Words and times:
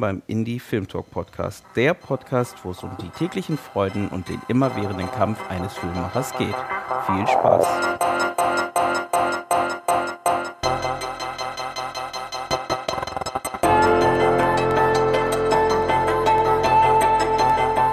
beim 0.00 0.22
Indie 0.26 0.60
Film 0.60 0.88
Talk 0.88 1.10
Podcast, 1.10 1.64
der 1.76 1.94
Podcast, 1.94 2.56
wo 2.64 2.70
es 2.70 2.82
um 2.82 2.90
die 3.00 3.08
täglichen 3.10 3.56
Freuden 3.56 4.08
und 4.08 4.28
den 4.28 4.40
immerwährenden 4.48 5.10
Kampf 5.10 5.38
eines 5.48 5.74
Filmemachers 5.74 6.32
geht. 6.36 6.54
Viel 7.06 7.26
Spaß! 7.26 8.01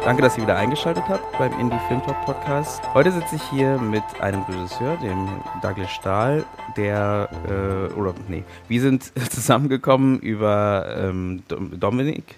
Danke, 0.10 0.24
dass 0.24 0.38
ihr 0.38 0.42
wieder 0.42 0.58
eingeschaltet 0.58 1.04
habt 1.08 1.38
beim 1.38 1.52
Indie 1.60 1.78
Film 1.88 2.02
Talk 2.02 2.26
Podcast. 2.26 2.82
Heute 2.96 3.12
sitze 3.12 3.36
ich 3.36 3.44
hier 3.52 3.78
mit 3.78 4.02
einem 4.20 4.42
Regisseur, 4.42 4.98
dem 4.98 5.28
Douglas 5.62 5.92
Stahl, 5.92 6.46
der, 6.76 7.30
äh, 7.48 7.94
oder 7.94 8.16
nee, 8.28 8.44
wir 8.68 8.82
sind 8.82 9.04
zusammengekommen 9.32 10.20
über 10.20 10.96
ähm, 10.98 11.44
Dominik, 11.48 12.38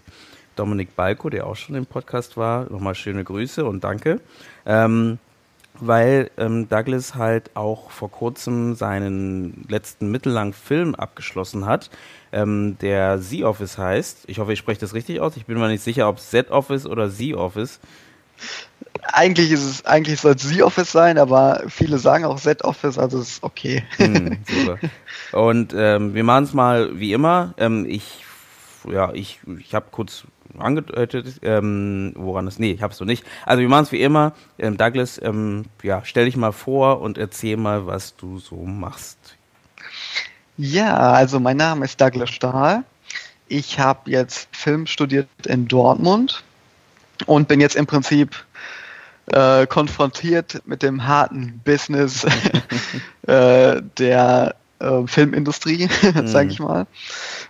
Dominik 0.58 0.98
Balko, 0.98 1.30
der 1.30 1.48
auch 1.48 1.56
schon 1.56 1.76
im 1.76 1.86
Podcast 1.86 2.36
war. 2.36 2.70
Nochmal 2.70 2.94
schöne 2.94 3.24
Grüße 3.24 3.64
und 3.64 3.86
danke. 3.86 4.20
Ähm, 4.66 5.18
weil 5.82 6.32
ähm, 6.38 6.70
Douglas 6.70 7.16
halt 7.16 7.52
auch 7.56 7.92
vor 7.92 8.10
kurzem 8.12 8.76
seinen 8.76 9.66
letzten 9.68 10.10
mittellangen 10.12 10.54
Film 10.54 10.96
abgeschlossen 10.96 11.66
hat, 11.66 11.90
ähm, 12.32 12.78
der 12.80 13.20
Z-Office 13.20 13.78
heißt. 13.78 14.24
Ich 14.28 14.40
hoffe, 14.40 14.54
ich 14.54 14.60
spreche 14.60 14.80
das 14.80 14.94
richtig 14.94 15.20
aus. 15.20 15.36
Ich 15.36 15.46
bin 15.46 15.60
mir 15.60 15.68
nicht 15.68 15.84
sicher, 15.84 16.08
ob 16.08 16.18
es 16.18 16.30
Z-Office 16.30 16.86
oder 16.86 17.10
Z-Office. 17.10 17.80
Eigentlich 19.04 19.52
ist 19.52 19.66
es, 19.66 19.86
eigentlich 19.86 20.20
soll 20.22 20.36
es 20.36 20.48
Z-Office 20.48 20.92
sein, 20.92 21.18
aber 21.18 21.64
viele 21.68 21.98
sagen 21.98 22.26
auch 22.26 22.40
Z-Office, 22.40 22.98
also 22.98 23.20
ist 23.20 23.44
okay. 23.44 23.84
Hm, 23.98 24.38
super. 24.48 24.78
Und 25.32 25.74
ähm, 25.76 26.14
wir 26.14 26.24
machen 26.24 26.44
es 26.44 26.54
mal 26.54 27.00
wie 27.00 27.14
immer. 27.14 27.54
Ähm, 27.58 27.86
ich, 27.88 28.24
ja, 28.90 29.12
ich, 29.14 29.40
ich 29.60 29.74
habe 29.74 29.88
kurz 29.92 30.26
angedeutet, 30.58 31.40
ähm, 31.42 32.14
woran 32.16 32.48
es, 32.48 32.60
nee, 32.60 32.72
ich 32.72 32.82
habe 32.82 32.92
es 32.92 32.98
so 32.98 33.06
nicht. 33.06 33.26
Also 33.46 33.62
wir 33.62 33.70
machen 33.70 33.84
es 33.84 33.92
wie 33.92 34.02
immer. 34.02 34.34
Ähm, 34.58 34.78
Douglas, 34.78 35.20
ähm, 35.22 35.66
ja, 35.84 36.02
stell 36.04 36.26
dich 36.26 36.38
mal 36.38 36.52
vor 36.52 37.02
und 37.02 37.18
erzähl 37.18 37.58
mal, 37.58 37.88
was 37.88 38.16
du 38.16 38.40
so 38.40 38.56
machst. 38.58 39.18
Ja, 40.58 40.98
also 40.98 41.40
mein 41.40 41.58
Name 41.58 41.86
ist 41.86 42.00
Douglas 42.00 42.30
Stahl. 42.30 42.84
Ich 43.48 43.80
habe 43.80 44.10
jetzt 44.10 44.48
Film 44.56 44.88
studiert 44.88 45.28
in 45.46 45.68
Dortmund 45.68 46.44
und 47.26 47.48
bin 47.48 47.60
jetzt 47.60 47.76
im 47.76 47.86
Prinzip 47.86 48.36
äh, 49.28 49.68
konfrontiert 49.68 50.62
mit 50.66 50.84
dem 50.84 51.06
harten 51.06 51.62
Business 51.64 52.26
äh, 53.28 53.82
der 53.98 54.56
äh, 54.82 55.08
Filmindustrie, 55.08 55.88
mhm. 56.16 56.28
sage 56.28 56.50
ich 56.50 56.60
mal. 56.60 56.88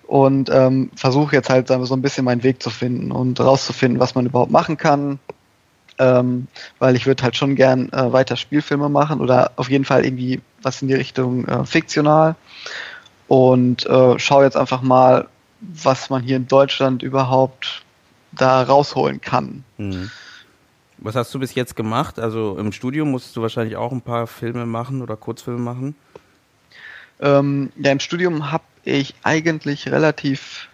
Und 0.07 0.49
ähm, 0.51 0.91
versuche 0.95 1.35
jetzt 1.35 1.49
halt 1.49 1.67
so 1.67 1.93
ein 1.93 2.01
bisschen 2.01 2.25
meinen 2.25 2.43
Weg 2.43 2.61
zu 2.61 2.69
finden 2.69 3.11
und 3.11 3.39
rauszufinden, 3.39 3.99
was 3.99 4.15
man 4.15 4.25
überhaupt 4.25 4.51
machen 4.51 4.77
kann. 4.77 5.19
Ähm, 5.99 6.47
weil 6.79 6.95
ich 6.95 7.05
würde 7.05 7.23
halt 7.23 7.35
schon 7.35 7.55
gern 7.55 7.91
äh, 7.91 8.11
weiter 8.11 8.35
Spielfilme 8.35 8.89
machen 8.89 9.21
oder 9.21 9.51
auf 9.57 9.69
jeden 9.69 9.85
Fall 9.85 10.03
irgendwie 10.03 10.41
was 10.61 10.81
in 10.81 10.87
die 10.87 10.95
Richtung 10.95 11.45
äh, 11.45 11.65
fiktional. 11.65 12.35
Und 13.27 13.85
äh, 13.85 14.19
schaue 14.19 14.43
jetzt 14.43 14.57
einfach 14.57 14.81
mal, 14.81 15.27
was 15.61 16.09
man 16.09 16.23
hier 16.23 16.37
in 16.37 16.47
Deutschland 16.47 17.03
überhaupt 17.03 17.83
da 18.31 18.63
rausholen 18.63 19.21
kann. 19.21 19.63
Mhm. 19.77 20.09
Was 20.97 21.15
hast 21.15 21.33
du 21.33 21.39
bis 21.39 21.55
jetzt 21.55 21.75
gemacht? 21.75 22.19
Also 22.19 22.57
im 22.57 22.71
Studium 22.71 23.11
musstest 23.11 23.35
du 23.35 23.41
wahrscheinlich 23.41 23.75
auch 23.75 23.91
ein 23.91 24.01
paar 24.01 24.27
Filme 24.27 24.65
machen 24.65 25.01
oder 25.01 25.17
Kurzfilme 25.17 25.59
machen? 25.59 25.95
Ähm, 27.21 27.71
ja, 27.77 27.91
im 27.91 27.99
Studium 27.99 28.51
habe 28.51 28.63
ich 28.83 29.13
eigentlich 29.23 29.91
relativ 29.91 30.67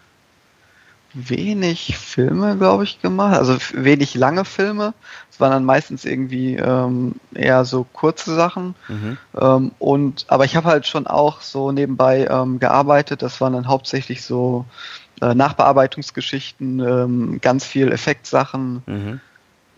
wenig 1.14 1.98
Filme, 1.98 2.58
glaube 2.58 2.84
ich, 2.84 3.02
gemacht. 3.02 3.38
Also 3.38 3.58
wenig 3.73 4.14
lange 4.16 4.45
Filme. 4.45 4.94
Es 5.31 5.39
waren 5.39 5.52
dann 5.52 5.66
meistens 5.66 6.06
irgendwie 6.06 6.56
ähm, 6.56 7.16
eher 7.34 7.66
so 7.66 7.86
kurze 7.92 8.36
Sachen. 8.36 8.76
Mhm. 8.88 9.17
Ähm, 9.39 9.71
und 9.80 10.26
aber 10.27 10.45
ich 10.45 10.55
habe 10.55 10.67
halt 10.67 10.88
schon 10.88 11.08
auch 11.08 11.42
so 11.42 11.71
nebenbei 11.71 12.27
ähm, 12.30 12.60
gearbeitet. 12.60 13.21
Das 13.21 13.42
waren 13.42 13.54
dann 13.54 13.67
hauptsächlich 13.67 14.23
so 14.23 14.66
äh, 15.21 15.33
Nachbearbeitungsgeschichten, 15.33 16.80
ähm, 16.80 17.42
ganz 17.42 17.66
viel 17.66 17.92
Effektsachen. 17.92 18.83
Mhm. 18.86 19.20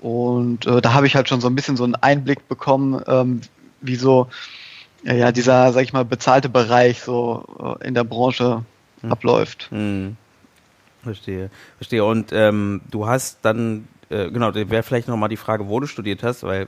Und 0.01 0.65
äh, 0.65 0.81
da 0.81 0.93
habe 0.93 1.07
ich 1.07 1.15
halt 1.15 1.29
schon 1.29 1.41
so 1.41 1.47
ein 1.47 1.55
bisschen 1.55 1.77
so 1.77 1.83
einen 1.83 1.95
Einblick 1.95 2.47
bekommen, 2.47 3.01
ähm, 3.07 3.41
wie 3.81 3.95
so 3.95 4.27
ja, 5.03 5.31
dieser, 5.31 5.71
sag 5.71 5.83
ich 5.83 5.93
mal, 5.93 6.05
bezahlte 6.05 6.49
Bereich 6.49 7.01
so 7.01 7.77
äh, 7.81 7.87
in 7.87 7.93
der 7.93 8.03
Branche 8.03 8.63
hm. 9.01 9.11
abläuft. 9.11 9.67
Hm. 9.71 10.17
Verstehe, 11.03 11.49
verstehe. 11.77 12.03
Und 12.03 12.31
ähm, 12.33 12.81
du 12.91 13.07
hast 13.07 13.39
dann, 13.43 13.87
äh, 14.09 14.29
genau, 14.29 14.53
wäre 14.53 14.83
vielleicht 14.83 15.07
nochmal 15.07 15.29
die 15.29 15.37
Frage, 15.37 15.67
wo 15.69 15.79
du 15.79 15.87
studiert 15.87 16.23
hast, 16.23 16.43
weil 16.43 16.67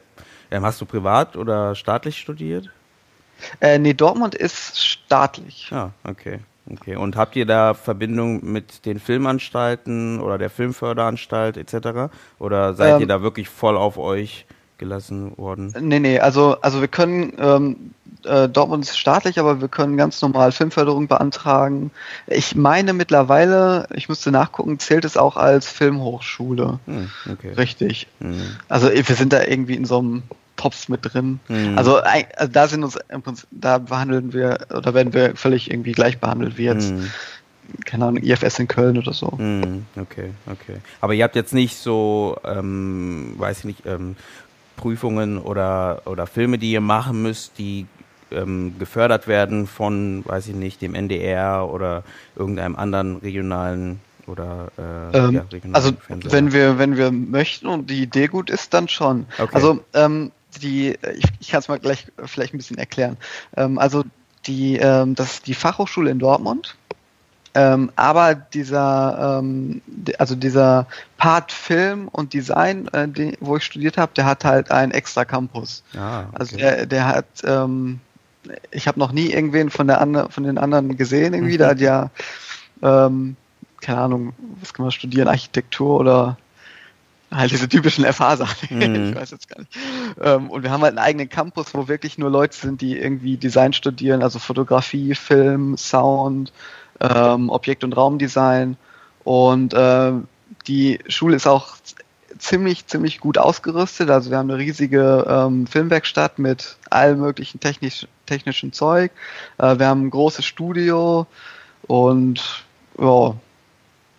ähm, 0.49 0.63
hast 0.63 0.79
du 0.79 0.85
privat 0.85 1.35
oder 1.35 1.75
staatlich 1.75 2.17
studiert? 2.17 2.69
Äh, 3.59 3.79
nee, 3.79 3.93
Dortmund 3.93 4.35
ist 4.35 4.79
staatlich. 4.79 5.69
Ah, 5.71 5.91
okay. 6.03 6.39
Okay. 6.69 6.95
Und 6.95 7.15
habt 7.15 7.35
ihr 7.35 7.45
da 7.45 7.73
Verbindung 7.73 8.45
mit 8.49 8.85
den 8.85 8.99
Filmanstalten 8.99 10.21
oder 10.21 10.37
der 10.37 10.49
Filmförderanstalt 10.49 11.57
etc.? 11.57 12.13
Oder 12.39 12.75
seid 12.75 12.95
ähm, 12.95 13.01
ihr 13.01 13.07
da 13.07 13.21
wirklich 13.21 13.49
voll 13.49 13.75
auf 13.75 13.97
euch 13.97 14.45
gelassen 14.81 15.37
worden? 15.37 15.73
Nee, 15.79 15.99
nee, 15.99 16.19
also, 16.19 16.57
also 16.61 16.81
wir 16.81 16.89
können 16.89 17.33
ähm, 17.39 17.91
äh, 18.25 18.49
Dortmund 18.49 18.83
ist 18.83 18.97
staatlich, 18.97 19.39
aber 19.39 19.61
wir 19.61 19.67
können 19.67 19.95
ganz 19.95 20.21
normal 20.21 20.51
Filmförderung 20.51 21.07
beantragen. 21.07 21.91
Ich 22.27 22.55
meine 22.55 22.93
mittlerweile, 22.93 23.87
ich 23.93 24.09
müsste 24.09 24.31
nachgucken, 24.31 24.79
zählt 24.79 25.05
es 25.05 25.17
auch 25.17 25.37
als 25.37 25.67
Filmhochschule. 25.69 26.79
Hm, 26.85 27.09
okay. 27.31 27.53
Richtig. 27.53 28.07
Hm. 28.19 28.57
Also 28.67 28.89
wir 28.91 29.15
sind 29.15 29.33
da 29.33 29.43
irgendwie 29.43 29.75
in 29.75 29.85
so 29.85 29.99
einem 29.99 30.23
Topf 30.55 30.89
mit 30.89 30.99
drin. 31.03 31.39
Hm. 31.47 31.77
Also, 31.77 31.97
also, 31.97 32.51
da 32.51 32.67
sind 32.67 32.83
uns 32.83 32.97
im 33.09 33.21
Prinzip, 33.21 33.47
da 33.51 33.77
behandeln 33.77 34.33
wir, 34.33 34.67
oder 34.75 34.93
werden 34.93 35.13
wir 35.13 35.35
völlig 35.35 35.71
irgendwie 35.71 35.93
gleich 35.93 36.19
behandelt 36.19 36.57
wie 36.57 36.65
jetzt 36.65 36.89
hm. 36.89 37.09
keine 37.85 38.05
Ahnung, 38.05 38.23
IFS 38.23 38.59
in 38.59 38.67
Köln 38.67 38.97
oder 38.97 39.13
so. 39.13 39.27
Mm, 39.37 39.85
okay, 39.95 40.31
okay. 40.45 40.77
Aber 40.99 41.13
ihr 41.13 41.23
habt 41.23 41.35
jetzt 41.35 41.53
nicht 41.53 41.77
so, 41.77 42.37
ähm, 42.43 43.33
weiß 43.37 43.59
ich 43.59 43.65
nicht, 43.65 43.85
ähm, 43.85 44.15
Prüfungen 44.81 45.37
oder, 45.37 46.01
oder 46.05 46.27
Filme, 46.27 46.57
die 46.57 46.71
ihr 46.71 46.81
machen 46.81 47.21
müsst, 47.21 47.57
die 47.57 47.85
ähm, 48.31 48.75
gefördert 48.79 49.27
werden 49.27 49.67
von, 49.67 50.23
weiß 50.25 50.47
ich 50.47 50.55
nicht, 50.55 50.81
dem 50.81 50.95
NDR 50.95 51.69
oder 51.71 52.03
irgendeinem 52.35 52.75
anderen 52.75 53.17
regionalen 53.17 53.99
oder 54.27 54.71
äh, 54.77 55.17
ähm, 55.17 55.33
ja, 55.35 55.41
regionalen 55.51 55.75
Also 55.75 55.91
Fernseher. 56.05 56.31
wenn 56.31 56.53
wir, 56.53 56.79
wenn 56.79 56.97
wir 56.97 57.11
möchten 57.11 57.67
und 57.67 57.89
die 57.89 58.01
Idee 58.01 58.27
gut 58.27 58.49
ist, 58.49 58.73
dann 58.73 58.87
schon. 58.87 59.25
Okay. 59.37 59.53
Also 59.53 59.83
ähm, 59.93 60.31
die, 60.61 60.97
ich, 61.15 61.25
ich 61.39 61.49
kann 61.49 61.59
es 61.59 61.67
mal 61.67 61.79
gleich 61.79 62.07
vielleicht 62.25 62.53
ein 62.53 62.57
bisschen 62.57 62.77
erklären. 62.77 63.17
Ähm, 63.55 63.77
also 63.77 64.03
die, 64.47 64.77
ähm, 64.77 65.15
das 65.15 65.41
die 65.41 65.53
Fachhochschule 65.53 66.09
in 66.09 66.19
Dortmund, 66.19 66.75
ähm, 67.53 67.91
aber 67.95 68.35
dieser, 68.35 69.39
ähm, 69.39 69.81
also 70.17 70.35
dieser 70.35 70.87
Part 71.17 71.51
Film 71.51 72.07
und 72.07 72.33
Design, 72.33 72.87
äh, 72.89 73.07
die, 73.07 73.37
wo 73.39 73.57
ich 73.57 73.63
studiert 73.63 73.97
habe, 73.97 74.13
der 74.15 74.25
hat 74.25 74.45
halt 74.45 74.71
einen 74.71 74.91
extra 74.91 75.25
Campus. 75.25 75.83
Ah, 75.97 76.21
okay. 76.21 76.29
Also 76.33 76.57
der, 76.57 76.85
der 76.85 77.07
hat 77.07 77.25
ähm, 77.43 77.99
ich 78.71 78.87
habe 78.87 78.99
noch 78.99 79.11
nie 79.11 79.31
irgendwen 79.31 79.69
von 79.69 79.87
der 79.87 80.01
andre, 80.01 80.29
von 80.29 80.43
den 80.43 80.57
anderen 80.57 80.97
gesehen 80.97 81.33
irgendwie. 81.33 81.55
Mhm. 81.55 81.59
Da 81.59 81.67
hat 81.69 81.79
ja, 81.79 82.09
ähm, 82.81 83.35
keine 83.81 84.01
Ahnung, 84.01 84.33
was 84.59 84.73
kann 84.73 84.83
man 84.83 84.91
studieren, 84.91 85.27
Architektur 85.27 85.99
oder 85.99 86.37
halt 87.31 87.51
diese 87.51 87.69
typischen 87.69 88.05
FH-Sachen. 88.05 88.69
Mhm. 88.71 89.09
ich 89.09 89.15
weiß 89.15 89.31
jetzt 89.31 89.49
gar 89.49 89.59
nicht. 89.59 89.77
Ähm, 90.21 90.49
und 90.49 90.63
wir 90.63 90.71
haben 90.71 90.81
halt 90.81 90.97
einen 90.97 91.05
eigenen 91.05 91.29
Campus, 91.29 91.73
wo 91.73 91.87
wirklich 91.87 92.17
nur 92.17 92.29
Leute 92.29 92.55
sind, 92.55 92.81
die 92.81 92.97
irgendwie 92.97 93.37
Design 93.37 93.73
studieren, 93.73 94.21
also 94.21 94.39
Fotografie, 94.39 95.15
Film, 95.15 95.77
Sound, 95.77 96.51
ähm, 97.01 97.49
Objekt- 97.49 97.83
und 97.83 97.93
Raumdesign. 97.93 98.77
Und 99.23 99.73
äh, 99.73 100.13
die 100.67 100.99
Schule 101.07 101.35
ist 101.35 101.47
auch 101.47 101.75
ziemlich, 102.37 102.87
ziemlich 102.87 103.19
gut 103.19 103.37
ausgerüstet. 103.37 104.09
Also 104.09 104.31
wir 104.31 104.37
haben 104.37 104.49
eine 104.49 104.59
riesige 104.59 105.25
ähm, 105.27 105.67
Filmwerkstatt 105.67 106.39
mit 106.39 106.77
allem 106.89 107.19
möglichen 107.19 107.59
technisch, 107.59 108.07
technischen 108.25 108.73
Zeug. 108.73 109.11
Äh, 109.57 109.79
wir 109.79 109.87
haben 109.87 110.05
ein 110.05 110.09
großes 110.09 110.45
Studio 110.45 111.27
und 111.87 112.63
ja. 112.99 113.35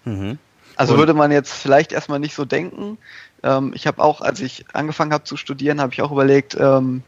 Mhm. 0.05 0.39
Also 0.77 0.95
und 0.95 0.99
würde 0.99 1.15
man 1.15 1.31
jetzt 1.31 1.53
vielleicht 1.53 1.93
erstmal 1.93 2.19
nicht 2.19 2.35
so 2.35 2.45
denken. 2.45 2.99
Ähm, 3.43 3.73
ich 3.75 3.87
habe 3.87 4.03
auch, 4.03 4.21
als 4.21 4.41
ich 4.41 4.65
angefangen 4.73 5.13
habe 5.13 5.25
zu 5.25 5.37
studieren, 5.37 5.81
habe 5.81 5.93
ich 5.93 6.03
auch 6.03 6.13
überlegt, 6.13 6.57
ähm, 6.59 7.03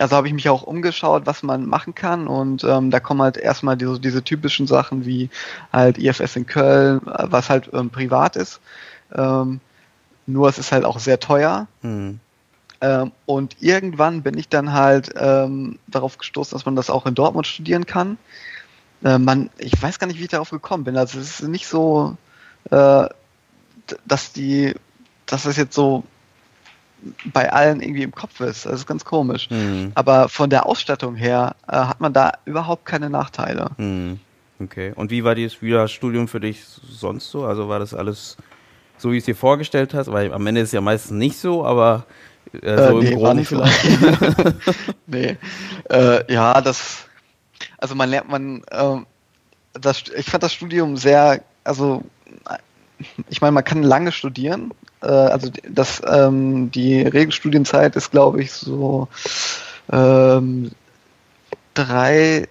also 0.00 0.16
habe 0.16 0.26
ich 0.28 0.34
mich 0.34 0.48
auch 0.48 0.62
umgeschaut, 0.62 1.26
was 1.26 1.42
man 1.42 1.66
machen 1.66 1.94
kann 1.94 2.26
und 2.26 2.64
ähm, 2.64 2.90
da 2.90 3.00
kommen 3.00 3.22
halt 3.22 3.36
erstmal 3.36 3.76
diese, 3.76 4.00
diese 4.00 4.22
typischen 4.22 4.66
Sachen 4.66 5.04
wie 5.04 5.30
halt 5.72 5.98
IFS 5.98 6.36
in 6.36 6.46
Köln, 6.46 7.00
was 7.04 7.50
halt 7.50 7.70
ähm, 7.72 7.90
privat 7.90 8.36
ist. 8.36 8.60
Ähm, 9.14 9.60
nur 10.26 10.48
es 10.48 10.58
ist 10.58 10.72
halt 10.72 10.84
auch 10.84 10.98
sehr 10.98 11.20
teuer. 11.20 11.66
Mhm. 11.82 12.20
Ähm, 12.80 13.12
und 13.26 13.56
irgendwann 13.60 14.22
bin 14.22 14.38
ich 14.38 14.48
dann 14.48 14.72
halt 14.72 15.12
ähm, 15.16 15.78
darauf 15.88 16.18
gestoßen, 16.18 16.56
dass 16.56 16.66
man 16.66 16.76
das 16.76 16.90
auch 16.90 17.06
in 17.06 17.14
Dortmund 17.14 17.46
studieren 17.46 17.86
kann. 17.86 18.18
Äh, 19.02 19.18
man, 19.18 19.50
ich 19.58 19.80
weiß 19.80 19.98
gar 19.98 20.06
nicht, 20.06 20.18
wie 20.18 20.24
ich 20.24 20.28
darauf 20.28 20.50
gekommen 20.50 20.84
bin. 20.84 20.96
Also 20.96 21.18
es 21.18 21.40
ist 21.40 21.48
nicht 21.48 21.66
so 21.66 22.16
äh, 22.70 23.08
dass 24.06 24.32
die, 24.32 24.74
dass 25.26 25.44
das 25.44 25.56
jetzt 25.56 25.74
so 25.74 26.04
bei 27.32 27.52
allen 27.52 27.80
irgendwie 27.80 28.02
im 28.02 28.12
Kopf 28.12 28.40
ist. 28.40 28.66
Das 28.66 28.74
ist 28.74 28.86
ganz 28.86 29.04
komisch. 29.04 29.48
Mhm. 29.50 29.92
Aber 29.94 30.28
von 30.28 30.50
der 30.50 30.66
Ausstattung 30.66 31.14
her 31.14 31.54
äh, 31.68 31.76
hat 31.76 32.00
man 32.00 32.12
da 32.12 32.32
überhaupt 32.44 32.84
keine 32.84 33.10
Nachteile. 33.10 33.70
Mhm. 33.76 34.20
Okay. 34.60 34.92
Und 34.94 35.10
wie 35.10 35.22
war 35.24 35.34
das, 35.34 35.62
wie 35.62 35.70
das 35.70 35.92
Studium 35.92 36.28
für 36.28 36.40
dich 36.40 36.64
sonst 36.64 37.30
so? 37.30 37.44
Also 37.44 37.68
war 37.68 37.78
das 37.78 37.94
alles 37.94 38.36
so, 38.96 39.12
wie 39.12 39.18
es 39.18 39.24
dir 39.24 39.36
vorgestellt 39.36 39.94
hast? 39.94 40.10
Weil 40.10 40.32
am 40.32 40.46
Ende 40.46 40.60
ist 40.60 40.68
es 40.68 40.72
ja 40.72 40.80
meistens 40.80 41.12
nicht 41.12 41.38
so, 41.38 41.64
aber 41.64 42.04
äh, 42.52 42.88
so 42.88 43.00
äh, 43.00 43.04
nee, 43.04 43.12
im 43.12 43.18
Groben 43.18 43.44
vielleicht. 43.44 43.84
nee. 45.06 45.36
Äh, 45.88 46.32
ja, 46.32 46.60
das, 46.60 47.06
also 47.78 47.94
man 47.94 48.10
lernt 48.10 48.28
man, 48.28 48.62
äh, 48.70 48.96
das, 49.74 50.04
ich 50.16 50.26
fand 50.26 50.42
das 50.42 50.52
Studium 50.52 50.96
sehr, 50.96 51.42
also 51.62 52.02
ich 53.28 53.40
meine, 53.40 53.52
man 53.52 53.64
kann 53.64 53.82
lange 53.82 54.12
studieren. 54.12 54.72
Äh, 55.02 55.06
also 55.06 55.50
das, 55.68 56.02
ähm, 56.06 56.70
die 56.70 57.02
Regelstudienzeit 57.02 57.96
ist, 57.96 58.10
glaube 58.10 58.42
ich, 58.42 58.52
so 58.52 59.08
ähm, 59.90 60.70
drei, 61.74 62.48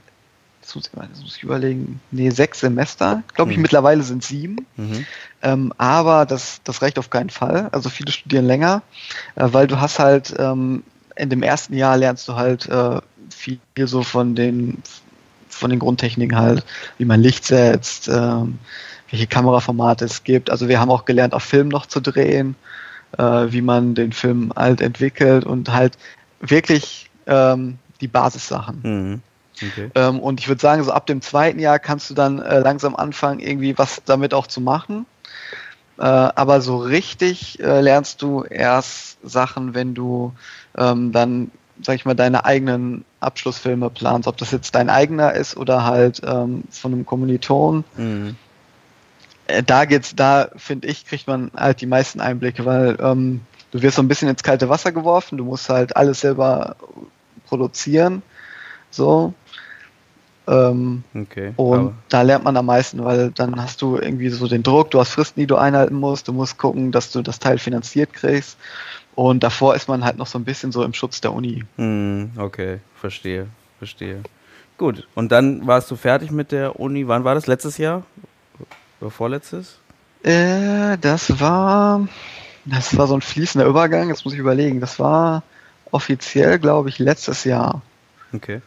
das 0.61 0.75
muss, 0.75 0.89
ich, 1.37 1.43
überlegen, 1.43 1.99
nee, 2.11 2.29
sechs 2.29 2.59
Semester. 2.59 3.23
Glaube 3.33 3.51
ich, 3.51 3.57
mhm. 3.57 3.63
mittlerweile 3.63 4.03
sind 4.03 4.23
sieben. 4.23 4.65
Mhm. 4.75 5.05
Ähm, 5.41 5.73
aber 5.77 6.25
das, 6.25 6.61
das 6.63 6.81
reicht 6.81 6.99
auf 6.99 7.09
keinen 7.09 7.29
Fall. 7.29 7.69
Also 7.71 7.89
viele 7.89 8.11
studieren 8.11 8.45
länger, 8.45 8.81
äh, 9.35 9.47
weil 9.51 9.67
du 9.67 9.79
hast 9.79 9.99
halt 9.99 10.33
ähm, 10.37 10.83
in 11.15 11.29
dem 11.29 11.43
ersten 11.43 11.73
Jahr 11.73 11.97
lernst 11.97 12.27
du 12.27 12.35
halt 12.35 12.67
äh, 12.67 13.01
viel 13.29 13.59
so 13.85 14.03
von 14.03 14.35
den 14.35 14.81
von 15.49 15.71
den 15.71 15.79
Grundtechniken 15.79 16.37
halt, 16.37 16.63
wie 16.99 17.05
man 17.05 17.19
Licht 17.19 17.45
setzt, 17.45 18.07
ähm, 18.07 18.59
welche 19.09 19.27
Kameraformate 19.27 20.05
es 20.05 20.23
gibt. 20.23 20.49
Also 20.49 20.67
wir 20.67 20.79
haben 20.79 20.91
auch 20.91 21.05
gelernt, 21.05 21.33
auf 21.33 21.43
Film 21.43 21.67
noch 21.67 21.85
zu 21.85 22.01
drehen, 22.01 22.55
äh, 23.17 23.23
wie 23.23 23.61
man 23.61 23.95
den 23.95 24.11
Film 24.11 24.51
halt 24.55 24.81
entwickelt 24.81 25.45
und 25.45 25.71
halt 25.71 25.97
wirklich 26.39 27.09
ähm, 27.25 27.77
die 28.01 28.07
Basissachen. 28.07 28.79
Mhm. 28.83 29.21
Okay. 29.55 29.89
Ähm, 29.95 30.19
und 30.19 30.39
ich 30.39 30.47
würde 30.47 30.61
sagen, 30.61 30.83
so 30.83 30.91
ab 30.91 31.07
dem 31.07 31.21
zweiten 31.21 31.59
Jahr 31.59 31.79
kannst 31.79 32.09
du 32.09 32.13
dann 32.13 32.39
äh, 32.39 32.59
langsam 32.59 32.95
anfangen, 32.95 33.39
irgendwie 33.39 33.77
was 33.77 34.01
damit 34.05 34.33
auch 34.33 34.47
zu 34.47 34.61
machen. 34.61 35.05
Äh, 35.97 36.03
aber 36.03 36.61
so 36.61 36.77
richtig 36.77 37.59
äh, 37.59 37.81
lernst 37.81 38.21
du 38.21 38.43
erst 38.43 39.17
Sachen, 39.23 39.73
wenn 39.73 39.95
du 39.95 40.33
ähm, 40.77 41.11
dann, 41.11 41.49
sag 41.81 41.95
ich 41.95 42.05
mal, 42.05 42.13
deine 42.13 42.45
eigenen 42.45 43.03
Abschlussfilme 43.19 43.89
planst. 43.89 44.27
Ob 44.27 44.37
das 44.37 44.51
jetzt 44.51 44.75
dein 44.75 44.91
eigener 44.91 45.33
ist 45.33 45.57
oder 45.57 45.85
halt 45.85 46.21
ähm, 46.23 46.63
von 46.69 46.93
einem 46.93 47.05
Kommiliton. 47.05 47.83
Mhm. 47.95 48.35
Äh, 49.47 49.63
da 49.63 49.85
geht's, 49.85 50.15
da 50.15 50.49
finde 50.55 50.87
ich, 50.87 51.05
kriegt 51.05 51.27
man 51.27 51.51
halt 51.55 51.81
die 51.81 51.85
meisten 51.85 52.21
Einblicke, 52.21 52.65
weil 52.65 52.97
ähm, 52.99 53.41
du 53.71 53.81
wirst 53.81 53.95
so 53.95 54.01
ein 54.01 54.07
bisschen 54.07 54.29
ins 54.29 54.43
kalte 54.43 54.69
Wasser 54.69 54.91
geworfen, 54.91 55.37
du 55.37 55.45
musst 55.45 55.69
halt 55.69 55.95
alles 55.95 56.21
selber 56.21 56.75
produzieren. 57.47 58.21
So. 58.91 59.33
Ähm, 60.49 61.03
okay, 61.13 61.51
und 61.57 61.93
da 62.07 62.21
lernt 62.21 62.45
man 62.45 62.55
am 62.55 62.67
meisten, 62.67 63.03
weil 63.03 63.31
dann 63.31 63.61
hast 63.61 63.81
du 63.81 63.97
irgendwie 63.97 64.29
so 64.29 64.47
den 64.47 64.63
Druck, 64.63 64.91
du 64.91 64.99
hast 64.99 65.09
Fristen, 65.09 65.41
die 65.41 65.47
du 65.47 65.57
einhalten 65.57 65.95
musst, 65.95 66.29
du 66.29 66.33
musst 66.33 66.57
gucken, 66.57 66.93
dass 66.93 67.11
du 67.11 67.21
das 67.21 67.39
Teil 67.39 67.57
finanziert 67.57 68.13
kriegst. 68.13 68.57
Und 69.13 69.43
davor 69.43 69.75
ist 69.75 69.89
man 69.89 70.05
halt 70.05 70.17
noch 70.17 70.27
so 70.27 70.37
ein 70.37 70.45
bisschen 70.45 70.71
so 70.71 70.83
im 70.83 70.93
Schutz 70.93 71.19
der 71.19 71.33
Uni. 71.33 71.65
Hm, 71.75 72.31
okay, 72.37 72.79
verstehe, 72.95 73.47
verstehe. 73.77 74.21
Gut, 74.77 75.07
und 75.15 75.31
dann 75.31 75.65
warst 75.67 75.89
du 75.91 75.95
fertig 75.95 76.31
mit 76.31 76.51
der 76.51 76.79
Uni. 76.79 77.07
Wann 77.07 77.23
war 77.23 77.33
das? 77.35 77.47
Letztes 77.47 77.77
Jahr? 77.77 78.03
Oder 79.01 79.11
vorletztes? 79.11 79.79
Äh, 80.23 80.97
das 80.99 81.39
war, 81.39 82.07
das 82.65 82.97
war 82.97 83.07
so 83.07 83.15
ein 83.15 83.21
fließender 83.21 83.67
Übergang. 83.67 84.09
Jetzt 84.09 84.25
muss 84.25 84.33
ich 84.33 84.39
überlegen. 84.39 84.79
Das 84.79 84.99
war 84.99 85.43
offiziell, 85.91 86.59
glaube 86.59 86.89
ich, 86.89 86.99
letztes 86.99 87.43
Jahr. 87.43 87.81
Okay. 88.33 88.61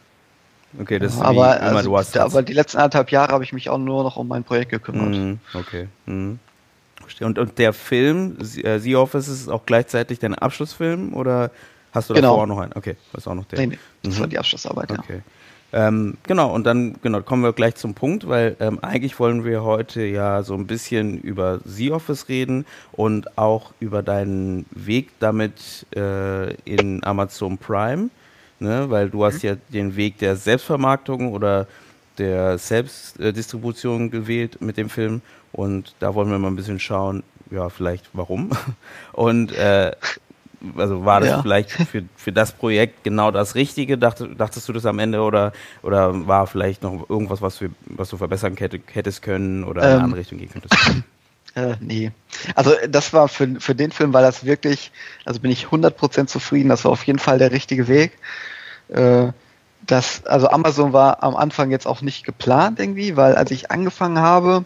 Okay, 0.79 0.99
das 0.99 1.15
ist 1.15 1.21
aber, 1.21 1.33
wie, 1.33 1.59
also, 1.59 1.97
hast, 1.97 2.17
aber 2.17 2.43
die 2.43 2.53
letzten 2.53 2.77
anderthalb 2.77 3.11
Jahre 3.11 3.33
habe 3.33 3.43
ich 3.43 3.51
mich 3.51 3.69
auch 3.69 3.77
nur 3.77 4.03
noch 4.03 4.15
um 4.15 4.29
mein 4.29 4.45
Projekt 4.45 4.71
gekümmert. 4.71 5.09
Mm, 5.09 5.33
okay. 5.53 5.89
Mm. 6.05 6.35
Und, 7.19 7.39
und 7.39 7.57
der 7.57 7.73
Film, 7.73 8.37
äh, 8.39 8.79
The 8.79 8.95
Office, 8.95 9.27
ist 9.27 9.49
auch 9.49 9.65
gleichzeitig 9.65 10.19
dein 10.19 10.33
Abschlussfilm 10.33 11.13
oder 11.13 11.51
hast 11.91 12.09
du 12.09 12.13
genau. 12.13 12.29
davor 12.29 12.43
auch 12.43 12.47
noch 12.47 12.59
einen? 12.59 12.73
Okay, 12.73 12.95
das 13.11 13.23
ist 13.23 13.27
auch 13.27 13.35
noch 13.35 13.45
der. 13.45 13.59
Nee, 13.59 13.67
nee, 13.67 13.79
das 14.03 14.15
mhm. 14.15 14.19
war 14.21 14.27
die 14.27 14.39
Abschlussarbeit, 14.39 14.91
okay. 14.91 15.15
ja. 15.15 15.21
Ähm, 15.73 16.17
genau, 16.23 16.53
und 16.53 16.65
dann 16.65 16.95
genau, 17.01 17.21
kommen 17.21 17.43
wir 17.43 17.53
gleich 17.53 17.75
zum 17.75 17.93
Punkt, 17.93 18.27
weil 18.27 18.57
ähm, 18.59 18.79
eigentlich 18.81 19.19
wollen 19.19 19.45
wir 19.45 19.63
heute 19.63 20.03
ja 20.03 20.43
so 20.43 20.53
ein 20.53 20.67
bisschen 20.67 21.17
über 21.19 21.59
Z-Office 21.65 22.27
reden 22.27 22.65
und 22.91 23.37
auch 23.37 23.71
über 23.79 24.03
deinen 24.03 24.65
Weg 24.71 25.09
damit 25.19 25.85
äh, 25.95 26.53
in 26.65 27.03
Amazon 27.05 27.57
Prime, 27.57 28.09
ne? 28.59 28.89
weil 28.89 29.09
du 29.09 29.23
hast 29.23 29.43
mhm. 29.43 29.49
ja 29.49 29.55
den 29.69 29.95
Weg 29.95 30.17
der 30.17 30.35
Selbstvermarktung 30.35 31.31
oder 31.31 31.67
der 32.17 32.57
Selbstdistribution 32.57 34.11
gewählt 34.11 34.61
mit 34.61 34.75
dem 34.75 34.89
Film 34.89 35.21
und 35.53 35.95
da 35.99 36.13
wollen 36.13 36.29
wir 36.29 36.39
mal 36.39 36.49
ein 36.49 36.55
bisschen 36.55 36.79
schauen, 36.79 37.23
ja, 37.49 37.69
vielleicht 37.69 38.09
warum. 38.13 38.51
Und 39.13 39.51
äh, 39.53 39.91
also 40.75 41.05
war 41.05 41.19
das 41.19 41.29
ja. 41.29 41.41
vielleicht 41.41 41.71
für, 41.71 42.03
für 42.15 42.31
das 42.31 42.51
Projekt 42.51 43.03
genau 43.03 43.31
das 43.31 43.55
Richtige? 43.55 43.97
Dacht, 43.97 44.23
dachtest 44.37 44.67
du 44.69 44.73
das 44.73 44.85
am 44.85 44.99
Ende 44.99 45.21
oder, 45.21 45.53
oder 45.81 46.27
war 46.27 46.47
vielleicht 46.47 46.83
noch 46.83 47.09
irgendwas, 47.09 47.41
was, 47.41 47.61
wir, 47.61 47.69
was 47.85 48.09
du 48.09 48.17
verbessern 48.17 48.55
hättest 48.57 49.21
können 49.21 49.63
oder 49.63 49.81
in 49.81 49.87
eine 49.87 49.97
ähm, 49.97 50.03
andere 50.05 50.19
Richtung 50.19 50.37
gehen 50.37 50.49
könntest? 50.51 50.75
Äh, 51.53 51.75
nee. 51.81 52.11
Also 52.55 52.73
das 52.87 53.11
war 53.11 53.27
für, 53.27 53.59
für 53.59 53.75
den 53.75 53.91
Film 53.91 54.13
war 54.13 54.21
das 54.21 54.45
wirklich, 54.45 54.89
also 55.25 55.41
bin 55.41 55.51
ich 55.51 55.65
100% 55.65 56.27
zufrieden, 56.27 56.69
das 56.69 56.85
war 56.85 56.93
auf 56.93 57.03
jeden 57.03 57.19
Fall 57.19 57.39
der 57.39 57.51
richtige 57.51 57.89
Weg. 57.89 58.17
Äh, 58.87 59.33
das, 59.85 60.25
also 60.25 60.47
Amazon 60.47 60.93
war 60.93 61.23
am 61.23 61.35
Anfang 61.35 61.71
jetzt 61.71 61.87
auch 61.87 62.01
nicht 62.01 62.25
geplant 62.25 62.79
irgendwie, 62.79 63.17
weil 63.17 63.35
als 63.35 63.51
ich 63.51 63.69
angefangen 63.69 64.19
habe, 64.19 64.63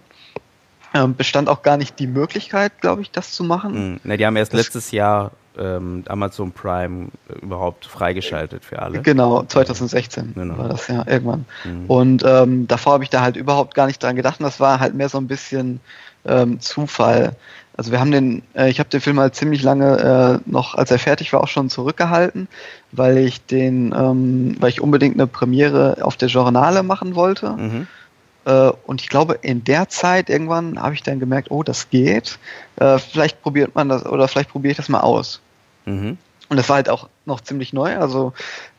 ähm, 0.93 1.15
bestand 1.15 1.49
auch 1.49 1.61
gar 1.61 1.77
nicht 1.77 1.99
die 1.99 2.07
Möglichkeit, 2.07 2.79
glaube 2.81 3.01
ich, 3.01 3.11
das 3.11 3.31
zu 3.31 3.43
machen. 3.43 3.93
Mhm. 3.93 3.99
Ne, 4.03 4.17
die 4.17 4.25
haben 4.25 4.35
erst 4.35 4.53
letztes 4.53 4.91
Jahr 4.91 5.31
ähm, 5.57 6.03
Amazon 6.07 6.51
Prime 6.51 7.07
äh, 7.29 7.39
überhaupt 7.39 7.85
freigeschaltet 7.85 8.65
für 8.65 8.81
alle. 8.81 9.01
Genau, 9.01 9.43
2016 9.43 10.33
genau. 10.33 10.57
war 10.57 10.69
das 10.69 10.87
ja 10.87 11.03
irgendwann. 11.07 11.45
Mhm. 11.63 11.85
Und 11.87 12.23
ähm, 12.25 12.67
davor 12.67 12.93
habe 12.93 13.03
ich 13.03 13.09
da 13.09 13.21
halt 13.21 13.35
überhaupt 13.35 13.75
gar 13.75 13.87
nicht 13.87 14.01
dran 14.01 14.15
gedacht 14.15 14.39
und 14.39 14.45
das 14.45 14.59
war 14.59 14.79
halt 14.79 14.95
mehr 14.95 15.09
so 15.09 15.17
ein 15.17 15.27
bisschen 15.27 15.79
ähm, 16.25 16.59
Zufall. 16.59 17.35
Also 17.77 17.91
wir 17.91 17.99
haben 17.99 18.11
den, 18.11 18.41
äh, 18.53 18.69
ich 18.69 18.79
habe 18.79 18.89
den 18.89 19.01
Film 19.01 19.19
halt 19.19 19.35
ziemlich 19.35 19.61
lange 19.61 20.41
äh, 20.45 20.49
noch, 20.49 20.75
als 20.75 20.91
er 20.91 20.99
fertig 20.99 21.33
war, 21.33 21.41
auch 21.41 21.47
schon 21.47 21.69
zurückgehalten, 21.69 22.47
weil 22.91 23.17
ich 23.17 23.45
den, 23.45 23.93
ähm, 23.95 24.55
weil 24.59 24.69
ich 24.69 24.81
unbedingt 24.81 25.15
eine 25.15 25.27
Premiere 25.27 25.97
auf 26.01 26.15
der 26.15 26.29
Journale 26.29 26.83
machen 26.83 27.15
wollte. 27.15 27.49
Mhm. 27.51 27.87
Äh, 28.45 28.71
und 28.85 29.01
ich 29.01 29.09
glaube, 29.09 29.39
in 29.41 29.63
der 29.63 29.89
Zeit 29.89 30.29
irgendwann 30.29 30.81
habe 30.81 30.93
ich 30.93 31.03
dann 31.03 31.19
gemerkt, 31.19 31.51
oh, 31.51 31.63
das 31.63 31.89
geht. 31.89 32.39
Äh, 32.77 32.97
vielleicht 32.99 33.41
probiert 33.41 33.75
man 33.75 33.89
das 33.89 34.05
oder 34.05 34.27
vielleicht 34.27 34.51
probiere 34.51 34.71
ich 34.71 34.77
das 34.77 34.89
mal 34.89 35.01
aus. 35.01 35.41
Mhm. 35.85 36.17
Und 36.47 36.57
das 36.57 36.69
war 36.69 36.75
halt 36.75 36.89
auch 36.89 37.09
noch 37.25 37.41
ziemlich 37.41 37.73
neu. 37.73 37.97
Also 37.97 38.33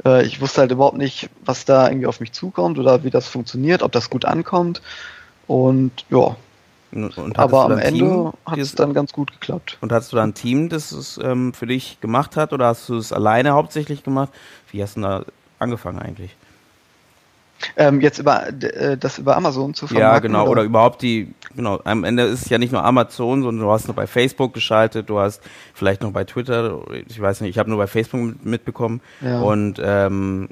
äh, 0.04 0.25
ich 0.25 0.40
wusste 0.40 0.60
halt 0.60 0.70
überhaupt 0.70 0.96
nicht, 0.96 1.30
was 1.44 1.64
da 1.64 1.88
irgendwie 1.88 2.06
auf 2.06 2.20
mich 2.20 2.32
zukommt 2.32 2.78
oder 2.78 3.02
wie 3.02 3.10
das 3.10 3.28
funktioniert, 3.28 3.82
ob 3.82 3.92
das 3.92 4.08
gut 4.10 4.25
ankommt. 4.25 4.82
Und 5.46 6.04
ja. 6.10 6.36
Und 6.92 7.38
Aber 7.38 7.64
am 7.64 7.78
Ende 7.78 8.32
hat 8.46 8.58
es 8.58 8.75
dann 8.75 8.94
ganz 8.94 9.12
gut 9.12 9.32
geklappt. 9.32 9.76
Und 9.80 9.92
hattest 9.92 10.12
du 10.12 10.16
da 10.16 10.22
ein 10.22 10.34
Team, 10.34 10.68
das 10.68 10.92
es 10.92 11.18
ähm, 11.22 11.52
für 11.52 11.66
dich 11.66 12.00
gemacht 12.00 12.36
hat 12.36 12.52
oder 12.52 12.66
hast 12.66 12.88
du 12.88 12.96
es 12.96 13.12
alleine 13.12 13.52
hauptsächlich 13.52 14.04
gemacht? 14.04 14.32
Wie 14.70 14.82
hast 14.82 14.96
du 14.96 15.00
da 15.02 15.25
angefangen 15.58 15.98
eigentlich? 15.98 16.36
Ähm, 17.78 18.00
jetzt 18.00 18.18
über 18.18 18.49
äh, 18.49 18.97
das 18.97 19.18
über 19.18 19.37
Amazon 19.37 19.75
zu 19.75 19.87
vermarkten. 19.87 20.14
Ja, 20.14 20.18
genau, 20.18 20.42
oder? 20.45 20.52
oder? 20.52 20.62
überhaupt 20.62 21.02
die, 21.02 21.35
genau, 21.54 21.80
am 21.85 22.04
Ende 22.04 22.23
ist 22.23 22.42
es 22.42 22.49
ja 22.49 22.56
nicht 22.56 22.73
nur 22.73 22.83
Amazon, 22.83 23.42
sondern 23.42 23.66
du 23.66 23.71
hast 23.71 23.87
noch 23.87 23.95
bei 23.95 24.06
Facebook 24.06 24.54
geschaltet, 24.54 25.11
du 25.11 25.18
hast 25.18 25.42
vielleicht 25.75 26.00
noch 26.00 26.11
bei 26.11 26.25
Twitter, 26.25 26.80
ich 27.06 27.21
weiß 27.21 27.42
nicht, 27.42 27.50
ich 27.50 27.59
habe 27.59 27.68
nur 27.68 27.78
bei 27.78 27.87
Facebook 27.87 28.45
mitbekommen. 28.45 29.02
Ja. 29.21 29.40
Und 29.40 29.78
ähm, 29.85 30.49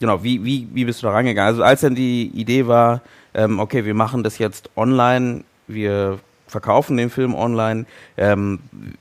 genau, 0.00 0.24
wie, 0.24 0.44
wie, 0.44 0.68
wie 0.72 0.84
bist 0.84 1.00
du 1.02 1.06
da 1.06 1.12
rangegangen? 1.12 1.48
Also 1.48 1.62
als 1.62 1.82
dann 1.82 1.94
die 1.94 2.26
Idee 2.34 2.66
war, 2.66 3.02
ähm, 3.34 3.60
okay, 3.60 3.84
wir 3.84 3.94
machen 3.94 4.24
das 4.24 4.38
jetzt 4.38 4.68
online, 4.76 5.44
wir 5.68 6.18
verkaufen 6.48 6.96
den 6.96 7.10
Film 7.10 7.34
online, 7.34 7.86
ähm, 8.16 8.58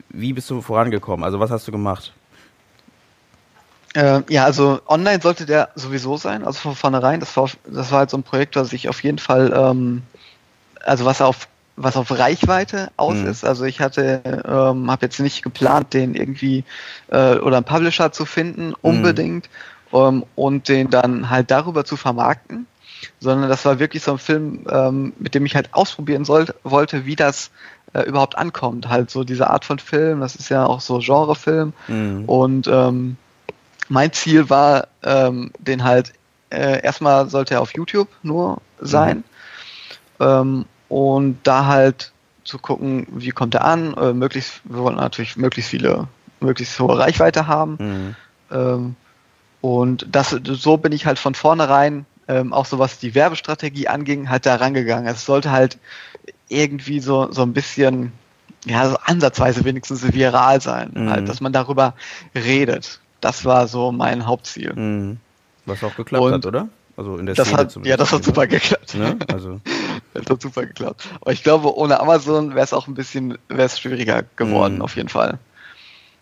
wie 0.09 0.33
bist 0.33 0.49
du 0.49 0.61
vorangekommen? 0.61 1.23
Also 1.23 1.39
was 1.39 1.49
hast 1.49 1.67
du 1.67 1.71
gemacht? 1.71 2.13
Äh, 3.93 4.21
ja, 4.29 4.43
also 4.43 4.81
online 4.87 5.21
sollte 5.21 5.45
der 5.45 5.69
sowieso 5.75 6.17
sein, 6.17 6.43
also 6.43 6.59
von 6.59 6.75
vornherein. 6.75 7.19
Das 7.19 7.37
war, 7.37 7.49
das 7.65 7.91
war 7.91 7.99
halt 7.99 8.09
so 8.09 8.17
ein 8.17 8.23
Projekt, 8.23 8.55
was 8.55 8.73
ich 8.73 8.89
auf 8.89 9.03
jeden 9.03 9.19
Fall, 9.19 9.53
ähm, 9.55 10.03
also 10.83 11.05
was 11.05 11.21
auf 11.21 11.47
was 11.75 11.97
auf 11.97 12.11
Reichweite 12.11 12.91
aus 12.97 13.15
mhm. 13.15 13.27
ist. 13.27 13.43
Also 13.43 13.65
ich 13.65 13.79
hatte, 13.79 14.21
ähm, 14.45 14.91
habe 14.91 15.05
jetzt 15.05 15.19
nicht 15.19 15.41
geplant, 15.41 15.93
den 15.93 16.13
irgendwie 16.13 16.63
äh, 17.07 17.35
oder 17.37 17.57
einen 17.57 17.65
Publisher 17.65 18.11
zu 18.11 18.25
finden, 18.25 18.67
mhm. 18.67 18.75
unbedingt, 18.81 19.49
mhm. 19.91 19.97
ähm, 19.97 20.25
und 20.35 20.69
den 20.69 20.89
dann 20.89 21.29
halt 21.29 21.49
darüber 21.49 21.83
zu 21.83 21.97
vermarkten, 21.97 22.67
sondern 23.19 23.49
das 23.49 23.65
war 23.65 23.79
wirklich 23.79 24.03
so 24.03 24.11
ein 24.11 24.17
Film, 24.19 24.65
ähm, 24.69 25.13
mit 25.17 25.33
dem 25.35 25.45
ich 25.45 25.55
halt 25.55 25.73
ausprobieren 25.73 26.25
sollte, 26.25 26.55
wollte, 26.63 27.05
wie 27.05 27.15
das 27.15 27.49
äh, 27.93 28.01
überhaupt 28.03 28.37
ankommt. 28.37 28.89
Halt 28.89 29.09
so 29.09 29.23
diese 29.23 29.49
Art 29.49 29.65
von 29.65 29.79
Film, 29.79 30.19
das 30.19 30.35
ist 30.35 30.49
ja 30.49 30.65
auch 30.65 30.81
so 30.81 30.99
Genrefilm. 30.99 31.73
Mhm. 31.87 32.25
Und 32.25 32.67
ähm, 32.67 33.17
mein 33.93 34.11
Ziel 34.11 34.49
war, 34.49 34.87
ähm, 35.03 35.51
den 35.59 35.83
halt, 35.83 36.13
äh, 36.49 36.81
erstmal 36.83 37.29
sollte 37.29 37.53
er 37.53 37.61
auf 37.61 37.75
YouTube 37.75 38.09
nur 38.23 38.59
sein. 38.81 39.23
Mhm. 40.19 40.25
Ähm, 40.25 40.65
und 40.89 41.37
da 41.43 41.67
halt 41.67 42.11
zu 42.43 42.57
gucken, 42.57 43.05
wie 43.11 43.29
kommt 43.29 43.53
er 43.53 43.65
an. 43.65 43.93
Äh, 43.93 44.13
möglichst, 44.13 44.61
wir 44.63 44.79
wollen 44.79 44.95
natürlich 44.95 45.37
möglichst 45.37 45.69
viele, 45.69 46.07
möglichst 46.39 46.79
hohe 46.79 46.97
Reichweite 46.97 47.45
haben. 47.45 47.77
Mhm. 47.79 48.15
Ähm, 48.51 48.95
und 49.61 50.07
das, 50.09 50.35
so 50.43 50.77
bin 50.77 50.91
ich 50.91 51.05
halt 51.05 51.19
von 51.19 51.35
vornherein, 51.35 52.07
ähm, 52.27 52.51
auch 52.51 52.65
so 52.65 52.79
was 52.79 52.97
die 52.97 53.13
Werbestrategie 53.13 53.89
anging, 53.89 54.27
halt 54.27 54.47
da 54.47 54.55
rangegangen. 54.55 55.05
Es 55.05 55.23
sollte 55.23 55.51
halt 55.51 55.77
irgendwie 56.49 56.99
so, 56.99 57.31
so 57.31 57.43
ein 57.43 57.53
bisschen, 57.53 58.11
ja, 58.65 58.89
so 58.89 58.97
ansatzweise 59.03 59.63
wenigstens 59.65 60.11
viral 60.11 60.61
sein, 60.61 60.91
mhm. 60.95 61.09
halt, 61.11 61.29
dass 61.29 61.41
man 61.41 61.53
darüber 61.53 61.93
redet. 62.33 62.99
Das 63.23 63.45
war 63.45 63.67
so 63.67 63.93
mein 63.93 64.25
Hauptziel. 64.25 64.73
Mhm. 64.73 65.17
Was 65.65 65.81
auch 65.81 65.95
geklappt 65.95 66.23
und 66.23 66.33
hat, 66.33 66.45
oder? 66.45 66.67
Also 66.97 67.17
in 67.17 67.25
der 67.25 67.35
das 67.35 67.47
Szene 67.47 67.61
hat, 67.61 67.77
Ja, 67.85 67.95
das 67.95 68.11
hat 68.11 68.23
super 68.23 68.47
geklappt. 68.47 68.95
Ne? 68.95 69.17
Also. 69.31 69.61
das 70.13 70.25
hat 70.29 70.41
super 70.41 70.65
geklappt. 70.65 71.07
Aber 71.21 71.31
ich 71.31 71.41
glaube, 71.41 71.75
ohne 71.75 72.01
Amazon 72.01 72.49
wäre 72.49 72.65
es 72.65 72.73
auch 72.73 72.87
ein 72.87 72.95
bisschen, 72.95 73.37
wäre 73.47 73.63
es 73.63 73.79
schwieriger 73.79 74.23
geworden, 74.35 74.75
mhm. 74.75 74.81
auf 74.81 74.97
jeden 74.97 75.07
Fall. 75.07 75.39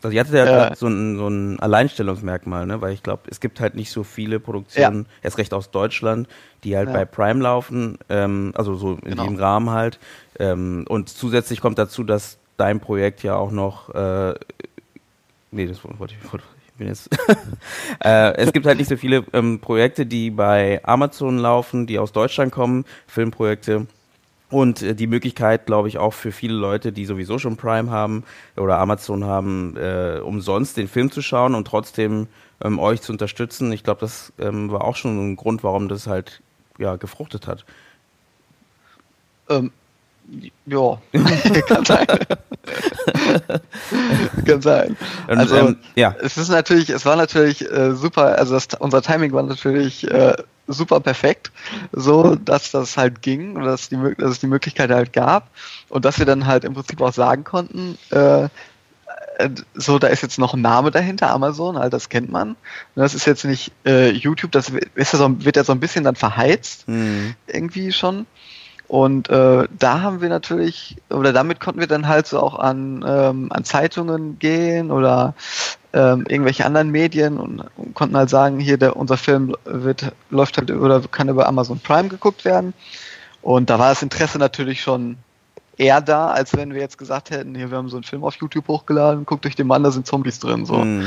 Also 0.03 0.15
ihr 0.15 0.19
hattet 0.19 0.33
ja 0.35 0.67
äh, 0.67 0.75
so, 0.75 0.87
ein, 0.87 1.17
so 1.17 1.27
ein 1.27 1.59
Alleinstellungsmerkmal, 1.59 2.67
ne? 2.67 2.81
weil 2.81 2.93
ich 2.93 3.01
glaube, 3.01 3.23
es 3.29 3.39
gibt 3.39 3.59
halt 3.59 3.75
nicht 3.75 3.91
so 3.91 4.03
viele 4.03 4.39
Produktionen, 4.39 5.03
ja. 5.03 5.09
erst 5.23 5.37
recht 5.39 5.53
aus 5.53 5.71
Deutschland, 5.71 6.27
die 6.63 6.75
halt 6.75 6.87
ja. 6.87 6.93
bei 6.93 7.05
Prime 7.05 7.41
laufen, 7.41 7.97
ähm, 8.09 8.51
also 8.55 8.75
so 8.75 8.93
in 8.93 9.11
genau. 9.11 9.25
dem 9.25 9.35
Rahmen 9.35 9.71
halt. 9.71 9.99
Ähm, 10.39 10.85
und 10.87 11.09
zusätzlich 11.09 11.61
kommt 11.61 11.77
dazu, 11.77 12.03
dass 12.03 12.37
dein 12.57 12.79
Projekt 12.79 13.23
ja 13.23 13.35
auch 13.35 13.51
noch, 13.51 13.93
äh, 13.93 14.33
nee, 15.51 15.65
das 15.65 15.83
wollte 15.83 16.15
ich, 16.15 16.31
wollte, 16.31 16.45
ich 16.57 16.60
bin 16.81 16.87
jetzt, 16.87 17.09
äh, 18.03 18.33
es 18.37 18.51
gibt 18.51 18.65
halt 18.65 18.79
nicht 18.79 18.89
so 18.89 18.97
viele 18.97 19.23
ähm, 19.33 19.59
Projekte, 19.59 20.07
die 20.07 20.31
bei 20.31 20.81
Amazon 20.83 21.37
laufen, 21.37 21.85
die 21.85 21.99
aus 21.99 22.11
Deutschland 22.11 22.51
kommen, 22.51 22.85
Filmprojekte 23.05 23.85
und 24.49 24.81
äh, 24.81 24.95
die 24.95 25.05
Möglichkeit, 25.05 25.67
glaube 25.67 25.89
ich, 25.89 25.99
auch 25.99 26.13
für 26.13 26.31
viele 26.31 26.55
Leute, 26.55 26.91
die 26.91 27.05
sowieso 27.05 27.37
schon 27.37 27.55
Prime 27.55 27.91
haben 27.91 28.23
oder 28.57 28.79
Amazon 28.79 29.23
haben, 29.23 29.77
äh, 29.77 30.19
umsonst 30.23 30.75
den 30.75 30.87
Film 30.87 31.11
zu 31.11 31.21
schauen 31.21 31.53
und 31.53 31.67
trotzdem 31.67 32.27
ähm, 32.63 32.79
euch 32.79 33.01
zu 33.01 33.11
unterstützen. 33.11 33.71
Ich 33.71 33.83
glaube, 33.83 34.01
das 34.01 34.33
ähm, 34.39 34.71
war 34.71 34.83
auch 34.83 34.95
schon 34.95 35.33
ein 35.33 35.35
Grund, 35.35 35.63
warum 35.63 35.87
das 35.87 36.07
halt 36.07 36.41
ja, 36.79 36.95
gefruchtet 36.95 37.45
hat. 37.45 37.63
Ähm, 39.49 39.71
ja, 40.65 41.01
kann 41.67 41.85
sein. 41.85 42.07
kann 44.45 44.61
sein. 44.61 44.97
Also, 45.27 45.57
ähm, 45.57 45.77
ja. 45.95 46.15
es 46.21 46.37
ist 46.37 46.49
natürlich, 46.49 46.89
es 46.89 47.05
war 47.05 47.15
natürlich 47.15 47.69
äh, 47.69 47.93
super, 47.93 48.37
also 48.37 48.53
das, 48.53 48.67
unser 48.79 49.01
Timing 49.01 49.33
war 49.33 49.43
natürlich 49.43 50.09
äh, 50.09 50.35
super 50.67 50.99
perfekt, 50.99 51.51
so 51.91 52.35
dass 52.35 52.71
das 52.71 52.97
halt 52.97 53.21
ging 53.21 53.55
und 53.55 53.63
dass, 53.63 53.89
die, 53.89 53.97
dass 54.17 54.31
es 54.31 54.39
die 54.39 54.47
Möglichkeit 54.47 54.89
halt 54.89 55.13
gab 55.13 55.49
und 55.89 56.05
dass 56.05 56.19
wir 56.19 56.25
dann 56.25 56.45
halt 56.45 56.63
im 56.63 56.73
Prinzip 56.73 57.01
auch 57.01 57.13
sagen 57.13 57.43
konnten, 57.43 57.97
äh, 58.11 58.47
so, 59.73 59.97
da 59.97 60.07
ist 60.07 60.21
jetzt 60.21 60.37
noch 60.37 60.53
ein 60.53 60.61
Name 60.61 60.91
dahinter, 60.91 61.31
Amazon, 61.31 61.77
halt, 61.77 61.93
das 61.93 62.09
kennt 62.09 62.31
man. 62.31 62.55
Das 62.95 63.15
ist 63.15 63.25
jetzt 63.25 63.43
nicht 63.43 63.71
äh, 63.85 64.11
YouTube, 64.11 64.51
das 64.51 64.71
ist 64.95 65.13
ja 65.13 65.19
so, 65.19 65.43
wird 65.43 65.55
ja 65.55 65.63
so 65.63 65.71
ein 65.71 65.79
bisschen 65.79 66.03
dann 66.03 66.15
verheizt, 66.15 66.87
mhm. 66.87 67.35
irgendwie 67.47 67.91
schon. 67.91 68.27
Und 68.91 69.29
äh, 69.29 69.69
da 69.79 70.01
haben 70.01 70.19
wir 70.19 70.27
natürlich, 70.27 70.97
oder 71.09 71.31
damit 71.31 71.61
konnten 71.61 71.79
wir 71.79 71.87
dann 71.87 72.09
halt 72.09 72.27
so 72.27 72.41
auch 72.41 72.59
an, 72.59 73.05
ähm, 73.07 73.49
an 73.49 73.63
Zeitungen 73.63 74.37
gehen 74.37 74.91
oder 74.91 75.33
ähm, 75.93 76.25
irgendwelche 76.27 76.65
anderen 76.65 76.89
Medien 76.89 77.37
und, 77.37 77.63
und, 77.77 77.93
konnten 77.93 78.17
halt 78.17 78.29
sagen, 78.29 78.59
hier 78.59 78.77
der, 78.77 78.97
unser 78.97 79.15
Film 79.15 79.55
wird, 79.63 80.11
läuft 80.29 80.57
halt 80.57 80.71
oder 80.71 80.99
kann 81.09 81.29
über 81.29 81.47
Amazon 81.47 81.79
Prime 81.79 82.09
geguckt 82.09 82.43
werden. 82.43 82.73
Und 83.41 83.69
da 83.69 83.79
war 83.79 83.87
das 83.91 84.03
Interesse 84.03 84.37
natürlich 84.39 84.81
schon 84.81 85.15
eher 85.77 86.01
da, 86.01 86.27
als 86.27 86.53
wenn 86.57 86.73
wir 86.73 86.81
jetzt 86.81 86.97
gesagt 86.97 87.29
hätten, 87.29 87.55
hier, 87.55 87.71
wir 87.71 87.77
haben 87.77 87.87
so 87.87 87.95
einen 87.95 88.03
Film 88.03 88.25
auf 88.25 88.35
YouTube 88.41 88.67
hochgeladen, 88.67 89.25
guckt 89.25 89.45
euch 89.45 89.55
den 89.55 89.67
Mann, 89.67 89.83
da 89.83 89.91
sind 89.91 90.05
Zombies 90.05 90.39
drin. 90.39 90.65
So. 90.65 90.75
Mm. 90.75 91.05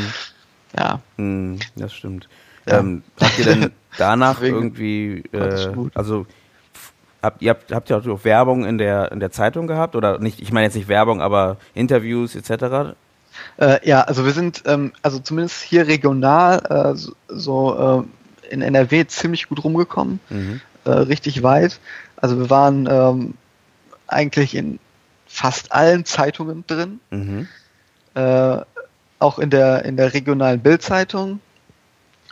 Ja. 0.74 1.00
Mm, 1.18 1.56
das 1.76 1.92
stimmt. 1.92 2.30
Ja. 2.66 2.78
Ähm, 2.78 3.02
habt 3.20 3.38
ihr 3.38 3.44
denn 3.44 3.70
danach 3.98 4.40
irgendwie, 4.40 5.22
äh, 5.32 5.68
also 5.92 6.24
habt 7.24 7.42
ihr 7.42 7.50
habt, 7.50 7.72
habt 7.72 7.90
ihr 7.90 7.96
auch 7.96 8.24
Werbung 8.24 8.64
in 8.64 8.78
der 8.78 9.10
in 9.12 9.20
der 9.20 9.30
Zeitung 9.30 9.66
gehabt 9.66 9.96
oder 9.96 10.18
nicht? 10.18 10.40
Ich 10.40 10.52
meine 10.52 10.66
jetzt 10.66 10.74
nicht 10.76 10.88
Werbung, 10.88 11.20
aber 11.20 11.56
Interviews 11.74 12.36
etc. 12.36 12.94
Äh, 13.56 13.88
ja, 13.88 14.02
also 14.02 14.24
wir 14.24 14.32
sind 14.32 14.62
ähm, 14.66 14.92
also 15.02 15.18
zumindest 15.18 15.62
hier 15.62 15.86
regional 15.86 16.62
äh, 16.68 16.96
so, 16.96 17.12
so 17.28 18.04
äh, 18.48 18.52
in 18.52 18.62
NRW 18.62 19.06
ziemlich 19.06 19.48
gut 19.48 19.64
rumgekommen, 19.64 20.20
mhm. 20.30 20.60
Äh, 20.84 20.90
richtig 20.90 21.42
weit. 21.42 21.80
Also 22.16 22.38
wir 22.38 22.50
waren 22.50 22.86
ähm, 22.90 23.34
eigentlich 24.06 24.54
in 24.54 24.78
fast 25.26 25.72
allen 25.72 26.04
Zeitungen 26.04 26.64
drin. 26.66 27.00
Mhm. 27.10 27.48
Äh, 28.14 28.58
auch 29.18 29.38
in 29.38 29.48
der 29.48 29.84
in 29.86 29.96
der 29.96 30.12
regionalen 30.12 30.60
Bildzeitung 30.60 31.40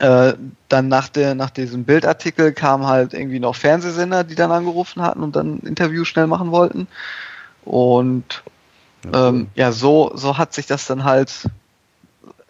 äh, 0.03 0.35
dann 0.69 0.89
nach, 0.89 1.09
der, 1.09 1.37
nach 1.37 1.51
diesem 1.51 1.85
Bildartikel 1.85 2.53
kamen 2.53 2.87
halt 2.87 3.15
irgendwie 3.15 3.39
noch 3.39 3.55
Fernsehsender, 3.55 4.25
die 4.25 4.35
dann 4.35 4.51
angerufen 4.51 5.01
hatten 5.01 5.23
und 5.23 5.37
dann 5.37 5.59
ein 5.59 5.67
Interview 5.67 6.05
schnell 6.05 6.27
machen 6.27 6.51
wollten. 6.51 6.89
Und 7.65 8.43
ja, 9.05 9.29
ähm, 9.29 9.47
ja 9.55 9.71
so, 9.71 10.11
so 10.17 10.39
hat 10.39 10.55
sich 10.55 10.67
das 10.67 10.87
dann 10.87 11.05
halt 11.05 11.49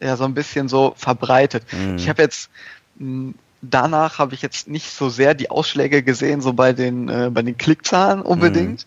ja 0.01 0.17
so 0.17 0.25
ein 0.25 0.33
bisschen 0.33 0.69
so 0.69 0.95
verbreitet. 0.97 1.65
Mhm. 1.73 1.97
Ich 1.97 2.09
habe 2.09 2.23
jetzt 2.23 2.49
mh, 2.97 3.35
danach 3.61 4.19
habe 4.19 4.35
ich 4.35 4.41
jetzt 4.41 4.67
nicht 4.67 4.91
so 4.91 5.11
sehr 5.11 5.35
die 5.35 5.51
Ausschläge 5.51 6.03
gesehen, 6.03 6.41
so 6.41 6.55
bei 6.55 6.73
den 6.73 7.11
äh, 7.11 7.29
bei 7.31 7.43
den 7.43 7.59
Klickzahlen 7.59 8.23
unbedingt, 8.23 8.87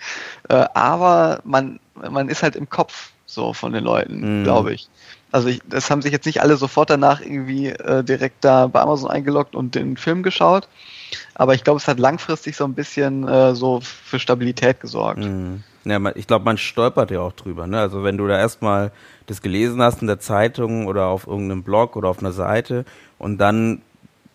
mhm. 0.49 0.55
äh, 0.55 0.65
aber 0.73 1.41
man 1.43 1.79
man 1.93 2.29
ist 2.29 2.41
halt 2.41 2.55
im 2.55 2.67
Kopf 2.67 3.11
so 3.27 3.53
von 3.53 3.73
den 3.73 3.83
Leuten, 3.83 4.39
mhm. 4.39 4.43
glaube 4.43 4.73
ich. 4.73 4.89
Also 5.35 5.49
ich, 5.49 5.59
das 5.67 5.91
haben 5.91 6.01
sich 6.01 6.13
jetzt 6.13 6.25
nicht 6.25 6.41
alle 6.41 6.55
sofort 6.55 6.89
danach 6.89 7.19
irgendwie 7.19 7.67
äh, 7.67 8.05
direkt 8.05 8.45
da 8.45 8.67
bei 8.67 8.79
Amazon 8.79 9.11
eingeloggt 9.11 9.53
und 9.53 9.75
den 9.75 9.97
Film 9.97 10.23
geschaut. 10.23 10.69
Aber 11.33 11.53
ich 11.53 11.65
glaube, 11.65 11.77
es 11.77 11.89
hat 11.89 11.99
langfristig 11.99 12.55
so 12.55 12.63
ein 12.63 12.73
bisschen 12.73 13.27
äh, 13.27 13.53
so 13.53 13.81
für 13.81 14.17
Stabilität 14.17 14.79
gesorgt. 14.79 15.25
Mhm. 15.25 15.63
Ja, 15.83 15.99
ich 16.15 16.27
glaube, 16.27 16.45
man 16.45 16.57
stolpert 16.57 17.11
ja 17.11 17.19
auch 17.19 17.33
drüber. 17.33 17.67
Ne? 17.67 17.77
Also 17.81 18.01
wenn 18.05 18.17
du 18.17 18.25
da 18.27 18.39
erstmal 18.39 18.93
das 19.25 19.41
gelesen 19.41 19.81
hast 19.81 19.99
in 19.99 20.07
der 20.07 20.21
Zeitung 20.21 20.87
oder 20.87 21.07
auf 21.07 21.27
irgendeinem 21.27 21.63
Blog 21.63 21.97
oder 21.97 22.07
auf 22.07 22.19
einer 22.19 22.31
Seite 22.31 22.85
und 23.17 23.37
dann 23.37 23.81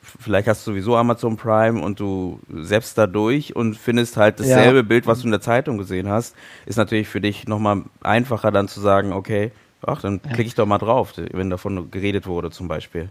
vielleicht 0.02 0.48
hast 0.48 0.66
du 0.66 0.72
sowieso 0.72 0.96
Amazon 0.96 1.38
Prime 1.38 1.80
und 1.80 1.98
du 1.98 2.40
selbst 2.54 2.98
da 2.98 3.06
durch 3.06 3.56
und 3.56 3.74
findest 3.74 4.18
halt 4.18 4.38
dasselbe 4.38 4.76
ja. 4.76 4.82
Bild, 4.82 5.06
was 5.06 5.20
du 5.20 5.28
in 5.28 5.30
der 5.30 5.40
Zeitung 5.40 5.78
gesehen 5.78 6.10
hast, 6.10 6.36
ist 6.66 6.76
natürlich 6.76 7.08
für 7.08 7.22
dich 7.22 7.48
nochmal 7.48 7.84
einfacher 8.02 8.50
dann 8.50 8.68
zu 8.68 8.80
sagen, 8.80 9.14
okay, 9.14 9.50
Ach, 9.86 10.00
dann 10.00 10.22
klicke 10.22 10.42
ich 10.42 10.54
doch 10.54 10.66
mal 10.66 10.78
drauf, 10.78 11.14
wenn 11.16 11.50
davon 11.50 11.90
geredet 11.90 12.26
wurde 12.26 12.50
zum 12.50 12.68
Beispiel. 12.68 13.08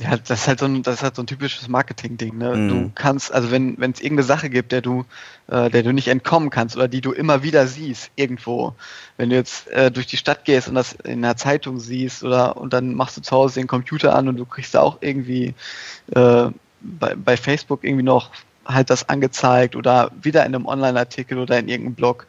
Ja, 0.00 0.16
das 0.16 0.40
ist 0.40 0.48
halt 0.48 0.58
so 0.58 0.64
ein, 0.64 0.82
das 0.82 0.96
ist 0.96 1.02
halt 1.04 1.14
so 1.14 1.22
ein 1.22 1.28
typisches 1.28 1.68
Marketing-Ding. 1.68 2.36
Ne? 2.36 2.56
Mm. 2.56 2.68
Du 2.68 2.90
kannst, 2.96 3.32
also 3.32 3.52
wenn 3.52 3.78
wenn 3.78 3.92
es 3.92 4.00
irgendeine 4.00 4.26
Sache 4.26 4.50
gibt, 4.50 4.72
der 4.72 4.80
du, 4.80 5.04
äh, 5.46 5.70
der 5.70 5.84
du 5.84 5.92
nicht 5.92 6.08
entkommen 6.08 6.50
kannst 6.50 6.76
oder 6.76 6.88
die 6.88 7.00
du 7.00 7.12
immer 7.12 7.44
wieder 7.44 7.68
siehst 7.68 8.10
irgendwo, 8.16 8.74
wenn 9.18 9.30
du 9.30 9.36
jetzt 9.36 9.68
äh, 9.68 9.92
durch 9.92 10.08
die 10.08 10.16
Stadt 10.16 10.44
gehst 10.44 10.66
und 10.66 10.74
das 10.74 10.94
in 10.94 11.22
der 11.22 11.36
Zeitung 11.36 11.78
siehst 11.78 12.24
oder 12.24 12.56
und 12.56 12.72
dann 12.72 12.94
machst 12.94 13.16
du 13.16 13.20
zu 13.20 13.36
Hause 13.36 13.60
den 13.60 13.68
Computer 13.68 14.16
an 14.16 14.26
und 14.26 14.36
du 14.36 14.44
kriegst 14.44 14.74
da 14.74 14.80
auch 14.80 14.98
irgendwie 15.00 15.54
äh, 16.12 16.46
bei, 16.80 17.14
bei 17.14 17.36
Facebook 17.36 17.84
irgendwie 17.84 18.02
noch 18.02 18.30
halt 18.64 18.90
das 18.90 19.08
angezeigt 19.08 19.76
oder 19.76 20.10
wieder 20.20 20.44
in 20.44 20.56
einem 20.56 20.66
Online-Artikel 20.66 21.38
oder 21.38 21.58
in 21.58 21.68
irgendeinem 21.68 21.94
Blog 21.94 22.26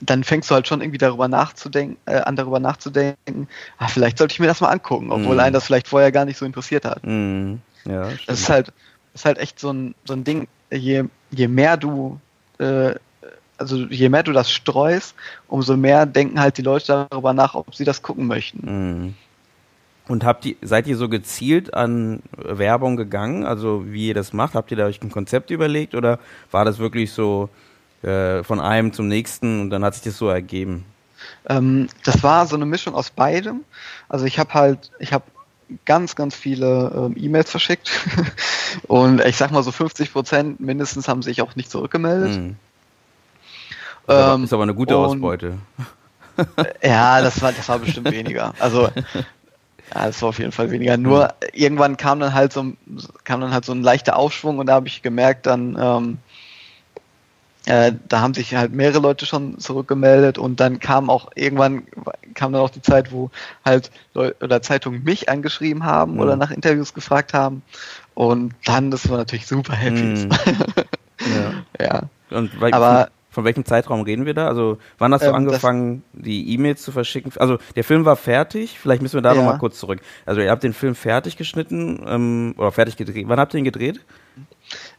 dann 0.00 0.22
fängst 0.22 0.50
du 0.50 0.54
halt 0.54 0.68
schon 0.68 0.82
irgendwie 0.82 0.98
darüber 0.98 1.28
nachzudenken, 1.28 1.96
äh, 2.04 2.16
an 2.16 2.36
darüber 2.36 2.60
nachzudenken, 2.60 3.48
ah, 3.78 3.88
vielleicht 3.88 4.18
sollte 4.18 4.32
ich 4.32 4.40
mir 4.40 4.46
das 4.46 4.60
mal 4.60 4.68
angucken, 4.68 5.10
obwohl 5.10 5.36
mm. 5.36 5.40
einen 5.40 5.52
das 5.54 5.64
vielleicht 5.64 5.88
vorher 5.88 6.12
gar 6.12 6.26
nicht 6.26 6.36
so 6.36 6.44
interessiert 6.44 6.84
hat. 6.84 7.00
Mm. 7.02 7.54
Ja, 7.86 8.10
das 8.26 8.40
ist 8.40 8.50
halt, 8.50 8.72
ist 9.14 9.24
halt 9.24 9.38
echt 9.38 9.58
so 9.58 9.72
ein, 9.72 9.94
so 10.04 10.12
ein 10.12 10.24
Ding, 10.24 10.46
je, 10.70 11.04
je 11.30 11.48
mehr 11.48 11.78
du, 11.78 12.20
äh, 12.58 12.94
also 13.56 13.76
je 13.86 14.10
mehr 14.10 14.22
du 14.22 14.32
das 14.32 14.50
streust, 14.50 15.14
umso 15.48 15.74
mehr 15.76 16.04
denken 16.04 16.38
halt 16.38 16.58
die 16.58 16.62
Leute 16.62 17.06
darüber 17.10 17.32
nach, 17.32 17.54
ob 17.54 17.74
sie 17.74 17.84
das 17.84 18.02
gucken 18.02 18.26
möchten. 18.26 19.06
Mm. 19.06 19.14
Und 20.08 20.24
habt 20.24 20.44
ihr, 20.44 20.54
seid 20.60 20.86
ihr 20.86 20.96
so 20.96 21.08
gezielt 21.08 21.72
an 21.72 22.22
Werbung 22.36 22.96
gegangen, 22.96 23.44
also 23.44 23.84
wie 23.86 24.08
ihr 24.08 24.14
das 24.14 24.32
macht? 24.32 24.54
Habt 24.54 24.70
ihr 24.70 24.76
da 24.76 24.84
euch 24.84 25.02
ein 25.02 25.10
Konzept 25.10 25.50
überlegt 25.50 25.94
oder 25.94 26.18
war 26.50 26.64
das 26.64 26.78
wirklich 26.78 27.10
so, 27.10 27.48
äh, 28.06 28.44
von 28.44 28.60
einem 28.60 28.92
zum 28.92 29.08
nächsten 29.08 29.60
und 29.60 29.70
dann 29.70 29.84
hat 29.84 29.94
sich 29.94 30.04
das 30.04 30.16
so 30.16 30.28
ergeben? 30.28 30.84
Ähm, 31.48 31.88
das 32.04 32.22
war 32.22 32.46
so 32.46 32.56
eine 32.56 32.66
Mischung 32.66 32.94
aus 32.94 33.10
beidem. 33.10 33.64
Also 34.08 34.24
ich 34.24 34.38
habe 34.38 34.54
halt, 34.54 34.90
ich 34.98 35.12
habe 35.12 35.24
ganz, 35.84 36.14
ganz 36.14 36.36
viele 36.36 36.92
ähm, 36.94 37.16
E-Mails 37.18 37.50
verschickt 37.50 37.90
und 38.86 39.20
ich 39.20 39.36
sag 39.36 39.50
mal 39.50 39.62
so 39.62 39.72
50 39.72 40.12
Prozent 40.12 40.60
mindestens 40.60 41.08
haben 41.08 41.22
sich 41.22 41.42
auch 41.42 41.56
nicht 41.56 41.70
zurückgemeldet. 41.70 42.36
Mhm. 42.36 42.56
Das 44.06 44.36
ähm, 44.36 44.44
ist 44.44 44.52
aber 44.52 44.62
eine 44.62 44.74
gute 44.74 44.96
Ausbeute. 44.96 45.58
ja, 46.82 47.20
das 47.20 47.42
war, 47.42 47.52
das 47.52 47.68
war 47.68 47.80
bestimmt 47.80 48.10
weniger. 48.12 48.54
Also 48.60 48.88
ja, 49.94 50.06
das 50.06 50.20
war 50.22 50.30
auf 50.30 50.38
jeden 50.38 50.52
Fall 50.52 50.70
weniger. 50.70 50.96
Nur 50.96 51.24
mhm. 51.24 51.48
irgendwann 51.52 51.96
kam 51.96 52.20
dann 52.20 52.34
halt 52.34 52.52
so 52.52 52.72
kam 53.24 53.40
dann 53.40 53.52
halt 53.52 53.64
so 53.64 53.72
ein 53.72 53.82
leichter 53.82 54.16
Aufschwung 54.16 54.58
und 54.58 54.66
da 54.66 54.74
habe 54.74 54.88
ich 54.88 55.02
gemerkt, 55.02 55.46
dann 55.46 55.76
ähm, 55.80 56.18
äh, 57.66 57.92
da 58.08 58.20
haben 58.20 58.34
sich 58.34 58.54
halt 58.54 58.72
mehrere 58.72 59.00
Leute 59.00 59.26
schon 59.26 59.58
zurückgemeldet 59.58 60.38
und 60.38 60.60
dann 60.60 60.78
kam 60.78 61.10
auch 61.10 61.30
irgendwann 61.34 61.82
kam 62.34 62.52
dann 62.52 62.62
auch 62.62 62.70
die 62.70 62.82
Zeit, 62.82 63.12
wo 63.12 63.30
halt 63.64 63.90
Leute 64.14 64.44
oder 64.44 64.62
Zeitungen 64.62 65.02
mich 65.02 65.28
angeschrieben 65.28 65.84
haben 65.84 66.14
mhm. 66.14 66.20
oder 66.20 66.36
nach 66.36 66.50
Interviews 66.50 66.94
gefragt 66.94 67.34
haben 67.34 67.62
und 68.14 68.54
dann 68.64 68.90
das 68.90 69.08
war 69.08 69.18
natürlich 69.18 69.46
super 69.46 69.74
happy. 69.74 70.02
Mhm. 70.02 70.28
ja. 71.78 71.84
ja. 71.84 72.02
Und 72.30 72.60
weil, 72.60 72.72
aber 72.72 73.10
von 73.30 73.44
welchem 73.44 73.66
Zeitraum 73.66 74.00
reden 74.00 74.24
wir 74.24 74.32
da? 74.32 74.48
Also 74.48 74.78
wann 74.96 75.12
hast 75.12 75.22
du 75.22 75.28
ähm, 75.28 75.34
angefangen, 75.34 76.02
die 76.14 76.54
E-Mails 76.54 76.82
zu 76.82 76.90
verschicken? 76.90 77.32
Also 77.36 77.58
der 77.74 77.84
Film 77.84 78.06
war 78.06 78.16
fertig, 78.16 78.78
vielleicht 78.78 79.02
müssen 79.02 79.14
wir 79.14 79.20
da 79.20 79.34
ja. 79.34 79.42
nochmal 79.42 79.58
kurz 79.58 79.78
zurück. 79.78 80.00
Also 80.24 80.40
ihr 80.40 80.50
habt 80.50 80.62
den 80.62 80.72
Film 80.72 80.94
fertig 80.94 81.36
geschnitten 81.36 82.02
ähm, 82.06 82.54
oder 82.56 82.72
fertig 82.72 82.96
gedreht. 82.96 83.26
Wann 83.28 83.38
habt 83.38 83.52
ihr 83.52 83.58
ihn 83.58 83.64
gedreht? 83.64 84.00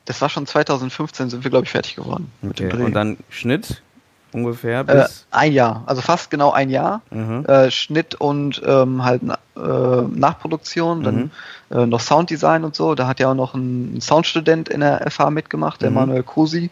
Das 0.08 0.22
war 0.22 0.30
schon 0.30 0.48
2015, 0.48 1.30
sind 1.30 1.44
wir, 1.44 1.52
glaube 1.52 1.66
ich, 1.66 1.72
fertig 1.72 1.98
geworden. 1.98 2.32
Okay. 2.42 2.72
Und 2.72 2.94
dann 2.94 3.18
Schnitt 3.30 3.84
ungefähr 4.32 4.80
äh, 4.80 4.84
bis? 4.84 5.28
Äh, 5.32 5.36
ein 5.36 5.52
Jahr, 5.52 5.84
also 5.86 6.02
fast 6.02 6.30
genau 6.30 6.52
ein 6.52 6.70
Jahr. 6.70 7.02
Mhm. 7.12 7.46
Äh, 7.46 7.70
Schnitt 7.72 8.16
und 8.16 8.62
ähm, 8.66 9.04
halt 9.04 9.22
äh, 9.24 9.28
Nachproduktion, 9.60 11.04
dann 11.04 11.16
mhm. 11.16 11.32
Äh, 11.70 11.86
noch 11.86 12.00
Sounddesign 12.00 12.64
und 12.64 12.74
so. 12.74 12.96
Da 12.96 13.06
hat 13.06 13.20
ja 13.20 13.30
auch 13.30 13.36
noch 13.36 13.54
ein 13.54 14.00
Soundstudent 14.00 14.70
in 14.70 14.80
der 14.80 15.12
FH 15.12 15.30
mitgemacht, 15.30 15.82
der 15.82 15.90
mhm. 15.90 15.96
Manuel 15.96 16.24
Krusi. 16.24 16.70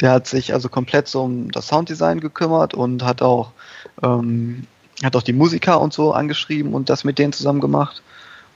Der 0.00 0.12
hat 0.12 0.26
sich 0.26 0.54
also 0.54 0.70
komplett 0.70 1.08
so 1.08 1.24
um 1.24 1.50
das 1.50 1.68
Sounddesign 1.68 2.20
gekümmert 2.20 2.72
und 2.72 3.04
hat 3.04 3.20
auch, 3.20 3.52
ähm, 4.02 4.66
hat 5.04 5.14
auch 5.14 5.22
die 5.22 5.34
Musiker 5.34 5.78
und 5.82 5.92
so 5.92 6.14
angeschrieben 6.14 6.72
und 6.72 6.88
das 6.88 7.04
mit 7.04 7.18
denen 7.18 7.34
zusammen 7.34 7.60
gemacht. 7.60 8.02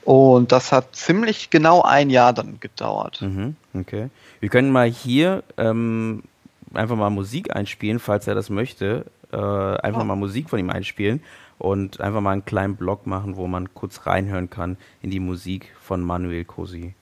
Und 0.05 0.53
das 0.53 0.71
hat 0.73 0.95
ziemlich 0.95 1.51
genau 1.51 1.83
ein 1.83 2.11
Jahr 2.11 2.33
dann 2.33 2.61
gedauert. 2.61 3.23
Mhm, 3.23 3.57
okay. 3.73 4.11
Wir 4.41 4.49
können 4.51 4.71
mal 4.71 4.89
hier 4.89 5.43
ähm, 5.57 6.23
einfach 6.75 6.97
mal 6.97 7.11
Musik 7.11 7.55
einspielen, 7.55 7.99
falls 7.99 8.27
er 8.27 8.35
das 8.35 8.51
möchte. 8.51 9.07
Äh, 9.33 9.37
einfach 9.37 10.03
oh. 10.03 10.05
mal 10.05 10.17
Musik 10.17 10.51
von 10.51 10.59
ihm 10.59 10.71
einspielen 10.71 11.23
und 11.59 12.01
einfach 12.01 12.21
mal 12.21 12.33
einen 12.33 12.45
kleinen 12.45 12.77
Blog 12.77 13.07
machen, 13.07 13.37
wo 13.37 13.47
man 13.47 13.73
kurz 13.73 14.07
reinhören 14.07 14.51
kann 14.51 14.77
in 15.01 15.11
die 15.11 15.21
Musik 15.21 15.73
von 15.81 16.03
Manuel 16.03 16.45
Cosi. 16.45 16.95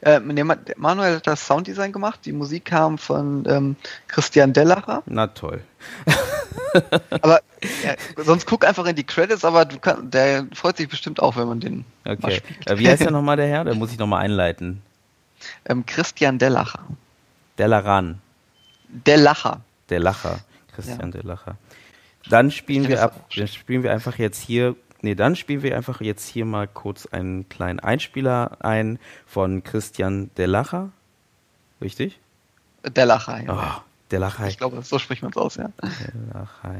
Äh, 0.00 0.20
Manuel 0.20 1.16
hat 1.16 1.26
das 1.26 1.46
Sounddesign 1.46 1.92
gemacht, 1.92 2.20
die 2.24 2.32
Musik 2.32 2.66
kam 2.66 2.98
von 2.98 3.44
ähm, 3.48 3.76
Christian 4.08 4.52
Dellacher. 4.52 5.02
Na 5.06 5.26
toll. 5.28 5.62
aber 7.10 7.40
ja, 7.84 7.94
sonst 8.16 8.46
guck 8.46 8.66
einfach 8.66 8.86
in 8.86 8.96
die 8.96 9.04
Credits, 9.04 9.44
aber 9.44 9.66
kann, 9.66 10.10
der 10.10 10.46
freut 10.54 10.76
sich 10.76 10.88
bestimmt 10.88 11.20
auch, 11.20 11.36
wenn 11.36 11.48
man 11.48 11.60
den 11.60 11.84
okay. 12.04 12.36
spielt. 12.36 12.70
Äh, 12.70 12.78
wie 12.78 12.88
heißt 12.88 13.02
der 13.02 13.10
nochmal, 13.12 13.36
der 13.36 13.48
Herr? 13.48 13.64
Der 13.64 13.74
muss 13.74 13.92
ich 13.92 13.98
nochmal 13.98 14.24
einleiten. 14.24 14.82
Ähm, 15.64 15.84
Christian 15.86 16.38
Dellacher. 16.38 16.84
Dellaran. 17.58 18.20
Dellacher. 18.88 19.60
Dellacher. 19.90 20.38
Christian 20.74 21.12
ja. 21.12 21.20
Dellacher. 21.20 21.56
Dann 22.28 22.50
spielen 22.50 22.88
wir 22.88 23.02
ab, 23.02 23.28
dann 23.34 23.48
spielen 23.48 23.82
wir 23.82 23.92
einfach 23.92 24.18
jetzt 24.18 24.40
hier 24.40 24.76
Nee, 25.02 25.16
dann 25.16 25.34
spielen 25.34 25.62
wir 25.62 25.76
einfach 25.76 26.00
jetzt 26.00 26.28
hier 26.28 26.44
mal 26.44 26.68
kurz 26.68 27.06
einen 27.06 27.48
kleinen 27.48 27.80
Einspieler 27.80 28.58
ein 28.60 29.00
von 29.26 29.64
Christian 29.64 30.30
Delacher. 30.38 30.90
Richtig? 31.80 32.20
Delacher, 32.84 33.42
ja. 33.42 33.76
Oh, 33.78 33.82
Delacher. 34.12 34.46
Ich 34.46 34.58
glaube, 34.58 34.80
so 34.82 35.00
spricht 35.00 35.22
man 35.22 35.32
es 35.32 35.36
aus, 35.36 35.56
ja. 35.56 35.70
Delacher. 35.82 36.76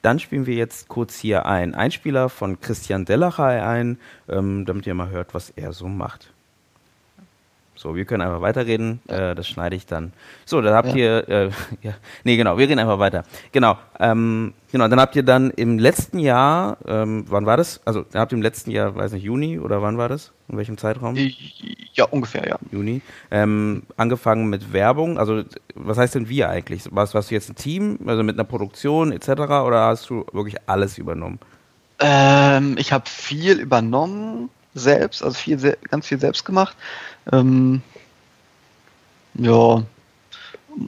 Dann 0.00 0.18
spielen 0.18 0.46
wir 0.46 0.54
jetzt 0.54 0.88
kurz 0.88 1.18
hier 1.18 1.44
einen 1.46 1.74
Einspieler 1.74 2.30
von 2.30 2.60
Christian 2.60 3.04
Delacher 3.04 3.44
ein, 3.44 3.98
ähm, 4.28 4.64
damit 4.64 4.86
ihr 4.86 4.94
mal 4.94 5.10
hört, 5.10 5.34
was 5.34 5.50
er 5.50 5.72
so 5.72 5.88
macht. 5.88 6.32
So, 7.76 7.94
wir 7.94 8.04
können 8.06 8.22
einfach 8.22 8.40
weiterreden. 8.40 9.00
Äh, 9.06 9.34
das 9.34 9.46
schneide 9.46 9.76
ich 9.76 9.86
dann. 9.86 10.12
So, 10.46 10.60
dann 10.60 10.74
habt 10.74 10.88
ja. 10.88 10.96
ihr, 10.96 11.28
äh, 11.28 11.50
ja, 11.82 11.92
nee, 12.24 12.36
genau, 12.36 12.56
wir 12.56 12.66
reden 12.66 12.78
einfach 12.78 12.98
weiter. 12.98 13.24
Genau, 13.52 13.78
ähm, 14.00 14.54
genau, 14.72 14.88
dann 14.88 14.98
habt 14.98 15.14
ihr 15.14 15.22
dann 15.22 15.50
im 15.50 15.78
letzten 15.78 16.18
Jahr, 16.18 16.78
ähm, 16.86 17.26
wann 17.28 17.44
war 17.46 17.56
das? 17.56 17.80
Also, 17.84 18.04
dann 18.10 18.20
habt 18.20 18.32
ihr 18.32 18.36
im 18.36 18.42
letzten 18.42 18.70
Jahr, 18.70 18.94
weiß 18.94 19.12
nicht, 19.12 19.24
Juni 19.24 19.58
oder 19.58 19.82
wann 19.82 19.98
war 19.98 20.08
das? 20.08 20.32
In 20.48 20.56
welchem 20.56 20.78
Zeitraum? 20.78 21.16
Ja, 21.92 22.04
ungefähr, 22.06 22.48
ja. 22.48 22.58
Juni. 22.70 23.02
Ähm, 23.30 23.82
angefangen 23.96 24.48
mit 24.48 24.72
Werbung. 24.72 25.18
Also, 25.18 25.42
was 25.74 25.98
heißt 25.98 26.14
denn 26.14 26.28
wir 26.28 26.48
eigentlich? 26.48 26.84
Warst, 26.90 27.14
warst 27.14 27.30
du 27.30 27.34
jetzt 27.34 27.50
ein 27.50 27.56
Team, 27.56 27.98
also 28.06 28.22
mit 28.22 28.36
einer 28.36 28.44
Produktion 28.44 29.12
etc. 29.12 29.28
oder 29.30 29.86
hast 29.86 30.08
du 30.08 30.24
wirklich 30.32 30.56
alles 30.66 30.98
übernommen? 30.98 31.38
Ähm, 31.98 32.76
ich 32.78 32.92
habe 32.92 33.08
viel 33.08 33.58
übernommen 33.58 34.50
selbst, 34.74 35.22
also 35.22 35.34
viel, 35.34 35.76
ganz 35.90 36.06
viel 36.06 36.20
selbst 36.20 36.44
gemacht. 36.44 36.76
Ähm, 37.32 37.82
ja, 39.34 39.82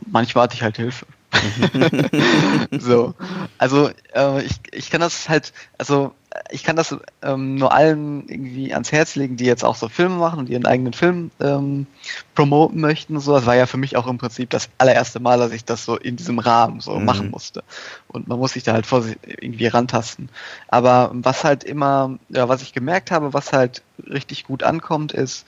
manchmal 0.07 0.44
hatte 0.44 0.55
ich 0.55 0.62
halt 0.62 0.77
Hilfe. 0.77 1.07
so, 2.70 3.14
also 3.59 3.90
äh, 4.14 4.42
ich, 4.42 4.55
ich 4.72 4.90
kann 4.90 5.01
das 5.01 5.29
halt, 5.29 5.53
also 5.77 6.14
ich 6.51 6.64
kann 6.64 6.77
das 6.77 6.96
ähm, 7.22 7.57
nur 7.57 7.72
allen 7.72 8.29
irgendwie 8.29 8.72
ans 8.72 8.92
Herz 8.92 9.14
legen, 9.14 9.37
die 9.37 9.44
jetzt 9.44 9.64
auch 9.64 9.74
so 9.74 9.88
Filme 9.88 10.16
machen 10.16 10.38
und 10.38 10.48
ihren 10.48 10.66
eigenen 10.66 10.92
Film 10.92 11.31
ähm, 11.40 11.87
promoten 12.35 12.81
möchten 12.81 13.18
so. 13.20 13.35
Das 13.35 13.46
war 13.46 13.57
ja 13.57 13.66
für 13.66 13.77
mich 13.77 13.96
auch 13.96 14.07
im 14.07 14.18
Prinzip 14.18 14.51
das 14.51 14.68
allererste 14.79 15.20
Mal, 15.20 15.38
dass 15.38 15.53
ich 15.53 15.64
das 15.64 15.85
so 15.85 15.96
in 15.96 16.16
diesem 16.16 16.38
Rahmen 16.38 16.81
so 16.81 16.98
mhm. 16.98 17.05
machen 17.05 17.31
musste. 17.31 17.64
Und 18.09 18.29
man 18.29 18.38
muss 18.38 18.53
sich 18.53 18.62
da 18.62 18.72
halt 18.72 18.87
vor 18.87 19.05
irgendwie 19.27 19.66
rantasten. 19.66 20.29
Aber 20.68 21.11
was 21.14 21.44
halt 21.44 21.64
immer, 21.64 22.18
ja, 22.29 22.48
was 22.48 22.62
ich 22.62 22.72
gemerkt 22.72 23.11
habe, 23.11 23.35
was 23.35 23.53
halt 23.53 23.83
richtig 24.07 24.44
gut 24.44 24.62
ankommt, 24.62 25.12
ist, 25.12 25.46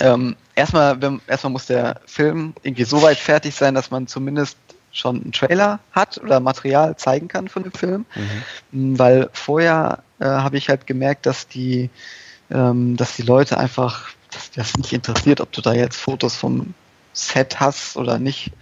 ähm, 0.00 0.36
erstmal, 0.54 0.98
erstmal 1.26 1.52
muss 1.52 1.66
der 1.66 2.00
Film 2.06 2.54
irgendwie 2.62 2.84
so 2.84 3.02
weit 3.02 3.18
fertig 3.18 3.54
sein, 3.54 3.74
dass 3.74 3.90
man 3.90 4.06
zumindest 4.06 4.56
schon 4.92 5.22
einen 5.22 5.32
Trailer 5.32 5.80
hat 5.92 6.18
oder 6.18 6.40
Material 6.40 6.96
zeigen 6.96 7.28
kann 7.28 7.48
von 7.48 7.62
dem 7.62 7.72
Film. 7.72 8.06
Mhm. 8.72 8.98
Weil 8.98 9.30
vorher 9.32 10.02
äh, 10.18 10.24
habe 10.24 10.56
ich 10.56 10.68
halt 10.68 10.86
gemerkt, 10.86 11.26
dass 11.26 11.46
die, 11.46 11.90
ähm, 12.50 12.96
dass 12.96 13.16
die 13.16 13.22
Leute 13.22 13.58
einfach, 13.58 14.10
dass 14.30 14.50
das 14.50 14.76
nicht 14.76 14.92
interessiert, 14.92 15.40
ob 15.40 15.52
du 15.52 15.60
da 15.60 15.72
jetzt 15.72 15.96
Fotos 15.96 16.36
vom 16.36 16.74
Set 17.12 17.60
hast 17.60 17.96
oder 17.96 18.18
nicht. 18.18 18.52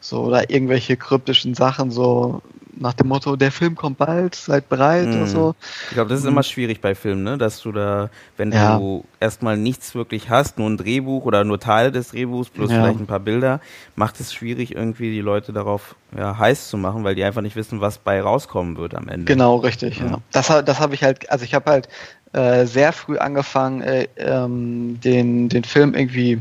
So, 0.00 0.24
oder 0.24 0.50
irgendwelche 0.50 0.98
kryptischen 0.98 1.54
Sachen, 1.54 1.90
so 1.90 2.42
nach 2.78 2.94
dem 2.94 3.08
Motto, 3.08 3.36
der 3.36 3.52
Film 3.52 3.74
kommt 3.74 3.98
bald, 3.98 4.34
seid 4.34 4.68
bereit 4.68 5.06
mhm. 5.06 5.16
oder 5.16 5.26
so. 5.26 5.54
Ich 5.88 5.94
glaube, 5.94 6.10
das 6.10 6.20
ist 6.20 6.24
mhm. 6.24 6.32
immer 6.32 6.42
schwierig 6.42 6.80
bei 6.80 6.94
Filmen, 6.94 7.22
ne? 7.22 7.38
dass 7.38 7.60
du 7.60 7.72
da, 7.72 8.10
wenn 8.36 8.52
ja. 8.52 8.78
du 8.78 9.04
erstmal 9.20 9.56
nichts 9.56 9.94
wirklich 9.94 10.30
hast, 10.30 10.58
nur 10.58 10.68
ein 10.68 10.76
Drehbuch 10.76 11.24
oder 11.24 11.44
nur 11.44 11.60
Teile 11.60 11.92
des 11.92 12.10
Drehbuchs 12.10 12.50
plus 12.50 12.70
ja. 12.70 12.76
vielleicht 12.76 13.00
ein 13.00 13.06
paar 13.06 13.20
Bilder, 13.20 13.60
macht 13.96 14.20
es 14.20 14.32
schwierig, 14.32 14.74
irgendwie 14.74 15.10
die 15.10 15.20
Leute 15.20 15.52
darauf 15.52 15.94
ja, 16.16 16.38
heiß 16.38 16.68
zu 16.68 16.76
machen, 16.76 17.04
weil 17.04 17.14
die 17.14 17.24
einfach 17.24 17.42
nicht 17.42 17.56
wissen, 17.56 17.80
was 17.80 17.98
bei 17.98 18.20
rauskommen 18.20 18.76
wird 18.76 18.94
am 18.94 19.08
Ende. 19.08 19.26
Genau, 19.26 19.56
richtig. 19.56 19.98
Ja. 19.98 20.06
ja. 20.06 20.18
Das, 20.32 20.48
das 20.48 20.80
habe 20.80 20.94
ich 20.94 21.02
halt, 21.02 21.30
also 21.30 21.44
ich 21.44 21.54
habe 21.54 21.70
halt 21.70 21.88
äh, 22.32 22.66
sehr 22.66 22.92
früh 22.92 23.18
angefangen, 23.18 23.82
äh, 23.82 24.08
ähm, 24.16 25.00
den, 25.00 25.48
den 25.48 25.64
Film 25.64 25.94
irgendwie 25.94 26.40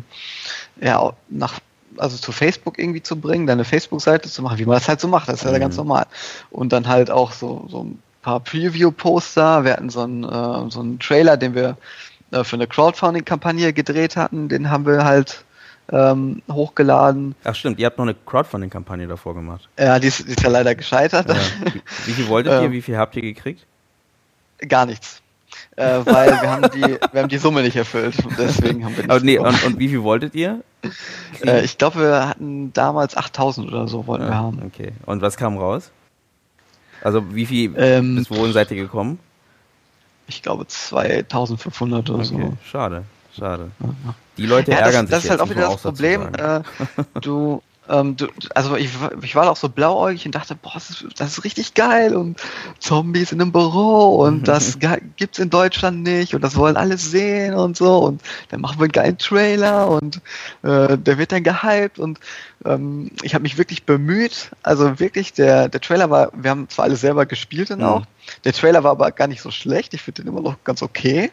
ja, 0.82 1.13
nach 1.30 1.60
also 1.97 2.17
zu 2.17 2.32
Facebook 2.32 2.79
irgendwie 2.79 3.01
zu 3.01 3.19
bringen, 3.19 3.47
deine 3.47 3.65
Facebook-Seite 3.65 4.29
zu 4.29 4.41
machen, 4.41 4.58
wie 4.58 4.65
man 4.65 4.75
das 4.75 4.88
halt 4.88 4.99
so 4.99 5.08
macht, 5.08 5.27
das 5.29 5.36
ist 5.36 5.45
ja 5.45 5.51
mhm. 5.51 5.62
ganz 5.62 5.77
normal. 5.77 6.06
Und 6.51 6.73
dann 6.73 6.88
halt 6.88 7.12
auch 7.12 7.32
so, 7.32 7.65
so 7.69 7.84
ein 7.84 7.99
paar 8.21 8.39
Preview-Poster, 8.39 9.63
wir 9.63 9.73
hatten 9.73 9.89
so 9.89 10.01
einen, 10.01 10.23
äh, 10.23 10.71
so 10.71 10.79
einen 10.79 10.99
Trailer, 10.99 11.38
den 11.38 11.56
wir 11.56 11.77
äh, 12.32 12.43
für 12.43 12.56
eine 12.56 12.67
Crowdfunding-Kampagne 12.67 13.73
gedreht 13.73 14.15
hatten, 14.15 14.49
den 14.49 14.69
haben 14.69 14.86
wir 14.86 15.03
halt 15.03 15.43
ähm, 15.91 16.41
hochgeladen. 16.51 17.36
Ach 17.43 17.56
stimmt, 17.56 17.79
ihr 17.79 17.86
habt 17.86 17.97
noch 17.97 18.06
eine 18.06 18.15
Crowdfunding-Kampagne 18.25 19.08
davor 19.08 19.34
gemacht. 19.36 19.67
Ja, 19.77 19.99
die 19.99 20.08
ist, 20.08 20.27
die 20.27 20.32
ist 20.32 20.41
ja 20.41 20.49
leider 20.49 20.75
gescheitert. 20.75 21.27
Ja. 21.29 21.36
Wie, 21.36 21.82
wie, 22.08 22.12
viel 22.12 22.27
wolltet 22.27 22.53
ihr, 22.53 22.62
ähm, 22.63 22.71
wie 22.71 22.82
viel 22.82 22.97
habt 22.97 23.15
ihr 23.15 23.21
gekriegt? 23.21 23.65
Gar 24.67 24.86
nichts. 24.86 25.22
Äh, 25.75 26.05
weil 26.05 26.29
wir 26.29 26.51
haben 26.51 26.69
die, 26.71 26.97
wir 27.12 27.21
haben 27.21 27.29
die 27.29 27.38
Summe 27.38 27.63
nicht 27.63 27.75
erfüllt. 27.75 28.15
Deswegen 28.38 28.86
haben 28.86 28.95
wir 28.95 29.05
Aber 29.05 29.19
nee, 29.21 29.39
und, 29.39 29.63
und, 29.63 29.79
wie 29.79 29.89
viel 29.89 30.03
wolltet 30.03 30.36
ihr? 30.36 30.63
Äh, 31.43 31.63
ich 31.65 31.77
glaube, 31.77 31.99
wir 31.99 32.29
hatten 32.29 32.71
damals 32.73 33.17
8000 33.17 33.67
oder 33.67 33.88
so 33.88 34.05
wollten 34.05 34.25
ja, 34.25 34.29
wir 34.29 34.38
haben. 34.38 34.62
Okay. 34.65 34.91
Und 35.05 35.21
was 35.21 35.36
kam 35.36 35.57
raus? 35.57 35.91
Also 37.01 37.36
wie 37.36 37.45
viel, 37.45 37.73
ähm, 37.77 38.15
bis 38.15 38.29
wohin 38.29 38.53
seid 38.53 38.69
ihr 38.71 38.77
gekommen? 38.77 39.19
Ich 40.27 40.41
glaube 40.41 40.67
2500 40.67 42.09
oder 42.09 42.19
okay. 42.19 42.27
so. 42.27 42.53
Schade, 42.63 43.03
schade. 43.36 43.71
Die 44.38 44.45
Leute 44.45 44.71
ja, 44.71 44.77
ärgern 44.77 45.07
das, 45.07 45.23
sich. 45.23 45.29
Das 45.29 45.36
ist 45.38 45.41
halt 45.41 45.41
auch 45.41 45.49
wieder 45.49 45.69
das 45.69 45.81
Problem. 45.81 46.33
Äh, 46.33 46.62
du, 47.19 47.62
ähm, 47.89 48.15
du, 48.15 48.28
also 48.56 48.76
ich, 48.76 48.89
ich 49.22 49.36
war 49.36 49.50
auch 49.50 49.58
so 49.58 49.67
blauäugig 49.67 50.26
und 50.26 50.36
dachte, 50.36 50.56
boah, 50.56 50.74
das 50.74 50.89
ist, 50.89 51.06
das 51.17 51.32
ist 51.32 51.43
richtig 51.43 51.74
geil 51.74 52.15
und 52.15 52.39
Zombies 52.80 53.32
in 53.32 53.41
einem 53.41 53.52
Büro 53.52 54.15
und 54.24 54.48
das 54.48 54.78
gibt's 55.17 55.39
in 55.39 55.50
Deutschland 55.50 56.04
nicht 56.04 56.34
und 56.34 56.41
das 56.41 56.56
wollen 56.56 56.78
alle 56.78 56.98
sehen 56.98 57.56
und 57.56 57.76
so 57.76 57.98
und 57.98 58.22
dann 58.50 58.62
machen 58.62 58.80
wir 58.80 58.84
einen 58.84 58.91
geilen 58.91 59.17
Trailer 59.17 59.89
und 59.89 60.22
äh, 60.63 60.98
der 60.98 61.17
wird 61.17 61.32
dann 61.34 61.43
gehypt 61.43 62.00
und 62.00 62.19
ähm, 62.65 63.12
ich 63.22 63.36
habe 63.36 63.43
mich 63.43 63.58
wirklich 63.58 63.84
bemüht, 63.84 64.52
also 64.63 65.00
wirklich, 65.00 65.34
der, 65.34 65.67
der 65.67 65.82
Trailer 65.82 66.10
war, 66.10 66.32
wir 66.34 66.52
haben 66.52 66.69
zwar 66.69 66.86
alle 66.86 66.96
selber 66.96 67.26
gespielt 67.26 67.69
dann 67.69 67.80
mhm. 67.80 67.86
auch, 67.86 68.06
der 68.46 68.54
Trailer 68.54 68.84
war 68.84 68.91
aber 68.91 69.12
gar 69.12 69.28
nicht 69.28 69.41
so 69.41 69.52
schlecht, 69.52 69.93
ich 69.93 70.02
finde 70.02 70.22
den 70.22 70.32
immer 70.32 70.41
noch 70.41 70.56
ganz 70.63 70.82
okay. 70.82 71.32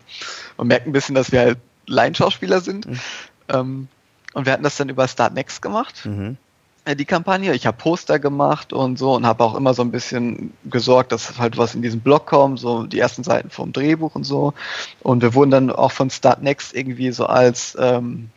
Man 0.56 0.66
merkt 0.66 0.86
ein 0.86 0.92
bisschen, 0.92 1.14
dass 1.14 1.30
wir 1.30 1.40
halt 1.40 1.58
Laienschauspieler 1.86 2.60
sind. 2.60 2.86
Mhm. 2.86 3.00
Ähm, 3.48 3.88
und 4.34 4.46
wir 4.46 4.52
hatten 4.52 4.62
das 4.62 4.76
dann 4.76 4.88
über 4.88 5.08
Start 5.08 5.34
Next 5.34 5.62
gemacht. 5.62 6.06
Mhm. 6.06 6.36
Äh, 6.84 6.96
die 6.96 7.04
Kampagne. 7.04 7.54
Ich 7.54 7.66
habe 7.66 7.76
Poster 7.76 8.18
gemacht 8.18 8.72
und 8.72 8.98
so 8.98 9.14
und 9.14 9.26
habe 9.26 9.44
auch 9.44 9.54
immer 9.54 9.74
so 9.74 9.82
ein 9.82 9.90
bisschen 9.90 10.52
gesorgt, 10.64 11.12
dass 11.12 11.38
halt 11.38 11.56
was 11.58 11.74
in 11.74 11.82
diesen 11.82 12.00
Blog 12.00 12.26
kommt, 12.26 12.58
so 12.58 12.84
die 12.84 12.98
ersten 12.98 13.22
Seiten 13.22 13.50
vom 13.50 13.72
Drehbuch 13.72 14.14
und 14.14 14.24
so. 14.24 14.54
Und 15.00 15.22
wir 15.22 15.34
wurden 15.34 15.50
dann 15.50 15.70
auch 15.70 15.92
von 15.92 16.10
Start 16.10 16.42
Next 16.42 16.74
irgendwie 16.74 17.12
so 17.12 17.26
als 17.26 17.76
ähm, 17.78 18.30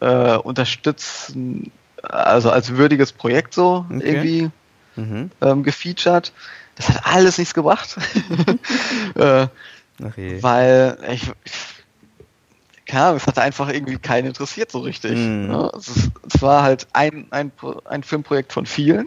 äh, 0.00 0.36
unterstützen, 0.36 1.72
also 2.02 2.50
als 2.50 2.76
würdiges 2.76 3.12
Projekt 3.12 3.54
so 3.54 3.86
okay. 3.88 4.00
irgendwie 4.04 4.50
mhm. 4.96 5.30
ähm, 5.40 5.62
gefeatured. 5.62 6.32
Das 6.76 6.88
hat 6.88 7.04
alles 7.04 7.38
nichts 7.38 7.54
gebracht. 7.54 7.96
äh, 9.14 9.46
weil 10.40 10.98
ich, 11.12 11.30
ich 11.44 11.81
keine 12.92 13.06
Ahnung, 13.06 13.16
es 13.16 13.26
hat 13.26 13.38
einfach 13.38 13.70
irgendwie 13.70 13.96
keinen 13.96 14.26
interessiert 14.26 14.70
so 14.70 14.80
richtig. 14.80 15.12
Mm. 15.12 15.46
Ne? 15.46 15.72
Es, 15.74 15.88
ist, 15.88 16.10
es, 16.30 16.42
war 16.42 16.62
halt 16.62 16.86
ein, 16.92 17.26
ein, 17.30 17.50
ein 17.86 18.02
Filmprojekt 18.02 18.52
von 18.52 18.66
vielen. 18.66 19.06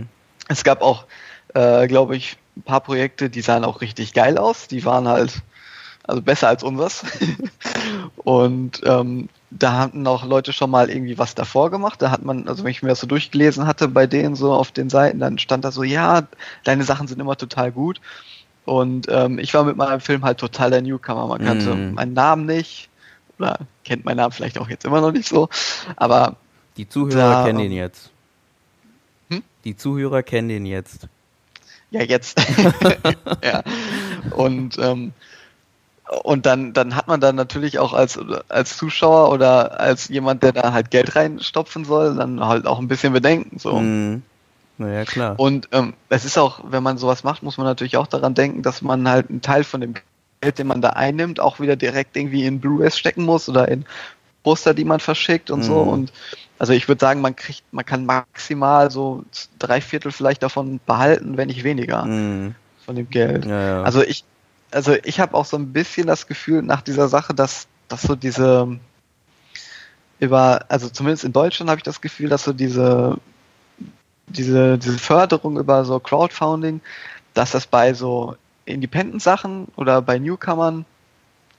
Mm. 0.00 0.08
Es 0.48 0.64
gab 0.64 0.82
auch, 0.82 1.06
äh, 1.54 1.86
glaube 1.86 2.14
ich, 2.14 2.36
ein 2.58 2.62
paar 2.62 2.82
Projekte, 2.82 3.30
die 3.30 3.40
sahen 3.40 3.64
auch 3.64 3.80
richtig 3.80 4.12
geil 4.12 4.36
aus. 4.36 4.68
Die 4.68 4.84
waren 4.84 5.08
halt, 5.08 5.40
also 6.04 6.20
besser 6.20 6.48
als 6.48 6.62
unseres. 6.62 7.04
Und 8.16 8.82
ähm, 8.84 9.30
da 9.50 9.78
hatten 9.78 10.06
auch 10.06 10.26
Leute 10.26 10.52
schon 10.52 10.70
mal 10.70 10.90
irgendwie 10.90 11.16
was 11.16 11.34
davor 11.34 11.70
gemacht. 11.70 12.02
Da 12.02 12.10
hat 12.10 12.22
man, 12.22 12.46
also 12.48 12.64
wenn 12.64 12.70
ich 12.70 12.82
mir 12.82 12.90
das 12.90 13.00
so 13.00 13.06
durchgelesen 13.06 13.66
hatte 13.66 13.88
bei 13.88 14.06
denen 14.06 14.36
so 14.36 14.52
auf 14.52 14.72
den 14.72 14.90
Seiten, 14.90 15.20
dann 15.20 15.38
stand 15.38 15.64
da 15.64 15.72
so, 15.72 15.82
ja, 15.82 16.28
deine 16.64 16.84
Sachen 16.84 17.08
sind 17.08 17.18
immer 17.18 17.38
total 17.38 17.72
gut. 17.72 17.98
Und 18.66 19.06
ähm, 19.08 19.38
ich 19.38 19.54
war 19.54 19.64
mit 19.64 19.78
meinem 19.78 20.00
Film 20.00 20.22
halt 20.22 20.36
total 20.36 20.70
der 20.70 20.82
Newcomer. 20.82 21.28
Man 21.28 21.42
kannte 21.42 21.74
mm. 21.74 21.94
meinen 21.94 22.12
Namen 22.12 22.44
nicht 22.44 22.90
oder 23.38 23.58
kennt 23.84 24.04
meinen 24.04 24.18
Namen 24.18 24.32
vielleicht 24.32 24.58
auch 24.58 24.68
jetzt 24.68 24.84
immer 24.84 25.00
noch 25.00 25.12
nicht 25.12 25.28
so, 25.28 25.48
aber. 25.96 26.36
Die 26.76 26.88
Zuhörer 26.88 27.30
da, 27.30 27.44
kennen 27.44 27.60
ihn 27.60 27.72
jetzt. 27.72 28.10
Hm? 29.28 29.42
Die 29.64 29.76
Zuhörer 29.76 30.22
kennen 30.22 30.50
ihn 30.50 30.66
jetzt. 30.66 31.08
Ja, 31.90 32.02
jetzt. 32.02 32.40
ja. 33.44 33.62
Und, 34.30 34.78
ähm, 34.78 35.12
und 36.22 36.46
dann, 36.46 36.72
dann 36.72 36.96
hat 36.96 37.06
man 37.06 37.20
dann 37.20 37.36
natürlich 37.36 37.78
auch 37.78 37.92
als, 37.92 38.18
als 38.48 38.76
Zuschauer 38.78 39.30
oder 39.30 39.78
als 39.78 40.08
jemand, 40.08 40.42
der 40.42 40.52
da 40.52 40.72
halt 40.72 40.90
Geld 40.90 41.14
reinstopfen 41.16 41.84
soll, 41.84 42.16
dann 42.16 42.44
halt 42.44 42.66
auch 42.66 42.78
ein 42.78 42.88
bisschen 42.88 43.12
Bedenken. 43.12 43.58
So. 43.58 43.78
Mm. 43.78 44.22
Naja, 44.78 45.04
klar. 45.04 45.38
Und 45.38 45.68
ähm, 45.72 45.94
es 46.08 46.24
ist 46.24 46.38
auch, 46.38 46.60
wenn 46.64 46.82
man 46.82 46.96
sowas 46.96 47.24
macht, 47.24 47.42
muss 47.42 47.58
man 47.58 47.66
natürlich 47.66 47.98
auch 47.98 48.06
daran 48.06 48.34
denken, 48.34 48.62
dass 48.62 48.82
man 48.82 49.08
halt 49.08 49.28
einen 49.28 49.42
Teil 49.42 49.64
von 49.64 49.80
dem 49.80 49.94
Geld, 50.42 50.58
den 50.58 50.66
man 50.66 50.82
da 50.82 50.90
einnimmt, 50.90 51.40
auch 51.40 51.60
wieder 51.60 51.76
direkt 51.76 52.16
irgendwie 52.16 52.44
in 52.44 52.60
Blu-rays 52.60 52.98
stecken 52.98 53.24
muss 53.24 53.48
oder 53.48 53.68
in 53.68 53.86
Poster, 54.42 54.74
die 54.74 54.84
man 54.84 55.00
verschickt 55.00 55.50
und 55.50 55.60
mhm. 55.60 55.64
so. 55.64 55.76
Und 55.80 56.12
also 56.58 56.72
ich 56.72 56.88
würde 56.88 57.00
sagen, 57.00 57.20
man 57.20 57.34
kriegt, 57.36 57.62
man 57.72 57.86
kann 57.86 58.04
maximal 58.04 58.90
so 58.90 59.24
drei 59.58 59.80
Viertel 59.80 60.12
vielleicht 60.12 60.42
davon 60.42 60.80
behalten, 60.84 61.36
wenn 61.36 61.48
nicht 61.48 61.64
weniger 61.64 62.04
mhm. 62.04 62.54
von 62.84 62.96
dem 62.96 63.08
Geld. 63.08 63.46
Ja, 63.46 63.66
ja. 63.66 63.82
Also 63.82 64.02
ich, 64.02 64.24
also 64.70 64.94
ich 65.04 65.20
habe 65.20 65.34
auch 65.34 65.46
so 65.46 65.56
ein 65.56 65.72
bisschen 65.72 66.06
das 66.06 66.26
Gefühl 66.26 66.62
nach 66.62 66.82
dieser 66.82 67.08
Sache, 67.08 67.34
dass, 67.34 67.68
dass 67.88 68.02
so 68.02 68.16
diese 68.16 68.78
über, 70.18 70.64
also 70.68 70.88
zumindest 70.88 71.24
in 71.24 71.32
Deutschland 71.32 71.70
habe 71.70 71.78
ich 71.78 71.84
das 71.84 72.00
Gefühl, 72.00 72.28
dass 72.28 72.44
so 72.44 72.52
diese 72.52 73.18
diese, 74.26 74.78
diese 74.78 74.98
Förderung 74.98 75.58
über 75.58 75.84
so 75.84 75.98
Crowdfunding, 76.00 76.80
dass 77.34 77.52
das 77.52 77.66
bei 77.66 77.94
so 77.94 78.36
Independent-Sachen 78.64 79.68
oder 79.76 80.02
bei 80.02 80.18
Newcomern, 80.18 80.84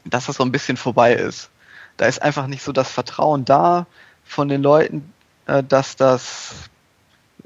dass 0.05 0.25
das 0.27 0.37
so 0.37 0.43
ein 0.43 0.51
bisschen 0.51 0.77
vorbei 0.77 1.13
ist. 1.13 1.49
Da 1.97 2.05
ist 2.05 2.21
einfach 2.21 2.47
nicht 2.47 2.63
so 2.63 2.71
das 2.71 2.91
Vertrauen 2.91 3.45
da 3.45 3.85
von 4.23 4.47
den 4.47 4.61
Leuten, 4.61 5.13
äh, 5.45 5.63
dass 5.63 5.95
das 5.95 6.69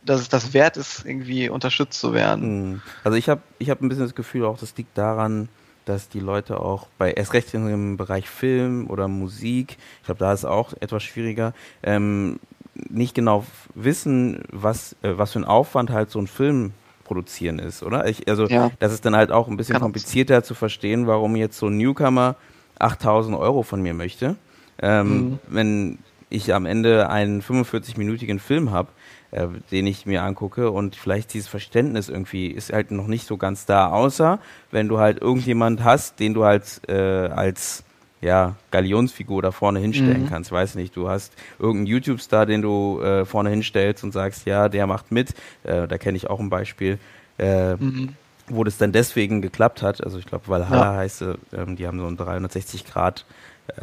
dass 0.03 0.21
es 0.21 0.29
das 0.29 0.53
wert 0.53 0.77
ist, 0.77 1.05
irgendwie 1.05 1.49
unterstützt 1.49 1.99
zu 1.99 2.13
werden. 2.13 2.43
Hm. 2.43 2.81
Also 3.03 3.17
ich 3.17 3.27
habe 3.29 3.41
ich 3.59 3.69
hab 3.69 3.81
ein 3.81 3.89
bisschen 3.89 4.05
das 4.05 4.15
Gefühl, 4.15 4.45
auch 4.45 4.57
das 4.57 4.75
liegt 4.77 4.97
daran, 4.97 5.49
dass 5.85 6.09
die 6.09 6.19
Leute 6.19 6.59
auch 6.59 6.87
bei 6.97 7.11
erst 7.11 7.33
recht 7.33 7.53
im 7.53 7.97
Bereich 7.97 8.29
Film 8.29 8.89
oder 8.89 9.07
Musik, 9.07 9.77
ich 9.99 10.05
glaube, 10.05 10.19
da 10.19 10.33
ist 10.33 10.39
es 10.39 10.45
auch 10.45 10.73
etwas 10.79 11.03
schwieriger, 11.03 11.53
ähm, 11.83 12.39
nicht 12.73 13.15
genau 13.15 13.45
wissen, 13.73 14.43
was, 14.51 14.93
äh, 15.01 15.17
was 15.17 15.33
für 15.33 15.39
ein 15.39 15.45
Aufwand 15.45 15.89
halt 15.89 16.11
so 16.11 16.19
ein 16.19 16.27
Film 16.27 16.73
produzieren 17.07 17.59
ist, 17.59 17.83
oder? 17.83 18.07
Ich, 18.07 18.27
also 18.27 18.47
ja. 18.47 18.71
das 18.79 18.93
ist 18.93 19.05
dann 19.05 19.15
halt 19.15 19.31
auch 19.31 19.47
ein 19.47 19.57
bisschen 19.57 19.73
Kann 19.73 19.81
komplizierter 19.81 20.43
zu 20.43 20.53
verstehen, 20.53 21.07
warum 21.07 21.35
jetzt 21.35 21.57
so 21.57 21.67
ein 21.67 21.77
Newcomer 21.77 22.35
8000 22.79 23.35
Euro 23.37 23.63
von 23.63 23.81
mir 23.81 23.93
möchte. 23.93 24.35
Ähm, 24.79 25.07
mhm. 25.07 25.39
Wenn 25.47 25.97
ich 26.29 26.53
am 26.53 26.65
Ende 26.65 27.09
einen 27.09 27.41
45-minütigen 27.41 28.39
Film 28.39 28.71
habe, 28.71 28.89
äh, 29.31 29.47
den 29.71 29.87
ich 29.87 30.05
mir 30.05 30.23
angucke 30.23 30.71
und 30.71 30.95
vielleicht 30.95 31.33
dieses 31.33 31.47
Verständnis 31.47 32.09
irgendwie 32.09 32.47
ist 32.47 32.71
halt 32.71 32.91
noch 32.91 33.07
nicht 33.07 33.25
so 33.27 33.37
ganz 33.37 33.65
da, 33.65 33.89
außer 33.89 34.39
wenn 34.71 34.87
du 34.87 34.99
halt 34.99 35.21
irgendjemand 35.21 35.83
hast, 35.83 36.19
den 36.19 36.33
du 36.33 36.43
halt 36.43 36.81
äh, 36.87 36.93
als 36.93 37.83
ja, 38.27 38.55
Galionsfigur 38.71 39.41
da 39.41 39.51
vorne 39.51 39.79
hinstellen 39.79 40.23
mhm. 40.23 40.29
kannst. 40.29 40.51
Weiß 40.51 40.75
nicht, 40.75 40.95
du 40.95 41.09
hast 41.09 41.33
irgendeinen 41.57 41.87
YouTube-Star, 41.87 42.45
den 42.45 42.61
du 42.61 43.01
äh, 43.01 43.25
vorne 43.25 43.49
hinstellst 43.49 44.03
und 44.03 44.11
sagst, 44.11 44.45
ja, 44.45 44.69
der 44.69 44.85
macht 44.85 45.11
mit. 45.11 45.33
Äh, 45.63 45.87
da 45.87 45.97
kenne 45.97 46.17
ich 46.17 46.29
auch 46.29 46.39
ein 46.39 46.49
Beispiel, 46.49 46.99
äh, 47.39 47.75
mhm. 47.75 48.09
wo 48.47 48.63
das 48.63 48.77
dann 48.77 48.91
deswegen 48.91 49.41
geklappt 49.41 49.81
hat. 49.81 50.03
Also 50.03 50.19
ich 50.19 50.25
glaube, 50.25 50.47
Valhalla 50.47 50.93
ja. 50.93 50.97
heißt, 50.97 51.23
ähm, 51.53 51.75
die 51.75 51.87
haben 51.87 51.99
so 51.99 52.05
einen 52.05 52.17
360 52.17 52.85
Grad 52.85 53.25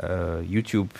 äh, 0.00 0.40
YouTube 0.42 0.90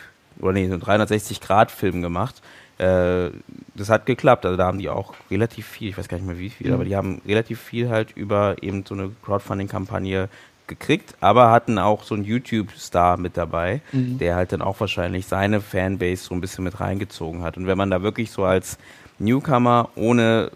oder 0.40 0.52
nee, 0.52 0.66
so 0.66 0.72
einen 0.72 0.80
360 0.80 1.40
Grad 1.40 1.70
Film 1.70 2.02
gemacht. 2.02 2.42
Äh, 2.78 3.30
das 3.74 3.88
hat 3.88 4.06
geklappt. 4.06 4.46
Also 4.46 4.56
da 4.56 4.66
haben 4.66 4.78
die 4.78 4.88
auch 4.88 5.14
relativ 5.30 5.66
viel, 5.66 5.90
ich 5.90 5.98
weiß 5.98 6.08
gar 6.08 6.16
nicht 6.16 6.26
mehr 6.26 6.38
wie 6.38 6.50
viel, 6.50 6.68
mhm. 6.68 6.74
aber 6.74 6.84
die 6.84 6.96
haben 6.96 7.20
relativ 7.26 7.60
viel 7.60 7.88
halt 7.88 8.16
über 8.16 8.56
eben 8.62 8.84
so 8.84 8.94
eine 8.94 9.10
Crowdfunding-Kampagne 9.22 10.28
gekriegt, 10.66 11.14
aber 11.20 11.50
hatten 11.50 11.78
auch 11.78 12.04
so 12.04 12.14
einen 12.14 12.24
YouTube-Star 12.24 13.16
mit 13.16 13.36
dabei, 13.36 13.80
mhm. 13.92 14.18
der 14.18 14.36
halt 14.36 14.52
dann 14.52 14.62
auch 14.62 14.80
wahrscheinlich 14.80 15.26
seine 15.26 15.60
Fanbase 15.60 16.24
so 16.24 16.34
ein 16.34 16.40
bisschen 16.40 16.64
mit 16.64 16.80
reingezogen 16.80 17.42
hat. 17.42 17.56
Und 17.56 17.66
wenn 17.66 17.78
man 17.78 17.90
da 17.90 18.02
wirklich 18.02 18.30
so 18.30 18.44
als 18.44 18.78
Newcomer 19.18 19.90
ohne 19.94 20.50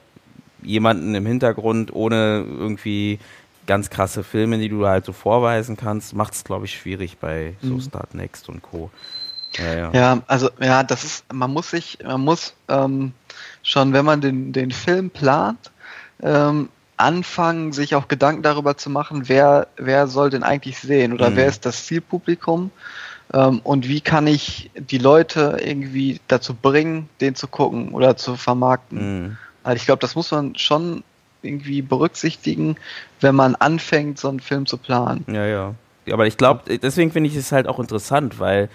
jemanden 0.62 1.14
im 1.14 1.26
Hintergrund, 1.26 1.92
ohne 1.94 2.44
irgendwie 2.48 3.18
ganz 3.66 3.90
krasse 3.90 4.24
Filme, 4.24 4.58
die 4.58 4.68
du 4.68 4.86
halt 4.86 5.04
so 5.04 5.12
vorweisen 5.12 5.76
kannst, 5.76 6.14
macht 6.14 6.32
es, 6.32 6.42
glaube 6.42 6.64
ich, 6.64 6.76
schwierig 6.76 7.18
bei 7.18 7.54
so 7.62 7.74
mhm. 7.74 7.80
Start 7.80 8.14
Next 8.14 8.48
und 8.48 8.62
Co. 8.62 8.90
Ja, 9.56 9.74
ja. 9.74 9.90
ja, 9.92 10.22
also 10.26 10.50
ja, 10.60 10.82
das 10.82 11.04
ist, 11.04 11.32
man 11.32 11.52
muss 11.52 11.70
sich, 11.70 11.98
man 12.04 12.22
muss 12.22 12.54
ähm, 12.68 13.12
schon, 13.62 13.92
wenn 13.92 14.04
man 14.04 14.20
den, 14.20 14.52
den 14.52 14.70
Film 14.70 15.10
plant, 15.10 15.70
ähm, 16.22 16.68
anfangen, 16.98 17.72
sich 17.72 17.94
auch 17.94 18.08
Gedanken 18.08 18.42
darüber 18.42 18.76
zu 18.76 18.90
machen, 18.90 19.28
wer, 19.28 19.68
wer 19.76 20.06
soll 20.06 20.30
denn 20.30 20.42
eigentlich 20.42 20.78
sehen 20.78 21.12
oder 21.12 21.30
mhm. 21.30 21.36
wer 21.36 21.46
ist 21.46 21.64
das 21.64 21.86
Zielpublikum 21.86 22.70
ähm, 23.32 23.60
und 23.62 23.88
wie 23.88 24.00
kann 24.00 24.26
ich 24.26 24.70
die 24.74 24.98
Leute 24.98 25.58
irgendwie 25.62 26.20
dazu 26.28 26.54
bringen, 26.54 27.08
den 27.20 27.34
zu 27.34 27.46
gucken 27.46 27.90
oder 27.90 28.16
zu 28.16 28.36
vermarkten. 28.36 29.22
Mhm. 29.22 29.36
Also 29.62 29.76
ich 29.76 29.86
glaube, 29.86 30.00
das 30.00 30.14
muss 30.14 30.30
man 30.30 30.56
schon 30.56 31.04
irgendwie 31.42 31.82
berücksichtigen, 31.82 32.76
wenn 33.20 33.34
man 33.34 33.54
anfängt, 33.54 34.18
so 34.18 34.28
einen 34.28 34.40
Film 34.40 34.66
zu 34.66 34.76
planen. 34.76 35.24
Ja, 35.28 35.46
ja. 35.46 35.74
Aber 36.10 36.26
ich 36.26 36.36
glaube, 36.36 36.78
deswegen 36.78 37.12
finde 37.12 37.28
ich 37.28 37.36
es 37.36 37.52
halt 37.52 37.66
auch 37.68 37.78
interessant, 37.78 38.38
weil 38.40 38.68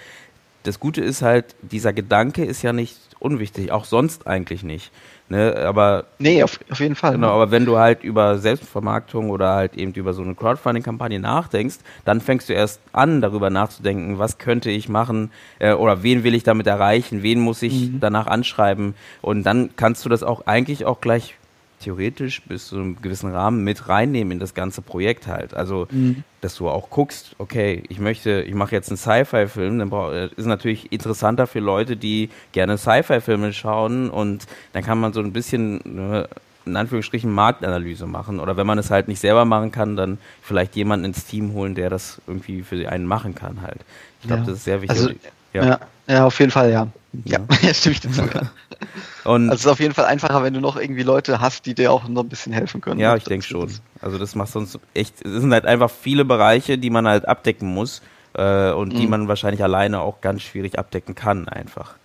das 0.63 0.79
Gute 0.79 1.01
ist 1.01 1.21
halt, 1.21 1.55
dieser 1.62 1.93
Gedanke 1.93 2.45
ist 2.45 2.62
ja 2.62 2.73
nicht 2.73 2.97
unwichtig, 3.19 3.71
auch 3.71 3.86
sonst 3.86 4.27
eigentlich 4.27 4.63
nicht. 4.63 4.91
Ne, 5.29 5.55
aber 5.65 6.03
nee, 6.19 6.43
auf, 6.43 6.59
auf 6.69 6.79
jeden 6.79 6.95
Fall. 6.95 7.13
Genau, 7.13 7.29
aber 7.29 7.49
wenn 7.49 7.65
du 7.65 7.77
halt 7.77 8.03
über 8.03 8.38
Selbstvermarktung 8.38 9.29
oder 9.29 9.53
halt 9.55 9.75
eben 9.75 9.93
über 9.93 10.13
so 10.13 10.21
eine 10.21 10.36
Crowdfunding-Kampagne 10.36 11.19
nachdenkst, 11.19 11.77
dann 12.03 12.19
fängst 12.19 12.49
du 12.49 12.53
erst 12.53 12.81
an, 12.91 13.21
darüber 13.21 13.49
nachzudenken, 13.49 14.19
was 14.19 14.38
könnte 14.38 14.69
ich 14.69 14.89
machen 14.89 15.31
äh, 15.59 15.73
oder 15.73 16.03
wen 16.03 16.23
will 16.23 16.36
ich 16.36 16.43
damit 16.43 16.67
erreichen, 16.67 17.23
wen 17.23 17.39
muss 17.39 17.62
ich 17.62 17.89
mhm. 17.89 17.99
danach 18.01 18.27
anschreiben 18.27 18.95
und 19.21 19.43
dann 19.43 19.71
kannst 19.77 20.03
du 20.03 20.09
das 20.09 20.23
auch 20.23 20.45
eigentlich 20.45 20.86
auch 20.86 20.99
gleich 20.99 21.36
theoretisch 21.84 22.41
bis 22.43 22.67
zu 22.67 22.76
einem 22.76 23.02
gewissen 23.02 23.32
Rahmen 23.32 23.63
mit 23.63 23.89
reinnehmen 23.89 24.32
in 24.32 24.39
das 24.39 24.54
ganze 24.54 24.82
Projekt 24.82 25.28
halt. 25.28 25.54
Also, 25.54 25.88
mhm. 25.91 26.24
dass 26.41 26.56
du 26.56 26.69
auch 26.69 26.89
guckst, 26.89 27.36
okay, 27.38 27.84
ich 27.89 28.00
möchte, 28.00 28.41
ich 28.41 28.54
mache 28.54 28.76
jetzt 28.76 28.89
einen 28.89 28.98
Sci-Fi-Film, 28.98 29.80
dann 29.80 29.91
äh, 30.13 30.30
ist 30.36 30.46
natürlich 30.46 30.91
interessanter 30.91 31.48
für 31.48 31.60
Leute, 31.60 31.98
die 31.98 32.30
gerne 32.52 32.78
Sci-Fi-Filme 32.78 33.54
schauen 33.54 34.10
und 34.10 34.46
dann 34.74 34.84
kann 34.84 35.00
man 35.00 35.13
so 35.13 35.19
ein 35.19 35.34
bisschen 35.34 35.82
ne, 35.84 36.28
in 36.65 36.76
Anführungsstrichen 36.76 37.32
Marktanalyse 37.32 38.06
machen. 38.06 38.39
Oder 38.39 38.58
wenn 38.58 38.67
man 38.67 38.78
es 38.78 38.89
halt 38.89 39.08
nicht 39.08 39.19
selber 39.19 39.46
machen 39.46 39.72
kann, 39.72 39.96
dann 39.96 40.17
vielleicht 40.41 40.76
jemanden 40.76 41.06
ins 41.06 41.26
Team 41.26 41.54
holen, 41.54 41.76
der 41.76 41.89
das 41.89 42.22
irgendwie 42.28 42.63
für 42.63 42.89
einen 42.89 43.06
machen 43.06 43.36
kann 43.36 43.62
halt. 43.62 43.82
Ich 44.22 44.28
glaube, 44.28 44.43
ja. 44.43 44.48
das 44.48 44.58
ist 44.60 44.63
sehr 44.63 44.82
wichtig. 44.82 44.98
Also, 44.98 45.13
ja. 45.54 45.65
ja. 45.65 45.80
Ja, 46.07 46.25
auf 46.25 46.39
jeden 46.39 46.51
Fall, 46.51 46.71
ja. 46.71 46.87
Ja, 47.25 47.39
ja 47.61 47.73
stimme 47.73 47.93
ich 47.93 48.01
dazu. 48.01 48.21
Ja. 48.21 48.41
Und 49.23 49.49
also 49.49 49.53
es 49.53 49.61
ist 49.61 49.67
auf 49.67 49.79
jeden 49.79 49.93
Fall 49.93 50.05
einfacher, 50.05 50.43
wenn 50.43 50.53
du 50.53 50.59
noch 50.59 50.75
irgendwie 50.75 51.03
Leute 51.03 51.39
hast, 51.39 51.65
die 51.65 51.73
dir 51.73 51.91
auch 51.91 52.07
noch 52.07 52.23
ein 52.23 52.29
bisschen 52.29 52.51
helfen 52.51 52.81
können. 52.81 52.99
Ja, 52.99 53.15
ich 53.15 53.23
denke 53.23 53.45
schon. 53.45 53.71
Also 54.01 54.17
das 54.17 54.35
macht 54.35 54.51
sonst 54.51 54.77
echt, 54.93 55.25
es 55.25 55.41
sind 55.41 55.53
halt 55.53 55.65
einfach 55.65 55.89
viele 55.89 56.25
Bereiche, 56.25 56.77
die 56.77 56.89
man 56.89 57.07
halt 57.07 57.25
abdecken 57.25 57.73
muss 57.73 58.01
äh, 58.33 58.71
und 58.71 58.93
mhm. 58.93 58.97
die 58.97 59.07
man 59.07 59.27
wahrscheinlich 59.29 59.63
alleine 59.63 60.01
auch 60.01 60.19
ganz 60.19 60.41
schwierig 60.41 60.77
abdecken 60.77 61.15
kann 61.15 61.47
einfach. 61.47 61.95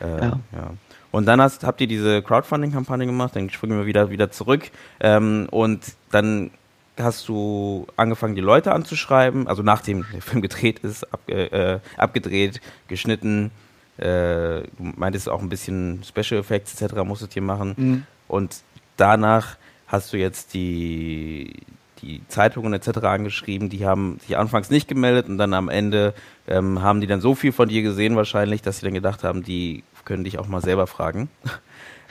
Äh, 0.00 0.20
ja. 0.20 0.40
ja. 0.52 0.70
Und 1.12 1.26
dann 1.26 1.40
hast, 1.40 1.62
habt 1.62 1.80
ihr 1.80 1.86
diese 1.86 2.22
Crowdfunding-Kampagne 2.22 3.06
gemacht, 3.06 3.36
dann 3.36 3.48
springen 3.50 3.78
wir 3.78 3.86
wieder, 3.86 4.10
wieder 4.10 4.32
zurück 4.32 4.72
ähm, 4.98 5.46
und 5.52 5.80
dann 6.10 6.50
hast 6.98 7.28
du 7.28 7.86
angefangen, 7.96 8.34
die 8.34 8.40
Leute 8.40 8.72
anzuschreiben, 8.72 9.48
also 9.48 9.62
nachdem 9.62 10.04
der 10.12 10.22
Film 10.22 10.42
gedreht 10.42 10.80
ist, 10.80 11.04
ab, 11.12 11.20
äh, 11.28 11.78
abgedreht, 11.96 12.60
geschnitten, 12.88 13.50
äh, 13.98 14.62
du 14.62 14.68
meintest 14.78 15.28
auch 15.28 15.40
ein 15.40 15.48
bisschen 15.48 16.02
Special 16.04 16.40
Effects 16.40 16.80
etc. 16.80 16.96
musstet 17.04 17.34
ihr 17.36 17.42
machen. 17.42 17.74
Mhm. 17.76 18.02
Und 18.28 18.62
danach 18.96 19.56
hast 19.86 20.12
du 20.12 20.16
jetzt 20.16 20.54
die, 20.54 21.54
die 22.02 22.22
Zeitungen 22.28 22.72
etc. 22.72 22.98
angeschrieben, 23.04 23.70
die 23.70 23.86
haben 23.86 24.18
sich 24.20 24.36
anfangs 24.36 24.70
nicht 24.70 24.88
gemeldet 24.88 25.28
und 25.28 25.38
dann 25.38 25.54
am 25.54 25.68
Ende 25.68 26.14
ähm, 26.48 26.82
haben 26.82 27.00
die 27.00 27.06
dann 27.06 27.20
so 27.20 27.34
viel 27.34 27.52
von 27.52 27.68
dir 27.68 27.82
gesehen 27.82 28.16
wahrscheinlich, 28.16 28.62
dass 28.62 28.78
sie 28.78 28.86
dann 28.86 28.94
gedacht 28.94 29.24
haben, 29.24 29.42
die 29.42 29.84
können 30.04 30.24
dich 30.24 30.38
auch 30.38 30.48
mal 30.48 30.60
selber 30.60 30.86
fragen. 30.86 31.28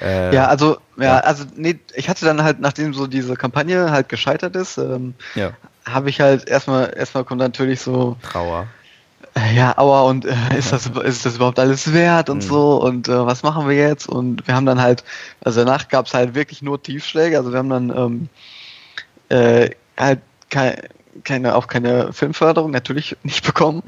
Äh, 0.01 0.33
ja, 0.33 0.47
also, 0.47 0.77
ja, 0.97 1.03
ja, 1.03 1.19
also, 1.19 1.45
nee, 1.55 1.79
ich 1.95 2.09
hatte 2.09 2.25
dann 2.25 2.43
halt, 2.43 2.59
nachdem 2.59 2.93
so 2.93 3.07
diese 3.07 3.35
Kampagne 3.35 3.91
halt 3.91 4.09
gescheitert 4.09 4.55
ist, 4.55 4.77
ähm, 4.77 5.13
ja. 5.35 5.51
habe 5.85 6.09
ich 6.09 6.19
halt 6.19 6.47
erstmal, 6.47 6.93
erstmal 6.95 7.23
kommt 7.23 7.39
natürlich 7.39 7.81
so. 7.81 8.17
Trauer. 8.21 8.67
Äh, 9.35 9.55
ja, 9.55 9.77
aua, 9.77 10.01
und 10.01 10.25
äh, 10.25 10.35
ist, 10.57 10.71
das, 10.71 10.87
ist 10.87 11.25
das 11.25 11.35
überhaupt 11.35 11.59
alles 11.59 11.93
wert 11.93 12.29
und 12.29 12.37
mhm. 12.37 12.47
so 12.47 12.81
und 12.81 13.07
äh, 13.07 13.25
was 13.25 13.43
machen 13.43 13.67
wir 13.67 13.75
jetzt? 13.75 14.07
Und 14.07 14.47
wir 14.47 14.55
haben 14.55 14.65
dann 14.65 14.81
halt, 14.81 15.03
also 15.43 15.63
danach 15.63 15.87
gab 15.87 16.07
es 16.07 16.13
halt 16.13 16.35
wirklich 16.35 16.61
nur 16.61 16.81
Tiefschläge, 16.81 17.37
also 17.37 17.51
wir 17.51 17.59
haben 17.59 17.69
dann 17.69 17.89
ähm, 17.95 18.29
äh, 19.29 19.71
halt 19.97 20.21
kein, 20.49 20.75
keine, 21.23 21.55
auch 21.55 21.67
keine 21.67 22.13
Filmförderung 22.13 22.71
natürlich 22.71 23.17
nicht 23.23 23.45
bekommen 23.45 23.83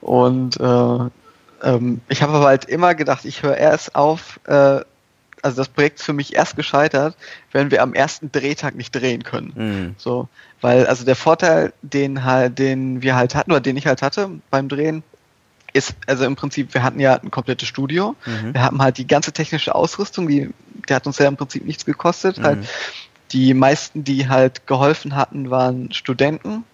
und 0.00 0.60
äh, 0.60 0.98
ähm, 1.62 2.00
ich 2.08 2.22
habe 2.22 2.34
aber 2.34 2.46
halt 2.46 2.66
immer 2.66 2.94
gedacht, 2.94 3.24
ich 3.24 3.42
höre 3.42 3.56
erst 3.56 3.96
auf, 3.96 4.38
äh, 4.44 4.80
also 5.44 5.58
das 5.58 5.68
Projekt 5.68 5.98
ist 5.98 6.06
für 6.06 6.14
mich 6.14 6.34
erst 6.34 6.56
gescheitert, 6.56 7.16
wenn 7.52 7.70
wir 7.70 7.82
am 7.82 7.92
ersten 7.92 8.32
Drehtag 8.32 8.74
nicht 8.74 8.94
drehen 8.94 9.24
können. 9.24 9.52
Mhm. 9.54 9.94
So, 9.98 10.28
weil 10.62 10.86
also 10.86 11.04
der 11.04 11.16
Vorteil, 11.16 11.74
den 11.82 12.24
halt, 12.24 12.58
den 12.58 13.02
wir 13.02 13.14
halt 13.14 13.34
hatten 13.34 13.52
oder 13.52 13.60
den 13.60 13.76
ich 13.76 13.86
halt 13.86 14.00
hatte 14.00 14.30
beim 14.50 14.68
Drehen, 14.68 15.02
ist 15.74 15.94
also 16.06 16.24
im 16.24 16.34
Prinzip, 16.34 16.72
wir 16.72 16.82
hatten 16.82 16.98
ja 16.98 17.16
ein 17.16 17.30
komplettes 17.30 17.68
Studio, 17.68 18.16
mhm. 18.24 18.54
wir 18.54 18.62
haben 18.62 18.80
halt 18.80 18.96
die 18.96 19.06
ganze 19.06 19.32
technische 19.32 19.74
Ausrüstung, 19.74 20.28
die, 20.28 20.48
die 20.88 20.94
hat 20.94 21.06
uns 21.06 21.18
ja 21.18 21.28
im 21.28 21.36
Prinzip 21.36 21.66
nichts 21.66 21.84
gekostet. 21.84 22.38
Mhm. 22.38 22.44
Halt 22.44 22.68
die 23.32 23.52
meisten, 23.52 24.02
die 24.02 24.28
halt 24.28 24.66
geholfen 24.66 25.14
hatten, 25.14 25.50
waren 25.50 25.92
Studenten. 25.92 26.64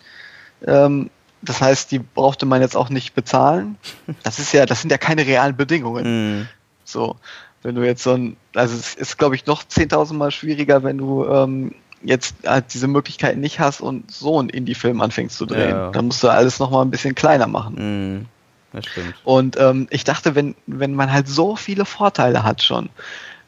Ähm, 0.64 1.10
das 1.42 1.60
heißt, 1.60 1.90
die 1.90 1.98
brauchte 1.98 2.46
man 2.46 2.60
jetzt 2.60 2.76
auch 2.76 2.90
nicht 2.90 3.14
bezahlen. 3.14 3.78
Das 4.22 4.38
ist 4.38 4.52
ja, 4.52 4.66
das 4.66 4.82
sind 4.82 4.90
ja 4.90 4.98
keine 4.98 5.26
realen 5.26 5.56
Bedingungen. 5.56 6.38
Mhm. 6.38 6.48
So. 6.84 7.16
Wenn 7.62 7.74
du 7.74 7.84
jetzt 7.84 8.02
so 8.02 8.12
ein, 8.12 8.36
also 8.54 8.74
es 8.74 8.94
ist, 8.94 9.18
glaube 9.18 9.34
ich, 9.34 9.46
noch 9.46 9.62
10.000 9.62 10.14
Mal 10.14 10.30
schwieriger, 10.30 10.82
wenn 10.82 10.98
du 10.98 11.26
ähm, 11.26 11.74
jetzt 12.02 12.36
halt 12.46 12.72
diese 12.72 12.88
Möglichkeiten 12.88 13.40
nicht 13.40 13.60
hast 13.60 13.80
und 13.80 14.10
so 14.10 14.38
einen 14.38 14.48
Indie-Film 14.48 15.00
anfängst 15.00 15.36
zu 15.36 15.46
drehen. 15.46 15.70
Ja. 15.70 15.90
Dann 15.90 16.06
musst 16.06 16.22
du 16.22 16.28
alles 16.28 16.58
nochmal 16.58 16.84
ein 16.84 16.90
bisschen 16.90 17.14
kleiner 17.14 17.46
machen. 17.46 17.74
Mhm. 17.74 18.26
Das 18.72 18.86
stimmt. 18.86 19.14
Und 19.24 19.58
ähm, 19.58 19.88
ich 19.90 20.04
dachte, 20.04 20.34
wenn, 20.34 20.54
wenn 20.66 20.94
man 20.94 21.12
halt 21.12 21.28
so 21.28 21.56
viele 21.56 21.84
Vorteile 21.84 22.44
hat 22.44 22.62
schon, 22.62 22.88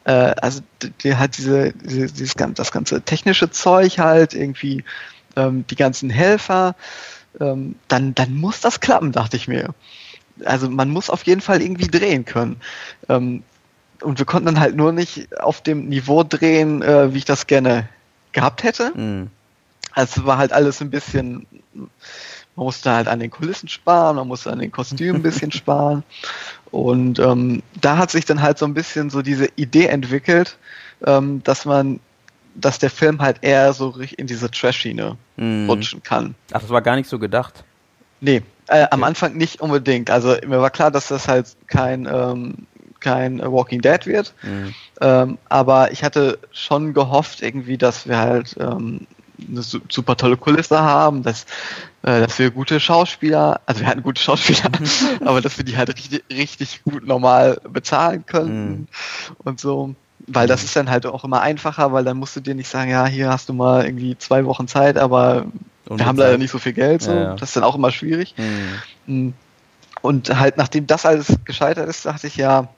äh, 0.04 0.34
also 0.40 0.60
die 1.02 1.16
hat 1.16 1.36
diese, 1.36 1.72
diese 1.72 2.06
dieses, 2.12 2.34
das 2.34 2.72
ganze 2.72 3.02
technische 3.02 3.50
Zeug 3.50 3.98
halt, 3.98 4.34
irgendwie 4.34 4.84
ähm, 5.36 5.64
die 5.68 5.76
ganzen 5.76 6.10
Helfer, 6.10 6.74
ähm, 7.40 7.76
dann, 7.88 8.14
dann 8.14 8.34
muss 8.34 8.60
das 8.60 8.80
klappen, 8.80 9.12
dachte 9.12 9.36
ich 9.36 9.48
mir. 9.48 9.74
Also 10.44 10.68
man 10.68 10.90
muss 10.90 11.08
auf 11.08 11.22
jeden 11.24 11.40
Fall 11.40 11.62
irgendwie 11.62 11.86
drehen 11.86 12.24
können. 12.24 12.56
Ähm, 13.08 13.44
und 14.02 14.18
wir 14.18 14.26
konnten 14.26 14.46
dann 14.46 14.60
halt 14.60 14.76
nur 14.76 14.92
nicht 14.92 15.38
auf 15.38 15.60
dem 15.60 15.88
Niveau 15.88 16.22
drehen, 16.22 16.82
äh, 16.82 17.12
wie 17.14 17.18
ich 17.18 17.24
das 17.24 17.46
gerne 17.46 17.88
gehabt 18.32 18.62
hätte. 18.62 18.92
Mhm. 18.94 19.30
Also 19.92 20.24
war 20.24 20.38
halt 20.38 20.52
alles 20.52 20.80
ein 20.80 20.90
bisschen, 20.90 21.46
man 21.74 22.64
musste 22.64 22.90
halt 22.90 23.08
an 23.08 23.20
den 23.20 23.30
Kulissen 23.30 23.68
sparen, 23.68 24.16
man 24.16 24.28
musste 24.28 24.50
an 24.50 24.58
den 24.58 24.72
Kostümen 24.72 25.16
ein 25.16 25.22
bisschen 25.22 25.52
sparen. 25.52 26.02
Und 26.70 27.18
ähm, 27.18 27.62
da 27.80 27.98
hat 27.98 28.10
sich 28.10 28.24
dann 28.24 28.40
halt 28.40 28.58
so 28.58 28.64
ein 28.64 28.74
bisschen 28.74 29.10
so 29.10 29.22
diese 29.22 29.48
Idee 29.56 29.86
entwickelt, 29.86 30.56
ähm, 31.06 31.42
dass 31.44 31.64
man, 31.64 32.00
dass 32.54 32.78
der 32.78 32.90
Film 32.90 33.20
halt 33.20 33.38
eher 33.42 33.72
so 33.72 33.94
in 34.16 34.26
diese 34.26 34.50
Trash-Schiene 34.50 35.16
mhm. 35.36 35.68
rutschen 35.68 36.02
kann. 36.02 36.34
Ach, 36.52 36.60
das 36.60 36.70
war 36.70 36.80
gar 36.80 36.96
nicht 36.96 37.08
so 37.08 37.18
gedacht. 37.18 37.64
Nee, 38.20 38.42
äh, 38.68 38.84
okay. 38.84 38.86
am 38.90 39.04
Anfang 39.04 39.36
nicht 39.36 39.60
unbedingt. 39.60 40.10
Also 40.10 40.36
mir 40.46 40.60
war 40.60 40.70
klar, 40.70 40.90
dass 40.90 41.08
das 41.08 41.28
halt 41.28 41.54
kein 41.66 42.08
ähm, 42.10 42.66
kein 43.02 43.40
Walking 43.40 43.80
Dead 43.80 44.06
wird. 44.06 44.34
Mhm. 44.42 44.74
Ähm, 45.00 45.38
aber 45.48 45.92
ich 45.92 46.02
hatte 46.04 46.38
schon 46.52 46.94
gehofft 46.94 47.42
irgendwie, 47.42 47.76
dass 47.76 48.08
wir 48.08 48.18
halt 48.18 48.56
ähm, 48.58 49.06
eine 49.50 49.62
super 49.62 50.16
tolle 50.16 50.36
Kulisse 50.36 50.80
haben, 50.80 51.22
dass, 51.22 51.44
äh, 52.02 52.20
dass 52.20 52.38
wir 52.38 52.50
gute 52.50 52.80
Schauspieler, 52.80 53.60
also 53.66 53.80
wir 53.80 53.88
hatten 53.88 54.02
gute 54.02 54.22
Schauspieler, 54.22 54.70
aber 55.24 55.40
dass 55.40 55.58
wir 55.58 55.64
die 55.64 55.76
halt 55.76 55.88
richtig, 55.88 56.22
richtig 56.30 56.84
gut 56.84 57.06
normal 57.06 57.60
bezahlen 57.68 58.24
könnten 58.24 58.70
mhm. 58.70 58.86
und 59.44 59.60
so. 59.60 59.94
Weil 60.28 60.46
das 60.46 60.62
mhm. 60.62 60.66
ist 60.66 60.76
dann 60.76 60.90
halt 60.90 61.04
auch 61.04 61.24
immer 61.24 61.40
einfacher, 61.40 61.92
weil 61.92 62.04
dann 62.04 62.16
musst 62.16 62.36
du 62.36 62.40
dir 62.40 62.54
nicht 62.54 62.68
sagen, 62.68 62.90
ja, 62.90 63.06
hier 63.06 63.28
hast 63.28 63.48
du 63.48 63.52
mal 63.52 63.84
irgendwie 63.84 64.16
zwei 64.16 64.44
Wochen 64.44 64.68
Zeit, 64.68 64.96
aber 64.96 65.46
und 65.88 65.98
wir 65.98 66.06
haben 66.06 66.16
leider 66.16 66.38
nicht 66.38 66.52
so 66.52 66.58
viel 66.58 66.72
Geld. 66.72 67.02
So. 67.02 67.12
Ja, 67.12 67.22
ja. 67.22 67.34
Das 67.34 67.50
ist 67.50 67.56
dann 67.56 67.64
auch 67.64 67.74
immer 67.74 67.90
schwierig. 67.90 68.34
Mhm. 68.36 68.82
mhm. 69.06 69.34
Und 70.00 70.36
halt, 70.36 70.56
nachdem 70.56 70.88
das 70.88 71.06
alles 71.06 71.36
gescheitert 71.44 71.88
ist, 71.88 72.06
dachte 72.06 72.26
ich, 72.26 72.36
ja, 72.36 72.68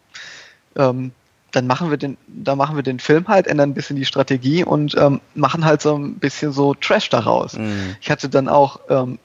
ähm, 0.77 1.13
dann 1.53 1.67
machen 1.67 1.91
wir 1.91 1.97
den, 1.97 2.17
da 2.27 2.57
machen 2.57 2.77
wir 2.77 2.83
den 2.83 2.99
Film 2.99 3.29
halt, 3.29 3.47
ändern 3.47 3.71
ein 3.71 3.75
bisschen 3.75 3.97
die 3.97 4.05
Strategie 4.05 4.65
und 4.65 4.97
ähm, 4.97 5.21
machen 5.35 5.65
halt 5.65 5.83
so 5.83 5.97
ein 5.97 6.15
bisschen 6.15 6.53
so 6.53 6.75
Trash 6.75 7.11
daraus. 7.11 7.57
Mhm. 7.57 7.97
Ich 8.01 8.11
hatte 8.11 8.29
dann 8.29 8.49
auch, 8.49 8.81
ähm, 8.89 9.19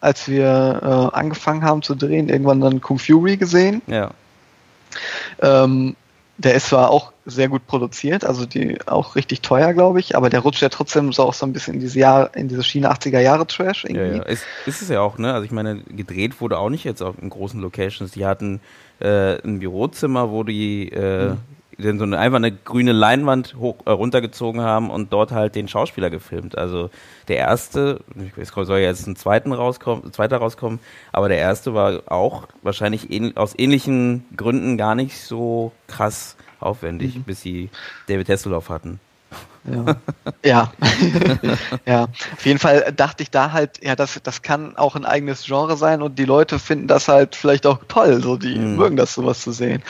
als 0.00 0.28
wir 0.28 0.80
äh, 1.12 1.16
angefangen 1.16 1.62
haben 1.62 1.82
zu 1.82 1.94
drehen, 1.94 2.28
irgendwann 2.28 2.60
dann 2.60 2.80
Kung 2.80 2.98
Fury 2.98 3.36
gesehen. 3.36 3.82
Ja. 3.86 4.10
Ähm, 5.40 5.96
der 6.36 6.54
ist 6.54 6.68
zwar 6.68 6.90
auch 6.90 7.12
sehr 7.26 7.48
gut 7.48 7.66
produziert, 7.66 8.24
also 8.24 8.44
die 8.44 8.78
auch 8.86 9.14
richtig 9.14 9.40
teuer, 9.40 9.72
glaube 9.72 10.00
ich, 10.00 10.16
aber 10.16 10.30
der 10.30 10.40
rutscht 10.40 10.62
ja 10.62 10.68
trotzdem 10.68 11.12
so 11.12 11.22
auch 11.22 11.34
so 11.34 11.46
ein 11.46 11.52
bisschen 11.52 11.74
in 11.74 11.80
diese 11.80 11.98
Jahr, 11.98 12.34
in 12.34 12.48
diese 12.48 12.64
Schiene 12.64 12.90
80er 12.90 13.20
Jahre 13.20 13.46
Trash 13.46 13.84
irgendwie. 13.84 14.16
Ja, 14.16 14.16
ja. 14.16 14.22
Ist, 14.24 14.44
ist 14.66 14.82
es 14.82 14.88
ja 14.88 15.00
auch, 15.00 15.16
ne? 15.16 15.32
Also 15.32 15.44
ich 15.44 15.52
meine, 15.52 15.78
gedreht 15.82 16.40
wurde 16.40 16.58
auch 16.58 16.70
nicht 16.70 16.84
jetzt 16.84 17.02
auf 17.02 17.14
in 17.20 17.30
großen 17.30 17.60
Locations. 17.60 18.10
Die 18.10 18.26
hatten 18.26 18.60
äh, 19.00 19.40
ein 19.42 19.58
Bürozimmer, 19.58 20.30
wo 20.30 20.44
die 20.44 20.88
äh, 20.88 21.34
mhm. 21.78 21.98
so 21.98 22.04
eine, 22.04 22.18
einfach 22.18 22.36
eine 22.36 22.52
grüne 22.52 22.92
Leinwand 22.92 23.56
hoch, 23.58 23.76
äh, 23.84 23.90
runtergezogen 23.90 24.60
haben 24.60 24.90
und 24.90 25.12
dort 25.12 25.32
halt 25.32 25.54
den 25.54 25.68
Schauspieler 25.68 26.10
gefilmt. 26.10 26.56
Also 26.56 26.90
der 27.28 27.36
erste, 27.38 28.00
es 28.36 28.48
soll 28.48 28.78
ja 28.78 28.86
jetzt 28.86 29.06
ein 29.06 29.16
zweiten 29.16 29.52
rauskommen, 29.52 30.12
zweiter 30.12 30.38
rauskommen, 30.38 30.78
aber 31.12 31.28
der 31.28 31.38
erste 31.38 31.74
war 31.74 32.02
auch 32.06 32.48
wahrscheinlich 32.62 33.10
ähn, 33.10 33.36
aus 33.36 33.54
ähnlichen 33.56 34.24
Gründen 34.36 34.76
gar 34.76 34.94
nicht 34.94 35.20
so 35.20 35.72
krass 35.86 36.36
aufwendig, 36.60 37.16
mhm. 37.16 37.22
bis 37.22 37.42
sie 37.42 37.70
David 38.06 38.28
Hasselhoff 38.28 38.68
hatten. 38.68 39.00
Ja. 39.64 39.96
ja. 40.44 40.72
ja. 41.86 42.02
Auf 42.04 42.44
jeden 42.44 42.58
Fall 42.58 42.92
dachte 42.94 43.22
ich 43.22 43.30
da 43.30 43.52
halt, 43.52 43.82
ja, 43.82 43.96
das, 43.96 44.20
das 44.22 44.42
kann 44.42 44.76
auch 44.76 44.94
ein 44.94 45.04
eigenes 45.04 45.44
Genre 45.44 45.76
sein 45.76 46.02
und 46.02 46.18
die 46.18 46.26
Leute 46.26 46.58
finden 46.58 46.86
das 46.86 47.08
halt 47.08 47.34
vielleicht 47.34 47.66
auch 47.66 47.78
toll, 47.88 48.22
so 48.22 48.36
die 48.36 48.58
mhm. 48.58 48.76
mögen 48.76 48.96
das 48.96 49.14
sowas 49.14 49.40
zu 49.40 49.52
sehen. 49.52 49.82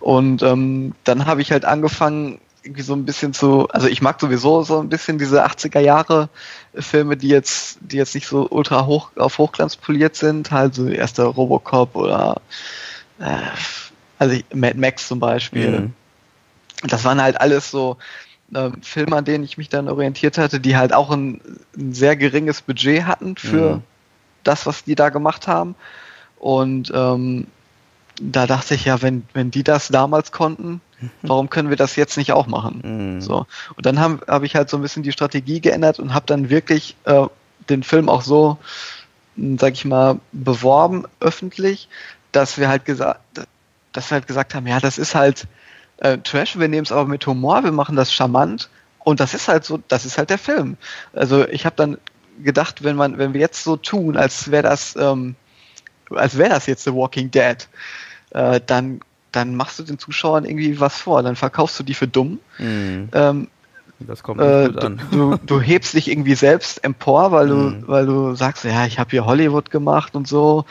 Und 0.00 0.42
ähm, 0.42 0.94
dann 1.04 1.26
habe 1.26 1.40
ich 1.40 1.52
halt 1.52 1.64
angefangen, 1.64 2.40
irgendwie 2.64 2.82
so 2.82 2.94
ein 2.94 3.04
bisschen 3.04 3.34
zu, 3.34 3.68
also 3.68 3.88
ich 3.88 4.02
mag 4.02 4.20
sowieso 4.20 4.62
so 4.62 4.80
ein 4.80 4.88
bisschen 4.88 5.18
diese 5.18 5.44
80er 5.44 5.80
Jahre 5.80 6.28
Filme, 6.74 7.16
die 7.16 7.28
jetzt, 7.28 7.78
die 7.80 7.96
jetzt 7.96 8.14
nicht 8.14 8.26
so 8.26 8.48
ultra 8.50 8.86
hoch 8.86 9.10
auf 9.16 9.38
Hochglanz 9.38 9.76
poliert 9.76 10.16
sind, 10.16 10.50
halt 10.50 10.74
so 10.74 10.86
erster 10.88 11.24
Robocop 11.24 11.96
oder 11.96 12.40
äh, 13.18 13.36
also 14.18 14.36
Mad 14.54 14.78
Max 14.78 15.08
zum 15.08 15.18
Beispiel. 15.18 15.80
Mhm. 15.80 15.92
Das 16.84 17.04
waren 17.04 17.20
halt 17.20 17.40
alles 17.40 17.70
so 17.70 17.96
äh, 18.54 18.70
Filme, 18.82 19.16
an 19.16 19.24
denen 19.24 19.44
ich 19.44 19.58
mich 19.58 19.68
dann 19.68 19.88
orientiert 19.88 20.38
hatte, 20.38 20.60
die 20.60 20.76
halt 20.76 20.92
auch 20.92 21.10
ein, 21.10 21.40
ein 21.76 21.92
sehr 21.92 22.16
geringes 22.16 22.62
Budget 22.62 23.04
hatten 23.04 23.36
für 23.36 23.76
mhm. 23.76 23.82
das, 24.44 24.66
was 24.66 24.84
die 24.84 24.94
da 24.94 25.08
gemacht 25.08 25.48
haben. 25.48 25.74
Und 26.38 26.92
ähm, 26.94 27.46
da 28.20 28.46
dachte 28.46 28.74
ich 28.74 28.84
ja, 28.84 29.00
wenn, 29.02 29.24
wenn 29.32 29.50
die 29.50 29.64
das 29.64 29.88
damals 29.88 30.32
konnten, 30.32 30.80
mhm. 31.00 31.10
warum 31.22 31.50
können 31.50 31.70
wir 31.70 31.76
das 31.76 31.96
jetzt 31.96 32.16
nicht 32.16 32.32
auch 32.32 32.46
machen? 32.46 32.82
Mhm. 32.84 33.20
So. 33.20 33.46
Und 33.76 33.86
dann 33.86 33.98
habe 34.00 34.24
hab 34.26 34.42
ich 34.42 34.54
halt 34.54 34.68
so 34.68 34.76
ein 34.76 34.82
bisschen 34.82 35.02
die 35.02 35.12
Strategie 35.12 35.60
geändert 35.60 35.98
und 35.98 36.14
habe 36.14 36.26
dann 36.26 36.50
wirklich 36.50 36.96
äh, 37.04 37.26
den 37.70 37.82
Film 37.82 38.08
auch 38.08 38.22
so, 38.22 38.58
sag 39.36 39.72
ich 39.72 39.84
mal, 39.84 40.20
beworben 40.32 41.04
öffentlich, 41.20 41.88
dass 42.32 42.58
wir 42.58 42.68
halt 42.68 42.84
gesagt, 42.84 43.20
dass 43.92 44.10
wir 44.10 44.16
halt 44.16 44.26
gesagt 44.26 44.54
haben, 44.54 44.66
ja, 44.66 44.80
das 44.80 44.98
ist 44.98 45.14
halt 45.14 45.46
äh, 46.02 46.18
Trash, 46.18 46.58
wir 46.58 46.68
nehmen 46.68 46.84
es 46.84 46.92
aber 46.92 47.06
mit 47.06 47.26
Humor, 47.26 47.62
wir 47.62 47.72
machen 47.72 47.96
das 47.96 48.12
charmant 48.12 48.68
und 48.98 49.20
das 49.20 49.34
ist 49.34 49.48
halt 49.48 49.64
so, 49.64 49.80
das 49.88 50.04
ist 50.04 50.18
halt 50.18 50.30
der 50.30 50.38
Film. 50.38 50.76
Also 51.12 51.46
ich 51.48 51.64
habe 51.64 51.76
dann 51.76 51.98
gedacht, 52.42 52.82
wenn 52.82 52.96
man, 52.96 53.18
wenn 53.18 53.34
wir 53.34 53.40
jetzt 53.40 53.62
so 53.62 53.76
tun, 53.76 54.16
als 54.16 54.50
wäre 54.50 54.64
das, 54.64 54.96
ähm, 54.96 55.36
als 56.10 56.36
wäre 56.36 56.50
das 56.50 56.66
jetzt 56.66 56.84
The 56.84 56.92
Walking 56.92 57.30
Dead, 57.30 57.68
äh, 58.30 58.60
dann, 58.66 59.00
dann 59.30 59.54
machst 59.54 59.78
du 59.78 59.84
den 59.84 59.98
Zuschauern 59.98 60.44
irgendwie 60.44 60.80
was 60.80 60.98
vor, 60.98 61.22
dann 61.22 61.36
verkaufst 61.36 61.78
du 61.78 61.84
die 61.84 61.94
für 61.94 62.08
dumm. 62.08 62.40
Mhm. 62.58 63.08
Ähm, 63.12 63.48
das 64.00 64.24
kommt 64.24 64.40
nicht 64.40 64.48
äh, 64.48 64.66
gut 64.66 64.84
an. 64.84 65.00
Du, 65.12 65.36
du, 65.46 65.60
hebst 65.60 65.94
dich 65.94 66.10
irgendwie 66.10 66.34
selbst 66.34 66.82
empor, 66.82 67.30
weil 67.30 67.46
du, 67.46 67.54
mhm. 67.54 67.84
weil 67.86 68.06
du 68.06 68.34
sagst, 68.34 68.64
ja, 68.64 68.86
ich 68.86 68.98
habe 68.98 69.10
hier 69.10 69.24
Hollywood 69.24 69.70
gemacht 69.70 70.16
und 70.16 70.26
so. 70.26 70.64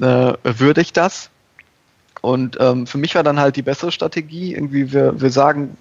Äh, 0.00 0.32
würde 0.42 0.80
ich 0.80 0.94
das? 0.94 1.30
Und 2.26 2.56
ähm, 2.58 2.88
für 2.88 2.98
mich 2.98 3.14
war 3.14 3.22
dann 3.22 3.38
halt 3.38 3.54
die 3.54 3.62
bessere 3.62 3.92
Strategie, 3.92 4.52
irgendwie 4.52 4.92
wir, 4.92 5.20
wir 5.20 5.30
sagen, 5.30 5.76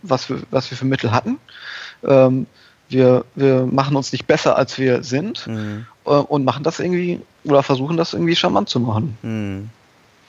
was 0.00 0.30
wir, 0.30 0.38
was 0.50 0.70
wir 0.70 0.78
für 0.78 0.86
Mittel 0.86 1.12
hatten. 1.12 1.36
Ähm, 2.02 2.46
wir, 2.88 3.26
wir 3.34 3.66
machen 3.66 3.94
uns 3.94 4.10
nicht 4.10 4.26
besser, 4.26 4.56
als 4.56 4.78
wir 4.78 5.02
sind 5.02 5.46
mhm. 5.46 5.84
äh, 6.06 6.12
und 6.12 6.46
machen 6.46 6.64
das 6.64 6.80
irgendwie 6.80 7.20
oder 7.44 7.62
versuchen 7.62 7.98
das 7.98 8.14
irgendwie 8.14 8.34
charmant 8.34 8.70
zu 8.70 8.80
machen. 8.80 9.18
Mhm. 9.20 9.68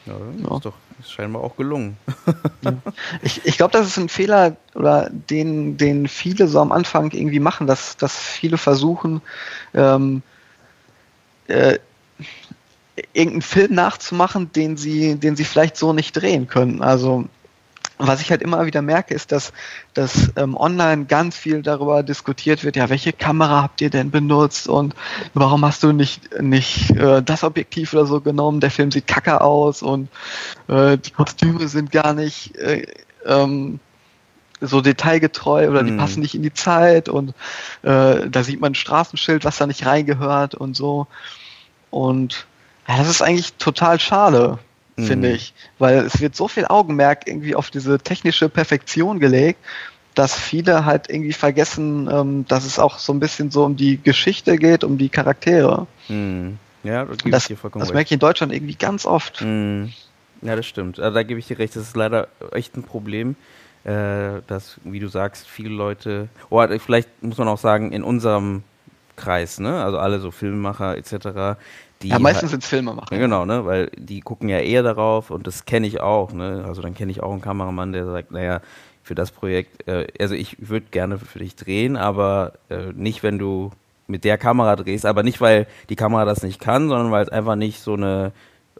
Ja, 0.06 0.16
ja. 0.50 0.58
ist 0.58 0.66
doch 0.66 0.74
ist 1.00 1.14
scheinbar 1.14 1.42
auch 1.42 1.56
gelungen. 1.56 1.96
Ich, 3.22 3.46
ich 3.46 3.56
glaube, 3.56 3.72
das 3.72 3.88
ist 3.88 3.98
ein 3.98 4.10
Fehler, 4.10 4.58
oder 4.76 5.10
den, 5.10 5.78
den 5.78 6.10
viele 6.10 6.50
so 6.50 6.60
am 6.60 6.74
Anfang 6.74 7.12
irgendwie 7.12 7.40
machen, 7.40 7.68
dass, 7.68 7.96
dass 7.96 8.18
viele 8.18 8.58
versuchen, 8.58 9.22
ähm, 9.74 10.24
äh, 11.48 11.80
irgendeinen 13.14 13.42
Film 13.42 13.76
nachzumachen, 13.76 14.52
den 14.52 14.78
sie, 14.78 15.16
den 15.16 15.36
sie 15.36 15.46
vielleicht 15.46 15.78
so 15.78 15.94
nicht 15.94 16.14
drehen 16.14 16.48
können. 16.48 16.82
Also 16.82 17.26
was 17.98 18.22
ich 18.22 18.32
halt 18.32 18.42
immer 18.42 18.66
wieder 18.66 18.82
merke, 18.82 19.14
ist, 19.14 19.32
dass, 19.32 19.54
dass 19.94 20.32
ähm, 20.36 20.58
online 20.58 21.06
ganz 21.06 21.38
viel 21.38 21.62
darüber 21.62 22.04
diskutiert 22.04 22.64
wird, 22.64 22.76
ja, 22.76 22.90
welche 22.90 23.14
Kamera 23.14 23.62
habt 23.62 23.82
ihr 23.82 23.90
denn 23.90 24.12
benutzt 24.12 24.68
und 24.68 24.96
warum 25.34 25.64
hast 25.64 25.84
du 25.84 25.92
nicht, 25.92 26.42
nicht 26.42 26.92
äh, 26.92 27.22
das 27.22 27.44
Objektiv 27.44 27.94
oder 27.94 28.06
so 28.06 28.20
genommen, 28.20 28.60
der 28.60 28.72
Film 28.72 28.92
sieht 28.92 29.08
kacke 29.08 29.42
aus 29.42 29.82
und 29.82 30.10
äh, 30.68 30.98
die 30.98 31.12
Kostüme 31.12 31.68
sind 31.68 31.92
gar 31.92 32.14
nicht 32.14 32.56
äh, 32.58 32.88
ähm, 33.26 33.80
so 34.60 34.82
detailgetreu 34.82 35.70
oder 35.70 35.84
die 35.84 35.92
mm. 35.92 35.98
passen 35.98 36.22
nicht 36.22 36.36
in 36.36 36.44
die 36.44 36.54
Zeit 36.54 37.10
und 37.10 37.30
äh, 37.84 38.30
da 38.30 38.44
sieht 38.44 38.60
man 38.60 38.72
ein 38.72 38.76
Straßenschild, 38.76 39.46
was 39.46 39.58
da 39.58 39.68
nicht 39.68 39.86
reingehört 39.86 40.56
und 40.56 40.76
so. 40.76 41.08
Und 41.90 42.48
ja, 42.88 42.98
das 42.98 43.10
ist 43.10 43.22
eigentlich 43.22 43.54
total 43.54 44.00
schade, 44.00 44.60
mhm. 44.96 45.04
finde 45.04 45.32
ich, 45.32 45.54
weil 45.80 46.00
es 46.00 46.20
wird 46.20 46.36
so 46.36 46.48
viel 46.48 46.66
Augenmerk 46.66 47.28
irgendwie 47.28 47.56
auf 47.56 47.70
diese 47.70 48.00
technische 48.00 48.50
Perfektion 48.50 49.20
gelegt, 49.20 49.60
dass 50.16 50.36
viele 50.36 50.86
halt 50.86 51.10
irgendwie 51.10 51.34
vergessen, 51.34 52.10
ähm, 52.12 52.46
dass 52.48 52.66
es 52.66 52.78
auch 52.80 53.00
so 53.00 53.14
ein 53.14 53.20
bisschen 53.20 53.52
so 53.52 53.66
um 53.66 53.76
die 53.76 54.02
Geschichte 54.02 54.58
geht, 54.58 54.84
um 54.84 54.98
die 54.98 55.10
Charaktere. 55.10 55.88
Mhm. 56.08 56.60
Ja, 56.84 57.06
das, 57.06 57.18
das, 57.24 57.48
das 57.48 57.94
merke 57.94 58.08
ich 58.08 58.12
in 58.12 58.20
Deutschland 58.20 58.54
irgendwie 58.54 58.76
ganz 58.76 59.06
oft. 59.06 59.42
Mhm. 59.42 59.94
Ja, 60.42 60.56
das 60.58 60.66
stimmt. 60.66 61.00
Also, 61.00 61.16
da 61.16 61.24
gebe 61.24 61.40
ich 61.40 61.48
dir 61.48 61.58
recht. 61.58 61.76
Das 61.76 61.84
ist 61.84 61.96
leider 61.96 62.28
echt 62.52 62.76
ein 62.76 62.84
Problem, 62.84 63.38
äh, 63.86 64.42
dass, 64.48 64.80
wie 64.84 65.00
du 65.00 65.08
sagst, 65.08 65.48
viele 65.48 65.70
Leute, 65.70 66.28
oder 66.50 66.78
vielleicht 66.80 67.24
muss 67.24 67.38
man 67.38 67.48
auch 67.48 67.58
sagen, 67.58 67.94
in 67.94 68.04
unserem 68.04 68.64
Kreis, 69.16 69.60
ne? 69.60 69.84
also 69.84 70.00
alle 70.00 70.20
so 70.20 70.32
Filmemacher 70.32 70.98
etc., 70.98 71.60
die 72.04 72.10
ja, 72.10 72.20
meistens 72.20 72.52
sind 72.52 72.64
es 72.64 72.70
Filmemacher. 72.70 73.18
Genau, 73.18 73.46
ne? 73.46 73.66
Weil 73.66 73.90
die 73.98 74.20
gucken 74.20 74.50
ja 74.50 74.60
eher 74.60 74.84
darauf 74.84 75.32
und 75.32 75.48
das 75.48 75.66
kenne 75.66 75.88
ich 75.88 76.02
auch, 76.02 76.34
ne? 76.34 76.66
Also 76.68 76.82
dann 76.82 76.94
kenne 76.94 77.12
ich 77.12 77.24
auch 77.24 77.32
einen 77.32 77.42
Kameramann, 77.42 77.94
der 77.94 78.06
sagt, 78.06 78.32
naja, 78.32 78.62
für 79.04 79.16
das 79.16 79.32
Projekt, 79.32 79.88
äh, 79.88 80.08
also 80.20 80.36
ich 80.36 80.70
würde 80.70 80.88
gerne 80.92 81.18
für 81.18 81.40
dich 81.40 81.56
drehen, 81.56 81.96
aber 81.98 82.54
äh, 82.70 82.92
nicht, 82.94 83.24
wenn 83.24 83.40
du 83.40 83.72
mit 84.08 84.26
der 84.26 84.38
Kamera 84.38 84.76
drehst, 84.76 85.06
aber 85.06 85.24
nicht, 85.24 85.40
weil 85.40 85.66
die 85.90 85.96
Kamera 85.96 86.26
das 86.26 86.44
nicht 86.44 86.60
kann, 86.60 86.90
sondern 86.90 87.12
weil 87.12 87.24
es 87.24 87.30
einfach 87.30 87.56
nicht 87.56 87.80
so 87.80 87.94
eine 87.94 88.32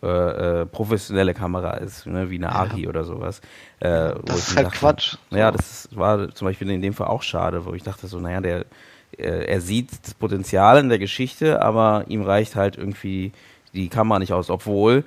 äh, 0.02 0.62
äh 0.62 0.66
professionelle 0.66 1.34
Kamera 1.34 1.76
ist, 1.78 2.06
ne? 2.06 2.30
wie 2.30 2.36
eine 2.36 2.48
ja. 2.48 2.52
Ari 2.52 2.88
oder 2.88 3.06
sowas. 3.06 3.40
Äh, 3.80 4.16
das 4.26 4.50
ist 4.50 4.56
halt 4.58 4.68
dachte, 4.68 4.80
Quatsch. 4.80 5.18
Ja, 5.32 5.52
das 5.52 5.90
war 5.94 6.30
zum 6.36 6.48
Beispiel 6.48 6.70
in 6.70 6.82
dem 6.82 6.94
Fall 6.94 7.08
auch 7.08 7.22
schade, 7.22 7.66
wo 7.66 7.74
ich 7.74 7.84
dachte 7.84 8.08
so, 8.08 8.20
naja, 8.20 8.42
der 8.42 8.66
er 9.18 9.62
sieht 9.62 9.90
das 10.04 10.14
Potenzial 10.14 10.80
in 10.80 10.90
der 10.90 11.00
Geschichte, 11.00 11.62
aber 11.62 12.06
ihm 12.08 12.24
reicht 12.24 12.56
halt 12.56 12.78
irgendwie 12.78 13.32
die 13.74 13.90
Kamera 13.90 14.20
nicht 14.20 14.34
aus, 14.34 14.50
obwohl 14.50 15.04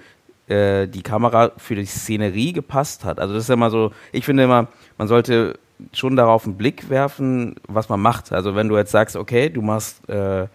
äh, 0.49 0.87
die 0.87 1.03
Kamera 1.03 1.53
für 1.57 1.75
die 1.75 1.87
Szenerie 1.87 2.53
gepasst 2.53 3.05
hat. 3.05 3.19
Also 3.19 3.35
das 3.35 3.45
ist 3.45 3.51
immer 3.51 3.71
so, 3.71 3.93
ich 4.13 4.25
finde 4.25 4.45
immer, 4.45 4.69
man 4.99 5.09
sollte 5.09 5.59
schon 5.93 6.17
darauf 6.17 6.45
einen 6.45 6.57
Blick 6.57 6.89
werfen, 6.89 7.57
was 7.69 7.89
man 7.89 8.01
macht. 8.01 8.33
Also 8.33 8.55
wenn 8.55 8.69
du 8.69 8.77
jetzt 8.77 8.93
sagst, 8.93 9.17
okay, 9.17 9.51
du 9.51 9.63
machst, 9.63 10.09
äh, 10.09 10.47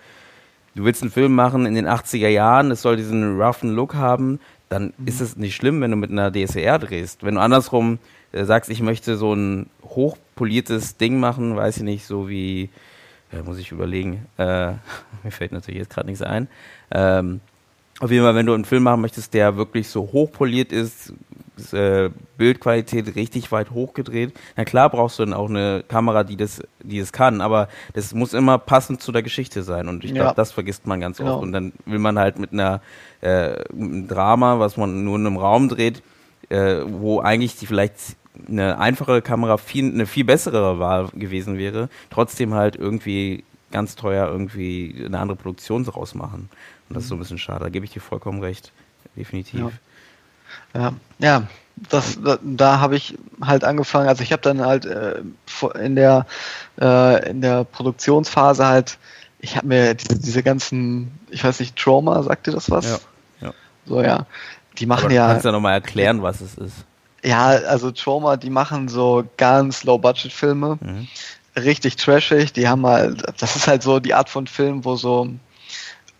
du 0.76 0.84
willst 0.86 1.02
einen 1.02 1.12
Film 1.12 1.36
machen 1.36 1.66
in 1.66 1.76
den 1.76 1.88
80er 1.88 2.30
Jahren, 2.30 2.72
es 2.72 2.82
soll 2.82 2.96
diesen 2.96 3.40
roughen 3.40 3.76
Look 3.76 3.96
haben, 3.96 4.40
dann 4.70 4.94
mhm. 4.98 5.08
ist 5.08 5.22
es 5.22 5.36
nicht 5.36 5.56
schlimm, 5.56 5.82
wenn 5.82 5.92
du 5.92 5.98
mit 5.98 6.12
einer 6.12 6.32
DSLR 6.32 6.80
drehst. 6.80 7.24
Wenn 7.24 7.36
du 7.36 7.42
andersrum 7.42 8.00
äh, 8.32 8.46
sagst, 8.46 8.70
ich 8.70 8.82
möchte 8.82 9.18
so 9.18 9.34
ein 9.34 9.70
hochpoliertes 9.84 10.98
Ding 10.98 11.20
machen, 11.20 11.56
weiß 11.56 11.78
ich 11.78 11.84
nicht, 11.84 12.06
so 12.06 12.30
wie 12.30 12.70
äh, 13.32 13.42
muss 13.44 13.58
ich 13.58 13.72
überlegen. 13.72 14.26
Äh, 14.38 14.74
mir 15.24 15.32
fällt 15.32 15.52
natürlich 15.52 15.80
jetzt 15.80 15.94
gerade 15.94 16.08
nichts 16.08 16.22
ein. 16.22 16.48
Ähm, 16.92 17.42
auf 18.00 18.10
jeden 18.10 18.24
Fall, 18.24 18.36
wenn 18.36 18.48
du 18.48 18.54
einen 18.54 18.66
Film 18.66 18.84
machen 18.84 19.02
möchtest, 19.02 19.34
der 19.34 19.58
wirklich 19.58 19.88
so 19.88 20.02
hochpoliert 20.12 20.72
ist, 20.72 21.14
ist 21.56 21.74
äh, 21.74 22.10
Bildqualität 22.38 23.16
richtig 23.16 23.52
weit 23.52 23.72
hochgedreht, 23.72 24.34
na 24.58 24.66
klar 24.66 24.90
brauchst 24.90 25.20
du 25.20 25.24
dann 25.26 25.34
auch 25.34 25.50
eine 25.50 25.84
Kamera, 25.88 26.24
die 26.24 26.36
das, 26.36 26.62
die 26.82 26.98
es 26.98 27.12
kann, 27.12 27.42
aber 27.42 27.68
das 27.94 28.14
muss 28.14 28.34
immer 28.34 28.58
passend 28.58 29.02
zu 29.02 29.12
der 29.12 29.22
Geschichte 29.22 29.62
sein 29.62 29.88
und 29.88 30.04
ich 30.04 30.12
ja. 30.12 30.24
glaube, 30.24 30.36
das 30.36 30.52
vergisst 30.52 30.88
man 30.88 31.00
ganz 31.00 31.18
genau. 31.18 31.36
oft 31.36 31.44
und 31.44 31.52
dann 31.52 31.74
will 31.86 32.00
man 32.00 32.18
halt 32.18 32.40
mit 32.40 32.54
einer 32.54 32.82
äh, 33.22 33.64
einem 33.72 34.08
Drama, 34.08 34.60
was 34.60 34.78
man 34.78 35.04
nur 35.04 35.18
in 35.18 35.28
einem 35.28 35.38
Raum 35.38 35.70
dreht, 35.70 36.02
äh, 36.50 36.78
wo 36.88 37.20
eigentlich 37.20 37.56
die 37.58 37.68
vielleicht 37.68 38.16
eine 38.48 38.80
einfache 38.80 39.22
Kamera 39.22 39.58
viel, 39.58 39.92
eine 39.94 40.06
viel 40.06 40.24
bessere 40.24 40.80
Wahl 40.80 41.10
gewesen 41.14 41.58
wäre, 41.58 41.90
trotzdem 42.10 42.54
halt 42.54 42.76
irgendwie 42.76 43.44
ganz 43.72 43.96
teuer 43.96 44.28
irgendwie 44.28 45.04
eine 45.06 45.20
andere 45.20 45.38
Produktion 45.38 45.84
daraus 45.84 46.16
machen. 46.16 46.50
Und 46.90 46.96
das 46.96 47.04
ist 47.04 47.10
so 47.10 47.16
ein 47.16 47.20
bisschen 47.20 47.38
schade. 47.38 47.64
Da 47.64 47.70
gebe 47.70 47.86
ich 47.86 47.92
dir 47.92 48.02
vollkommen 48.02 48.42
recht. 48.42 48.72
Definitiv. 49.16 49.60
Ja, 50.74 50.82
ja, 50.82 50.94
ja 51.20 51.48
das, 51.90 52.20
da, 52.22 52.38
da 52.42 52.80
habe 52.80 52.96
ich 52.96 53.18
halt 53.42 53.64
angefangen. 53.64 54.08
Also 54.08 54.24
ich 54.24 54.32
habe 54.32 54.42
dann 54.42 54.62
halt 54.62 54.86
äh, 54.86 55.22
in 55.80 55.96
der 55.96 56.26
äh, 56.80 57.30
in 57.30 57.42
der 57.42 57.64
Produktionsphase 57.64 58.66
halt, 58.66 58.98
ich 59.40 59.58
habe 59.58 59.68
mir 59.68 59.94
diese, 59.96 60.20
diese 60.20 60.44
ganzen, 60.44 61.12
ich 61.30 61.44
weiß 61.44 61.60
nicht, 61.60 61.76
Trauma, 61.76 62.22
sagt 62.24 62.48
dir 62.48 62.52
das 62.52 62.70
was? 62.70 62.86
Ja. 63.42 63.48
ja. 63.48 63.54
So 63.86 64.02
ja, 64.02 64.26
die 64.78 64.86
machen 64.86 65.06
Aber 65.06 65.14
ja. 65.14 65.28
Kannst 65.28 65.46
du 65.46 65.50
ja 65.50 65.54
nochmal 65.54 65.74
erklären, 65.74 66.22
was 66.22 66.42
es 66.42 66.56
ist? 66.56 66.86
Ja, 67.24 67.50
also 67.50 67.92
Trauma, 67.92 68.38
die 68.38 68.50
machen 68.50 68.88
so 68.88 69.24
ganz 69.38 69.84
Low-Budget-Filme. 69.84 70.80
Mhm. 70.82 71.08
Richtig 71.56 71.98
trashig. 71.98 72.54
Die 72.54 72.68
haben 72.68 72.86
halt, 72.86 73.24
das 73.40 73.56
ist 73.56 73.68
halt 73.68 73.84
so 73.84 74.00
die 74.00 74.14
Art 74.14 74.30
von 74.30 74.48
Film, 74.48 74.86
wo 74.86 74.96
so, 74.96 75.30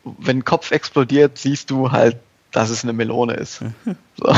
wenn 0.04 0.40
ein 0.40 0.46
Kopf 0.46 0.72
explodiert, 0.72 1.38
siehst 1.38 1.70
du 1.72 1.92
halt, 1.92 2.18
dass 2.52 2.70
es 2.70 2.84
eine 2.84 2.94
Melone 2.94 3.34
ist. 3.34 3.62
Mhm. 3.62 3.96
So. 4.18 4.34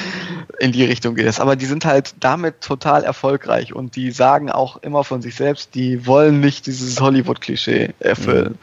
In 0.58 0.72
die 0.72 0.84
Richtung 0.84 1.16
geht 1.16 1.26
es. 1.26 1.40
Aber 1.40 1.56
die 1.56 1.66
sind 1.66 1.84
halt 1.84 2.14
damit 2.20 2.62
total 2.62 3.04
erfolgreich 3.04 3.74
und 3.74 3.96
die 3.96 4.10
sagen 4.10 4.50
auch 4.50 4.78
immer 4.78 5.04
von 5.04 5.20
sich 5.20 5.34
selbst, 5.34 5.74
die 5.74 6.06
wollen 6.06 6.40
nicht 6.40 6.66
dieses 6.66 6.98
Hollywood-Klischee 7.00 7.92
erfüllen. 7.98 8.58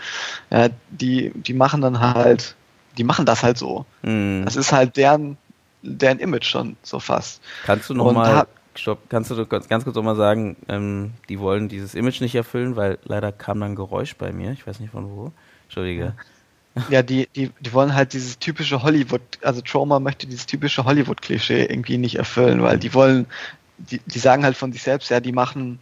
Mhm. 0.50 0.58
Ja, 0.58 0.70
die, 0.90 1.32
die 1.36 1.54
machen 1.54 1.82
dann 1.82 2.00
halt, 2.00 2.56
die 2.98 3.04
machen 3.04 3.26
das 3.26 3.44
halt 3.44 3.60
so. 3.60 3.86
Mhm. 4.02 4.42
Das 4.46 4.56
ist 4.56 4.72
halt 4.72 4.98
deren 4.98 5.38
deren 5.84 6.20
Image 6.20 6.46
schon 6.46 6.76
so 6.82 7.00
fast. 7.00 7.42
Kannst 7.66 7.90
du 7.90 7.94
nochmal, 7.94 8.48
stopp, 8.76 9.10
kannst 9.10 9.30
du 9.30 9.46
ganz, 9.46 9.68
ganz 9.68 9.84
kurz 9.84 9.96
nochmal 9.96 10.16
sagen, 10.16 10.56
ähm, 10.68 11.12
die 11.30 11.40
wollen 11.40 11.70
dieses 11.70 11.94
Image 11.94 12.22
nicht 12.22 12.36
erfüllen, 12.36 12.76
weil 12.76 12.98
leider 13.04 13.32
kam 13.32 13.60
dann 13.60 13.74
ein 13.74 13.76
Geräusch 13.76 14.16
bei 14.16 14.32
mir, 14.32 14.52
ich 14.52 14.66
weiß 14.66 14.80
nicht 14.80 14.92
von 14.92 15.10
wo. 15.16 15.32
Entschuldige. 15.66 16.14
Ja, 16.90 17.04
die, 17.04 17.28
die, 17.36 17.52
die 17.60 17.74
wollen 17.74 17.94
halt 17.94 18.14
dieses 18.14 18.40
typische 18.40 18.82
Hollywood, 18.82 19.22
also 19.44 19.62
Trauma 19.62 20.00
möchte 20.00 20.26
dieses 20.26 20.48
typische 20.48 20.86
Hollywood-Klischee 20.86 21.66
irgendwie 21.66 21.98
nicht 21.98 22.16
erfüllen, 22.16 22.64
weil 22.64 22.80
die 22.80 22.94
wollen, 22.96 23.28
die, 23.78 24.00
die 24.00 24.20
sagen 24.20 24.44
halt 24.44 24.58
von 24.58 24.74
sich 24.74 24.82
selbst, 24.82 25.12
ja, 25.12 25.20
die 25.20 25.34
machen 25.34 25.78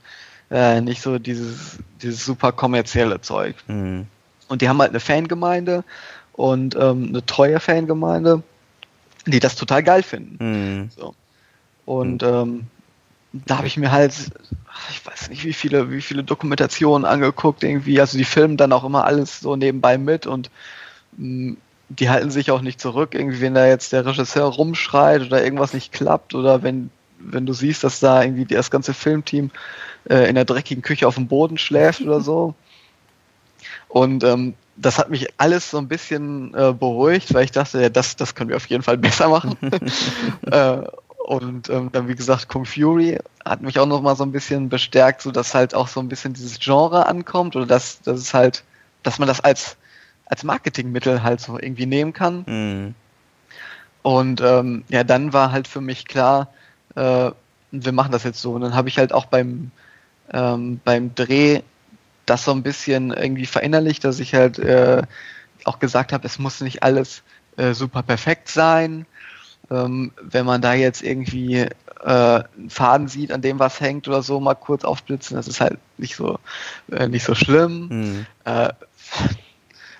äh, 0.49 0.81
nicht 0.81 1.01
so 1.01 1.17
dieses, 1.17 1.79
dieses 2.01 2.25
super 2.25 2.51
kommerzielle 2.51 3.21
Zeug. 3.21 3.55
Mhm. 3.67 4.07
Und 4.49 4.61
die 4.61 4.67
haben 4.67 4.79
halt 4.79 4.89
eine 4.89 4.99
Fangemeinde 4.99 5.85
und 6.33 6.75
ähm, 6.75 7.07
eine 7.09 7.25
treue 7.25 7.61
Fangemeinde, 7.61 8.43
die 9.25 9.39
das 9.39 9.55
total 9.55 9.83
geil 9.83 10.03
finden. 10.03 10.37
Mhm. 10.39 10.89
So. 10.95 11.15
Und 11.85 12.23
ähm, 12.23 12.67
da 13.33 13.57
habe 13.57 13.67
ich 13.67 13.77
mir 13.77 13.91
halt, 13.91 14.13
ich 14.89 15.05
weiß 15.05 15.29
nicht, 15.29 15.43
wie 15.45 15.53
viele, 15.53 15.91
wie 15.91 16.01
viele 16.01 16.23
Dokumentationen 16.23 17.05
angeguckt, 17.05 17.63
irgendwie, 17.63 17.99
also 17.99 18.17
die 18.17 18.25
filmen 18.25 18.57
dann 18.57 18.73
auch 18.73 18.83
immer 18.83 19.05
alles 19.05 19.39
so 19.39 19.55
nebenbei 19.55 19.97
mit 19.97 20.27
und 20.27 20.49
mh, 21.17 21.51
mm, 21.51 21.57
die 21.89 22.09
halten 22.09 22.31
sich 22.31 22.51
auch 22.51 22.61
nicht 22.61 22.79
zurück, 22.79 23.13
irgendwie, 23.13 23.41
wenn 23.41 23.53
da 23.53 23.67
jetzt 23.67 23.91
der 23.91 24.05
Regisseur 24.05 24.45
rumschreit 24.45 25.23
oder 25.23 25.43
irgendwas 25.43 25.73
nicht 25.73 25.91
klappt 25.91 26.33
oder 26.33 26.63
wenn, 26.63 26.89
wenn 27.19 27.45
du 27.45 27.51
siehst, 27.51 27.83
dass 27.83 27.99
da 27.99 28.23
irgendwie 28.23 28.45
das 28.45 28.71
ganze 28.71 28.93
Filmteam 28.93 29.51
äh, 30.09 30.29
in 30.29 30.35
der 30.35 30.45
dreckigen 30.45 30.83
Küche 30.83 31.05
auf 31.05 31.15
dem 31.15 31.27
Boden 31.27 31.57
schläft 31.57 32.01
oder 32.01 32.21
so. 32.21 32.55
Und 33.91 34.23
ähm, 34.23 34.53
das 34.77 34.97
hat 34.97 35.09
mich 35.09 35.27
alles 35.37 35.69
so 35.69 35.77
ein 35.77 35.87
bisschen 35.87 36.53
äh, 36.53 36.73
beruhigt, 36.73 37.33
weil 37.33 37.43
ich 37.43 37.51
dachte, 37.51 37.81
ja, 37.81 37.89
das, 37.89 38.15
das 38.15 38.35
können 38.35 38.49
wir 38.49 38.57
auf 38.57 38.67
jeden 38.67 38.83
Fall 38.83 38.97
besser 38.97 39.27
machen. 39.27 39.57
äh, 40.49 40.81
und 41.25 41.69
ähm, 41.69 41.91
dann, 41.91 42.07
wie 42.07 42.15
gesagt, 42.15 42.47
Kung 42.47 42.65
Fury 42.65 43.19
hat 43.45 43.61
mich 43.61 43.79
auch 43.79 43.85
noch 43.85 44.01
mal 44.01 44.15
so 44.15 44.23
ein 44.23 44.31
bisschen 44.31 44.69
bestärkt, 44.69 45.21
so 45.21 45.31
dass 45.31 45.53
halt 45.53 45.75
auch 45.75 45.87
so 45.87 45.99
ein 45.99 46.09
bisschen 46.09 46.33
dieses 46.33 46.59
Genre 46.59 47.05
ankommt 47.05 47.55
oder 47.55 47.65
dass, 47.65 48.01
dass 48.01 48.19
es 48.19 48.33
halt, 48.33 48.63
dass 49.03 49.19
man 49.19 49.27
das 49.27 49.41
als, 49.41 49.75
als 50.25 50.43
Marketingmittel 50.43 51.21
halt 51.21 51.41
so 51.41 51.59
irgendwie 51.59 51.85
nehmen 51.85 52.13
kann. 52.13 52.43
Mhm. 52.47 52.95
Und 54.03 54.41
ähm, 54.41 54.83
ja, 54.89 55.03
dann 55.03 55.33
war 55.33 55.51
halt 55.51 55.67
für 55.67 55.81
mich 55.81 56.07
klar, 56.07 56.47
äh, 56.95 57.31
wir 57.71 57.91
machen 57.91 58.11
das 58.11 58.23
jetzt 58.23 58.41
so. 58.41 58.53
Und 58.53 58.61
dann 58.61 58.73
habe 58.73 58.89
ich 58.89 58.97
halt 58.97 59.13
auch 59.13 59.25
beim, 59.25 59.71
ähm, 60.33 60.79
beim 60.83 61.13
Dreh 61.13 61.61
das 62.31 62.43
so 62.43 62.51
ein 62.51 62.63
bisschen 62.63 63.11
irgendwie 63.11 63.45
verinnerlicht, 63.45 64.03
dass 64.03 64.19
ich 64.19 64.33
halt 64.33 64.57
äh, 64.59 65.03
auch 65.65 65.79
gesagt 65.79 66.13
habe, 66.13 66.25
es 66.25 66.39
muss 66.39 66.61
nicht 66.61 66.83
alles 66.83 67.23
äh, 67.57 67.73
super 67.73 68.01
perfekt 68.01 68.47
sein 68.47 69.05
ähm, 69.71 70.11
wenn 70.21 70.45
man 70.45 70.61
da 70.61 70.73
jetzt 70.73 71.01
irgendwie 71.01 71.59
äh, 71.59 71.69
einen 72.03 72.69
Faden 72.69 73.07
sieht, 73.07 73.31
an 73.31 73.41
dem 73.41 73.57
was 73.57 73.79
hängt 73.79 74.07
oder 74.07 74.21
so, 74.21 74.39
mal 74.39 74.55
kurz 74.55 74.83
aufblitzen, 74.83 75.37
das 75.37 75.47
ist 75.47 75.61
halt 75.61 75.77
nicht 75.97 76.15
so, 76.15 76.39
äh, 76.91 77.07
nicht 77.07 77.23
so 77.23 77.35
schlimm. 77.35 77.87
Mhm. 77.89 78.25
Äh, 78.43 78.69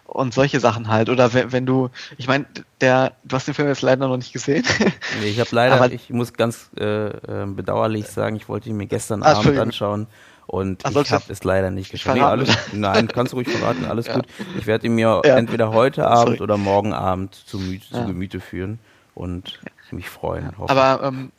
und 0.05 0.34
solche 0.34 0.59
Sachen 0.59 0.89
halt. 0.89 1.07
Oder 1.09 1.34
wenn, 1.34 1.53
wenn 1.53 1.65
du, 1.65 1.89
ich 2.17 2.27
meine, 2.27 2.45
der, 2.82 3.13
du 3.23 3.38
hast 3.38 3.47
den 3.47 3.53
Film 3.53 3.69
jetzt 3.69 3.82
leider 3.82 4.09
noch 4.09 4.17
nicht 4.17 4.34
gesehen. 4.34 4.65
nee, 5.21 5.29
ich 5.29 5.39
habe 5.39 5.49
leider, 5.53 5.75
Aber, 5.75 5.89
ich 5.89 6.09
muss 6.09 6.34
ganz 6.34 6.69
äh, 6.77 7.07
äh, 7.07 7.45
bedauerlich 7.45 8.07
sagen, 8.07 8.36
ich 8.36 8.49
wollte 8.49 8.67
ihn 8.67 8.75
mir 8.75 8.88
gestern 8.88 9.23
Abend 9.23 9.57
anschauen 9.57 10.07
und 10.47 10.85
Ach, 10.85 10.95
ich 10.95 11.11
habe 11.11 11.23
es 11.29 11.43
leider 11.43 11.71
nicht 11.71 11.91
geschafft. 11.91 12.17
Nee, 12.17 12.23
alles, 12.23 12.57
nein, 12.73 13.07
kannst 13.07 13.33
du 13.33 13.37
ruhig 13.37 13.47
verraten, 13.47 13.85
alles 13.85 14.07
ja. 14.07 14.15
gut. 14.15 14.25
Ich 14.57 14.67
werde 14.67 14.87
ihn 14.87 14.95
mir 14.95 15.21
ja. 15.23 15.37
entweder 15.37 15.71
heute 15.71 16.07
Abend 16.07 16.37
Sorry. 16.37 16.41
oder 16.41 16.57
morgen 16.57 16.93
Abend 16.93 17.35
zu, 17.35 17.57
Müte, 17.57 17.85
ja. 17.89 18.01
zu 18.01 18.07
Gemüte 18.07 18.39
führen 18.39 18.79
und 19.15 19.59
mich 19.91 20.09
freuen. 20.09 20.51
Aber 20.57 21.01
ähm, 21.03 21.31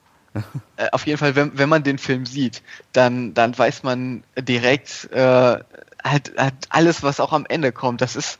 äh, 0.76 0.88
auf 0.92 1.06
jeden 1.06 1.18
Fall, 1.18 1.34
wenn, 1.36 1.56
wenn 1.58 1.68
man 1.68 1.82
den 1.82 1.98
Film 1.98 2.26
sieht, 2.26 2.62
dann, 2.92 3.34
dann 3.34 3.56
weiß 3.56 3.82
man 3.82 4.24
direkt 4.38 5.10
äh, 5.12 5.58
halt, 6.04 6.32
halt 6.36 6.54
alles, 6.70 7.02
was 7.02 7.20
auch 7.20 7.32
am 7.32 7.46
Ende 7.48 7.72
kommt. 7.72 8.00
Das 8.00 8.16
ist, 8.16 8.38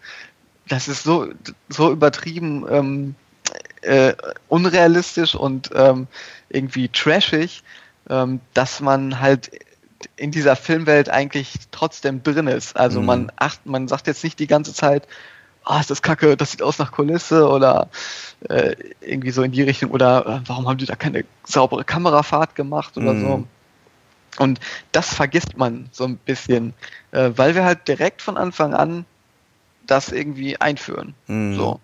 das 0.69 0.89
ist 0.89 1.03
so, 1.03 1.29
so 1.69 1.91
übertrieben 1.91 2.67
ähm, 2.71 3.15
äh, 3.83 4.15
unrealistisch 4.49 5.35
und 5.35 5.71
ähm, 5.75 6.07
irgendwie 6.49 6.89
trashig, 6.89 7.63
ähm, 8.09 8.41
dass 8.55 8.81
man 8.81 9.21
halt 9.21 9.51
in 10.17 10.31
dieser 10.31 10.57
Filmwelt 10.57 11.09
eigentlich 11.09 11.55
trotzdem 11.71 12.23
drin 12.23 12.47
ist. 12.47 12.77
Also 12.77 13.01
mhm. 13.01 13.07
man 13.07 13.33
acht, 13.37 13.65
man 13.67 13.89
sagt 13.89 14.07
jetzt 14.07 14.25
nicht 14.25 14.39
die 14.39 14.47
ganze 14.47 14.75
Zeit, 14.75 15.07
ah, 15.65 15.81
ist 15.81 15.91
das 15.91 16.03
kacke, 16.03 16.37
das 16.37 16.53
sieht 16.53 16.63
aus 16.63 16.79
nach 16.79 16.93
Kulisse 16.93 17.49
oder 17.49 17.89
äh, 18.49 18.75
irgendwie 19.01 19.31
so 19.31 19.43
in 19.43 19.53
die 19.53 19.63
Richtung 19.63 19.91
oder 19.91 20.27
äh, 20.27 20.41
warum 20.47 20.69
haben 20.69 20.79
die 20.79 20.87
da 20.87 20.97
keine 20.97 21.25
saubere 21.45 21.85
Kamerafahrt 21.85 22.55
gemacht 22.55 22.97
oder 22.97 23.15
mm. 23.15 23.21
so. 23.21 23.37
Mhm. 23.39 23.47
Und 24.39 24.61
das 24.93 25.15
vergisst 25.15 25.57
man 25.57 25.89
so 25.93 26.05
ein 26.05 26.17
bisschen, 26.17 26.75
äh, 27.13 27.31
weil 27.37 27.55
wir 27.55 27.65
halt 27.65 27.87
direkt 27.87 28.23
von 28.23 28.37
Anfang 28.37 28.75
an 28.75 29.05
das 29.87 30.11
irgendwie 30.11 30.61
einführen. 30.61 31.15
Mm. 31.27 31.55
So. 31.55 31.81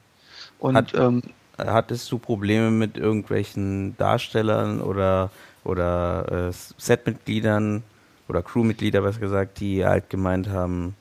Und 0.59 0.77
Hat, 0.77 0.95
ähm, 0.95 1.23
hattest 1.59 2.11
du 2.11 2.19
Probleme 2.19 2.71
mit 2.71 2.97
irgendwelchen 2.97 3.97
Darstellern 3.99 4.81
oder 4.81 5.31
oder 5.64 6.49
äh, 6.49 6.53
Setmitgliedern 6.79 7.83
oder 8.29 8.43
Crewmitglieder, 8.43 9.03
was 9.03 9.20
gesagt, 9.20 9.61
die 9.61 9.85
halt 9.85 10.11
gemeint 10.11 10.49
haben, 10.49 10.95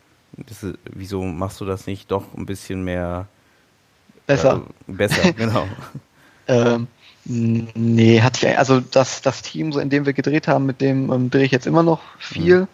ist, 0.49 0.65
wieso 0.85 1.23
machst 1.23 1.59
du 1.61 1.65
das 1.65 1.87
nicht 1.87 2.11
doch 2.11 2.33
ein 2.35 2.45
bisschen 2.45 2.83
mehr 2.83 3.27
besser? 4.25 4.63
Äh, 4.87 4.91
besser, 4.91 5.33
genau. 5.37 5.67
ähm, 6.47 6.87
nee, 7.25 8.21
hatte 8.21 8.47
ich 8.47 8.57
also 8.57 8.79
das, 8.79 9.21
das 9.21 9.41
Team, 9.41 9.73
so 9.73 9.79
in 9.79 9.89
dem 9.89 10.05
wir 10.05 10.13
gedreht 10.13 10.47
haben, 10.47 10.65
mit 10.65 10.81
dem 10.81 11.11
ähm, 11.11 11.29
drehe 11.29 11.43
ich 11.43 11.51
jetzt 11.51 11.67
immer 11.67 11.83
noch 11.83 12.01
viel. 12.19 12.67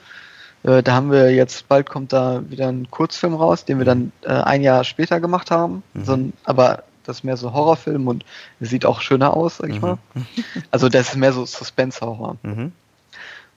Mhm. 0.63 0.69
Äh, 0.69 0.83
da 0.83 0.93
haben 0.93 1.11
wir 1.11 1.33
jetzt, 1.33 1.67
bald 1.67 1.89
kommt 1.89 2.13
da 2.13 2.43
wieder 2.49 2.67
ein 2.67 2.89
Kurzfilm 2.89 3.33
raus, 3.33 3.65
den 3.65 3.79
wir 3.79 3.85
dann 3.85 4.11
äh, 4.21 4.29
ein 4.29 4.61
Jahr 4.61 4.83
später 4.83 5.19
gemacht 5.19 5.51
haben. 5.51 5.83
Mhm. 5.93 6.05
So 6.05 6.13
ein, 6.13 6.33
aber 6.43 6.83
das 7.03 7.17
ist 7.17 7.23
mehr 7.23 7.37
so 7.37 7.53
Horrorfilm 7.53 8.07
und 8.07 8.23
sieht 8.59 8.85
auch 8.85 9.01
schöner 9.01 9.35
aus, 9.35 9.57
sag 9.57 9.69
ich 9.69 9.75
mhm. 9.75 9.81
mal. 9.81 9.97
Also 10.71 10.89
das 10.89 11.09
ist 11.09 11.15
mehr 11.17 11.33
so 11.33 11.45
Suspense-Horror. 11.45 12.37
Mhm. 12.43 12.71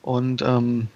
Und 0.07 0.41
ähm, 0.41 0.87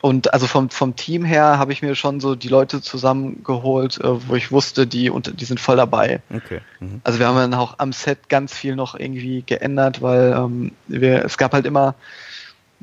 und 0.00 0.34
also 0.34 0.46
vom, 0.46 0.68
vom 0.68 0.96
Team 0.96 1.24
her 1.24 1.58
habe 1.58 1.72
ich 1.72 1.80
mir 1.80 1.94
schon 1.94 2.20
so 2.20 2.34
die 2.34 2.48
Leute 2.48 2.82
zusammengeholt, 2.82 3.98
äh, 4.02 4.28
wo 4.28 4.34
ich 4.34 4.52
wusste, 4.52 4.86
die, 4.86 5.08
und, 5.08 5.40
die 5.40 5.44
sind 5.46 5.58
voll 5.58 5.76
dabei. 5.78 6.20
Okay. 6.30 6.60
Mhm. 6.78 7.00
Also 7.04 7.18
wir 7.18 7.26
haben 7.26 7.36
dann 7.36 7.54
auch 7.54 7.78
am 7.78 7.94
Set 7.94 8.28
ganz 8.28 8.52
viel 8.52 8.76
noch 8.76 8.94
irgendwie 8.94 9.42
geändert, 9.46 10.02
weil 10.02 10.34
ähm, 10.36 10.72
wir, 10.88 11.24
es 11.24 11.38
gab 11.38 11.54
halt 11.54 11.64
immer 11.64 11.94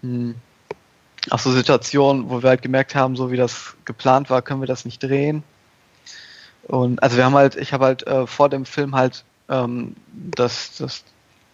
mh, 0.02 0.34
hm, 0.34 0.36
auch 1.30 1.38
so 1.38 1.52
Situationen, 1.52 2.28
wo 2.32 2.42
wir 2.42 2.50
halt 2.50 2.64
gemerkt 2.64 2.96
haben, 2.96 3.16
so 3.16 3.32
wie 3.32 3.38
das 3.38 3.76
geplant 3.86 4.32
war, 4.32 4.42
können 4.42 4.62
wir 4.62 4.68
das 4.68 4.84
nicht 4.84 5.04
drehen. 5.04 5.44
Und 6.64 7.04
also 7.04 7.18
wir 7.18 7.26
haben 7.26 7.36
halt, 7.36 7.56
ich 7.56 7.72
habe 7.72 7.86
halt 7.86 8.08
äh, 8.08 8.26
vor 8.26 8.50
dem 8.50 8.66
Film 8.66 8.96
halt 8.96 9.24
ähm, 9.48 9.96
das, 10.12 10.76
das 10.78 11.04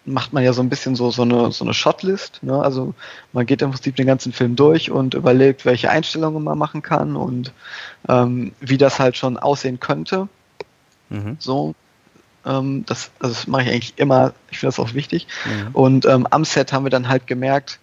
macht 0.07 0.33
man 0.33 0.43
ja 0.43 0.53
so 0.53 0.61
ein 0.61 0.69
bisschen 0.69 0.95
so, 0.95 1.11
so 1.11 1.21
eine, 1.21 1.51
so 1.51 1.65
eine 1.65 1.73
Shotlist. 1.73 2.41
Ne? 2.41 2.59
Also 2.59 2.93
man 3.33 3.45
geht 3.45 3.61
im 3.61 3.71
Prinzip 3.71 3.95
den 3.97 4.07
ganzen 4.07 4.31
Film 4.31 4.55
durch 4.55 4.89
und 4.89 5.13
überlegt, 5.13 5.65
welche 5.65 5.89
Einstellungen 5.89 6.43
man 6.43 6.57
machen 6.57 6.81
kann 6.81 7.15
und 7.15 7.51
ähm, 8.07 8.53
wie 8.59 8.77
das 8.77 8.99
halt 8.99 9.17
schon 9.17 9.37
aussehen 9.37 9.79
könnte. 9.79 10.29
Mhm. 11.09 11.35
So. 11.39 11.75
Ähm, 12.45 12.85
das, 12.85 13.11
also 13.19 13.35
das 13.35 13.47
mache 13.47 13.63
ich 13.63 13.69
eigentlich 13.69 13.93
immer, 13.97 14.33
ich 14.49 14.59
finde 14.59 14.75
das 14.75 14.79
auch 14.79 14.93
wichtig. 14.93 15.27
Mhm. 15.45 15.67
Und 15.73 16.05
ähm, 16.05 16.25
am 16.31 16.45
Set 16.45 16.71
haben 16.71 16.85
wir 16.85 16.89
dann 16.89 17.09
halt 17.09 17.27
gemerkt, 17.27 17.79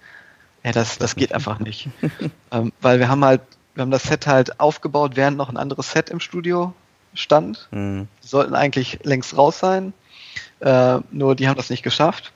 ja, 0.64 0.72
das, 0.72 0.97
das 0.97 1.16
geht 1.16 1.35
einfach 1.35 1.59
nicht. 1.59 1.89
ähm, 2.51 2.72
weil 2.81 2.99
wir 2.99 3.09
haben 3.09 3.25
halt, 3.25 3.43
wir 3.75 3.83
haben 3.83 3.91
das 3.91 4.05
Set 4.05 4.27
halt 4.27 4.61
aufgebaut, 4.61 5.12
während 5.14 5.37
noch 5.37 5.51
ein 5.51 5.59
anderes 5.59 5.93
Set 5.93 6.09
im 6.09 6.20
Studio 6.20 6.72
stand. 7.12 7.68
Mhm. 7.70 8.09
Die 8.22 8.29
sollten 8.29 8.55
eigentlich 8.55 9.01
längst 9.03 9.37
raus 9.37 9.59
sein. 9.59 9.93
Äh, 10.61 10.99
nur 11.11 11.35
die 11.35 11.49
haben 11.49 11.57
das 11.57 11.71
nicht 11.71 11.83
geschafft. 11.83 12.33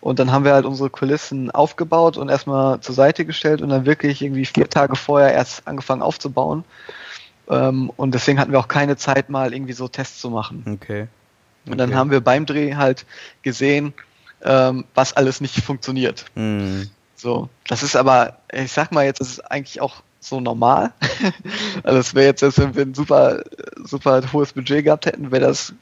Und 0.00 0.18
dann 0.18 0.32
haben 0.32 0.44
wir 0.44 0.52
halt 0.52 0.66
unsere 0.66 0.90
Kulissen 0.90 1.50
aufgebaut 1.52 2.16
und 2.16 2.28
erstmal 2.28 2.80
zur 2.80 2.94
Seite 2.94 3.24
gestellt 3.24 3.62
und 3.62 3.68
dann 3.68 3.86
wirklich 3.86 4.20
irgendwie 4.20 4.44
vier 4.44 4.68
Tage 4.68 4.96
vorher 4.96 5.32
erst 5.32 5.66
angefangen 5.68 6.02
aufzubauen. 6.02 6.64
Ähm, 7.48 7.90
und 7.96 8.12
deswegen 8.12 8.40
hatten 8.40 8.50
wir 8.50 8.58
auch 8.58 8.68
keine 8.68 8.96
Zeit, 8.96 9.30
mal 9.30 9.54
irgendwie 9.54 9.74
so 9.74 9.86
Tests 9.86 10.20
zu 10.20 10.30
machen. 10.30 10.64
Okay. 10.66 10.74
okay. 11.02 11.08
Und 11.70 11.78
dann 11.78 11.94
haben 11.94 12.10
wir 12.10 12.20
beim 12.20 12.46
Dreh 12.46 12.74
halt 12.74 13.06
gesehen, 13.42 13.94
ähm, 14.42 14.84
was 14.94 15.16
alles 15.16 15.40
nicht 15.40 15.60
funktioniert. 15.60 16.24
Mm. 16.34 16.82
So, 17.14 17.48
das 17.68 17.84
ist 17.84 17.94
aber, 17.94 18.38
ich 18.52 18.72
sag 18.72 18.90
mal 18.90 19.04
jetzt, 19.04 19.20
das 19.20 19.28
ist 19.28 19.50
eigentlich 19.52 19.80
auch 19.80 20.02
so 20.18 20.40
normal. 20.40 20.92
also 21.84 21.98
es 22.00 22.14
wäre 22.14 22.26
jetzt, 22.26 22.42
wenn 22.58 22.74
wir 22.74 22.82
ein 22.82 22.94
super, 22.94 23.44
super 23.84 24.20
hohes 24.32 24.52
Budget 24.52 24.84
gehabt 24.84 25.06
hätten, 25.06 25.30
wäre 25.30 25.46
das 25.46 25.72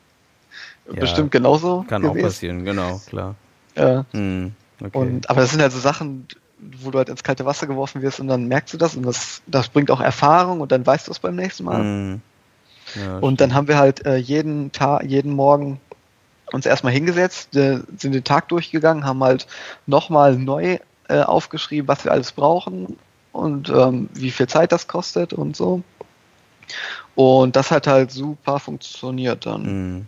ja, 0.94 1.00
bestimmt 1.00 1.30
genauso. 1.30 1.84
Kann 1.88 2.02
gewesen. 2.02 2.18
auch 2.18 2.22
passieren, 2.22 2.64
genau, 2.64 3.00
klar. 3.06 3.34
Ja. 3.76 4.04
Hm, 4.12 4.52
okay. 4.80 4.98
und, 4.98 5.30
aber 5.30 5.42
das 5.42 5.50
sind 5.50 5.62
halt 5.62 5.72
so 5.72 5.78
Sachen, 5.78 6.26
wo 6.58 6.90
du 6.90 6.98
halt 6.98 7.08
ins 7.08 7.22
kalte 7.22 7.46
Wasser 7.46 7.66
geworfen 7.66 8.02
wirst 8.02 8.20
und 8.20 8.28
dann 8.28 8.46
merkst 8.46 8.74
du 8.74 8.78
das 8.78 8.96
und 8.96 9.04
das, 9.04 9.42
das 9.46 9.68
bringt 9.68 9.90
auch 9.90 10.00
Erfahrung 10.00 10.60
und 10.60 10.72
dann 10.72 10.86
weißt 10.86 11.08
du 11.08 11.12
es 11.12 11.18
beim 11.18 11.36
nächsten 11.36 11.64
Mal. 11.64 11.80
Hm. 11.80 12.20
Ja, 12.96 13.18
und 13.18 13.40
dann 13.40 13.54
haben 13.54 13.68
wir 13.68 13.78
halt 13.78 14.04
äh, 14.04 14.16
jeden 14.16 14.72
Tag, 14.72 15.04
jeden 15.04 15.32
Morgen 15.32 15.80
uns 16.52 16.66
erstmal 16.66 16.92
hingesetzt, 16.92 17.54
äh, 17.56 17.80
sind 17.96 18.12
den 18.12 18.24
Tag 18.24 18.48
durchgegangen, 18.48 19.04
haben 19.04 19.22
halt 19.22 19.46
nochmal 19.86 20.36
neu 20.36 20.78
äh, 21.08 21.20
aufgeschrieben, 21.20 21.88
was 21.88 22.04
wir 22.04 22.12
alles 22.12 22.32
brauchen 22.32 22.96
und 23.32 23.68
ähm, 23.68 24.08
wie 24.14 24.30
viel 24.30 24.48
Zeit 24.48 24.72
das 24.72 24.88
kostet 24.88 25.32
und 25.32 25.56
so. 25.56 25.82
Und 27.14 27.56
das 27.56 27.70
hat 27.70 27.86
halt 27.86 28.10
super 28.10 28.58
funktioniert 28.58 29.46
dann. 29.46 29.62
Mhm. 29.62 30.06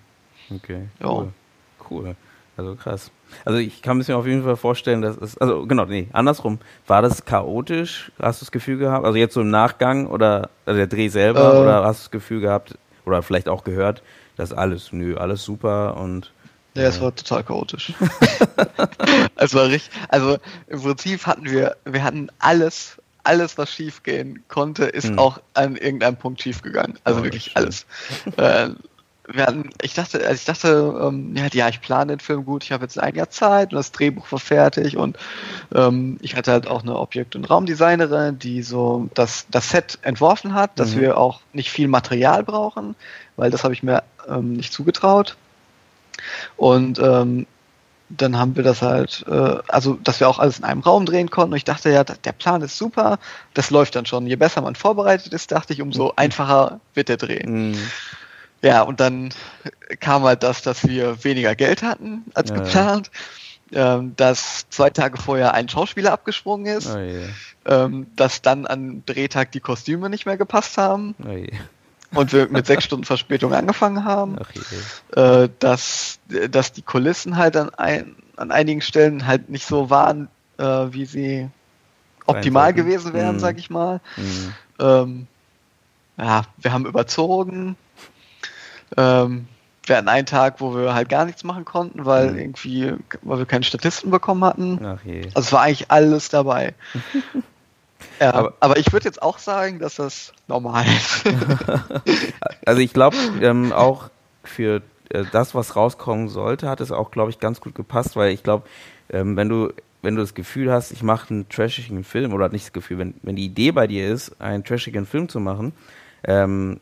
Okay, 0.57 0.89
cool. 1.03 1.25
Ja. 1.25 1.87
cool. 1.91 2.17
Also 2.57 2.75
krass. 2.75 3.11
Also 3.45 3.59
ich 3.59 3.81
kann 3.81 3.97
mir 3.97 4.17
auf 4.17 4.27
jeden 4.27 4.45
Fall 4.45 4.57
vorstellen, 4.57 5.01
dass 5.01 5.17
es, 5.17 5.39
also 5.39 5.67
genau, 5.67 5.87
nee, 5.87 6.09
andersrum. 6.13 6.59
War 6.87 7.01
das 7.01 7.25
chaotisch? 7.25 8.13
Hast 8.21 8.41
du 8.41 8.45
das 8.45 8.53
Gefühl 8.53 8.79
gehabt? 8.79 9.07
Also 9.07 9.17
jetzt 9.17 9.35
so 9.35 9.41
im 9.41 9.51
Nachgang 9.51 10.07
oder 10.07 10.51
also 10.67 10.77
der 10.77 10.87
Dreh 10.87 11.09
selber 11.09 11.55
äh, 11.55 11.59
oder 11.59 11.85
hast 11.85 12.01
du 12.01 12.05
das 12.05 12.11
Gefühl 12.11 12.41
gehabt 12.41 12.77
oder 13.07 13.23
vielleicht 13.23 13.49
auch 13.49 13.65
gehört, 13.65 14.03
dass 14.37 14.53
alles, 14.53 14.93
nö, 14.93 15.17
alles 15.17 15.45
super 15.45 15.97
und 15.97 16.31
ja, 16.75 16.85
es 16.85 17.03
war 17.03 17.15
total 17.15 17.45
chaotisch. 17.45 17.93
es 19.37 19.53
war 19.53 19.67
richtig, 19.67 19.91
also 20.09 20.39
im 20.69 20.81
Prinzip 20.81 21.27
hatten 21.27 21.45
wir, 21.45 21.77
wir 21.85 22.03
hatten 22.03 22.29
alles, 22.39 22.97
alles, 23.25 23.59
was 23.59 23.71
schief 23.71 24.03
gehen 24.03 24.43
konnte, 24.49 24.85
ist 24.85 25.09
hm. 25.09 25.19
auch 25.19 25.39
an 25.53 25.77
irgendeinem 25.77 26.17
Punkt 26.17 26.41
schief 26.41 26.63
gegangen. 26.63 26.99
Also 27.05 27.21
oh, 27.21 27.25
wirklich 27.25 27.57
alles. 27.59 27.85
äh, 28.39 28.71
hatten, 29.37 29.71
ich 29.81 29.95
dachte, 29.95 30.19
also 30.19 30.35
ich 30.35 30.45
dachte, 30.45 31.01
ähm, 31.01 31.35
ja, 31.37 31.47
ja, 31.53 31.69
ich 31.69 31.81
plane 31.81 32.13
den 32.13 32.21
Film 32.21 32.45
gut, 32.45 32.65
ich 32.65 32.73
habe 32.73 32.85
jetzt 32.85 32.99
ein 32.99 33.15
Jahr 33.15 33.31
Zeit 33.31 33.73
und 33.73 33.77
das 33.77 33.93
Drehbuch 33.93 34.31
war 34.33 34.41
fertig 34.41 34.97
und 34.97 35.17
ähm, 35.75 36.19
ich 36.23 36.35
hatte 36.37 36.53
halt 36.53 36.67
auch 36.67 36.83
eine 36.83 36.99
Objekt- 36.99 37.37
und 37.37 37.49
Raumdesignerin, 37.49 38.39
die 38.39 38.63
so 38.63 39.09
das, 39.15 39.47
das 39.51 39.71
Set 39.71 39.99
entworfen 40.03 40.55
hat, 40.55 40.79
dass 40.79 40.95
mhm. 40.95 41.01
wir 41.01 41.19
auch 41.19 41.41
nicht 41.53 41.71
viel 41.71 41.89
Material 41.89 42.43
brauchen, 42.43 42.97
weil 43.37 43.51
das 43.51 43.63
habe 43.63 43.75
ich 43.75 43.83
mir 43.83 44.03
ähm, 44.29 44.55
nicht 44.55 44.73
zugetraut. 44.73 45.37
Und 46.57 46.99
ähm, 46.99 47.47
dann 48.09 48.39
haben 48.39 48.57
wir 48.57 48.63
das 48.63 48.83
halt, 48.83 49.25
äh, 49.29 49.59
also 49.69 49.95
dass 49.95 50.21
wir 50.21 50.29
auch 50.29 50.39
alles 50.39 50.59
in 50.59 50.65
einem 50.65 50.81
Raum 50.81 51.07
drehen 51.07 51.31
konnten. 51.31 51.53
Und 51.53 51.57
ich 51.57 51.65
dachte 51.65 51.91
ja, 51.91 52.05
der 52.05 52.33
Plan 52.33 52.61
ist 52.63 52.77
super, 52.77 53.19
das 53.55 53.71
läuft 53.71 53.97
dann 53.97 54.07
schon. 54.07 54.27
Je 54.27 54.37
besser 54.37 54.61
man 54.61 54.75
vorbereitet 54.75 55.33
ist, 55.33 55.51
dachte 55.53 55.73
ich, 55.73 55.81
umso 55.81 56.07
mhm. 56.07 56.13
einfacher 56.17 56.81
wird 56.95 57.09
der 57.09 57.17
Dreh. 57.17 57.47
Mhm. 57.47 57.79
Ja, 58.63 58.83
und 58.83 59.01
dann 59.01 59.31
kam 60.01 60.23
halt 60.23 60.43
das, 60.43 60.63
dass 60.63 60.87
wir 60.87 61.25
weniger 61.25 61.55
Geld 61.55 61.83
hatten 61.83 62.25
als 62.35 62.51
ja. 62.51 62.57
geplant, 62.57 63.11
ähm, 63.73 64.15
dass 64.17 64.69
zwei 64.71 64.91
Tage 64.91 65.19
vorher 65.21 65.55
ein 65.55 65.69
Schauspieler 65.69 66.13
abgesprungen 66.13 66.67
ist, 66.67 66.95
oh 66.95 66.99
yeah. 66.99 67.29
ähm, 67.67 68.07
dass 68.15 68.41
dann 68.43 68.67
an 68.67 69.03
Drehtag 69.07 69.51
die 69.53 69.61
Kostüme 69.61 70.09
nicht 70.11 70.27
mehr 70.27 70.37
gepasst 70.37 70.79
haben. 70.79 71.15
Oh 71.25 71.31
yeah. 71.31 71.49
Und 72.15 72.33
wir 72.33 72.49
mit 72.49 72.67
sechs 72.67 72.85
Stunden 72.85 73.05
Verspätung 73.05 73.53
angefangen 73.53 74.05
haben, 74.05 74.37
äh, 75.17 75.49
dass, 75.59 76.21
dass 76.51 76.73
die 76.73 76.83
Kulissen 76.83 77.37
halt 77.37 77.57
an, 77.57 77.71
ein, 77.71 78.15
an 78.37 78.51
einigen 78.51 78.83
Stellen 78.83 79.27
halt 79.27 79.49
nicht 79.49 79.67
so 79.67 79.91
waren, 79.91 80.29
äh, 80.59 80.65
wie 80.65 81.07
sie 81.07 81.49
optimal 82.27 82.73
gewesen 82.75 83.13
wären, 83.15 83.37
mhm. 83.37 83.41
sag 83.41 83.59
ich 83.59 83.71
mal. 83.71 84.01
Mhm. 84.17 84.55
Ähm, 84.79 85.27
ja, 86.19 86.43
wir 86.59 86.73
haben 86.73 86.87
überzogen, 86.87 87.77
ähm, 88.97 89.47
wir 89.85 89.97
hatten 89.97 90.09
einen 90.09 90.27
Tag, 90.27 90.61
wo 90.61 90.75
wir 90.75 90.95
halt 90.95 91.09
gar 91.09 91.25
nichts 91.25 91.45
machen 91.45 91.65
konnten, 91.65 92.05
weil 92.05 92.33
mhm. 92.33 92.39
irgendwie, 92.39 92.93
weil 93.23 93.39
wir 93.39 93.47
keine 93.47 93.65
Statisten 93.65 94.11
bekommen 94.11 94.45
hatten. 94.45 94.79
Ach 94.85 95.05
je. 95.05 95.25
Also 95.35 95.41
es 95.41 95.53
war 95.53 95.63
eigentlich 95.63 95.91
alles 95.91 96.29
dabei. 96.29 96.75
ja, 98.21 98.33
aber, 98.33 98.55
aber, 98.61 98.79
ich 98.79 98.93
würde 98.93 99.07
jetzt 99.07 99.23
auch 99.23 99.39
sagen, 99.39 99.81
dass 99.81 99.97
das 99.97 100.33
normal 100.47 100.85
ist. 100.87 101.25
also 102.67 102.81
ich 102.81 102.93
glaube 102.93 103.17
ähm, 103.41 103.73
auch 103.73 104.11
für 104.45 104.83
äh, 105.11 105.25
das, 105.33 105.55
was 105.55 105.75
rauskommen 105.75 106.29
sollte, 106.29 106.69
hat 106.69 106.81
es 106.81 106.93
auch, 106.93 107.11
glaube 107.11 107.31
ich, 107.31 107.41
ganz 107.41 107.61
gut 107.61 107.75
gepasst, 107.75 108.15
weil 108.15 108.31
ich 108.31 108.43
glaube, 108.43 108.67
ähm, 109.11 109.37
wenn 109.37 109.49
du 109.49 109.73
wenn 110.03 110.17
du 110.17 110.21
das 110.21 110.35
Gefühl 110.35 110.71
hast, 110.73 110.91
ich 110.91 111.05
mache 111.05 111.31
einen 111.31 111.49
trashigen 111.49 112.03
Film 112.03 112.33
oder 112.33 112.49
nicht 112.49 112.67
das 112.67 112.73
Gefühl, 112.73 112.99
wenn, 112.99 113.15
wenn 113.23 113.37
die 113.37 113.45
Idee 113.45 113.71
bei 113.71 113.87
dir 113.87 114.09
ist, 114.09 114.41
einen 114.41 114.65
trashigen 114.65 115.07
Film 115.07 115.29
zu 115.29 115.39
machen, 115.39 115.73
ähm, 116.25 116.81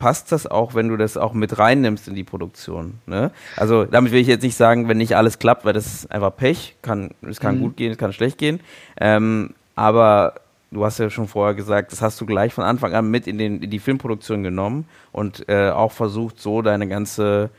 passt 0.00 0.32
das 0.32 0.48
auch, 0.48 0.74
wenn 0.74 0.88
du 0.88 0.96
das 0.96 1.16
auch 1.16 1.34
mit 1.34 1.58
reinnimmst 1.58 2.08
in 2.08 2.16
die 2.16 2.24
Produktion. 2.24 2.94
Ne? 3.06 3.30
Also 3.56 3.84
damit 3.84 4.10
will 4.10 4.20
ich 4.20 4.26
jetzt 4.26 4.42
nicht 4.42 4.56
sagen, 4.56 4.88
wenn 4.88 4.96
nicht 4.96 5.14
alles 5.14 5.38
klappt, 5.38 5.64
weil 5.64 5.74
das 5.74 5.86
ist 5.86 6.10
einfach 6.10 6.34
Pech. 6.34 6.74
Kann, 6.82 7.10
es 7.22 7.38
kann 7.38 7.58
mhm. 7.58 7.60
gut 7.60 7.76
gehen, 7.76 7.92
es 7.92 7.98
kann 7.98 8.12
schlecht 8.12 8.38
gehen. 8.38 8.58
Ähm, 8.98 9.50
aber 9.76 10.34
du 10.72 10.84
hast 10.84 10.98
ja 10.98 11.10
schon 11.10 11.28
vorher 11.28 11.54
gesagt, 11.54 11.92
das 11.92 12.02
hast 12.02 12.20
du 12.20 12.26
gleich 12.26 12.54
von 12.54 12.64
Anfang 12.64 12.94
an 12.94 13.10
mit 13.10 13.26
in, 13.26 13.38
den, 13.38 13.62
in 13.62 13.70
die 13.70 13.78
Filmproduktion 13.78 14.42
genommen 14.42 14.86
und 15.12 15.48
äh, 15.48 15.70
auch 15.70 15.92
versucht, 15.92 16.40
so 16.40 16.62
deine 16.62 16.88
ganze, 16.88 17.50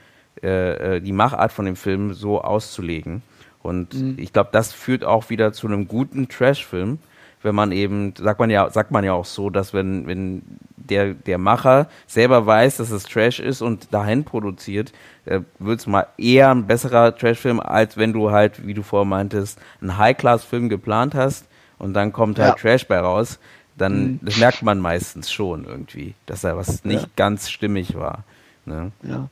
äh, 0.44 0.98
äh 0.98 1.00
die 1.00 1.14
Machart 1.14 1.54
von 1.54 1.66
dem 1.66 1.76
Film 1.76 2.14
so 2.14 2.42
auszulegen. 2.42 3.22
Und 3.62 3.94
mhm. 3.94 4.16
ich 4.18 4.34
glaube, 4.34 4.50
das 4.52 4.74
führt 4.74 5.06
auch 5.06 5.30
wieder 5.30 5.54
zu 5.54 5.68
einem 5.68 5.88
guten 5.88 6.28
Trash-Film, 6.28 6.98
wenn 7.44 7.56
man 7.56 7.72
eben, 7.72 8.14
sagt 8.18 8.40
man 8.40 8.50
ja, 8.50 8.70
sagt 8.70 8.92
man 8.92 9.04
ja 9.04 9.14
auch 9.14 9.26
so, 9.26 9.50
dass 9.50 9.74
wenn, 9.74 10.08
wenn 10.08 10.44
der, 10.76 11.14
der 11.14 11.38
Macher 11.38 11.88
selber 12.08 12.46
weiß, 12.46 12.78
dass 12.78 12.92
es 12.92 13.04
Trash 13.04 13.40
ist 13.40 13.62
und 13.62 13.94
dahin 13.94 14.24
produziert, 14.24 14.92
äh, 15.26 15.42
wird 15.60 15.80
es 15.80 15.88
mal 15.88 16.08
eher 16.18 16.52
ein 16.52 16.68
besserer 16.68 17.16
Trash-Film, 17.16 17.60
als 17.60 17.98
wenn 17.98 18.14
du 18.14 18.32
halt, 18.32 18.66
wie 18.66 18.74
du 18.74 18.84
vorher 18.84 19.06
meintest, 19.06 19.60
einen 19.82 19.98
High-Class-Film 19.98 20.70
geplant 20.70 21.16
hast 21.16 21.46
und 21.78 21.94
dann 21.94 22.14
kommt 22.14 22.40
halt 22.40 22.56
ja. 22.56 22.56
Trash 22.56 22.88
bei 22.88 23.00
raus. 23.00 23.40
Dann, 23.78 24.04
mhm. 24.04 24.20
das 24.22 24.38
merkt 24.38 24.64
man 24.64 24.80
meistens 24.80 25.32
schon 25.32 25.66
irgendwie, 25.66 26.14
dass 26.26 26.42
da 26.42 26.56
was 26.58 26.84
nicht 26.84 27.04
ja. 27.04 27.10
ganz 27.16 27.50
stimmig 27.50 27.96
war. 27.96 28.24
Ne? 28.66 28.92
Ja. 29.04 29.30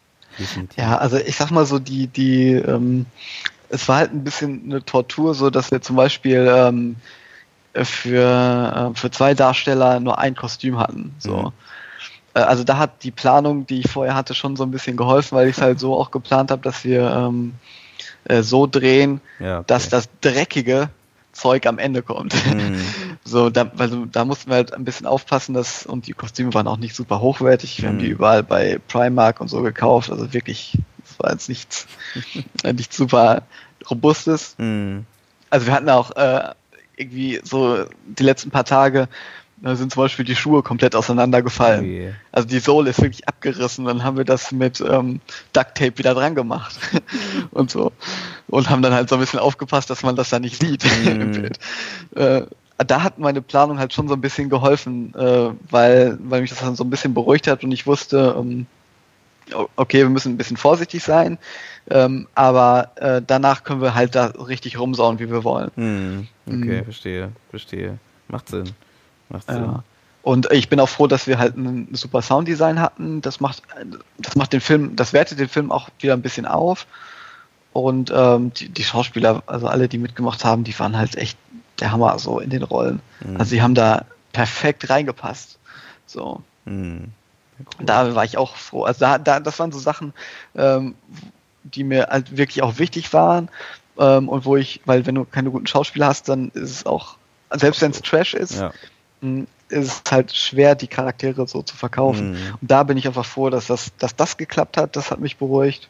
Ja, 0.77 0.97
also 0.97 1.17
ich 1.17 1.35
sag 1.35 1.51
mal 1.51 1.65
so, 1.65 1.79
die, 1.79 2.07
die, 2.07 2.53
ähm, 2.53 3.05
es 3.69 3.87
war 3.89 3.97
halt 3.97 4.13
ein 4.13 4.23
bisschen 4.23 4.63
eine 4.65 4.83
Tortur, 4.85 5.33
so 5.33 5.49
dass 5.49 5.71
wir 5.71 5.81
zum 5.81 5.95
Beispiel 5.95 6.49
ähm, 6.49 6.95
für, 7.73 8.91
äh, 8.93 8.97
für 8.97 9.11
zwei 9.11 9.33
Darsteller 9.33 9.99
nur 9.99 10.19
ein 10.19 10.35
Kostüm 10.35 10.79
hatten. 10.79 11.13
So. 11.19 11.37
Mhm. 11.37 11.51
Äh, 12.33 12.39
also 12.41 12.63
da 12.63 12.77
hat 12.77 13.03
die 13.03 13.11
Planung, 13.11 13.67
die 13.67 13.81
ich 13.81 13.91
vorher 13.91 14.15
hatte, 14.15 14.33
schon 14.33 14.55
so 14.55 14.63
ein 14.63 14.71
bisschen 14.71 14.97
geholfen, 14.97 15.37
weil 15.37 15.47
ich 15.47 15.57
es 15.57 15.61
halt 15.61 15.79
so 15.79 15.95
auch 15.95 16.11
geplant 16.11 16.51
habe, 16.51 16.61
dass 16.61 16.83
wir 16.83 17.09
ähm, 17.11 17.53
äh, 18.25 18.41
so 18.41 18.67
drehen, 18.67 19.21
ja, 19.39 19.57
okay. 19.59 19.65
dass 19.67 19.89
das 19.89 20.09
dreckige 20.21 20.89
Zeug 21.31 21.65
am 21.67 21.77
Ende 21.77 22.01
kommt. 22.01 22.33
Mhm. 22.45 22.79
So, 23.25 23.51
da, 23.51 23.69
also, 23.77 24.05
da 24.05 24.25
mussten 24.25 24.49
wir 24.49 24.55
halt 24.55 24.73
ein 24.73 24.85
bisschen 24.85 25.05
aufpassen, 25.05 25.53
dass, 25.53 25.85
und 25.85 26.07
die 26.07 26.13
Kostüme 26.13 26.51
waren 26.55 26.67
auch 26.67 26.77
nicht 26.77 26.95
super 26.95 27.19
hochwertig. 27.19 27.77
Wir 27.77 27.83
mhm. 27.83 27.93
haben 27.93 27.99
die 27.99 28.07
mhm. 28.07 28.13
überall 28.13 28.41
bei 28.41 28.79
Primark 28.87 29.39
und 29.39 29.49
so 29.49 29.61
gekauft, 29.61 30.09
also 30.09 30.33
wirklich, 30.33 30.79
das 31.03 31.19
war 31.19 31.31
jetzt 31.31 31.47
nichts, 31.47 31.85
nicht 32.63 32.91
super 32.91 33.43
robustes. 33.87 34.55
Mhm. 34.57 35.05
Also 35.51 35.67
wir 35.67 35.73
hatten 35.73 35.89
auch 35.89 36.09
äh, 36.15 36.53
irgendwie 36.99 37.39
so 37.43 37.85
die 38.05 38.23
letzten 38.23 38.51
paar 38.51 38.65
Tage 38.65 39.07
da 39.61 39.75
sind 39.75 39.91
zum 39.91 40.03
Beispiel 40.03 40.25
die 40.25 40.35
Schuhe 40.35 40.63
komplett 40.63 40.95
auseinandergefallen. 40.95 41.83
Oh 41.83 41.87
yeah. 41.87 42.13
Also 42.31 42.47
die 42.47 42.59
Sohle 42.59 42.91
ist 42.91 43.01
wirklich 43.01 43.27
abgerissen. 43.27 43.85
Dann 43.85 44.03
haben 44.03 44.17
wir 44.17 44.23
das 44.23 44.51
mit 44.51 44.79
ähm, 44.81 45.19
Duct 45.53 45.75
Tape 45.75 45.97
wieder 45.97 46.13
dran 46.13 46.35
gemacht 46.35 46.79
und 47.51 47.69
so 47.69 47.91
und 48.47 48.69
haben 48.69 48.81
dann 48.81 48.93
halt 48.93 49.09
so 49.09 49.15
ein 49.15 49.21
bisschen 49.21 49.39
aufgepasst, 49.39 49.89
dass 49.89 50.03
man 50.03 50.15
das 50.15 50.29
da 50.29 50.39
nicht 50.39 50.59
sieht 50.59 50.85
mm. 50.85 51.07
im 51.07 51.31
Bild. 51.31 51.59
Äh, 52.15 52.43
da 52.77 53.03
hat 53.03 53.19
meine 53.19 53.41
Planung 53.41 53.79
halt 53.79 53.93
schon 53.93 54.07
so 54.07 54.13
ein 54.13 54.21
bisschen 54.21 54.49
geholfen, 54.49 55.13
äh, 55.15 55.49
weil 55.69 56.17
weil 56.21 56.41
mich 56.41 56.51
das 56.51 56.59
dann 56.59 56.75
so 56.75 56.85
ein 56.85 56.89
bisschen 56.89 57.13
beruhigt 57.13 57.47
hat 57.47 57.63
und 57.63 57.73
ich 57.73 57.85
wusste, 57.85 58.35
ähm, 58.37 58.65
okay, 59.75 59.99
wir 59.99 60.09
müssen 60.09 60.33
ein 60.33 60.37
bisschen 60.37 60.57
vorsichtig 60.57 61.03
sein, 61.03 61.37
ähm, 61.89 62.27
aber 62.35 62.91
äh, 62.95 63.21
danach 63.25 63.63
können 63.63 63.81
wir 63.81 63.95
halt 63.95 64.15
da 64.15 64.27
richtig 64.27 64.79
rumsauen, 64.79 65.19
wie 65.19 65.29
wir 65.29 65.43
wollen. 65.43 65.71
Hm, 65.75 66.27
okay, 66.45 66.81
mhm. 66.81 66.83
verstehe, 66.83 67.31
verstehe. 67.49 67.97
Macht 68.27 68.49
Sinn. 68.49 68.71
Macht 69.29 69.47
Sinn. 69.47 69.63
Ja. 69.63 69.83
Und 70.21 70.51
ich 70.51 70.69
bin 70.69 70.79
auch 70.79 70.89
froh, 70.89 71.07
dass 71.07 71.27
wir 71.27 71.39
halt 71.39 71.55
ein 71.55 71.89
super 71.93 72.21
Sounddesign 72.21 72.79
hatten. 72.79 73.21
Das 73.21 73.39
macht, 73.39 73.63
das 74.17 74.35
macht 74.35 74.53
den 74.53 74.61
Film, 74.61 74.95
das 74.95 75.13
wertet 75.13 75.39
den 75.39 75.47
Film 75.47 75.71
auch 75.71 75.89
wieder 75.99 76.13
ein 76.13 76.21
bisschen 76.21 76.45
auf. 76.45 76.85
Und 77.71 78.11
ähm, 78.13 78.53
die, 78.53 78.69
die 78.69 78.83
Schauspieler, 78.83 79.43
also 79.45 79.67
alle, 79.67 79.87
die 79.87 79.97
mitgemacht 79.97 80.43
haben, 80.43 80.63
die 80.63 80.77
waren 80.77 80.97
halt 80.97 81.15
echt 81.15 81.37
der 81.79 81.91
Hammer 81.91 82.19
so 82.19 82.39
in 82.39 82.49
den 82.49 82.63
Rollen. 82.63 82.99
Mhm. 83.21 83.37
Also 83.37 83.51
sie 83.51 83.61
haben 83.61 83.75
da 83.75 84.05
perfekt 84.33 84.89
reingepasst. 84.89 85.57
So. 86.05 86.41
Mhm. 86.65 87.11
Cool. 87.59 87.85
Da 87.85 88.15
war 88.15 88.25
ich 88.25 88.37
auch 88.37 88.55
froh. 88.55 88.83
Also 88.83 88.99
da, 89.01 89.17
da, 89.17 89.39
das 89.39 89.59
waren 89.59 89.71
so 89.71 89.79
Sachen, 89.79 90.13
ähm, 90.55 90.95
die 91.63 91.83
mir 91.83 92.07
halt 92.09 92.37
wirklich 92.37 92.61
auch 92.63 92.79
wichtig 92.79 93.13
waren. 93.13 93.49
Ähm, 93.97 94.29
und 94.29 94.45
wo 94.45 94.55
ich, 94.55 94.81
weil 94.85 95.05
wenn 95.05 95.15
du 95.15 95.25
keine 95.25 95.51
guten 95.51 95.67
Schauspieler 95.67 96.07
hast, 96.07 96.29
dann 96.29 96.49
ist 96.49 96.71
es 96.71 96.85
auch, 96.85 97.17
selbst 97.51 97.81
wenn 97.81 97.91
es 97.91 98.01
Trash 98.01 98.33
ist, 98.33 98.55
ja. 98.59 98.71
Hm, 99.21 99.47
ist 99.69 100.03
es 100.05 100.11
halt 100.11 100.35
schwer, 100.35 100.75
die 100.75 100.87
Charaktere 100.87 101.47
so 101.47 101.61
zu 101.61 101.75
verkaufen. 101.77 102.31
Mhm. 102.31 102.57
Und 102.61 102.71
da 102.71 102.83
bin 102.83 102.97
ich 102.97 103.05
einfach 103.05 103.25
froh, 103.25 103.49
dass 103.49 103.67
das, 103.67 103.91
dass 103.99 104.15
das 104.15 104.37
geklappt 104.37 104.77
hat. 104.77 104.95
Das 104.95 105.11
hat 105.11 105.19
mich 105.19 105.37
beruhigt. 105.37 105.89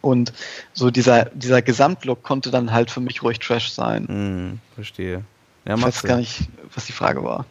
Und 0.00 0.32
so 0.72 0.90
dieser, 0.90 1.24
dieser 1.26 1.62
Gesamtlook 1.62 2.22
konnte 2.22 2.50
dann 2.50 2.72
halt 2.72 2.90
für 2.90 3.00
mich 3.00 3.22
ruhig 3.22 3.40
Trash 3.40 3.70
sein. 3.70 4.06
Mhm, 4.08 4.60
verstehe. 4.74 5.24
Ja, 5.64 5.74
ich 5.74 5.82
weiß 5.82 6.02
gar 6.04 6.18
nicht, 6.18 6.48
was 6.74 6.86
die 6.86 6.92
Frage 6.92 7.24
war. 7.24 7.44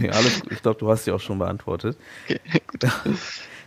alles, 0.12 0.42
ich 0.50 0.62
glaube, 0.62 0.78
du 0.78 0.88
hast 0.90 1.04
sie 1.04 1.12
auch 1.12 1.20
schon 1.20 1.38
beantwortet. 1.38 1.96
Okay, 2.24 2.40
gut. 2.66 2.90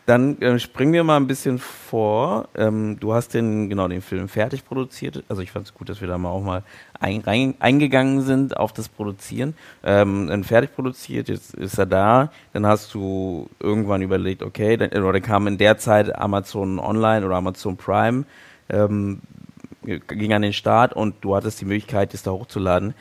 Dann 0.06 0.40
äh, 0.40 0.60
springen 0.60 0.94
wir 0.94 1.04
mal 1.04 1.18
ein 1.18 1.26
bisschen 1.26 1.58
vor. 1.58 2.48
Ähm, 2.56 2.98
du 3.00 3.14
hast 3.14 3.34
den, 3.34 3.70
genau, 3.70 3.88
den 3.88 4.04
Film 4.04 4.30
fertig 4.30 4.64
produziert. 4.64 5.24
Also 5.30 5.42
ich 5.42 5.52
fand 5.52 5.66
es 5.66 5.74
gut, 5.74 5.90
dass 5.90 6.00
wir 6.00 6.08
da 6.08 6.20
mal 6.20 6.30
auch 6.30 6.44
mal 6.44 6.62
ein, 7.00 7.22
rein, 7.22 7.56
eingegangen 7.58 8.22
sind 8.22 8.56
auf 8.56 8.72
das 8.72 8.88
Produzieren. 8.88 9.56
Ähm, 9.84 10.28
dann 10.28 10.44
fertig 10.44 10.76
produziert, 10.76 11.28
jetzt 11.28 11.56
ist 11.56 11.80
er 11.80 11.88
da. 11.88 12.32
Dann 12.54 12.68
hast 12.68 12.94
du 12.94 13.50
irgendwann 13.60 14.04
überlegt, 14.04 14.44
okay, 14.44 14.78
dann, 14.78 14.92
oder 14.92 15.20
kam 15.22 15.48
in 15.48 15.58
der 15.58 15.80
Zeit 15.80 16.16
Amazon 16.16 16.78
Online 16.78 17.26
oder 17.26 17.38
Amazon 17.38 17.76
Prime 17.76 18.26
ähm, 18.70 19.22
ging 19.86 20.34
an 20.34 20.42
den 20.42 20.54
Start 20.54 20.94
und 20.94 21.16
du 21.22 21.36
hattest 21.36 21.62
die 21.62 21.66
Möglichkeit, 21.66 22.14
das 22.14 22.24
da 22.24 22.32
hochzuladen. 22.32 22.94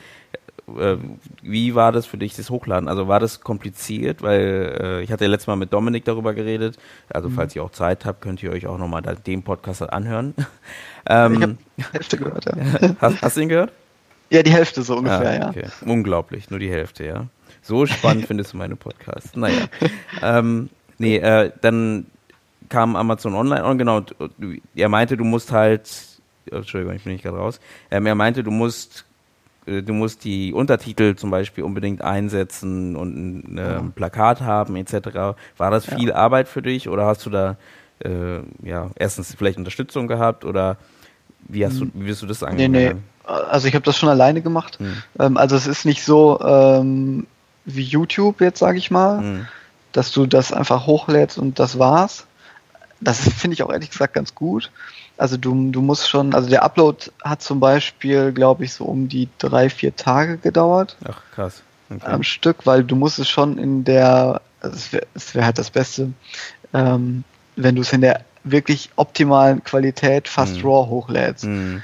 Äh, 0.67 0.97
wie 1.41 1.75
war 1.75 1.91
das 1.91 2.05
für 2.05 2.17
dich, 2.17 2.35
das 2.35 2.49
Hochladen? 2.49 2.87
Also 2.89 3.07
war 3.07 3.19
das 3.19 3.41
kompliziert? 3.41 4.21
Weil 4.21 4.77
äh, 4.81 5.03
ich 5.03 5.11
hatte 5.11 5.25
ja 5.25 5.29
letztes 5.29 5.47
Mal 5.47 5.55
mit 5.55 5.71
Dominik 5.73 6.05
darüber 6.05 6.33
geredet. 6.33 6.77
Also 7.09 7.29
mhm. 7.29 7.33
falls 7.33 7.55
ihr 7.55 7.63
auch 7.63 7.71
Zeit 7.71 8.05
habt, 8.05 8.21
könnt 8.21 8.41
ihr 8.41 8.51
euch 8.51 8.65
auch 8.67 8.77
nochmal 8.77 9.01
den 9.01 9.43
Podcast 9.43 9.81
anhören. 9.81 10.33
ähm, 11.07 11.33
ich 11.35 11.41
habe 11.41 11.57
die 11.77 11.83
Hälfte 11.93 12.17
gehört, 12.17 12.45
ja. 12.45 12.95
hast, 13.01 13.21
hast, 13.21 13.37
du 13.37 13.41
ihn 13.41 13.49
gehört? 13.49 13.71
Ja, 14.31 14.41
die 14.41 14.51
Hälfte 14.51 14.81
so 14.81 14.97
ungefähr, 14.97 15.45
ah, 15.45 15.49
okay. 15.49 15.65
ja. 15.65 15.87
Unglaublich, 15.87 16.49
nur 16.49 16.59
die 16.59 16.69
Hälfte, 16.69 17.05
ja. 17.05 17.27
So 17.61 17.85
spannend 17.85 18.25
findest 18.27 18.53
du 18.53 18.57
meine 18.57 18.75
Podcasts. 18.75 19.35
Naja. 19.35 19.67
ähm, 20.23 20.69
nee, 20.97 21.17
äh, 21.17 21.51
dann 21.61 22.07
kam 22.69 22.95
Amazon 22.95 23.35
Online 23.35 23.63
und 23.63 23.77
genau, 23.77 24.01
er 24.75 24.89
meinte, 24.89 25.15
du 25.15 25.23
musst 25.23 25.51
halt, 25.51 25.87
Entschuldigung, 26.51 26.95
ich 26.95 27.03
bin 27.03 27.13
nicht 27.13 27.23
gerade 27.23 27.37
raus, 27.37 27.59
ähm, 27.91 28.07
er 28.07 28.15
meinte, 28.15 28.43
du 28.43 28.49
musst 28.49 29.05
du 29.65 29.93
musst 29.93 30.23
die 30.23 30.53
Untertitel 30.53 31.15
zum 31.15 31.31
Beispiel 31.31 31.63
unbedingt 31.63 32.01
einsetzen 32.01 32.95
und 32.95 33.15
ein 33.15 33.57
äh, 33.57 33.81
Plakat 33.95 34.41
haben 34.41 34.75
etc. 34.75 35.37
War 35.57 35.71
das 35.71 35.85
viel 35.85 36.09
ja. 36.09 36.15
Arbeit 36.15 36.47
für 36.47 36.61
dich 36.61 36.87
oder 36.87 37.05
hast 37.05 37.25
du 37.25 37.29
da 37.29 37.57
äh, 37.99 38.39
ja 38.63 38.91
erstens 38.95 39.33
vielleicht 39.35 39.57
Unterstützung 39.57 40.07
gehabt 40.07 40.45
oder 40.45 40.77
wie 41.47 41.65
hast 41.65 41.77
du 41.77 41.81
hm. 41.81 41.91
wie 41.95 42.05
bist 42.05 42.21
du 42.21 42.27
das 42.27 42.43
angegangen? 42.43 42.71
Nee, 42.71 42.93
nee. 42.93 42.99
Also 43.23 43.67
ich 43.67 43.73
habe 43.73 43.85
das 43.85 43.97
schon 43.97 44.09
alleine 44.09 44.41
gemacht. 44.41 44.77
Hm. 44.79 45.03
Ähm, 45.19 45.37
also 45.37 45.55
es 45.55 45.65
ist 45.65 45.85
nicht 45.85 46.03
so 46.03 46.39
ähm, 46.41 47.25
wie 47.65 47.83
YouTube 47.83 48.41
jetzt 48.41 48.59
sage 48.59 48.77
ich 48.77 48.91
mal, 48.91 49.19
hm. 49.19 49.47
dass 49.91 50.11
du 50.11 50.25
das 50.27 50.53
einfach 50.53 50.85
hochlädst 50.85 51.37
und 51.37 51.57
das 51.59 51.79
war's. 51.79 52.27
Das 53.01 53.19
finde 53.19 53.55
ich 53.55 53.63
auch 53.63 53.71
ehrlich 53.71 53.89
gesagt 53.89 54.13
ganz 54.13 54.35
gut. 54.35 54.71
Also 55.17 55.37
du, 55.37 55.71
du 55.71 55.81
musst 55.81 56.09
schon, 56.09 56.33
also 56.33 56.49
der 56.49 56.63
Upload 56.63 57.11
hat 57.23 57.41
zum 57.41 57.59
Beispiel, 57.59 58.33
glaube 58.33 58.65
ich, 58.65 58.73
so 58.73 58.85
um 58.85 59.07
die 59.07 59.29
drei, 59.37 59.69
vier 59.69 59.95
Tage 59.95 60.37
gedauert. 60.37 60.97
Ach, 61.07 61.21
krass. 61.33 61.61
Okay. 61.89 62.05
Am 62.05 62.23
Stück, 62.23 62.65
weil 62.65 62.83
du 62.83 62.95
musst 62.95 63.19
es 63.19 63.29
schon 63.29 63.57
in 63.57 63.83
der, 63.83 64.41
also 64.59 64.75
es 64.75 64.91
wäre 64.91 65.05
wär 65.33 65.45
halt 65.45 65.57
das 65.57 65.69
Beste, 65.69 66.11
ähm, 66.73 67.23
wenn 67.55 67.75
du 67.75 67.81
es 67.81 67.93
in 67.93 68.01
der 68.01 68.21
wirklich 68.43 68.89
optimalen 68.95 69.63
Qualität 69.63 70.27
fast 70.27 70.57
mhm. 70.57 70.65
raw 70.69 70.87
hochlädst. 70.87 71.45
Mhm. 71.45 71.81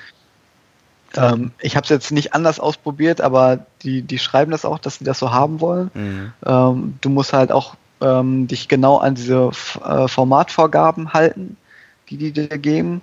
Ähm, 1.16 1.52
ich 1.60 1.76
habe 1.76 1.84
es 1.84 1.90
jetzt 1.90 2.12
nicht 2.12 2.34
anders 2.34 2.60
ausprobiert, 2.60 3.22
aber 3.22 3.66
die, 3.84 4.02
die 4.02 4.20
schreiben 4.20 4.52
das 4.52 4.66
auch, 4.66 4.80
dass 4.80 4.96
sie 4.96 5.06
das 5.06 5.20
so 5.20 5.32
haben 5.32 5.60
wollen. 5.60 5.92
Mhm. 5.94 6.34
Ähm, 6.46 6.98
du 7.02 7.10
musst 7.10 7.34
halt 7.34 7.52
auch 7.52 7.76
ähm, 8.02 8.48
dich 8.48 8.68
genau 8.68 8.98
an 8.98 9.16
diese 9.16 9.52
äh, 9.84 10.08
Formatvorgaben 10.08 11.14
halten, 11.14 11.58
die 12.10 12.18
die 12.18 12.32
dir 12.32 12.48
geben. 12.48 13.02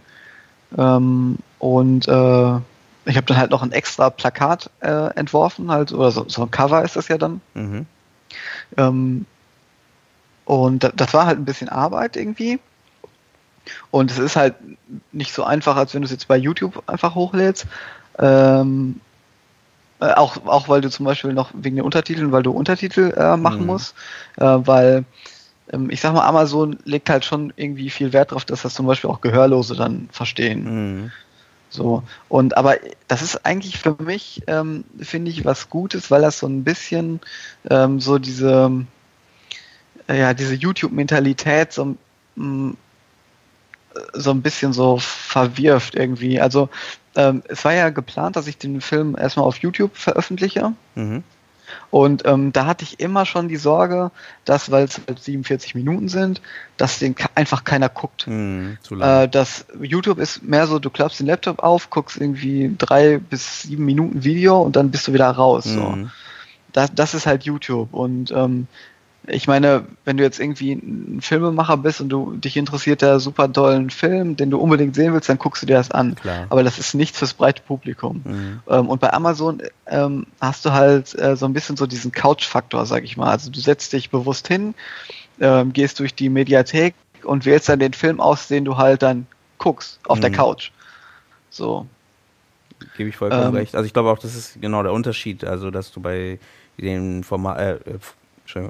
Ähm, 0.76 1.38
und 1.58 2.08
äh, 2.08 2.56
ich 3.04 3.16
habe 3.16 3.26
dann 3.26 3.36
halt 3.36 3.50
noch 3.50 3.62
ein 3.62 3.72
extra 3.72 4.10
Plakat 4.10 4.70
äh, 4.80 5.14
entworfen, 5.14 5.70
halt, 5.70 5.92
oder 5.92 6.10
so, 6.10 6.24
so, 6.28 6.42
ein 6.42 6.50
Cover 6.50 6.82
ist 6.82 6.96
das 6.96 7.08
ja 7.08 7.18
dann. 7.18 7.40
Mhm. 7.54 7.86
Ähm, 8.76 9.26
und 10.44 10.92
das 10.94 11.14
war 11.14 11.26
halt 11.26 11.38
ein 11.38 11.44
bisschen 11.44 11.68
Arbeit 11.68 12.16
irgendwie. 12.16 12.58
Und 13.90 14.10
es 14.10 14.18
ist 14.18 14.36
halt 14.36 14.54
nicht 15.12 15.32
so 15.32 15.44
einfach, 15.44 15.76
als 15.76 15.94
wenn 15.94 16.02
du 16.02 16.06
es 16.06 16.12
jetzt 16.12 16.28
bei 16.28 16.36
YouTube 16.36 16.82
einfach 16.86 17.14
hochlädst. 17.14 17.66
Ähm, 18.18 19.00
äh, 20.00 20.12
auch, 20.14 20.46
auch 20.46 20.68
weil 20.68 20.80
du 20.80 20.90
zum 20.90 21.04
Beispiel 21.04 21.32
noch 21.32 21.50
wegen 21.54 21.76
den 21.76 21.84
Untertiteln, 21.84 22.32
weil 22.32 22.42
du 22.42 22.52
Untertitel 22.52 23.12
äh, 23.16 23.36
machen 23.36 23.60
mhm. 23.60 23.66
musst, 23.66 23.94
äh, 24.36 24.44
weil 24.44 25.04
ich 25.90 26.00
sag 26.00 26.14
mal, 26.14 26.26
Amazon 26.26 26.78
legt 26.84 27.10
halt 27.10 27.24
schon 27.24 27.52
irgendwie 27.56 27.90
viel 27.90 28.12
Wert 28.12 28.30
darauf, 28.30 28.44
dass 28.44 28.62
das 28.62 28.74
zum 28.74 28.86
Beispiel 28.86 29.10
auch 29.10 29.20
Gehörlose 29.20 29.76
dann 29.76 30.08
verstehen. 30.12 31.02
Mhm. 31.02 31.12
So, 31.70 32.02
und 32.28 32.56
aber 32.56 32.76
das 33.08 33.20
ist 33.20 33.44
eigentlich 33.44 33.78
für 33.78 33.96
mich, 34.02 34.42
ähm, 34.46 34.84
finde 35.00 35.30
ich, 35.30 35.44
was 35.44 35.68
Gutes, 35.68 36.10
weil 36.10 36.22
das 36.22 36.38
so 36.38 36.46
ein 36.46 36.64
bisschen 36.64 37.20
ähm, 37.68 38.00
so 38.00 38.18
diese, 38.18 38.86
äh, 40.08 40.18
ja, 40.18 40.32
diese 40.32 40.54
YouTube-Mentalität 40.54 41.72
so, 41.72 41.84
mh, 41.84 41.96
mm, 42.36 42.76
so 44.14 44.30
ein 44.30 44.42
bisschen 44.42 44.72
so 44.72 44.98
verwirft 44.98 45.94
irgendwie. 45.94 46.40
Also 46.40 46.68
ähm, 47.16 47.42
es 47.48 47.64
war 47.64 47.74
ja 47.74 47.90
geplant, 47.90 48.36
dass 48.36 48.46
ich 48.46 48.56
den 48.56 48.80
Film 48.80 49.16
erstmal 49.18 49.46
auf 49.46 49.58
YouTube 49.58 49.96
veröffentliche. 49.96 50.72
Mhm. 50.94 51.22
Und 51.90 52.26
ähm, 52.26 52.52
da 52.52 52.66
hatte 52.66 52.84
ich 52.84 53.00
immer 53.00 53.26
schon 53.26 53.48
die 53.48 53.56
Sorge, 53.56 54.10
dass, 54.44 54.70
weil 54.70 54.84
es 54.84 55.00
halt 55.06 55.18
47 55.18 55.74
Minuten 55.74 56.08
sind, 56.08 56.40
dass 56.76 56.98
den 56.98 57.14
einfach 57.34 57.64
keiner 57.64 57.88
guckt. 57.88 58.26
Mm, 58.26 58.72
äh, 59.00 59.28
das 59.28 59.66
YouTube 59.80 60.18
ist 60.18 60.42
mehr 60.42 60.66
so, 60.66 60.78
du 60.78 60.90
klappst 60.90 61.20
den 61.20 61.26
Laptop 61.26 61.60
auf, 61.60 61.90
guckst 61.90 62.20
irgendwie 62.20 62.74
drei 62.76 63.18
bis 63.18 63.62
sieben 63.62 63.84
Minuten 63.84 64.24
Video 64.24 64.60
und 64.60 64.76
dann 64.76 64.90
bist 64.90 65.08
du 65.08 65.12
wieder 65.12 65.30
raus. 65.30 65.66
Mm. 65.66 65.74
So. 65.74 65.82
Mhm. 65.82 66.10
Das, 66.72 66.94
das 66.94 67.14
ist 67.14 67.26
halt 67.26 67.44
YouTube. 67.44 67.94
Und 67.94 68.30
ähm, 68.30 68.66
ich 69.30 69.46
meine, 69.46 69.84
wenn 70.04 70.16
du 70.16 70.22
jetzt 70.22 70.40
irgendwie 70.40 70.72
ein 70.72 71.20
Filmemacher 71.20 71.76
bist 71.76 72.00
und 72.00 72.08
du 72.08 72.32
dich 72.36 72.56
interessiert 72.56 73.02
der 73.02 73.20
super 73.20 73.52
tollen 73.52 73.90
Film, 73.90 74.36
den 74.36 74.50
du 74.50 74.58
unbedingt 74.58 74.94
sehen 74.94 75.12
willst, 75.12 75.28
dann 75.28 75.38
guckst 75.38 75.62
du 75.62 75.66
dir 75.66 75.76
das 75.76 75.90
an. 75.90 76.14
Klar. 76.14 76.46
Aber 76.48 76.62
das 76.62 76.78
ist 76.78 76.94
nichts 76.94 77.18
fürs 77.18 77.34
breite 77.34 77.62
Publikum. 77.62 78.22
Mhm. 78.24 78.60
Ähm, 78.68 78.88
und 78.88 79.00
bei 79.00 79.12
Amazon 79.12 79.62
ähm, 79.86 80.26
hast 80.40 80.64
du 80.64 80.72
halt 80.72 81.18
äh, 81.18 81.36
so 81.36 81.46
ein 81.46 81.52
bisschen 81.52 81.76
so 81.76 81.86
diesen 81.86 82.12
Couch-Faktor, 82.12 82.86
sag 82.86 83.04
ich 83.04 83.16
mal. 83.16 83.30
Also 83.30 83.50
du 83.50 83.60
setzt 83.60 83.92
dich 83.92 84.10
bewusst 84.10 84.48
hin, 84.48 84.74
ähm, 85.40 85.72
gehst 85.72 86.00
durch 86.00 86.14
die 86.14 86.28
Mediathek 86.28 86.94
und 87.22 87.44
wählst 87.44 87.68
dann 87.68 87.78
den 87.78 87.92
Film 87.92 88.20
aus, 88.20 88.48
den 88.48 88.64
du 88.64 88.76
halt 88.76 89.02
dann 89.02 89.26
guckst 89.58 90.00
auf 90.06 90.18
mhm. 90.18 90.22
der 90.22 90.32
Couch. 90.32 90.70
So. 91.50 91.86
Gebe 92.96 93.08
ich 93.08 93.16
vollkommen 93.16 93.48
ähm, 93.48 93.54
recht. 93.54 93.74
Also 93.74 93.86
ich 93.86 93.92
glaube 93.92 94.10
auch, 94.10 94.18
das 94.18 94.34
ist 94.34 94.60
genau 94.60 94.82
der 94.82 94.92
Unterschied, 94.92 95.44
also 95.44 95.70
dass 95.70 95.90
du 95.90 96.00
bei 96.00 96.38
den 96.78 97.24
Format, 97.24 97.58
äh, 97.58 97.98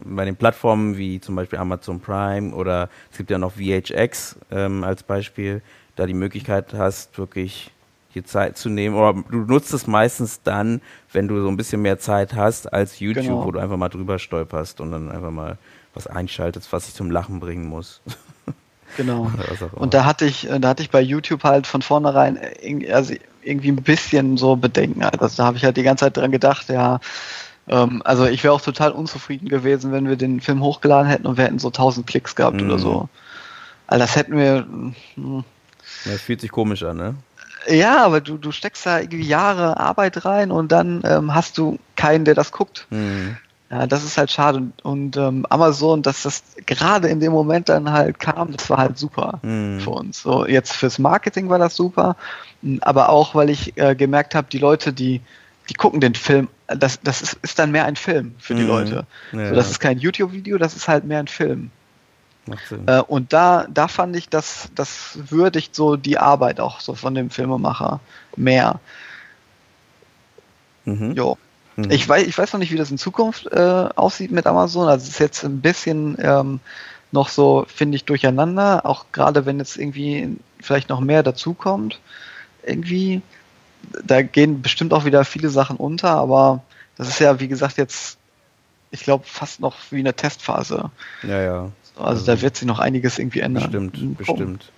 bei 0.05 0.24
den 0.24 0.37
Plattformen 0.37 0.97
wie 0.97 1.20
zum 1.20 1.37
Beispiel 1.37 1.59
Amazon 1.59 2.01
Prime 2.01 2.55
oder 2.55 2.89
es 3.11 3.18
gibt 3.18 3.31
ja 3.31 3.39
noch 3.39 3.53
VHX 3.53 4.37
ähm, 4.51 4.85
als 4.85 5.03
Beispiel, 5.03 5.62
da 5.97 6.07
die 6.07 6.14
Möglichkeit 6.14 6.74
hast, 6.74 7.18
wirklich 7.18 7.70
dir 8.14 8.24
Zeit 8.24 8.57
zu 8.57 8.68
nehmen. 8.68 8.97
Oder 8.97 9.22
du 9.31 9.39
nutzt 9.39 9.72
es 9.72 9.87
meistens 9.87 10.43
dann, 10.43 10.81
wenn 11.12 11.29
du 11.29 11.41
so 11.41 11.49
ein 11.49 11.57
bisschen 11.57 11.83
mehr 11.83 11.99
Zeit 11.99 12.35
hast 12.35 12.72
als 12.72 13.01
YouTube, 13.01 13.24
genau. 13.24 13.45
wo 13.45 13.51
du 13.51 13.59
einfach 13.59 13.76
mal 13.76 13.89
drüber 13.89 14.18
stolperst 14.18 14.81
und 14.81 14.93
dann 14.93 15.11
einfach 15.11 15.31
mal 15.31 15.59
was 15.95 16.07
einschaltest, 16.07 16.72
was 16.72 16.87
dich 16.87 16.95
zum 16.95 17.11
Lachen 17.11 17.41
bringen 17.41 17.66
muss. 17.66 18.01
Genau. 18.97 19.31
Und 19.72 19.93
da 19.93 20.07
hatte 20.07 20.24
ich, 20.24 20.49
da 20.61 20.68
hatte 20.70 20.83
ich 20.83 20.91
bei 20.91 21.03
YouTube 21.03 21.45
halt 21.45 21.66
von 21.66 21.83
vornherein 21.83 22.39
also 22.91 23.14
irgendwie 23.43 23.68
ein 23.68 23.83
bisschen 23.83 24.39
so 24.39 24.57
Bedenken. 24.57 25.03
Also 25.03 25.37
da 25.37 25.45
habe 25.45 25.59
ich 25.59 25.64
halt 25.64 25.76
die 25.76 25.83
ganze 25.83 26.07
Zeit 26.07 26.16
dran 26.16 26.33
gedacht, 26.33 26.70
ja, 26.70 26.99
ähm, 27.69 28.03
also 28.05 28.27
ich 28.27 28.45
wäre 28.45 28.55
auch 28.55 28.61
total 28.61 28.93
unzufrieden 28.93 29.49
gewesen, 29.49 29.93
wenn 29.93 30.09
wir 30.09 30.16
den 30.16 30.41
Film 30.41 30.62
hochgeladen 30.62 31.09
hätten 31.09 31.27
und 31.27 31.37
wir 31.37 31.45
hätten 31.45 31.59
so 31.59 31.69
1000 31.69 32.07
Klicks 32.07 32.35
gehabt 32.37 32.61
mhm. 32.61 32.69
oder 32.69 32.79
so. 32.79 33.09
Also 33.87 34.03
das 34.05 34.16
hätten 34.16 34.37
wir. 34.37 34.66
Mh. 34.66 34.95
Hm. 35.14 35.45
Das 36.05 36.21
fühlt 36.21 36.41
sich 36.41 36.51
komisch 36.51 36.83
an, 36.83 36.97
ne? 36.97 37.14
Ja, 37.66 38.05
aber 38.05 38.21
du, 38.21 38.37
du 38.37 38.53
steckst 38.53 38.87
da 38.87 39.01
irgendwie 39.01 39.27
Jahre 39.27 39.79
Arbeit 39.79 40.25
rein 40.25 40.51
und 40.51 40.71
dann 40.71 41.03
ähm, 41.05 41.35
hast 41.35 41.59
du 41.59 41.79
keinen, 41.97 42.25
der 42.25 42.35
das 42.35 42.53
guckt. 42.53 42.87
Mhm. 42.91 43.37
Ja, 43.71 43.87
das 43.87 44.05
ist 44.05 44.16
halt 44.16 44.31
schade. 44.31 44.59
Und, 44.59 44.85
und 44.85 45.16
ähm, 45.16 45.45
Amazon, 45.51 46.03
dass 46.03 46.23
das 46.23 46.43
gerade 46.64 47.09
in 47.09 47.21
dem 47.21 47.33
Moment 47.33 47.69
dann 47.69 47.91
halt 47.91 48.19
kam, 48.19 48.53
das 48.53 48.71
war 48.71 48.79
halt 48.79 48.99
super 48.99 49.41
mhm. 49.43 49.81
für 49.81 49.91
uns. 49.91 50.23
So, 50.23 50.47
jetzt 50.47 50.73
fürs 50.73 50.99
Marketing 50.99 51.49
war 51.49 51.59
das 51.59 51.77
super, 51.77 52.16
aber 52.81 53.11
auch, 53.11 53.35
weil 53.35 53.51
ich 53.51 53.77
äh, 53.77 53.95
gemerkt 53.95 54.35
habe, 54.35 54.47
die 54.51 54.59
Leute, 54.59 54.93
die 54.93 55.21
die 55.69 55.75
gucken 55.75 56.01
den 56.01 56.14
Film, 56.14 56.49
das, 56.69 57.01
das 57.03 57.23
ist, 57.23 57.39
ist 57.43 57.59
dann 57.59 57.71
mehr 57.71 57.87
ein 57.87 57.97
Film 57.97 58.35
für 58.39 58.55
die 58.55 58.62
mhm. 58.62 58.69
Leute. 58.69 59.07
Ja, 59.33 59.49
so, 59.49 59.55
das 59.55 59.71
ist 59.71 59.81
kein 59.81 59.99
YouTube-Video, 59.99 60.59
das 60.59 60.77
ist 60.77 60.87
halt 60.87 61.05
mehr 61.05 61.19
ein 61.19 61.29
Film. 61.29 61.71
Äh, 62.87 63.01
und 63.01 63.33
da, 63.33 63.66
da 63.69 63.89
fand 63.89 64.16
ich, 64.16 64.29
dass 64.29 64.69
das 64.75 65.19
würdigt 65.29 65.75
so 65.75 65.97
die 65.97 66.19
Arbeit 66.19 66.61
auch 66.61 66.81
so 66.81 66.95
von 66.95 67.14
dem 67.14 67.31
Filmemacher 67.31 68.01
mehr. 68.37 68.81
Mhm. 70.85 71.12
Jo. 71.12 71.37
Mhm. 71.77 71.91
Ich, 71.91 72.09
weiß, 72.09 72.27
ich 72.27 72.37
weiß 72.37 72.53
noch 72.53 72.61
nicht, 72.61 72.73
wie 72.73 72.77
das 72.77 72.91
in 72.91 72.99
Zukunft 72.99 73.47
äh, 73.47 73.89
aussieht 73.95 74.31
mit 74.31 74.47
Amazon. 74.47 74.89
Also 74.89 75.05
es 75.05 75.11
ist 75.11 75.21
jetzt 75.21 75.45
ein 75.45 75.61
bisschen 75.61 76.16
ähm, 76.21 76.61
noch 77.12 77.29
so, 77.29 77.66
finde 77.69 77.97
ich, 77.97 78.05
durcheinander, 78.05 78.85
auch 78.85 79.07
gerade 79.12 79.47
wenn 79.47 79.59
jetzt 79.59 79.77
irgendwie 79.77 80.37
vielleicht 80.61 80.89
noch 80.89 81.01
mehr 81.01 81.23
dazukommt. 81.23 82.01
Irgendwie 82.64 83.23
da 84.05 84.22
gehen 84.22 84.62
bestimmt 84.62 84.93
auch 84.93 85.05
wieder 85.05 85.24
viele 85.24 85.51
Sachen 85.51 85.76
unter, 85.76 86.11
aber 86.11 86.62
das 86.97 87.09
ist 87.09 87.20
ja, 87.20 87.41
wie 87.41 87.49
gesagt, 87.49 87.79
jetzt, 87.79 88.18
ich 88.91 89.03
glaube, 89.03 89.24
fast 89.26 89.61
noch 89.61 89.76
wie 89.91 90.01
eine 90.01 90.14
Testphase. 90.14 90.91
Ja, 91.22 91.41
ja. 91.41 91.70
Also, 91.97 92.11
also 92.11 92.26
da 92.26 92.41
wird 92.41 92.57
sich 92.57 92.66
noch 92.66 92.79
einiges 92.79 93.18
irgendwie 93.18 93.41
ändern. 93.41 93.64
Bestimmt, 93.64 94.03
mhm. 94.03 94.14
bestimmt. 94.14 94.68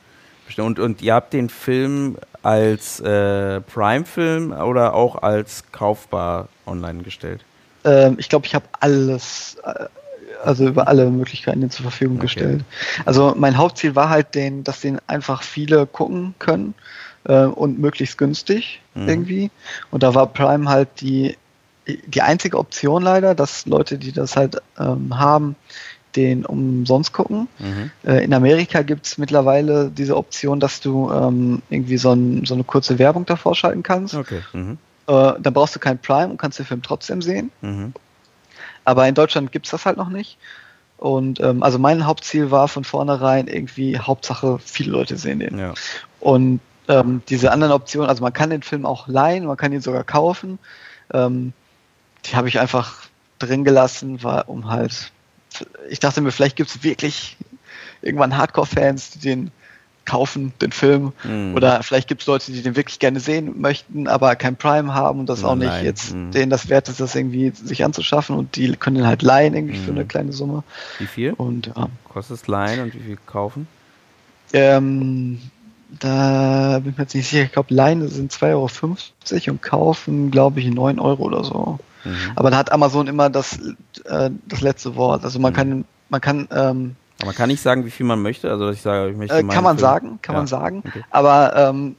Und, 0.59 0.79
und 0.81 1.01
ihr 1.03 1.15
habt 1.15 1.33
den 1.33 1.49
Film 1.49 2.17
als 2.43 3.01
äh, 3.01 3.61
Prime-Film 3.61 4.53
oder 4.53 4.95
auch 4.95 5.23
als 5.23 5.65
kaufbar 5.73 6.49
online 6.67 7.03
gestellt? 7.03 7.45
Ähm, 7.85 8.17
ich 8.19 8.29
glaube, 8.29 8.47
ich 8.47 8.55
habe 8.55 8.65
alles, 8.81 9.57
äh, 9.63 9.87
also 10.45 10.67
über 10.67 10.89
alle 10.89 11.11
Möglichkeiten 11.11 11.71
zur 11.71 11.85
Verfügung 11.85 12.17
okay. 12.17 12.27
gestellt. 12.27 12.65
Also 13.05 13.35
mein 13.37 13.57
Hauptziel 13.57 13.95
war 13.95 14.09
halt, 14.09 14.35
den, 14.35 14.65
dass 14.65 14.81
den 14.81 14.99
einfach 15.07 15.43
viele 15.43 15.87
gucken 15.87 16.35
können 16.39 16.75
äh, 17.25 17.45
und 17.45 17.79
möglichst 17.79 18.19
günstig 18.19 18.81
mhm. 18.95 19.09
irgendwie. 19.09 19.51
Und 19.91 20.03
da 20.03 20.15
war 20.15 20.27
Prime 20.27 20.69
halt 20.69 20.89
die, 21.01 21.37
die 21.87 22.23
einzige 22.23 22.59
Option 22.59 23.03
leider, 23.03 23.35
dass 23.35 23.67
Leute, 23.67 23.99
die 23.99 24.13
das 24.13 24.37
halt 24.37 24.57
ähm, 24.79 25.19
haben, 25.19 25.57
den 26.17 26.45
umsonst 26.45 27.13
gucken. 27.13 27.49
Mhm. 27.59 27.91
Äh, 28.05 28.25
in 28.25 28.35
Amerika 28.35 28.83
gibt 28.83 29.07
es 29.07 29.19
mittlerweile 29.19 29.91
diese 29.91 30.17
Option, 30.17 30.61
dass 30.61 30.81
du 30.81 31.11
ähm, 31.11 31.63
irgendwie 31.71 31.99
so, 31.99 32.13
ein, 32.13 32.45
so, 32.45 32.55
eine 32.55 32.65
kurze 32.65 32.99
Werbung 32.99 33.27
davor 33.27 33.55
schalten 33.55 33.83
kannst. 33.83 34.15
Okay. 34.15 34.41
Mhm. 34.53 34.79
Äh, 35.07 35.33
dann 35.39 35.53
brauchst 35.55 35.75
du 35.77 35.79
kein 35.79 35.99
Prime 35.99 36.29
und 36.29 36.39
kannst 36.39 36.59
den 36.59 36.67
Film 36.67 36.83
trotzdem 36.83 37.23
sehen. 37.23 37.51
Mhm. 37.61 37.93
Aber 38.85 39.07
in 39.07 39.15
Deutschland 39.15 39.53
gibt 39.53 39.67
es 39.67 39.73
das 39.73 39.87
halt 39.87 39.97
noch 39.97 40.09
nicht. 40.09 40.39
Und 40.97 41.41
ähm, 41.41 41.63
also 41.63 41.79
mein 41.79 42.07
Hauptziel 42.07 42.51
war 42.51 42.69
von 42.69 42.85
vornherein 42.85 43.47
irgendwie 43.47 43.99
Hauptsache 43.99 44.59
viele 44.63 44.91
Leute 44.91 45.17
sehen 45.17 45.39
den. 45.39 45.59
Ja. 45.59 45.75
Und 46.19 46.61
ähm, 46.91 47.23
diese 47.29 47.53
anderen 47.53 47.73
Optionen, 47.73 48.09
also 48.09 48.23
man 48.23 48.33
kann 48.33 48.51
den 48.51 48.63
Film 48.63 48.85
auch 48.85 49.07
leihen, 49.07 49.47
man 49.47 49.57
kann 49.57 49.73
ihn 49.73 49.81
sogar 49.81 50.05
kaufen. 50.05 50.59
Ähm, 51.13 51.53
die 52.27 52.37
habe 52.37 52.49
ich 52.49 52.59
einfach 52.59 53.05
drin 53.39 53.65
gelassen, 53.65 54.23
war 54.23 54.49
um 54.49 54.69
halt, 54.69 55.13
ich 55.89 56.01
dachte 56.01 56.21
mir, 56.21 56.33
vielleicht 56.33 56.57
gibt 56.57 56.71
es 56.71 56.83
wirklich 56.83 57.37
irgendwann 58.03 58.37
Hardcore-Fans, 58.37 59.11
die 59.11 59.19
den 59.21 59.51
kaufen, 60.05 60.53
den 60.61 60.73
Film. 60.73 61.13
Mhm. 61.23 61.55
Oder 61.55 61.83
vielleicht 61.85 62.09
gibt 62.09 62.23
es 62.23 62.27
Leute, 62.27 62.51
die 62.51 62.63
den 62.63 62.75
wirklich 62.75 62.99
gerne 62.99 63.21
sehen 63.21 63.61
möchten, 63.61 64.09
aber 64.09 64.35
kein 64.35 64.57
Prime 64.57 64.93
haben 64.93 65.21
und 65.21 65.29
das 65.29 65.45
auch 65.45 65.55
nicht 65.55 65.83
jetzt 65.83 66.15
mhm. 66.15 66.33
denen 66.33 66.51
das 66.51 66.69
wert 66.69 66.89
ist, 66.89 66.99
das 66.99 67.15
irgendwie 67.15 67.51
sich 67.51 67.85
anzuschaffen 67.85 68.37
und 68.37 68.57
die 68.57 68.73
können 68.73 68.97
den 68.97 69.07
halt 69.07 69.23
leihen 69.23 69.55
irgendwie 69.55 69.79
mhm. 69.79 69.85
für 69.85 69.91
eine 69.93 70.01
hm. 70.01 70.09
kleine 70.09 70.33
Summe. 70.33 70.65
Wie 70.99 71.07
viel? 71.07 71.33
Und 71.35 71.69
ja. 71.69 71.89
Kostet 72.09 72.39
es 72.39 72.47
leihen 72.49 72.81
und 72.81 72.95
wie 72.95 73.01
viel 73.01 73.19
kaufen? 73.27 73.69
Ähm, 74.53 75.39
da 75.99 76.79
bin 76.81 76.93
ich 76.93 76.99
mir 76.99 77.05
jetzt 77.05 77.15
nicht 77.15 77.29
sicher. 77.29 77.45
Ich 77.45 77.53
glaube, 77.53 77.75
Leihen 77.75 78.09
sind 78.09 78.33
2,50 78.33 78.45
Euro 78.53 79.53
und 79.53 79.63
kaufen, 79.63 80.31
glaube 80.31 80.61
ich, 80.61 80.71
9 80.71 80.99
Euro 80.99 81.25
oder 81.25 81.45
so. 81.45 81.79
Mhm. 82.05 82.33
Aber 82.37 82.51
da 82.51 82.59
hat 82.59 82.73
Amazon 82.73 83.07
immer 83.07 83.31
das, 83.31 83.59
äh, 84.05 84.31
das 84.47 84.61
letzte 84.61 84.97
Wort. 84.97 85.25
Also 85.25 85.39
man 85.39 85.53
mhm. 85.53 85.57
kann, 85.57 85.85
man 86.09 86.21
kann 86.21 86.49
ähm, 86.51 86.97
aber 87.19 87.27
man 87.27 87.35
kann 87.35 87.49
nicht 87.49 87.61
sagen, 87.61 87.85
wie 87.85 87.91
viel 87.91 88.07
man 88.07 88.23
möchte. 88.23 88.51
Also 88.51 88.67
dass 88.67 88.77
ich 88.77 88.83
sage, 88.83 89.11
ich 89.11 89.17
möchte. 89.17 89.37
Äh, 89.37 89.43
kann 89.45 89.63
man 89.63 89.77
Film. 89.77 89.79
sagen, 89.79 90.19
kann 90.23 90.35
ja. 90.35 90.41
man 90.41 90.47
sagen. 90.47 90.83
Okay. 90.87 91.05
Aber 91.11 91.55
ähm, 91.55 91.97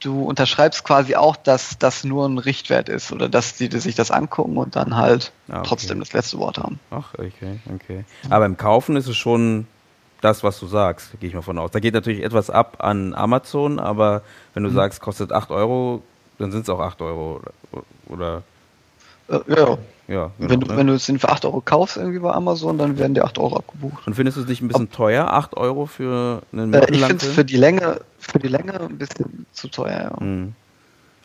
du 0.00 0.24
unterschreibst 0.24 0.84
quasi 0.84 1.16
auch, 1.16 1.36
dass 1.36 1.78
das 1.78 2.04
nur 2.04 2.26
ein 2.26 2.38
Richtwert 2.38 2.88
ist 2.88 3.12
oder 3.12 3.28
dass 3.28 3.54
die, 3.56 3.68
die 3.68 3.78
sich 3.78 3.94
das 3.94 4.10
angucken 4.10 4.56
und 4.56 4.76
dann 4.76 4.96
halt 4.96 5.32
ah, 5.48 5.58
okay. 5.58 5.68
trotzdem 5.68 6.00
das 6.00 6.12
letzte 6.12 6.38
Wort 6.38 6.58
haben. 6.58 6.78
Ach, 6.90 7.12
okay, 7.14 7.58
okay. 7.74 8.04
Aber 8.30 8.46
im 8.46 8.56
Kaufen 8.56 8.96
ist 8.96 9.08
es 9.08 9.16
schon 9.16 9.66
das, 10.20 10.42
was 10.42 10.58
du 10.58 10.66
sagst, 10.66 11.18
gehe 11.20 11.28
ich 11.28 11.34
mal 11.34 11.42
von 11.42 11.58
aus. 11.58 11.70
Da 11.70 11.80
geht 11.80 11.94
natürlich 11.94 12.22
etwas 12.22 12.50
ab 12.50 12.76
an 12.80 13.14
Amazon, 13.14 13.78
aber 13.78 14.22
wenn 14.54 14.64
du 14.64 14.70
mhm. 14.70 14.74
sagst, 14.74 15.00
kostet 15.00 15.32
8 15.32 15.50
Euro, 15.50 16.02
dann 16.38 16.52
sind 16.52 16.62
es 16.62 16.68
auch 16.70 16.80
8 16.80 17.00
Euro 17.02 17.40
oder, 17.70 17.84
oder 18.08 18.42
äh, 19.28 19.54
ja. 19.54 19.78
Ja, 20.08 20.30
genau, 20.38 20.50
wenn, 20.50 20.60
du, 20.60 20.66
ne? 20.68 20.76
wenn 20.78 20.86
du 20.86 20.94
es 20.94 21.04
für 21.04 21.28
8 21.28 21.44
Euro 21.44 21.60
kaufst 21.60 21.98
irgendwie 21.98 22.18
bei 22.18 22.32
Amazon, 22.32 22.78
dann 22.78 22.96
werden 22.96 23.12
die 23.12 23.20
8 23.20 23.38
Euro 23.38 23.56
abgebucht. 23.56 24.06
Und 24.06 24.14
findest 24.14 24.38
du 24.38 24.40
es 24.40 24.48
nicht 24.48 24.62
ein 24.62 24.68
bisschen 24.68 24.86
Ob, 24.86 24.92
teuer, 24.92 25.26
8 25.26 25.54
Euro 25.58 25.84
für 25.84 26.40
einen 26.50 26.72
äh, 26.72 26.86
Ich 26.90 27.04
finde 27.04 27.26
es 27.26 27.32
für 27.34 27.44
die 27.44 27.58
Länge, 27.58 28.00
für 28.18 28.38
die 28.38 28.48
Länge 28.48 28.80
ein 28.80 28.96
bisschen 28.96 29.44
zu 29.52 29.68
teuer, 29.68 30.10
ja. 30.18 30.24
Mhm. 30.24 30.54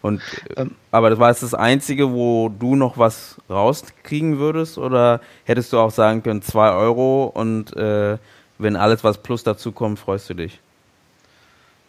Und, 0.02 0.22
ähm, 0.58 0.72
aber 0.92 1.12
das 1.12 1.20
war 1.20 1.30
jetzt 1.30 1.44
das 1.44 1.54
Einzige, 1.54 2.12
wo 2.12 2.50
du 2.50 2.76
noch 2.76 2.98
was 2.98 3.38
rauskriegen 3.50 4.38
würdest? 4.38 4.78
Oder 4.78 5.22
hättest 5.46 5.72
du 5.72 5.80
auch 5.80 5.92
sagen 5.92 6.22
können, 6.24 6.42
2 6.42 6.72
Euro 6.74 7.32
und 7.34 7.74
äh, 7.78 8.18
wenn 8.64 8.76
alles, 8.76 9.04
was 9.04 9.20
plus 9.20 9.44
dazu 9.44 9.72
kommt, 9.72 10.00
freust 10.00 10.30
du 10.30 10.34
dich? 10.34 10.60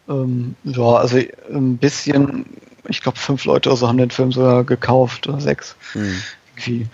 Ähm, 0.07 0.55
ja, 0.63 0.83
also 0.83 1.17
ein 1.49 1.77
bisschen 1.77 2.45
ich 2.87 3.01
glaube, 3.01 3.17
fünf 3.17 3.45
Leute 3.45 3.69
oder 3.69 3.77
so 3.77 3.87
haben 3.87 3.97
den 3.97 4.11
Film 4.11 4.31
sogar 4.31 4.63
gekauft 4.63 5.27
oder 5.27 5.39
sechs. 5.39 5.75
Mhm. 5.93 6.21
Irgendwie. 6.55 6.87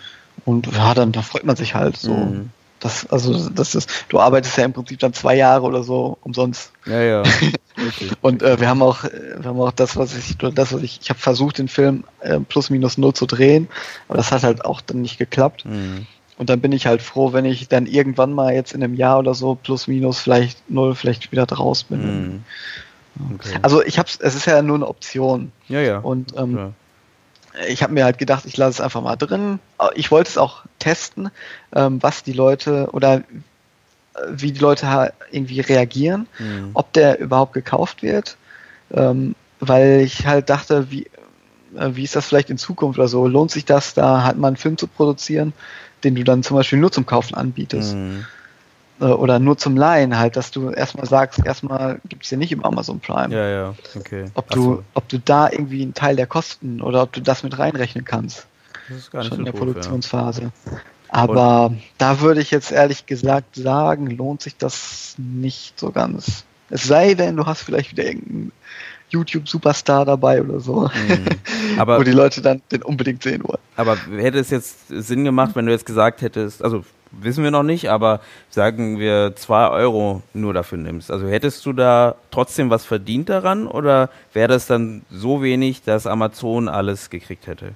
Und 0.45 0.67
ja, 0.73 0.93
dann 0.93 1.11
da 1.11 1.21
freut 1.21 1.43
man 1.43 1.55
sich 1.55 1.75
halt 1.75 1.97
so. 1.97 2.13
Mhm. 2.13 2.49
Das, 2.79 3.05
also 3.11 3.47
das 3.49 3.75
ist, 3.75 4.05
du 4.09 4.19
arbeitest 4.19 4.57
ja 4.57 4.65
im 4.65 4.73
Prinzip 4.73 4.99
dann 4.99 5.13
zwei 5.13 5.35
Jahre 5.35 5.67
oder 5.67 5.83
so 5.83 6.17
umsonst. 6.21 6.71
Ja, 6.87 7.01
ja. 7.01 7.23
und 8.21 8.41
äh, 8.41 8.59
wir 8.59 8.69
haben 8.69 8.81
auch, 8.81 9.03
wir 9.03 9.45
haben 9.45 9.61
auch 9.61 9.71
das, 9.71 9.97
was 9.97 10.17
ich, 10.17 10.35
das, 10.37 10.73
was 10.73 10.81
ich, 10.81 10.99
ich 10.99 11.09
habe 11.11 11.19
versucht, 11.19 11.59
den 11.59 11.67
Film 11.67 12.05
äh, 12.21 12.39
plus 12.39 12.71
minus 12.71 12.97
null 12.97 13.13
zu 13.13 13.27
drehen, 13.27 13.67
aber 14.07 14.17
das 14.17 14.31
hat 14.31 14.41
halt 14.41 14.65
auch 14.65 14.81
dann 14.81 15.01
nicht 15.03 15.19
geklappt. 15.19 15.63
Mhm. 15.65 16.07
Und 16.41 16.49
dann 16.49 16.59
bin 16.59 16.71
ich 16.71 16.87
halt 16.87 17.03
froh, 17.03 17.33
wenn 17.33 17.45
ich 17.45 17.67
dann 17.67 17.85
irgendwann 17.85 18.33
mal 18.33 18.51
jetzt 18.55 18.73
in 18.73 18.83
einem 18.83 18.95
Jahr 18.95 19.19
oder 19.19 19.35
so 19.35 19.53
plus 19.53 19.85
minus 19.85 20.17
vielleicht 20.17 20.71
null 20.71 20.95
vielleicht 20.95 21.31
wieder 21.31 21.45
draus 21.45 21.83
bin. 21.83 22.43
Mhm. 23.19 23.35
Okay. 23.35 23.59
Also 23.61 23.83
ich 23.83 23.99
hab's, 23.99 24.17
es 24.19 24.33
ist 24.33 24.47
ja 24.47 24.63
nur 24.63 24.77
eine 24.77 24.87
Option. 24.87 25.51
Ja, 25.67 25.81
ja. 25.81 25.99
Und 25.99 26.35
ähm, 26.35 26.57
ja. 26.57 26.71
ich 27.67 27.83
habe 27.83 27.93
mir 27.93 28.05
halt 28.05 28.17
gedacht, 28.17 28.45
ich 28.47 28.57
lasse 28.57 28.71
es 28.71 28.81
einfach 28.81 29.03
mal 29.03 29.17
drin. 29.17 29.59
Ich 29.93 30.09
wollte 30.09 30.31
es 30.31 30.39
auch 30.39 30.63
testen, 30.79 31.29
ähm, 31.75 32.01
was 32.01 32.23
die 32.23 32.33
Leute 32.33 32.89
oder 32.91 33.17
äh, 33.17 33.21
wie 34.31 34.51
die 34.51 34.61
Leute 34.61 35.13
irgendwie 35.29 35.59
reagieren, 35.59 36.25
mhm. 36.39 36.71
ob 36.73 36.91
der 36.93 37.19
überhaupt 37.19 37.53
gekauft 37.53 38.01
wird. 38.01 38.35
Ähm, 38.91 39.35
weil 39.59 40.01
ich 40.01 40.25
halt 40.25 40.49
dachte, 40.49 40.89
wie, 40.89 41.05
äh, 41.77 41.91
wie 41.91 42.03
ist 42.03 42.15
das 42.15 42.25
vielleicht 42.25 42.49
in 42.49 42.57
Zukunft 42.57 42.97
oder 42.97 43.07
so? 43.07 43.27
Lohnt 43.27 43.51
sich 43.51 43.65
das, 43.65 43.93
da 43.93 44.23
halt 44.23 44.39
mal 44.39 44.47
einen 44.47 44.57
Film 44.57 44.79
zu 44.79 44.87
produzieren, 44.87 45.53
den 46.03 46.15
du 46.15 46.23
dann 46.23 46.43
zum 46.43 46.57
Beispiel 46.57 46.79
nur 46.79 46.91
zum 46.91 47.05
Kaufen 47.05 47.35
anbietest? 47.35 47.95
Mhm. 47.95 48.25
Äh, 49.01 49.05
oder 49.05 49.39
nur 49.39 49.57
zum 49.57 49.75
Leihen 49.75 50.17
halt, 50.17 50.35
dass 50.35 50.51
du 50.51 50.69
erstmal 50.69 51.07
sagst, 51.07 51.45
erstmal 51.45 51.99
gibt 52.07 52.23
es 52.23 52.31
ja 52.31 52.37
nicht 52.37 52.51
im 52.51 52.63
Amazon 52.63 52.99
Prime. 52.99 53.33
Ja, 53.33 53.49
ja, 53.49 53.75
okay. 53.95 54.25
Ob 54.35 54.49
du, 54.51 54.83
ob 54.93 55.09
du 55.09 55.19
da 55.19 55.49
irgendwie 55.49 55.81
einen 55.81 55.93
Teil 55.93 56.15
der 56.15 56.27
Kosten 56.27 56.81
oder 56.81 57.03
ob 57.03 57.11
du 57.11 57.21
das 57.21 57.43
mit 57.43 57.57
reinrechnen 57.57 58.05
kannst. 58.05 58.47
Das 58.87 58.97
ist 58.97 59.11
gar 59.11 59.19
nicht 59.19 59.29
Schon 59.29 59.37
so 59.37 59.41
in 59.41 59.45
der 59.45 59.53
gut, 59.53 59.61
Produktionsphase. 59.61 60.51
Ja. 60.65 60.71
Aber 61.09 61.67
Und? 61.67 61.81
da 61.97 62.21
würde 62.21 62.41
ich 62.41 62.51
jetzt 62.51 62.71
ehrlich 62.71 63.05
gesagt 63.05 63.55
sagen, 63.55 64.07
lohnt 64.07 64.41
sich 64.41 64.55
das 64.55 65.15
nicht 65.17 65.77
so 65.79 65.91
ganz. 65.91 66.45
Es 66.69 66.83
sei 66.83 67.15
denn, 67.15 67.35
du 67.35 67.45
hast 67.45 67.63
vielleicht 67.63 67.91
wieder 67.91 68.05
irgendeinen 68.05 68.51
YouTube-Superstar 69.11 70.05
dabei 70.05 70.41
oder 70.41 70.59
so. 70.59 70.81
Mhm. 70.81 71.79
Aber, 71.79 71.97
Wo 71.99 72.03
die 72.03 72.11
Leute 72.11 72.41
dann 72.41 72.61
den 72.71 72.81
unbedingt 72.81 73.21
sehen 73.23 73.43
wollen. 73.43 73.59
Aber 73.75 73.97
hätte 74.17 74.39
es 74.39 74.49
jetzt 74.49 74.87
Sinn 74.87 75.23
gemacht, 75.23 75.51
wenn 75.55 75.65
du 75.65 75.71
jetzt 75.71 75.85
gesagt 75.85 76.21
hättest, 76.21 76.63
also 76.63 76.83
wissen 77.11 77.43
wir 77.43 77.51
noch 77.51 77.63
nicht, 77.63 77.89
aber 77.89 78.21
sagen 78.49 78.99
wir 78.99 79.35
zwei 79.35 79.67
Euro 79.69 80.21
nur 80.33 80.53
dafür 80.53 80.77
nimmst. 80.77 81.11
Also 81.11 81.27
hättest 81.27 81.65
du 81.65 81.73
da 81.73 82.15
trotzdem 82.31 82.69
was 82.69 82.85
verdient 82.85 83.29
daran 83.29 83.67
oder 83.67 84.09
wäre 84.33 84.47
das 84.47 84.67
dann 84.67 85.03
so 85.11 85.41
wenig, 85.43 85.83
dass 85.83 86.07
Amazon 86.07 86.69
alles 86.69 87.09
gekriegt 87.09 87.47
hätte? 87.47 87.73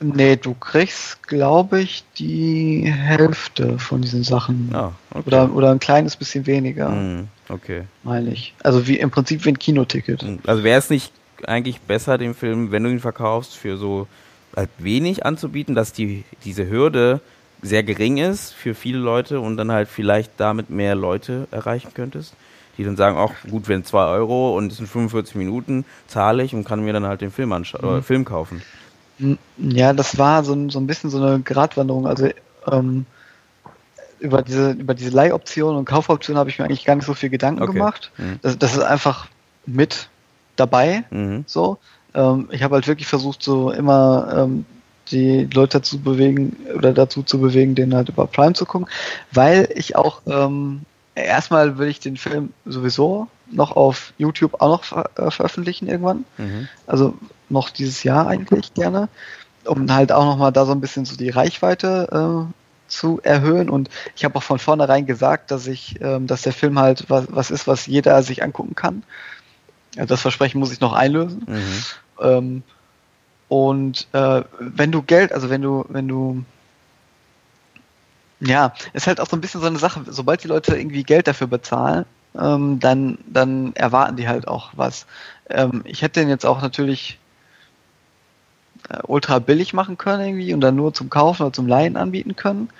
Nee, 0.00 0.36
du 0.36 0.54
kriegst, 0.54 1.26
glaube 1.26 1.80
ich, 1.80 2.04
die 2.18 2.84
Hälfte 2.86 3.78
von 3.78 4.00
diesen 4.00 4.22
Sachen. 4.22 4.70
Ah, 4.72 4.92
okay. 5.10 5.22
oder, 5.26 5.54
oder 5.54 5.70
ein 5.70 5.80
kleines 5.80 6.16
bisschen 6.16 6.46
weniger. 6.46 6.90
Mm, 6.90 7.28
okay. 7.48 7.82
Meine 8.04 8.32
ich. 8.32 8.54
Also 8.62 8.86
wie 8.86 8.98
im 8.98 9.10
Prinzip 9.10 9.44
wie 9.44 9.50
ein 9.50 9.58
Kinoticket. 9.58 10.22
Hm, 10.22 10.38
also 10.46 10.62
wäre 10.62 10.78
es 10.78 10.90
nicht 10.90 11.12
eigentlich 11.46 11.80
besser, 11.80 12.18
den 12.18 12.34
Film, 12.34 12.70
wenn 12.70 12.84
du 12.84 12.90
ihn 12.90 13.00
verkaufst, 13.00 13.56
für 13.56 13.76
so 13.76 14.06
halt 14.56 14.70
wenig 14.78 15.26
anzubieten, 15.26 15.74
dass 15.74 15.92
die 15.92 16.24
diese 16.44 16.68
Hürde 16.68 17.20
sehr 17.62 17.82
gering 17.82 18.18
ist 18.18 18.52
für 18.52 18.74
viele 18.74 18.98
Leute 18.98 19.40
und 19.40 19.56
dann 19.56 19.72
halt 19.72 19.88
vielleicht 19.88 20.32
damit 20.36 20.70
mehr 20.70 20.94
Leute 20.94 21.48
erreichen 21.50 21.90
könntest, 21.94 22.34
die 22.76 22.84
dann 22.84 22.96
sagen, 22.96 23.16
auch 23.16 23.32
gut, 23.50 23.68
wenn 23.68 23.84
2 23.84 24.06
Euro 24.06 24.56
und 24.56 24.70
es 24.70 24.78
sind 24.78 24.86
45 24.86 25.34
Minuten, 25.34 25.84
zahle 26.06 26.44
ich 26.44 26.54
und 26.54 26.64
kann 26.64 26.84
mir 26.84 26.92
dann 26.92 27.06
halt 27.06 27.20
den 27.20 27.32
Film 27.32 27.52
anschauen, 27.52 27.96
mhm. 27.96 28.02
Film 28.02 28.24
kaufen. 28.24 28.62
Ja, 29.56 29.92
das 29.92 30.18
war 30.18 30.44
so, 30.44 30.68
so 30.70 30.78
ein 30.78 30.86
bisschen 30.86 31.10
so 31.10 31.22
eine 31.22 31.40
Gratwanderung. 31.40 32.06
Also 32.06 32.28
ähm, 32.70 33.06
über 34.20 34.42
diese, 34.42 34.72
über 34.72 34.94
diese 34.94 35.10
Leihoption 35.10 35.76
und 35.76 35.84
Kaufoption 35.84 36.36
habe 36.36 36.50
ich 36.50 36.58
mir 36.58 36.64
eigentlich 36.64 36.84
gar 36.84 36.96
nicht 36.96 37.06
so 37.06 37.14
viel 37.14 37.30
Gedanken 37.30 37.62
okay. 37.62 37.72
gemacht. 37.72 38.10
Mhm. 38.16 38.38
Das, 38.42 38.58
das 38.58 38.72
ist 38.72 38.82
einfach 38.82 39.28
mit 39.66 40.08
dabei. 40.56 41.04
Mhm. 41.10 41.44
So. 41.46 41.78
Ähm, 42.14 42.48
ich 42.50 42.62
habe 42.62 42.74
halt 42.74 42.86
wirklich 42.86 43.08
versucht, 43.08 43.42
so 43.42 43.70
immer 43.70 44.32
ähm, 44.36 44.64
die 45.10 45.48
Leute 45.52 45.78
dazu 45.78 45.98
bewegen 46.00 46.56
oder 46.76 46.92
dazu 46.92 47.22
zu 47.22 47.40
bewegen, 47.40 47.74
den 47.74 47.94
halt 47.94 48.08
über 48.08 48.26
Prime 48.26 48.52
zu 48.52 48.66
gucken, 48.66 48.88
weil 49.32 49.68
ich 49.74 49.96
auch 49.96 50.20
ähm, 50.26 50.82
erstmal 51.14 51.78
will 51.78 51.88
ich 51.88 52.00
den 52.00 52.16
Film 52.16 52.52
sowieso 52.66 53.28
noch 53.50 53.74
auf 53.74 54.12
YouTube 54.18 54.60
auch 54.60 54.68
noch 54.68 54.84
ver 54.84 55.10
äh, 55.16 55.30
veröffentlichen 55.30 55.88
irgendwann. 55.88 56.24
Mhm. 56.36 56.68
Also 56.86 57.14
noch 57.50 57.70
dieses 57.70 58.02
Jahr 58.02 58.26
eigentlich 58.26 58.74
gerne, 58.74 59.08
um 59.64 59.92
halt 59.92 60.12
auch 60.12 60.24
nochmal 60.24 60.52
da 60.52 60.66
so 60.66 60.72
ein 60.72 60.80
bisschen 60.80 61.04
so 61.04 61.16
die 61.16 61.30
Reichweite 61.30 62.48
äh, 62.48 62.52
zu 62.88 63.20
erhöhen. 63.22 63.70
Und 63.70 63.90
ich 64.16 64.24
habe 64.24 64.36
auch 64.36 64.42
von 64.42 64.58
vornherein 64.58 65.06
gesagt, 65.06 65.50
dass 65.50 65.66
ich, 65.66 66.00
ähm, 66.00 66.26
dass 66.26 66.42
der 66.42 66.52
Film 66.52 66.78
halt 66.78 67.04
was, 67.08 67.26
was 67.30 67.50
ist, 67.50 67.66
was 67.66 67.86
jeder 67.86 68.22
sich 68.22 68.42
angucken 68.42 68.74
kann. 68.74 69.02
Das 69.94 70.20
Versprechen 70.20 70.58
muss 70.58 70.72
ich 70.72 70.80
noch 70.80 70.92
einlösen. 70.92 71.44
Mhm. 71.46 71.84
Ähm, 72.20 72.62
und 73.48 74.06
äh, 74.12 74.42
wenn 74.58 74.92
du 74.92 75.02
Geld, 75.02 75.32
also 75.32 75.50
wenn 75.50 75.62
du, 75.62 75.84
wenn 75.88 76.06
du 76.08 76.44
ja, 78.40 78.72
ist 78.92 79.06
halt 79.06 79.20
auch 79.20 79.26
so 79.26 79.36
ein 79.36 79.40
bisschen 79.40 79.60
so 79.60 79.66
eine 79.66 79.78
Sache, 79.78 80.04
sobald 80.06 80.44
die 80.44 80.48
Leute 80.48 80.76
irgendwie 80.76 81.02
Geld 81.02 81.26
dafür 81.26 81.48
bezahlen, 81.48 82.04
ähm, 82.38 82.78
dann, 82.78 83.18
dann 83.26 83.74
erwarten 83.74 84.16
die 84.16 84.28
halt 84.28 84.46
auch 84.46 84.70
was. 84.76 85.06
Ähm, 85.50 85.82
ich 85.84 86.02
hätte 86.02 86.20
den 86.20 86.28
jetzt 86.28 86.46
auch 86.46 86.62
natürlich 86.62 87.18
ultra 89.06 89.38
billig 89.38 89.74
machen 89.74 89.98
können 89.98 90.24
irgendwie 90.26 90.54
und 90.54 90.60
dann 90.60 90.76
nur 90.76 90.94
zum 90.94 91.10
Kaufen 91.10 91.42
oder 91.42 91.52
zum 91.52 91.66
Leihen 91.66 91.96
anbieten 91.96 92.36
können. 92.36 92.70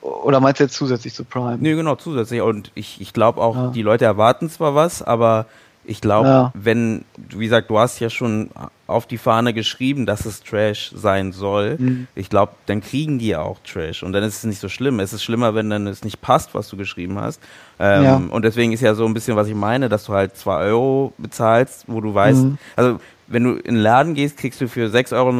Oder 0.00 0.40
meinst 0.40 0.60
du 0.60 0.64
jetzt 0.64 0.74
zusätzlich 0.74 1.14
zu 1.14 1.24
Prime? 1.24 1.58
Nee, 1.60 1.74
genau, 1.74 1.94
zusätzlich. 1.96 2.40
Und 2.40 2.70
ich, 2.74 3.00
ich 3.00 3.12
glaube 3.12 3.40
auch, 3.40 3.54
ja. 3.54 3.66
die 3.68 3.82
Leute 3.82 4.06
erwarten 4.06 4.48
zwar 4.48 4.74
was, 4.74 5.02
aber 5.02 5.46
ich 5.90 6.00
glaube, 6.00 6.28
ja. 6.28 6.52
wenn, 6.54 7.04
wie 7.16 7.44
gesagt, 7.44 7.68
du 7.68 7.76
hast 7.76 7.98
ja 7.98 8.10
schon 8.10 8.50
auf 8.86 9.06
die 9.06 9.18
Fahne 9.18 9.52
geschrieben, 9.52 10.06
dass 10.06 10.24
es 10.24 10.40
Trash 10.40 10.92
sein 10.94 11.32
soll. 11.32 11.78
Mhm. 11.78 12.06
Ich 12.14 12.30
glaube, 12.30 12.52
dann 12.66 12.80
kriegen 12.80 13.18
die 13.18 13.28
ja 13.28 13.42
auch 13.42 13.58
Trash. 13.64 14.04
Und 14.04 14.12
dann 14.12 14.22
ist 14.22 14.36
es 14.36 14.44
nicht 14.44 14.60
so 14.60 14.68
schlimm. 14.68 15.00
Es 15.00 15.12
ist 15.12 15.24
schlimmer, 15.24 15.56
wenn 15.56 15.68
dann 15.68 15.88
es 15.88 16.04
nicht 16.04 16.20
passt, 16.20 16.54
was 16.54 16.68
du 16.68 16.76
geschrieben 16.76 17.18
hast. 17.18 17.40
Ähm, 17.80 18.04
ja. 18.04 18.22
Und 18.30 18.44
deswegen 18.44 18.72
ist 18.72 18.82
ja 18.82 18.94
so 18.94 19.04
ein 19.04 19.14
bisschen, 19.14 19.34
was 19.34 19.48
ich 19.48 19.54
meine, 19.56 19.88
dass 19.88 20.04
du 20.04 20.12
halt 20.12 20.36
zwei 20.36 20.58
Euro 20.58 21.12
bezahlst, 21.18 21.86
wo 21.88 22.00
du 22.00 22.14
weißt, 22.14 22.44
mhm. 22.44 22.58
also 22.76 23.00
wenn 23.26 23.42
du 23.42 23.54
in 23.54 23.74
den 23.74 23.82
Laden 23.82 24.14
gehst, 24.14 24.36
kriegst 24.36 24.60
du 24.60 24.68
für 24.68 24.86
6,99 24.86 25.12
Euro 25.14 25.30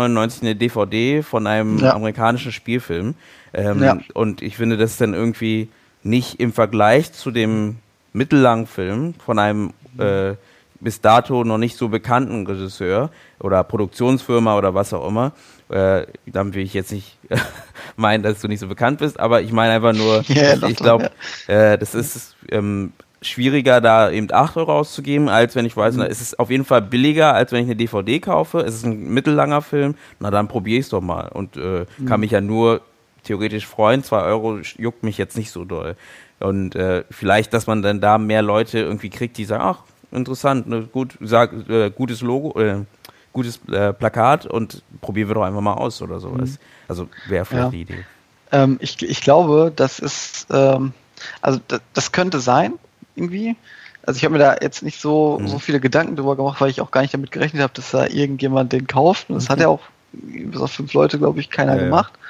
eine 0.43 0.57
DVD 0.57 1.23
von 1.23 1.47
einem 1.47 1.79
ja. 1.79 1.95
amerikanischen 1.95 2.51
Spielfilm. 2.51 3.15
Ähm, 3.55 3.83
ja. 3.83 3.99
Und 4.15 4.43
ich 4.43 4.57
finde, 4.57 4.77
das 4.77 4.93
ist 4.93 5.01
dann 5.01 5.15
irgendwie 5.15 5.69
nicht 6.03 6.41
im 6.41 6.53
Vergleich 6.53 7.13
zu 7.13 7.31
dem 7.31 7.77
mittellangen 8.13 8.67
Film 8.67 9.15
von 9.25 9.39
einem 9.39 9.73
äh, 9.99 10.35
bis 10.81 11.01
dato 11.01 11.45
noch 11.45 11.59
nicht 11.59 11.77
so 11.77 11.89
bekannten 11.89 12.47
Regisseur 12.47 13.11
oder 13.39 13.63
Produktionsfirma 13.65 14.57
oder 14.57 14.75
was 14.75 14.93
auch 14.93 15.07
immer. 15.07 15.33
Äh, 15.69 16.07
damit 16.27 16.55
will 16.55 16.65
ich 16.65 16.75
jetzt 16.75 16.91
nicht 16.91 17.19
meinen, 17.97 18.23
dass 18.23 18.41
du 18.41 18.49
nicht 18.49 18.61
so 18.61 18.67
bekannt 18.67 18.99
bist, 18.99 19.21
aber 19.21 19.43
ich 19.43 19.53
meine 19.53 19.75
einfach 19.75 19.93
nur, 19.93 20.23
ja, 20.29 20.55
ich 20.67 20.77
glaube, 20.77 21.11
ja. 21.47 21.73
äh, 21.73 21.79
das 21.79 21.95
ist 21.95 22.35
ähm, 22.51 22.93
schwieriger, 23.23 23.81
da 23.81 24.11
eben 24.11 24.33
8 24.33 24.57
Euro 24.57 24.79
auszugeben, 24.79 25.29
als 25.29 25.55
wenn 25.55 25.67
ich 25.67 25.77
weiß, 25.77 25.95
mhm. 25.95 26.01
na, 26.01 26.07
es 26.07 26.21
ist 26.21 26.39
auf 26.39 26.51
jeden 26.51 26.65
Fall 26.65 26.83
billiger, 26.83 27.35
als 27.35 27.53
wenn 27.53 27.61
ich 27.63 27.67
eine 27.67 27.77
DVD 27.77 28.19
kaufe. 28.19 28.61
Es 28.61 28.75
ist 28.75 28.85
ein 28.85 29.13
mittellanger 29.13 29.63
Film, 29.63 29.95
na 30.19 30.31
dann 30.31 30.49
probiere 30.49 30.79
ich 30.79 30.87
es 30.87 30.91
doch 30.91 31.03
mal 31.03 31.29
und 31.29 31.57
äh, 31.57 31.85
mhm. 31.99 32.07
kann 32.07 32.21
mich 32.21 32.31
ja 32.31 32.41
nur 32.41 32.81
theoretisch 33.25 33.67
freuen. 33.67 34.03
2 34.03 34.23
Euro 34.23 34.59
juckt 34.79 35.03
mich 35.03 35.19
jetzt 35.19 35.37
nicht 35.37 35.51
so 35.51 35.65
doll. 35.65 35.97
Und 36.41 36.75
äh, 36.75 37.05
vielleicht, 37.11 37.53
dass 37.53 37.67
man 37.67 37.83
dann 37.83 38.01
da 38.01 38.19
mehr 38.19 38.43
Leute 38.43 38.79
irgendwie 38.79 39.11
kriegt, 39.11 39.37
die 39.37 39.45
sagen, 39.45 39.63
ach, 39.63 39.83
interessant, 40.11 40.67
ne, 40.69 40.89
gut, 40.91 41.17
sag, 41.21 41.53
äh, 41.69 41.91
gutes 41.91 42.23
Logo, 42.23 42.59
äh, 42.59 42.85
gutes 43.33 43.61
äh, 43.71 43.93
Plakat 43.93 44.47
und 44.47 44.83
probieren 45.01 45.29
wir 45.29 45.35
doch 45.35 45.45
einfach 45.45 45.61
mal 45.61 45.75
aus 45.75 46.03
oder 46.03 46.19
sowas. 46.19 46.51
Mhm. 46.51 46.59
Also 46.89 47.09
wäre 47.29 47.45
vielleicht 47.45 47.65
ja. 47.65 47.71
die 47.71 47.81
Idee. 47.83 48.05
Ähm, 48.53 48.79
ich, 48.81 49.01
ich 49.03 49.21
glaube, 49.21 49.73
das 49.75 49.99
ist, 49.99 50.47
ähm, 50.51 50.93
also 51.41 51.61
das, 51.69 51.81
das 51.93 52.13
könnte 52.13 52.41
sein, 52.41 52.75
irgendwie. 53.15 53.57
Also 54.05 54.17
ich 54.17 54.25
habe 54.25 54.33
mir 54.33 54.39
da 54.39 54.57
jetzt 54.61 54.83
nicht 54.83 55.01
so, 55.01 55.39
mhm. 55.39 55.47
so 55.47 55.59
viele 55.59 55.79
Gedanken 55.79 56.17
drüber 56.17 56.37
gemacht, 56.37 56.61
weil 56.61 56.71
ich 56.71 56.81
auch 56.81 56.91
gar 56.91 57.03
nicht 57.03 57.15
damit 57.15 57.31
gerechnet 57.31 57.63
habe, 57.63 57.75
dass 57.75 57.91
da 57.91 58.07
irgendjemand 58.07 58.73
den 58.73 58.87
kauft. 58.87 59.29
Und 59.29 59.37
das 59.37 59.45
mhm. 59.45 59.53
hat 59.53 59.61
ja 59.61 59.69
auch 59.69 59.83
bis 60.13 60.61
auf 60.61 60.73
fünf 60.73 60.93
Leute, 60.95 61.19
glaube 61.19 61.39
ich, 61.39 61.51
keiner 61.51 61.77
ja, 61.77 61.85
gemacht. 61.85 62.13
Ja. 62.15 62.21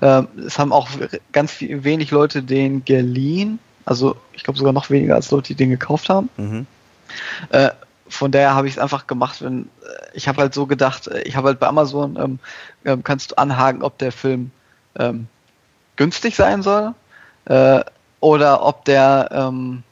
Ähm, 0.00 0.28
es 0.46 0.58
haben 0.58 0.72
auch 0.72 0.88
ganz 1.32 1.52
viel, 1.52 1.84
wenig 1.84 2.10
Leute 2.10 2.42
den 2.42 2.84
geliehen. 2.84 3.58
Also 3.84 4.16
ich 4.32 4.44
glaube 4.44 4.58
sogar 4.58 4.72
noch 4.72 4.90
weniger 4.90 5.14
als 5.14 5.30
Leute, 5.30 5.48
die 5.48 5.54
den 5.54 5.70
gekauft 5.70 6.08
haben. 6.08 6.28
Mhm. 6.36 6.66
Äh, 7.50 7.70
von 8.08 8.32
daher 8.32 8.54
habe 8.54 8.66
ich 8.66 8.74
es 8.74 8.78
einfach 8.78 9.06
gemacht, 9.06 9.42
wenn 9.42 9.62
äh, 9.62 9.66
ich 10.14 10.28
habe 10.28 10.42
halt 10.42 10.54
so 10.54 10.66
gedacht, 10.66 11.06
äh, 11.08 11.22
ich 11.22 11.36
habe 11.36 11.48
halt 11.48 11.60
bei 11.60 11.66
Amazon 11.66 12.16
ähm, 12.16 12.38
ähm, 12.84 13.04
kannst 13.04 13.32
du 13.32 13.38
anhaken, 13.38 13.82
ob 13.82 13.98
der 13.98 14.12
Film 14.12 14.50
ähm, 14.98 15.28
günstig 15.96 16.34
sein 16.34 16.62
soll 16.62 16.94
äh, 17.46 17.80
oder 18.20 18.64
ob 18.64 18.84
der 18.84 19.28
ähm, 19.32 19.82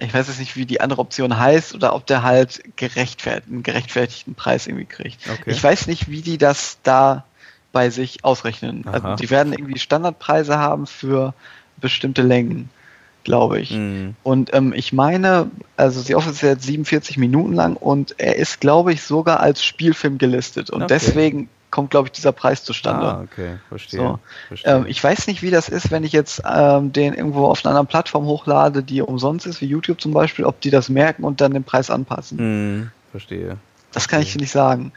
ich 0.00 0.14
weiß 0.14 0.28
jetzt 0.28 0.38
nicht, 0.38 0.56
wie 0.56 0.64
die 0.64 0.80
andere 0.80 1.00
Option 1.00 1.38
heißt, 1.38 1.74
oder 1.74 1.94
ob 1.94 2.06
der 2.06 2.22
halt 2.22 2.62
gerechtfertigt, 2.76 3.48
einen 3.48 3.62
gerechtfertigten 3.62 4.34
Preis 4.34 4.66
irgendwie 4.66 4.86
kriegt. 4.86 5.28
Okay. 5.28 5.50
Ich 5.50 5.62
weiß 5.62 5.86
nicht, 5.86 6.08
wie 6.08 6.22
die 6.22 6.38
das 6.38 6.78
da 6.82 7.24
bei 7.72 7.90
sich 7.90 8.24
ausrechnen. 8.24 8.84
Also 8.86 9.16
die 9.16 9.30
werden 9.30 9.52
irgendwie 9.52 9.78
Standardpreise 9.78 10.58
haben 10.58 10.86
für 10.86 11.34
bestimmte 11.80 12.22
Längen, 12.22 12.70
glaube 13.24 13.60
ich. 13.60 13.72
Mhm. 13.72 14.14
Und 14.22 14.54
ähm, 14.54 14.72
ich 14.74 14.92
meine, 14.92 15.50
also 15.76 16.02
die 16.02 16.14
Office 16.14 16.34
ist 16.34 16.42
jetzt 16.42 16.64
47 16.64 17.18
Minuten 17.18 17.54
lang 17.54 17.76
und 17.76 18.14
er 18.18 18.36
ist, 18.36 18.60
glaube 18.60 18.92
ich, 18.92 19.02
sogar 19.02 19.40
als 19.40 19.64
Spielfilm 19.64 20.18
gelistet. 20.18 20.70
Und 20.70 20.82
okay. 20.82 20.94
deswegen 20.94 21.48
kommt, 21.70 21.90
glaube 21.90 22.08
ich, 22.08 22.12
dieser 22.12 22.32
Preis 22.32 22.62
zustande. 22.62 23.06
Ah, 23.06 23.22
okay, 23.22 23.56
verstehe. 23.68 24.00
So. 24.00 24.18
verstehe. 24.48 24.72
Ähm, 24.72 24.84
ich 24.86 25.02
weiß 25.02 25.26
nicht, 25.26 25.42
wie 25.42 25.50
das 25.50 25.68
ist, 25.68 25.90
wenn 25.90 26.04
ich 26.04 26.12
jetzt 26.12 26.42
ähm, 26.48 26.92
den 26.92 27.14
irgendwo 27.14 27.46
auf 27.46 27.64
einer 27.64 27.70
anderen 27.70 27.86
Plattform 27.88 28.26
hochlade, 28.26 28.82
die 28.82 29.00
umsonst 29.02 29.46
ist, 29.46 29.60
wie 29.60 29.66
YouTube 29.66 30.00
zum 30.00 30.12
Beispiel, 30.12 30.44
ob 30.44 30.60
die 30.60 30.70
das 30.70 30.88
merken 30.90 31.24
und 31.24 31.40
dann 31.40 31.52
den 31.52 31.64
Preis 31.64 31.90
anpassen. 31.90 32.38
Hm, 32.38 32.90
verstehe. 33.10 33.56
Das 33.92 34.06
kann 34.06 34.22
ich 34.22 34.32
dir 34.32 34.40
nicht 34.40 34.52
sagen. 34.52 34.92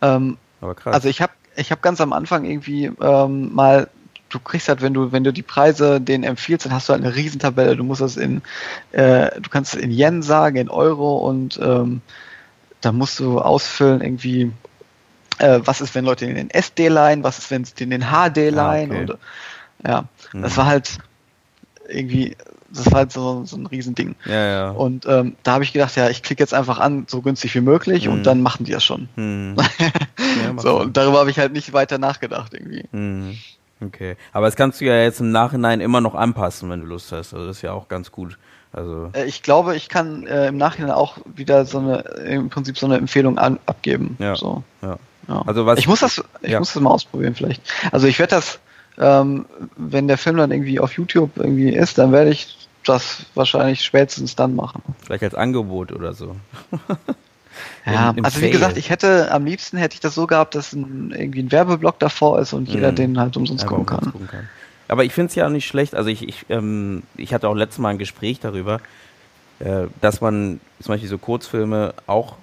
Ähm, 0.00 0.38
Aber 0.60 0.74
krass. 0.74 0.94
Also 0.94 1.08
ich 1.08 1.20
habe 1.20 1.32
ich 1.60 1.70
hab 1.70 1.82
ganz 1.82 2.00
am 2.00 2.12
Anfang 2.12 2.44
irgendwie 2.44 2.90
ähm, 3.00 3.54
mal 3.54 3.88
du 4.30 4.38
kriegst 4.38 4.68
halt, 4.68 4.80
wenn 4.80 4.94
du, 4.94 5.12
wenn 5.12 5.24
du 5.24 5.32
die 5.32 5.42
Preise 5.42 6.00
denen 6.00 6.24
empfiehlst, 6.24 6.64
dann 6.64 6.72
hast 6.72 6.88
du 6.88 6.92
halt 6.92 7.04
eine 7.04 7.14
Riesentabelle. 7.14 7.76
Du 7.76 7.84
musst 7.84 8.00
das 8.00 8.16
in, 8.16 8.42
äh, 8.92 9.40
du 9.40 9.50
kannst 9.50 9.74
es 9.74 9.80
in 9.80 9.90
Yen 9.90 10.22
sagen, 10.22 10.56
in 10.56 10.70
Euro 10.70 11.18
und 11.18 11.58
ähm, 11.62 12.00
da 12.80 12.92
musst 12.92 13.18
du 13.18 13.40
ausfüllen 13.40 14.00
irgendwie, 14.00 14.52
äh, 15.38 15.60
was 15.64 15.80
ist, 15.80 15.94
wenn 15.94 16.04
Leute 16.04 16.26
in 16.26 16.36
den 16.36 16.50
SD 16.50 16.88
leihen, 16.88 17.24
was 17.24 17.38
ist, 17.38 17.50
wenn 17.50 17.64
sie 17.64 17.74
in 17.78 17.90
den 17.90 18.02
HD 18.02 18.50
leihen. 18.50 18.92
Ah, 18.92 18.94
okay. 18.94 19.00
und, 19.00 19.18
ja, 19.86 20.04
mhm. 20.32 20.42
das 20.42 20.56
war 20.56 20.66
halt 20.66 20.98
irgendwie, 21.88 22.36
das 22.72 22.86
war 22.86 22.98
halt 22.98 23.12
so, 23.12 23.44
so 23.44 23.56
ein 23.56 23.66
Riesending. 23.66 24.14
Ja, 24.24 24.46
ja. 24.46 24.70
Und 24.70 25.06
ähm, 25.06 25.34
da 25.42 25.54
habe 25.54 25.64
ich 25.64 25.72
gedacht, 25.72 25.96
ja, 25.96 26.08
ich 26.08 26.22
klicke 26.22 26.42
jetzt 26.42 26.54
einfach 26.54 26.78
an, 26.78 27.06
so 27.08 27.20
günstig 27.20 27.54
wie 27.54 27.60
möglich 27.60 28.06
mhm. 28.06 28.12
und 28.12 28.22
dann 28.24 28.42
machen 28.42 28.64
die 28.64 28.72
das 28.72 28.84
schon. 28.84 29.08
Mhm. 29.16 29.56
Ja, 30.42 30.54
so, 30.62 30.80
und 30.80 30.96
darüber 30.96 31.20
habe 31.20 31.30
ich 31.30 31.38
halt 31.38 31.52
nicht 31.52 31.72
weiter 31.72 31.98
nachgedacht 31.98 32.54
irgendwie. 32.54 32.84
Mhm. 32.92 33.38
Okay, 33.82 34.16
aber 34.32 34.46
das 34.46 34.56
kannst 34.56 34.80
du 34.80 34.84
ja 34.84 35.02
jetzt 35.02 35.20
im 35.20 35.30
Nachhinein 35.30 35.80
immer 35.80 36.00
noch 36.00 36.14
anpassen, 36.14 36.68
wenn 36.68 36.80
du 36.80 36.86
Lust 36.86 37.12
hast. 37.12 37.32
Also 37.32 37.46
das 37.46 37.56
ist 37.56 37.62
ja 37.62 37.72
auch 37.72 37.88
ganz 37.88 38.12
gut. 38.12 38.38
Also 38.72 39.10
äh, 39.14 39.24
ich 39.24 39.42
glaube, 39.42 39.74
ich 39.74 39.88
kann 39.88 40.26
äh, 40.26 40.48
im 40.48 40.58
Nachhinein 40.58 40.92
auch 40.92 41.16
wieder 41.24 41.64
so 41.64 41.78
eine, 41.78 42.00
im 42.24 42.50
Prinzip 42.50 42.78
so 42.78 42.86
eine 42.86 42.98
Empfehlung 42.98 43.38
an, 43.38 43.58
abgeben. 43.66 44.16
Ja. 44.18 44.36
So. 44.36 44.62
ja. 44.82 44.98
Ja. 45.28 45.42
Also 45.46 45.66
was 45.66 45.78
ich 45.78 45.86
muss 45.86 46.00
das, 46.00 46.22
ich 46.42 46.50
ja. 46.50 46.58
muss 46.58 46.72
das 46.72 46.82
mal 46.82 46.90
ausprobieren 46.90 47.34
vielleicht. 47.34 47.62
Also 47.92 48.06
ich 48.06 48.18
werde 48.18 48.36
das, 48.36 48.58
ähm, 48.98 49.46
wenn 49.76 50.08
der 50.08 50.18
Film 50.18 50.36
dann 50.36 50.50
irgendwie 50.50 50.80
auf 50.80 50.92
YouTube 50.92 51.30
irgendwie 51.36 51.70
ist, 51.70 51.98
dann 51.98 52.12
werde 52.12 52.30
ich 52.30 52.68
das 52.84 53.26
wahrscheinlich 53.34 53.84
spätestens 53.84 54.34
dann 54.34 54.56
machen. 54.56 54.82
Vielleicht 55.04 55.22
als 55.22 55.34
Angebot 55.34 55.92
oder 55.92 56.14
so. 56.14 56.36
ja, 57.86 58.10
im, 58.10 58.24
also 58.24 58.40
wie 58.40 58.50
gesagt, 58.50 58.76
ich 58.76 58.90
hätte 58.90 59.30
am 59.32 59.44
liebsten 59.44 59.76
hätte 59.76 59.94
ich 59.94 60.00
das 60.00 60.14
so 60.14 60.26
gehabt, 60.26 60.54
dass 60.54 60.72
ein, 60.72 61.14
irgendwie 61.16 61.40
ein 61.40 61.52
Werbeblock 61.52 61.98
davor 61.98 62.38
ist 62.40 62.52
und 62.52 62.68
mhm. 62.68 62.74
jeder 62.74 62.92
den 62.92 63.18
halt 63.18 63.36
umsonst 63.36 63.64
ja, 63.64 63.68
gucken, 63.68 63.86
kann. 63.86 64.12
gucken, 64.12 64.28
kann. 64.28 64.48
Aber 64.88 65.04
ich 65.04 65.12
finde 65.12 65.28
es 65.28 65.34
ja 65.36 65.46
auch 65.46 65.50
nicht 65.50 65.68
schlecht. 65.68 65.94
Also 65.94 66.10
ich, 66.10 66.26
ich, 66.26 66.46
ähm, 66.48 67.04
ich 67.16 67.32
hatte 67.32 67.48
auch 67.48 67.54
letztes 67.54 67.78
Mal 67.78 67.90
ein 67.90 67.98
Gespräch 67.98 68.40
darüber, 68.40 68.80
äh, 69.60 69.86
dass 70.00 70.20
man 70.20 70.60
zum 70.80 70.94
Beispiel 70.94 71.08
so 71.08 71.18
Kurzfilme 71.18 71.94
auch 72.06 72.36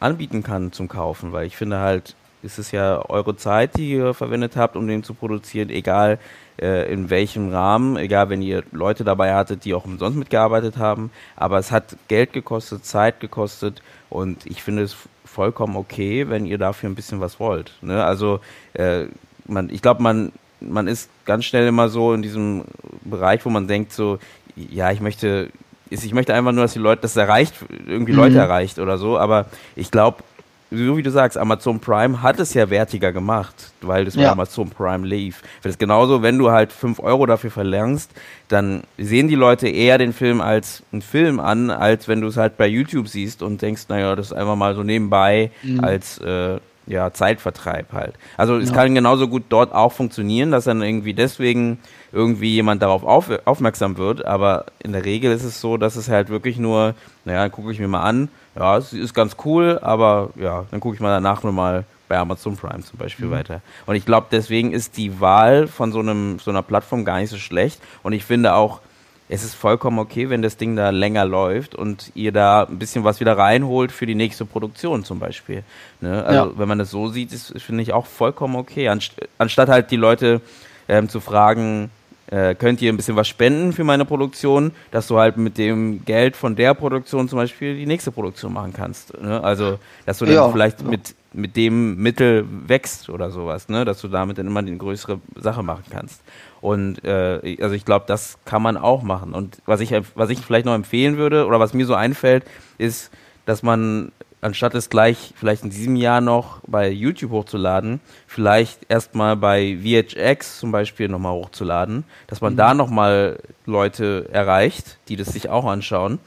anbieten 0.00 0.42
kann 0.42 0.72
zum 0.72 0.88
Kaufen, 0.88 1.32
weil 1.32 1.46
ich 1.46 1.56
finde 1.56 1.78
halt, 1.78 2.14
es 2.42 2.58
ist 2.58 2.72
ja 2.72 3.04
eure 3.08 3.36
Zeit, 3.36 3.76
die 3.76 3.90
ihr 3.92 4.14
verwendet 4.14 4.56
habt, 4.56 4.76
um 4.76 4.86
den 4.86 5.02
zu 5.02 5.14
produzieren, 5.14 5.70
egal 5.70 6.18
äh, 6.60 6.92
in 6.92 7.10
welchem 7.10 7.50
Rahmen, 7.50 7.96
egal 7.96 8.30
wenn 8.30 8.42
ihr 8.42 8.62
Leute 8.72 9.04
dabei 9.04 9.34
hattet, 9.34 9.64
die 9.64 9.74
auch 9.74 9.84
umsonst 9.84 10.18
mitgearbeitet 10.18 10.76
haben, 10.76 11.10
aber 11.36 11.58
es 11.58 11.70
hat 11.70 11.96
Geld 12.08 12.32
gekostet, 12.32 12.84
Zeit 12.84 13.20
gekostet 13.20 13.82
und 14.08 14.46
ich 14.46 14.62
finde 14.62 14.82
es 14.82 14.96
vollkommen 15.24 15.76
okay, 15.76 16.28
wenn 16.28 16.46
ihr 16.46 16.58
dafür 16.58 16.90
ein 16.90 16.94
bisschen 16.94 17.20
was 17.20 17.38
wollt. 17.38 17.72
Ne? 17.82 18.04
Also 18.04 18.40
äh, 18.74 19.04
man, 19.46 19.70
ich 19.70 19.82
glaube, 19.82 20.02
man, 20.02 20.32
man 20.60 20.88
ist 20.88 21.08
ganz 21.24 21.44
schnell 21.44 21.66
immer 21.66 21.88
so 21.88 22.12
in 22.12 22.22
diesem 22.22 22.64
Bereich, 23.04 23.44
wo 23.44 23.50
man 23.50 23.68
denkt 23.68 23.92
so, 23.92 24.18
ja, 24.56 24.90
ich 24.90 25.00
möchte, 25.00 25.50
ich 25.88 26.12
möchte 26.12 26.34
einfach 26.34 26.52
nur, 26.52 26.64
dass 26.64 26.72
die 26.72 26.78
Leute, 26.80 27.02
das 27.02 27.16
erreicht, 27.16 27.54
irgendwie 27.86 28.12
Leute 28.12 28.34
mhm. 28.34 28.40
erreicht 28.40 28.78
oder 28.78 28.98
so, 28.98 29.18
aber 29.18 29.46
ich 29.76 29.90
glaube, 29.90 30.22
so 30.70 30.96
wie 30.96 31.02
du 31.02 31.10
sagst, 31.10 31.36
Amazon 31.36 31.80
Prime 31.80 32.22
hat 32.22 32.38
es 32.38 32.54
ja 32.54 32.70
wertiger 32.70 33.12
gemacht, 33.12 33.54
weil 33.80 34.04
das 34.04 34.14
ja. 34.14 34.22
bei 34.22 34.30
Amazon 34.30 34.70
Prime 34.70 35.06
lief. 35.06 35.42
Das 35.62 35.70
ist 35.70 35.78
genauso, 35.78 36.22
wenn 36.22 36.38
du 36.38 36.50
halt 36.50 36.72
5 36.72 37.00
Euro 37.00 37.26
dafür 37.26 37.50
verlangst, 37.50 38.10
dann 38.48 38.82
sehen 38.96 39.28
die 39.28 39.34
Leute 39.34 39.68
eher 39.68 39.98
den 39.98 40.12
Film 40.12 40.40
als 40.40 40.82
einen 40.92 41.02
Film 41.02 41.40
an, 41.40 41.70
als 41.70 42.06
wenn 42.06 42.20
du 42.20 42.28
es 42.28 42.36
halt 42.36 42.56
bei 42.56 42.66
YouTube 42.68 43.08
siehst 43.08 43.42
und 43.42 43.62
denkst, 43.62 43.86
naja, 43.88 44.14
das 44.14 44.26
ist 44.26 44.32
einfach 44.32 44.56
mal 44.56 44.74
so 44.74 44.82
nebenbei 44.82 45.50
mhm. 45.62 45.82
als 45.82 46.18
äh, 46.18 46.58
ja, 46.86 47.12
Zeitvertreib 47.12 47.92
halt. 47.92 48.14
Also 48.36 48.56
es 48.56 48.70
ja. 48.70 48.74
kann 48.74 48.94
genauso 48.94 49.28
gut 49.28 49.44
dort 49.48 49.72
auch 49.72 49.92
funktionieren, 49.92 50.50
dass 50.50 50.64
dann 50.64 50.82
irgendwie 50.82 51.14
deswegen 51.14 51.78
irgendwie 52.12 52.54
jemand 52.54 52.82
darauf 52.82 53.04
auf, 53.04 53.30
aufmerksam 53.44 53.96
wird, 53.96 54.24
aber 54.24 54.66
in 54.82 54.92
der 54.92 55.04
Regel 55.04 55.32
ist 55.32 55.44
es 55.44 55.60
so, 55.60 55.76
dass 55.76 55.96
es 55.96 56.08
halt 56.08 56.28
wirklich 56.28 56.58
nur, 56.58 56.94
naja, 57.24 57.48
gucke 57.48 57.70
ich 57.70 57.78
mir 57.78 57.88
mal 57.88 58.02
an, 58.02 58.28
ja, 58.56 58.76
es 58.76 58.92
ist 58.92 59.14
ganz 59.14 59.36
cool, 59.44 59.78
aber 59.82 60.30
ja, 60.36 60.64
dann 60.70 60.80
gucke 60.80 60.94
ich 60.94 61.00
mal 61.00 61.10
danach 61.10 61.42
nochmal 61.42 61.84
bei 62.08 62.18
Amazon 62.18 62.56
Prime 62.56 62.82
zum 62.82 62.98
Beispiel 62.98 63.26
mhm. 63.26 63.30
weiter. 63.30 63.60
Und 63.86 63.94
ich 63.94 64.04
glaube, 64.04 64.26
deswegen 64.30 64.72
ist 64.72 64.96
die 64.96 65.20
Wahl 65.20 65.68
von 65.68 65.92
so 65.92 66.00
einem 66.00 66.38
so 66.40 66.50
einer 66.50 66.62
Plattform 66.62 67.04
gar 67.04 67.20
nicht 67.20 67.30
so 67.30 67.38
schlecht. 67.38 67.80
Und 68.02 68.12
ich 68.12 68.24
finde 68.24 68.54
auch, 68.54 68.80
es 69.28 69.44
ist 69.44 69.54
vollkommen 69.54 70.00
okay, 70.00 70.28
wenn 70.28 70.42
das 70.42 70.56
Ding 70.56 70.74
da 70.74 70.90
länger 70.90 71.24
läuft 71.24 71.76
und 71.76 72.10
ihr 72.16 72.32
da 72.32 72.64
ein 72.64 72.80
bisschen 72.80 73.04
was 73.04 73.20
wieder 73.20 73.38
reinholt 73.38 73.92
für 73.92 74.04
die 74.04 74.16
nächste 74.16 74.44
Produktion 74.44 75.04
zum 75.04 75.20
Beispiel. 75.20 75.62
Ne? 76.00 76.24
Also 76.24 76.50
ja. 76.50 76.58
wenn 76.58 76.68
man 76.68 76.80
das 76.80 76.90
so 76.90 77.08
sieht, 77.08 77.32
ist 77.32 77.54
finde 77.62 77.84
ich 77.84 77.92
auch 77.92 78.06
vollkommen 78.06 78.56
okay. 78.56 78.88
Anst 78.88 79.14
anstatt 79.38 79.68
halt 79.68 79.92
die 79.92 79.96
Leute 79.96 80.40
ähm, 80.88 81.08
zu 81.08 81.20
fragen, 81.20 81.90
äh, 82.30 82.54
könnt 82.54 82.80
ihr 82.80 82.92
ein 82.92 82.96
bisschen 82.96 83.16
was 83.16 83.28
spenden 83.28 83.72
für 83.72 83.84
meine 83.84 84.04
Produktion, 84.04 84.72
dass 84.90 85.08
du 85.08 85.18
halt 85.18 85.36
mit 85.36 85.58
dem 85.58 86.04
Geld 86.04 86.36
von 86.36 86.54
der 86.56 86.74
Produktion 86.74 87.28
zum 87.28 87.38
Beispiel 87.38 87.76
die 87.76 87.86
nächste 87.86 88.12
Produktion 88.12 88.52
machen 88.52 88.72
kannst. 88.72 89.20
Ne? 89.20 89.42
Also, 89.42 89.78
dass 90.06 90.18
du 90.18 90.26
dann 90.26 90.34
ja, 90.34 90.48
vielleicht 90.48 90.80
ja. 90.80 90.88
mit, 90.88 91.14
mit 91.32 91.56
dem 91.56 91.96
Mittel 91.96 92.46
wächst 92.66 93.08
oder 93.10 93.30
sowas, 93.30 93.68
ne? 93.68 93.84
dass 93.84 94.00
du 94.00 94.08
damit 94.08 94.38
dann 94.38 94.46
immer 94.46 94.60
eine 94.60 94.76
größere 94.76 95.20
Sache 95.36 95.62
machen 95.62 95.84
kannst. 95.90 96.22
Und 96.60 97.04
äh, 97.04 97.56
also 97.60 97.74
ich 97.74 97.84
glaube, 97.84 98.04
das 98.06 98.38
kann 98.44 98.62
man 98.62 98.76
auch 98.76 99.02
machen. 99.02 99.34
Und 99.34 99.58
was 99.66 99.80
ich, 99.80 99.92
was 100.14 100.30
ich 100.30 100.38
vielleicht 100.40 100.66
noch 100.66 100.74
empfehlen 100.74 101.16
würde, 101.16 101.46
oder 101.46 101.58
was 101.58 101.74
mir 101.74 101.86
so 101.86 101.94
einfällt, 101.94 102.44
ist, 102.78 103.10
dass 103.44 103.62
man 103.64 104.12
anstatt 104.40 104.74
es 104.74 104.90
gleich 104.90 105.32
vielleicht 105.36 105.64
in 105.64 105.70
diesem 105.70 105.96
Jahr 105.96 106.20
noch 106.20 106.60
bei 106.66 106.90
YouTube 106.90 107.32
hochzuladen, 107.32 108.00
vielleicht 108.26 108.80
erstmal 108.88 109.36
bei 109.36 109.78
VHX 109.82 110.58
zum 110.58 110.72
Beispiel 110.72 111.08
nochmal 111.08 111.32
hochzuladen, 111.32 112.04
dass 112.26 112.40
man 112.40 112.54
mhm. 112.54 112.58
da 112.58 112.74
nochmal 112.74 113.38
Leute 113.66 114.28
erreicht, 114.32 114.98
die 115.08 115.16
das 115.16 115.28
sich 115.28 115.48
auch 115.48 115.66
anschauen 115.66 116.18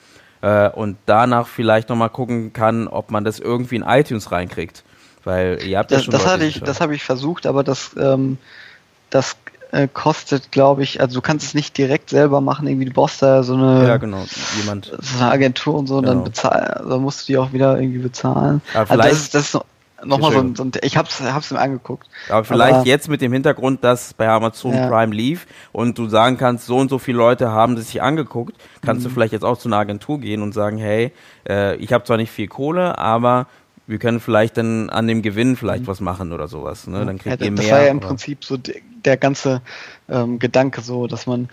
äh, 0.41 0.69
und 0.69 0.97
danach 1.05 1.47
vielleicht 1.47 1.89
nochmal 1.89 2.09
gucken 2.09 2.53
kann, 2.53 2.87
ob 2.87 3.11
man 3.11 3.23
das 3.23 3.39
irgendwie 3.39 3.77
in 3.77 3.83
iTunes 3.83 4.31
reinkriegt. 4.31 4.83
Weil 5.23 5.63
ihr 5.63 5.77
habt 5.77 5.91
das, 5.91 5.99
ja 5.99 6.03
schon 6.03 6.11
das 6.11 6.25
hatte 6.25 6.45
ich, 6.45 6.61
das 6.61 6.81
habe 6.81 6.95
ich 6.95 7.03
versucht, 7.03 7.45
aber 7.45 7.63
das, 7.63 7.95
ähm, 7.97 8.37
das 9.09 9.37
äh, 9.73 9.87
kostet, 9.91 10.51
glaube 10.51 10.83
ich, 10.83 11.01
also 11.01 11.15
du 11.15 11.21
kannst 11.21 11.47
es 11.47 11.53
nicht 11.55 11.77
direkt 11.77 12.11
selber 12.11 12.41
machen, 12.41 12.67
irgendwie 12.67 12.85
du 12.85 12.93
brauchst 12.93 13.23
da 13.23 13.41
so 13.41 13.55
eine, 13.55 13.87
ja, 13.87 13.97
genau, 13.97 14.23
jemand. 14.59 14.91
So 14.99 15.17
eine 15.17 15.31
Agentur 15.31 15.73
und 15.73 15.87
so, 15.87 15.95
genau. 15.95 16.11
und 16.11 16.17
dann 16.17 16.23
bezahlen, 16.23 16.63
also 16.63 16.99
musst 16.99 17.27
du 17.27 17.33
die 17.33 17.37
auch 17.39 17.53
wieder 17.53 17.79
irgendwie 17.79 17.97
bezahlen. 17.97 18.61
Aber 18.75 18.85
vielleicht, 18.85 18.91
also 18.91 19.09
das 19.09 19.17
ist, 19.19 19.33
das 19.33 19.55
ist 19.55 19.61
nochmal 20.05 20.31
so 20.31 20.39
ein, 20.39 20.55
so 20.55 20.63
ein, 20.63 20.71
ich 20.83 20.95
hab's, 20.95 21.21
hab's 21.21 21.49
mir 21.49 21.59
angeguckt. 21.59 22.07
Aber 22.29 22.43
vielleicht 22.43 22.75
aber, 22.75 22.85
jetzt 22.85 23.09
mit 23.09 23.21
dem 23.21 23.33
Hintergrund, 23.33 23.83
dass 23.83 24.13
bei 24.13 24.29
Amazon 24.29 24.75
ja. 24.75 24.87
Prime 24.87 25.13
lief 25.13 25.47
und 25.71 25.97
du 25.97 26.07
sagen 26.07 26.37
kannst, 26.37 26.67
so 26.67 26.77
und 26.77 26.89
so 26.89 26.99
viele 26.99 27.17
Leute 27.17 27.51
haben 27.51 27.75
das 27.75 27.87
sich 27.87 28.01
angeguckt, 28.01 28.55
kannst 28.85 29.01
mhm. 29.01 29.09
du 29.09 29.13
vielleicht 29.15 29.33
jetzt 29.33 29.43
auch 29.43 29.57
zu 29.57 29.69
einer 29.69 29.77
Agentur 29.77 30.19
gehen 30.19 30.43
und 30.43 30.53
sagen, 30.53 30.77
hey, 30.77 31.11
äh, 31.49 31.75
ich 31.77 31.93
habe 31.93 32.03
zwar 32.03 32.17
nicht 32.17 32.31
viel 32.31 32.47
Kohle, 32.47 32.99
aber 32.99 33.47
wir 33.85 33.97
können 33.97 34.19
vielleicht 34.19 34.57
dann 34.57 34.89
an 34.89 35.07
dem 35.07 35.21
Gewinn 35.21 35.55
vielleicht 35.55 35.83
mhm. 35.83 35.87
was 35.87 35.99
machen 35.99 36.31
oder 36.31 36.47
sowas. 36.47 36.87
Ne? 36.87 37.05
Dann 37.05 37.17
kriegt 37.17 37.41
ja, 37.41 37.45
ihr 37.45 37.51
mehr. 37.51 37.61
Das 37.61 37.71
war 37.71 37.81
ja 37.83 37.91
im 37.91 37.99
Prinzip 37.99 38.45
so 38.45 38.57
der 38.57 39.17
ganze 39.17 39.61
ähm, 40.09 40.39
Gedanke 40.39 40.81
so, 40.81 41.07
dass 41.07 41.27
man, 41.27 41.49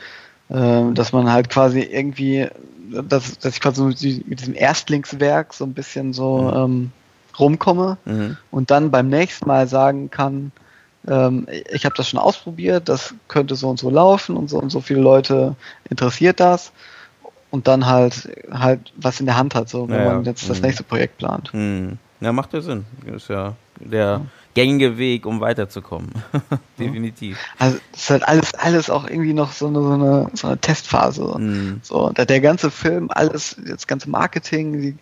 äh, 0.48 0.92
dass 0.92 1.12
man 1.12 1.32
halt 1.32 1.50
quasi 1.50 1.80
irgendwie, 1.80 2.46
dass, 2.90 3.38
dass 3.38 3.54
ich 3.54 3.60
quasi 3.60 4.22
mit 4.26 4.40
diesem 4.40 4.54
Erstlingswerk 4.54 5.54
so 5.54 5.64
ein 5.64 5.74
bisschen 5.74 6.12
so 6.12 6.42
mhm. 6.42 6.56
ähm, 6.56 6.92
rumkomme 7.38 7.98
mhm. 8.04 8.36
und 8.50 8.70
dann 8.70 8.90
beim 8.90 9.08
nächsten 9.08 9.48
Mal 9.48 9.66
sagen 9.66 10.10
kann, 10.10 10.52
ähm, 11.08 11.46
ich 11.72 11.84
habe 11.84 11.94
das 11.96 12.08
schon 12.08 12.20
ausprobiert, 12.20 12.88
das 12.88 13.14
könnte 13.28 13.56
so 13.56 13.68
und 13.70 13.78
so 13.78 13.90
laufen 13.90 14.36
und 14.36 14.50
so 14.50 14.58
und 14.58 14.70
so 14.70 14.80
viele 14.80 15.00
Leute 15.00 15.56
interessiert 15.88 16.38
das 16.38 16.72
und 17.50 17.66
dann 17.66 17.86
halt 17.86 18.28
halt 18.52 18.92
was 18.96 19.18
in 19.20 19.26
der 19.26 19.36
Hand 19.36 19.54
hat, 19.54 19.68
so 19.68 19.88
wenn 19.88 20.00
ja, 20.00 20.12
man 20.12 20.24
jetzt 20.24 20.48
das 20.48 20.58
mhm. 20.58 20.66
nächste 20.66 20.84
Projekt 20.84 21.18
plant. 21.18 21.50
Ja, 22.20 22.32
macht 22.32 22.52
ja 22.52 22.60
Sinn. 22.60 22.84
Ist 23.06 23.28
ja 23.28 23.54
der 23.78 24.22
gängige 24.54 24.98
Weg, 24.98 25.26
um 25.26 25.40
weiterzukommen. 25.40 26.10
Definitiv. 26.78 27.38
Also 27.58 27.78
es 27.92 28.02
ist 28.02 28.10
halt 28.10 28.28
alles, 28.28 28.54
alles 28.54 28.90
auch 28.90 29.08
irgendwie 29.08 29.32
noch 29.32 29.52
so 29.52 29.68
eine, 29.68 29.82
so 29.82 29.92
eine, 29.92 30.30
so 30.34 30.46
eine 30.48 30.58
Testphase. 30.58 31.22
Mm. 31.38 31.80
So, 31.82 32.10
der, 32.10 32.26
der 32.26 32.40
ganze 32.40 32.70
Film, 32.70 33.08
alles, 33.10 33.56
das 33.66 33.86
ganze 33.86 34.10
Marketing, 34.10 34.80
die, 34.80 34.96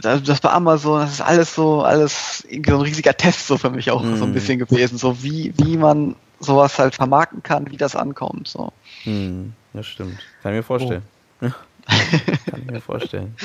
das 0.00 0.40
bei 0.40 0.50
Amazon, 0.50 1.00
das 1.00 1.14
ist 1.14 1.20
alles 1.20 1.54
so, 1.54 1.82
alles 1.82 2.44
irgendwie 2.48 2.70
so 2.70 2.76
ein 2.78 2.82
riesiger 2.82 3.16
Test 3.16 3.46
so 3.46 3.58
für 3.58 3.70
mich 3.70 3.90
auch 3.90 4.02
mm. 4.02 4.16
so 4.16 4.24
ein 4.24 4.30
mm. 4.30 4.34
bisschen 4.34 4.58
gewesen. 4.58 4.98
So 4.98 5.22
wie, 5.22 5.52
wie 5.58 5.76
man 5.76 6.16
sowas 6.40 6.78
halt 6.78 6.94
vermarkten 6.94 7.42
kann, 7.42 7.70
wie 7.70 7.76
das 7.76 7.94
ankommt. 7.94 8.48
So. 8.48 8.72
Mm, 9.04 9.50
das 9.72 9.86
stimmt. 9.86 10.18
Kann 10.42 10.52
ich 10.52 10.58
mir 10.58 10.62
vorstellen. 10.62 11.02
Oh. 11.40 11.48
kann 11.86 12.60
ich 12.60 12.70
mir 12.70 12.80
vorstellen. 12.80 13.36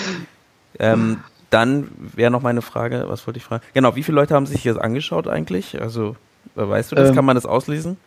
ähm, 0.79 1.23
dann 1.49 1.89
wäre 1.97 2.31
noch 2.31 2.41
meine 2.41 2.61
Frage, 2.61 3.05
was 3.07 3.25
wollte 3.27 3.37
ich 3.37 3.43
fragen? 3.43 3.63
Genau, 3.73 3.95
wie 3.95 4.03
viele 4.03 4.15
Leute 4.15 4.35
haben 4.35 4.45
sich 4.45 4.63
das 4.63 4.77
angeschaut 4.77 5.27
eigentlich? 5.27 5.79
Also, 5.81 6.15
äh, 6.55 6.67
weißt 6.67 6.91
du 6.91 6.95
das? 6.95 7.09
Ähm, 7.09 7.15
Kann 7.15 7.25
man 7.25 7.35
das 7.35 7.45
auslesen? 7.45 7.97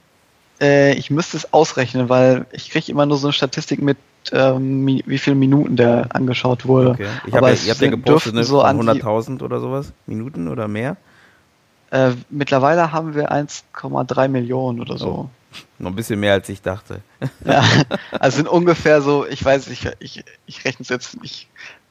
Äh, 0.61 0.95
ich 0.95 1.11
müsste 1.11 1.37
es 1.37 1.53
ausrechnen, 1.53 2.09
weil 2.09 2.47
ich 2.53 2.71
kriege 2.71 2.93
immer 2.93 3.07
nur 3.07 3.17
so 3.17 3.29
eine 3.29 3.33
Statistik 3.33 3.81
mit, 3.81 3.97
ähm, 4.33 4.87
wie 4.87 5.19
viele 5.19 5.37
Minuten 5.37 5.77
der 5.77 6.09
angeschaut 6.15 6.67
wurde. 6.67 6.91
Okay. 6.91 7.07
Ich 7.27 7.35
hab 7.35 7.43
ja, 7.43 7.49
ihr 7.51 7.71
habt 7.71 7.81
ja 7.81 7.91
gepostet, 7.91 8.35
ne, 8.35 8.45
so 8.45 8.63
100.000 8.63 9.43
oder 9.43 9.61
sowas? 9.61 9.93
Minuten 10.07 10.49
oder 10.49 10.69
mehr? 10.69 10.97
Äh, 11.91 12.11
mittlerweile 12.29 12.93
haben 12.93 13.15
wir 13.15 13.33
1,3 13.33 14.29
Millionen 14.29 14.81
oder 14.81 14.99
so. 14.99 15.09
Oh. 15.09 15.29
Noch 15.79 15.91
ein 15.91 15.97
bisschen 15.97 16.21
mehr 16.21 16.35
als 16.35 16.49
ich 16.49 16.63
dachte. 16.63 17.01
Ja, 17.45 17.65
also 18.21 18.37
sind 18.37 18.49
ungefähr 18.49 19.03
so, 19.03 19.27
ich 19.27 19.45
weiß 19.45 19.69
nicht, 19.69 19.91
ich, 19.99 20.25
ich 20.47 20.65
rechne 20.65 20.83
es 20.83 20.91
jetzt 20.91 21.21
nicht 21.21 21.49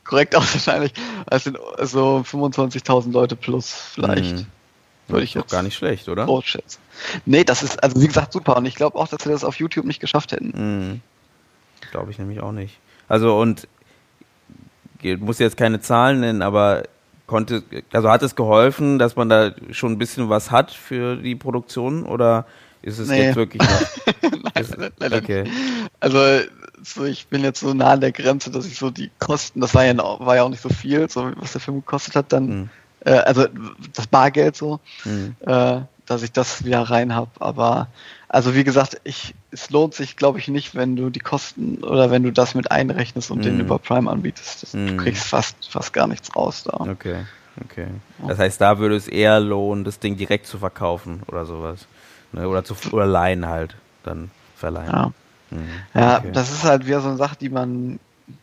korrekt 0.09 0.35
aus 0.35 0.53
wahrscheinlich. 0.53 0.93
Es 1.27 1.45
sind 1.45 1.57
so 1.83 2.23
25.000 2.27 3.11
Leute 3.11 3.35
plus 3.35 3.71
vielleicht. 3.71 4.37
Mhm. 4.37 4.45
Würde 5.07 5.23
ich 5.23 5.33
jetzt 5.33 5.51
gar 5.51 5.63
nicht 5.63 5.75
schlecht, 5.75 6.07
oder? 6.07 6.27
schätzen. 6.43 6.79
Nee, 7.25 7.43
das 7.43 7.63
ist, 7.63 7.81
also 7.81 7.99
wie 7.99 8.07
gesagt, 8.07 8.31
super. 8.31 8.57
Und 8.57 8.65
ich 8.65 8.75
glaube 8.75 8.97
auch, 8.97 9.07
dass 9.07 9.25
wir 9.25 9.31
das 9.31 9.43
auf 9.43 9.55
YouTube 9.55 9.85
nicht 9.85 9.99
geschafft 9.99 10.31
hätten. 10.33 10.51
Mhm. 10.55 11.01
Glaube 11.91 12.11
ich 12.11 12.19
nämlich 12.19 12.41
auch 12.41 12.51
nicht. 12.51 12.77
Also 13.07 13.39
und 13.39 13.67
muss 15.19 15.39
jetzt 15.39 15.57
keine 15.57 15.79
Zahlen 15.79 16.19
nennen, 16.19 16.41
aber 16.41 16.83
konnte, 17.25 17.63
also 17.91 18.09
hat 18.09 18.21
es 18.21 18.35
geholfen, 18.35 18.99
dass 18.99 19.15
man 19.15 19.29
da 19.29 19.53
schon 19.71 19.93
ein 19.93 19.97
bisschen 19.97 20.29
was 20.29 20.51
hat 20.51 20.71
für 20.71 21.15
die 21.15 21.35
Produktion 21.35 22.03
oder 22.03 22.45
ist 22.81 22.99
es 22.99 23.09
nee. 23.09 23.25
jetzt 23.25 23.35
wirklich 23.35 23.61
nein, 24.21 24.91
nein, 24.99 25.13
okay. 25.13 25.43
Also 25.99 26.19
so, 26.83 27.05
ich 27.05 27.27
bin 27.27 27.43
jetzt 27.43 27.59
so 27.59 27.73
nah 27.73 27.91
an 27.91 28.01
der 28.01 28.11
Grenze, 28.11 28.51
dass 28.51 28.65
ich 28.65 28.77
so 28.77 28.89
die 28.89 29.11
Kosten, 29.19 29.61
das 29.61 29.73
war 29.73 29.85
ja, 29.85 29.97
war 29.97 30.35
ja 30.35 30.43
auch 30.43 30.49
nicht 30.49 30.61
so 30.61 30.69
viel, 30.69 31.09
so 31.09 31.31
was 31.35 31.51
der 31.51 31.61
Film 31.61 31.77
gekostet 31.77 32.15
hat, 32.15 32.31
dann, 32.31 32.45
mhm. 32.47 32.69
äh, 33.05 33.11
also 33.11 33.47
das 33.93 34.07
Bargeld 34.07 34.55
so, 34.55 34.79
mhm. 35.03 35.35
äh, 35.41 35.81
dass 36.05 36.23
ich 36.23 36.31
das 36.31 36.63
wieder 36.65 36.81
rein 36.81 37.13
habe. 37.13 37.31
Aber 37.39 37.87
also 38.27 38.55
wie 38.55 38.63
gesagt, 38.63 39.01
ich, 39.03 39.35
es 39.51 39.69
lohnt 39.69 39.93
sich, 39.93 40.15
glaube 40.15 40.39
ich, 40.39 40.47
nicht, 40.47 40.75
wenn 40.75 40.95
du 40.95 41.09
die 41.09 41.19
Kosten 41.19 41.83
oder 41.83 42.11
wenn 42.11 42.23
du 42.23 42.31
das 42.31 42.55
mit 42.55 42.71
einrechnest 42.71 43.31
und 43.31 43.39
mhm. 43.39 43.43
den 43.43 43.59
über 43.59 43.79
Prime 43.79 44.09
anbietest. 44.09 44.63
Das, 44.63 44.71
Du 44.71 44.77
mhm. 44.77 44.97
kriegst 44.97 45.25
fast, 45.25 45.69
fast 45.69 45.93
gar 45.93 46.07
nichts 46.07 46.35
raus 46.35 46.63
da. 46.63 46.73
Okay, 46.89 47.25
okay. 47.63 47.87
Das 48.27 48.39
heißt, 48.39 48.61
da 48.61 48.79
würde 48.79 48.95
es 48.95 49.07
eher 49.07 49.39
lohnen, 49.39 49.83
das 49.83 49.99
Ding 49.99 50.15
direkt 50.15 50.47
zu 50.47 50.57
verkaufen 50.59 51.23
oder 51.27 51.45
sowas. 51.45 51.87
Ne? 52.31 52.47
Oder 52.47 52.63
zu 52.63 52.75
oder 52.91 53.05
leihen 53.05 53.47
halt, 53.47 53.75
dann 54.03 54.31
verleihen. 54.55 54.91
Ja. 54.91 55.11
Mhm. 55.51 55.69
Ja, 55.93 56.17
okay. 56.19 56.31
das 56.33 56.51
ist 56.51 56.63
halt 56.63 56.85
wieder 56.85 57.01
so 57.01 57.09
eine 57.09 57.17
Sache, 57.17 57.35
die 57.39 57.49
man, 57.49 57.99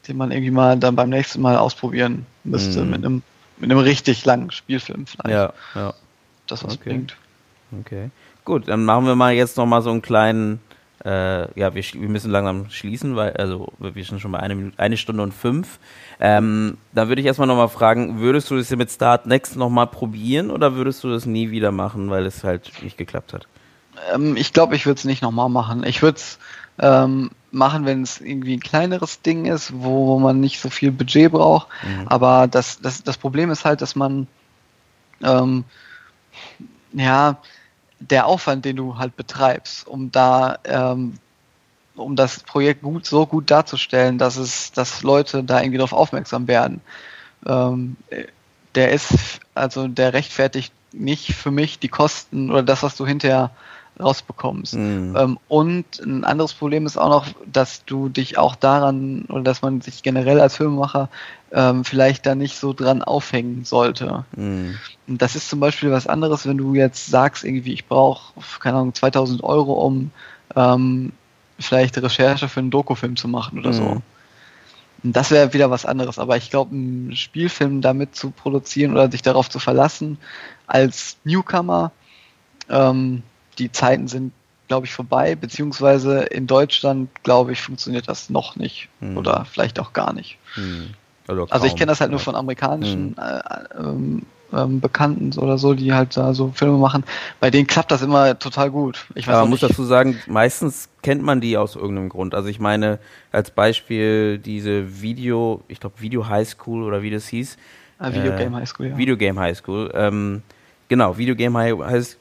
die 0.07 0.14
man 0.14 0.32
irgendwie 0.32 0.51
mal 0.51 0.76
dann 0.78 0.97
beim 0.97 1.11
nächsten 1.11 1.41
Mal 1.41 1.57
ausprobieren 1.57 2.26
müsste, 2.45 2.82
mhm. 2.82 2.91
mit 2.91 3.05
einem 3.05 3.22
mit 3.59 3.70
einem 3.70 3.80
richtig 3.80 4.24
langen 4.24 4.51
Spielfilm 4.51 5.07
vielleicht. 5.07 5.30
Ja, 5.30 5.53
ja. 5.74 5.95
Das 6.47 6.64
was 6.64 6.74
okay. 6.74 6.91
bringt. 6.91 7.16
Okay. 7.80 8.11
Gut, 8.45 8.68
dann 8.68 8.84
machen 8.84 9.07
wir 9.07 9.16
mal 9.16 9.32
jetzt 9.32 9.57
noch 9.57 9.66
mal 9.66 9.82
so 9.82 9.91
einen 9.91 10.03
kleinen, 10.03 10.61
äh, 11.05 11.59
ja, 11.59 11.74
wir, 11.74 11.82
wir 11.82 12.09
müssen 12.09 12.30
langsam 12.30 12.70
schließen, 12.70 13.16
weil, 13.16 13.32
also 13.32 13.72
wir 13.78 14.05
sind 14.05 14.20
schon 14.20 14.30
bei 14.32 14.39
eine 14.39 14.55
Minute, 14.55 14.78
eine 14.78 14.97
Stunde 14.97 15.22
und 15.22 15.34
fünf. 15.34 15.78
Ähm, 16.20 16.76
da 16.93 17.09
würde 17.09 17.20
ich 17.20 17.26
erstmal 17.26 17.49
noch 17.49 17.57
mal 17.57 17.68
fragen, 17.68 18.20
würdest 18.20 18.51
du 18.51 18.57
das 18.57 18.70
mit 18.70 18.91
Start 18.91 19.26
Next 19.26 19.57
noch 19.57 19.70
mal 19.70 19.87
probieren 19.87 20.51
oder 20.51 20.76
würdest 20.76 21.03
du 21.03 21.11
das 21.11 21.26
nie 21.26 21.51
wieder 21.51 21.72
machen, 21.72 22.11
weil 22.11 22.24
es 22.26 22.45
halt 22.45 22.70
nicht 22.82 22.97
geklappt 22.97 23.32
hat? 23.32 23.49
Ähm, 24.12 24.36
ich 24.36 24.52
glaube, 24.52 24.76
ich 24.76 24.86
würde 24.86 24.98
es 24.98 25.04
nicht 25.04 25.22
noch 25.22 25.32
mal 25.32 25.48
machen. 25.48 25.84
Ich 25.84 26.02
würde 26.02 26.18
es 26.18 26.38
ähm, 26.78 27.30
machen, 27.50 27.86
wenn 27.86 28.02
es 28.02 28.20
irgendwie 28.20 28.54
ein 28.54 28.61
kleineres 28.61 29.22
Ding 29.22 29.46
ist, 29.46 29.72
wo, 29.74 30.07
wo 30.07 30.18
man 30.18 30.40
nicht 30.40 30.61
so 30.61 30.70
viel 30.70 30.92
Budget 30.92 31.32
braucht. 31.32 31.68
Mhm. 31.82 32.09
Aber 32.09 32.46
das, 32.46 32.80
das, 32.80 33.02
das 33.02 33.16
Problem 33.16 33.50
ist 33.50 33.64
halt, 33.64 33.80
dass 33.80 33.96
man 33.96 34.26
ähm, 35.22 35.64
ja 36.92 37.38
der 37.98 38.26
Aufwand, 38.26 38.64
den 38.64 38.76
du 38.76 38.98
halt 38.98 39.16
betreibst, 39.16 39.86
um 39.86 40.12
da 40.12 40.59
ähm, 40.64 41.14
um 41.94 42.14
das 42.14 42.40
Projekt 42.40 42.82
gut 42.82 43.07
so 43.07 43.26
gut 43.26 43.50
darzustellen, 43.50 44.18
dass 44.18 44.36
es, 44.36 44.70
dass 44.72 45.02
Leute 45.02 45.42
da 45.42 45.61
irgendwie 45.61 45.78
darauf 45.78 45.94
aufmerksam 45.94 46.46
werden, 46.46 46.82
ähm, 47.46 47.96
der 48.74 48.92
ist 48.92 49.40
also 49.54 49.88
der 49.88 50.12
rechtfertigt 50.12 50.74
nicht 50.92 51.34
für 51.34 51.50
mich 51.50 51.78
die 51.78 51.88
Kosten 51.88 52.50
oder 52.50 52.62
das, 52.62 52.82
was 52.82 52.96
du 52.96 53.07
hinterher 53.07 53.50
rausbekommst. 53.99 54.74
Mhm. 54.74 55.16
Ähm, 55.16 55.38
und 55.49 56.01
ein 56.01 56.24
anderes 56.24 56.55
Problem 56.55 56.86
ist 56.86 56.97
auch 56.97 57.09
noch, 57.09 57.26
dass 57.51 57.84
du 57.84 58.09
dich 58.09 58.38
auch 58.38 58.55
daran 58.55 59.24
oder 59.28 59.42
dass 59.42 59.62
man 59.62 59.80
sich 59.80 60.03
generell 60.03 60.40
als 60.40 60.57
Filmemacher 60.57 61.09
ähm, 61.53 61.84
vielleicht 61.84 62.26
da 62.26 62.34
nicht 62.34 62.59
so 62.59 62.72
dran 62.72 63.03
aufhängen 63.03 63.64
sollte. 63.64 64.24
Mhm. 64.36 64.76
Und 65.07 65.22
das 65.22 65.36
ist 65.36 65.49
zum 65.49 65.61
Beispiel 65.61 65.90
was 65.90 66.07
anderes, 66.07 66.47
wenn 66.47 66.59
du 66.59 66.74
jetzt 66.74 67.07
sagst, 67.07 67.44
irgendwie, 67.44 67.72
ich 67.72 67.86
brauche, 67.86 68.34
keine 68.61 68.78
Ahnung, 68.78 68.94
2000 68.94 69.42
Euro, 69.44 69.74
um 69.74 70.11
ähm, 70.55 71.12
vielleicht 71.59 71.97
Recherche 71.99 72.49
für 72.49 72.61
einen 72.61 72.70
Dokufilm 72.70 73.16
zu 73.16 73.28
machen 73.28 73.59
oder 73.59 73.70
mhm. 73.70 73.74
so. 73.74 74.03
Und 75.03 75.14
das 75.14 75.30
wäre 75.30 75.53
wieder 75.53 75.70
was 75.70 75.86
anderes. 75.86 76.18
Aber 76.18 76.36
ich 76.36 76.51
glaube, 76.51 76.74
einen 76.74 77.14
Spielfilm 77.16 77.80
damit 77.80 78.16
zu 78.16 78.30
produzieren 78.30 78.92
oder 78.92 79.11
sich 79.11 79.22
darauf 79.22 79.49
zu 79.49 79.59
verlassen 79.59 80.18
als 80.66 81.16
Newcomer, 81.24 81.92
ähm, 82.68 83.22
die 83.59 83.72
Zeiten 83.72 84.09
sind, 84.09 84.32
glaube 84.68 84.86
ich, 84.86 84.92
vorbei. 84.92 85.34
Beziehungsweise 85.34 86.22
in 86.24 86.46
Deutschland, 86.46 87.11
glaube 87.22 87.52
ich, 87.52 87.61
funktioniert 87.61 88.09
das 88.09 88.30
noch 88.30 88.57
nicht. 88.57 88.88
Mhm. 89.00 89.16
Oder 89.16 89.46
vielleicht 89.50 89.78
auch 89.80 89.92
gar 89.92 90.12
nicht. 90.12 90.38
Mhm. 90.57 90.90
Also, 91.28 91.46
also, 91.50 91.66
ich 91.66 91.74
kenne 91.74 91.90
das 91.90 92.00
halt 92.00 92.11
nur 92.11 92.20
von 92.20 92.36
amerikanischen 92.36 93.09
mhm. 93.09 93.16
äh, 93.18 93.80
ähm, 93.80 94.22
ähm, 94.52 94.80
Bekannten 94.80 95.36
oder 95.38 95.59
so, 95.59 95.74
die 95.74 95.92
halt 95.92 96.16
da 96.16 96.34
so 96.34 96.52
Filme 96.54 96.78
machen. 96.78 97.04
Bei 97.40 97.50
denen 97.50 97.66
klappt 97.66 97.90
das 97.90 98.02
immer 98.02 98.38
total 98.38 98.70
gut. 98.70 99.07
Ich 99.14 99.26
weiß 99.26 99.34
Aber 99.34 99.42
man 99.42 99.50
muss 99.50 99.61
dazu 99.61 99.84
sagen, 99.84 100.20
meistens 100.26 100.88
kennt 101.02 101.22
man 101.22 101.40
die 101.40 101.57
aus 101.57 101.76
irgendeinem 101.76 102.09
Grund. 102.09 102.34
Also 102.34 102.48
ich 102.48 102.61
meine, 102.61 102.98
als 103.32 103.50
Beispiel 103.50 104.38
diese 104.38 105.02
Video, 105.02 105.62
ich 105.68 105.80
glaube 105.80 106.00
Video 106.00 106.28
High 106.28 106.48
School 106.48 106.84
oder 106.84 107.02
wie 107.02 107.11
das 107.11 107.26
hieß. 107.28 107.57
Ah, 107.98 108.12
Video 108.12 108.32
äh, 108.32 108.36
Game 108.36 108.54
High 108.54 108.68
School, 108.68 108.86
ja. 108.86 108.98
Video 108.98 109.16
Game 109.16 109.38
High 109.38 109.57
School. 109.57 109.90
Ähm, 109.94 110.42
genau, 110.89 111.16
Video 111.16 111.34
Game 111.34 111.57
High 111.57 111.78
heißt 111.78 112.18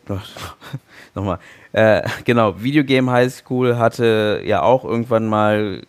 nochmal. 1.16 1.40
Äh, 1.72 2.04
genau, 2.24 2.62
Video 2.62 2.84
Game 2.84 3.10
High 3.10 3.34
School 3.34 3.78
hatte 3.78 4.42
ja 4.46 4.62
auch 4.62 4.86
irgendwann 4.86 5.28
mal 5.28 5.82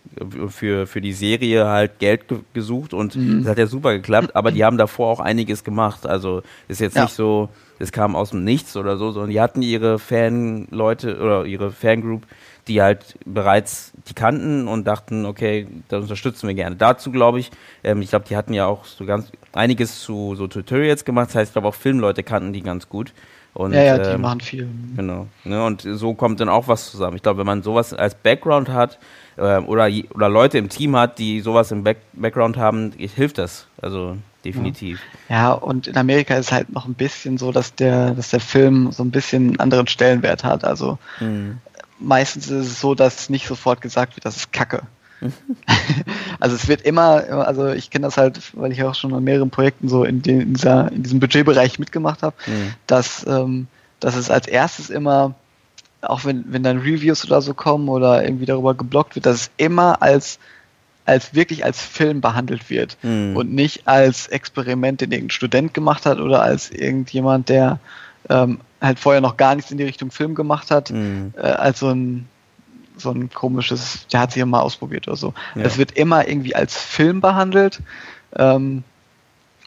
für, 0.49 0.87
für 0.87 1.01
die 1.01 1.13
Serie 1.13 1.67
halt 1.67 1.99
Geld 1.99 2.29
ge 2.29 2.39
gesucht 2.55 2.95
und 2.95 3.17
mhm. 3.17 3.41
das 3.43 3.51
hat 3.51 3.59
ja 3.59 3.67
super 3.67 3.93
geklappt, 3.93 4.35
aber 4.35 4.51
die 4.51 4.65
haben 4.65 4.79
davor 4.79 5.09
auch 5.09 5.21
einiges 5.21 5.63
gemacht. 5.63 6.07
Also 6.07 6.43
ist 6.69 6.81
jetzt 6.81 6.97
ja. 6.97 7.03
nicht 7.03 7.15
so, 7.15 7.51
es 7.79 7.93
kam 7.93 8.17
aus 8.17 8.31
dem 8.31 8.45
Nichts 8.45 8.77
oder 8.77 8.97
so, 8.97 9.13
sondern 9.13 9.31
die 9.31 9.41
hatten 9.41 9.63
ihre 9.63 9.99
Fanleute 9.99 11.21
oder 11.21 11.45
ihre 11.45 11.71
Fangroup, 11.71 12.23
die 12.69 12.83
halt 12.83 13.17
bereits 13.25 13.93
die 14.09 14.15
kannten 14.15 14.69
und 14.69 14.87
dachten, 14.87 15.25
okay, 15.27 15.67
das 15.89 16.03
unterstützen 16.03 16.49
wir 16.49 16.55
gerne. 16.55 16.77
Dazu 16.77 17.11
glaube 17.11 17.39
ich, 17.39 17.51
ähm, 17.85 18.03
ich 18.03 18.11
glaube, 18.11 18.25
die 18.29 18.37
hatten 18.37 18.53
ja 18.53 18.67
auch 18.67 18.85
so 18.85 19.05
ganz 19.05 19.31
einiges 19.53 20.01
zu 20.01 20.35
so 20.35 20.47
Tutorials 20.47 21.05
gemacht, 21.05 21.29
das 21.29 21.37
heißt, 21.37 21.51
ich 21.51 21.53
glaube 21.53 21.69
auch 21.69 21.75
Filmleute 21.75 22.23
kannten 22.23 22.53
die 22.53 22.63
ganz 22.63 22.89
gut. 22.89 23.13
Und, 23.57 23.73
ja, 23.73 23.83
ja, 23.83 23.99
die 23.99 24.11
ähm, 24.11 24.21
machen 24.21 24.43
viel. 24.43 24.69
Genau. 24.97 25.29
Ne, 25.45 25.65
und 25.65 25.81
so 25.81 26.13
kommt 26.13 26.41
dann 26.41 26.51
auch 26.51 26.69
was 26.69 26.91
zusammen. 26.91 27.17
Ich 27.17 27.23
glaube, 27.23 27.39
wenn 27.39 27.47
man 27.47 27.63
sowas 27.63 27.95
als 27.95 28.15
Background 28.15 28.69
hat 28.69 28.99
äh, 29.39 29.59
oder, 29.61 29.89
oder 30.15 30.29
Leute 30.29 30.59
im 30.59 30.69
Team 30.69 30.95
hat, 30.95 31.19
die 31.19 31.41
sowas 31.41 31.73
im 31.73 31.83
Back 31.83 31.97
Background 32.13 32.59
haben, 32.59 32.93
hilft 32.99 33.39
das. 33.39 33.67
Also 33.81 34.19
definitiv. 34.45 35.01
Ja. 35.31 35.37
ja, 35.37 35.53
und 35.53 35.87
in 35.87 35.97
Amerika 35.97 36.35
ist 36.35 36.47
es 36.47 36.53
halt 36.53 36.71
noch 36.71 36.87
ein 36.87 36.93
bisschen 36.93 37.39
so, 37.39 37.51
dass 37.51 37.75
der, 37.75 38.11
dass 38.11 38.29
der 38.29 38.41
Film 38.41 38.93
so 38.93 39.03
ein 39.03 39.11
bisschen 39.11 39.49
einen 39.49 39.61
anderen 39.61 39.87
Stellenwert 39.87 40.45
hat. 40.45 40.63
Also 40.63 40.99
mhm. 41.21 41.57
Meistens 41.99 42.51
ist 42.51 42.67
es 42.67 42.81
so, 42.81 42.95
dass 42.95 43.31
nicht 43.31 43.47
sofort 43.47 43.81
gesagt 43.81 44.17
wird, 44.17 44.25
das 44.25 44.37
ist 44.37 44.53
Kacke. 44.53 44.83
also 46.41 46.57
es 46.57 46.69
wird 46.69 46.83
immer, 46.83 47.47
also 47.47 47.69
ich 47.69 47.91
kenne 47.91 48.07
das 48.07 48.17
halt, 48.17 48.41
weil 48.55 48.73
ich 48.73 48.83
auch 48.83 48.95
schon 48.95 49.15
an 49.15 49.25
mehreren 49.25 49.51
Projekten 49.51 49.89
so 49.89 50.05
in, 50.05 50.23
den, 50.23 50.41
in, 50.41 50.55
dieser, 50.55 50.93
in 50.93 51.03
diesem 51.03 51.21
Budgetbereich 51.21 51.79
mitgemacht 51.79 52.23
habe, 52.23 52.37
mhm. 52.47 52.75
dass, 52.87 53.27
ähm, 53.27 53.67
dass 54.01 54.17
es 54.17 54.31
als 54.31 54.47
erstes 54.47 54.91
immer, 54.91 55.35
auch 56.03 56.25
wenn, 56.25 56.45
wenn 56.49 56.63
dann 56.63 56.79
Reviews 56.79 57.25
oder 57.25 57.41
so 57.41 57.55
kommen 57.55 57.89
oder 57.89 58.25
irgendwie 58.25 58.47
darüber 58.47 58.75
geblockt 58.75 59.15
wird, 59.15 59.27
dass 59.27 59.43
es 59.43 59.51
immer 59.57 60.03
als 60.03 60.39
als 61.07 61.35
wirklich 61.35 61.65
als 61.65 61.81
Film 61.81 62.21
behandelt 62.21 62.69
wird 62.69 62.99
mhm. 63.03 63.37
und 63.37 63.55
nicht 63.55 63.87
als 63.87 64.27
Experiment, 64.27 65.01
den 65.01 65.13
irgendein 65.13 65.31
Student 65.31 65.73
gemacht 65.73 66.05
hat 66.05 66.19
oder 66.19 66.43
als 66.43 66.71
irgendjemand, 66.71 67.49
der 67.49 67.79
ähm, 68.29 68.61
halt 68.81 68.99
vorher 68.99 69.21
noch 69.21 69.37
gar 69.37 69.55
nichts 69.55 69.71
in 69.71 69.79
die 69.79 69.85
Richtung 69.85 70.11
Film 70.11 70.35
gemacht 70.35 70.71
hat, 70.71 70.91
mhm. 70.91 71.33
äh, 71.37 71.43
als 71.43 71.81
so 71.81 71.89
ein 71.89 72.29
so 72.99 73.11
ein 73.11 73.31
komisches, 73.31 74.07
der 74.09 74.21
hat 74.21 74.33
sich 74.33 74.41
ja 74.41 74.47
mal 74.47 74.61
ausprobiert 74.61 75.07
oder 75.07 75.17
so. 75.17 75.35
Ja. 75.55 75.65
Das 75.65 75.77
wird 75.77 75.93
immer 75.93 76.27
irgendwie 76.27 76.55
als 76.55 76.77
Film 76.77 77.21
behandelt 77.21 77.81
ähm, 78.37 78.85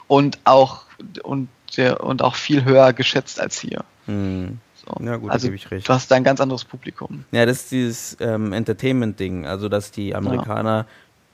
und 0.08 0.40
auch 0.46 0.86
und 1.24 1.48
der, 1.78 2.04
und 2.04 2.24
auch 2.24 2.36
viel 2.36 2.66
höher 2.66 2.94
geschätzt 2.94 3.40
als 3.40 3.60
hier. 3.60 3.84
Hm. 4.06 4.60
So. 4.76 5.06
Ja, 5.06 5.18
gut, 5.18 5.32
also, 5.32 5.48
gebe 5.48 5.56
ich 5.56 5.70
recht. 5.70 5.88
Du 5.88 5.94
hast 5.94 6.10
da 6.10 6.16
ein 6.16 6.24
ganz 6.24 6.42
anderes 6.42 6.66
Publikum. 6.66 7.26
Ja, 7.32 7.46
das 7.46 7.62
ist 7.62 7.72
dieses 7.72 8.18
ähm, 8.20 8.54
Entertainment-Ding, 8.54 9.46
also 9.46 9.70
dass 9.70 9.92
die 9.92 10.16
Amerikaner 10.16 10.78
ja. 10.78 10.86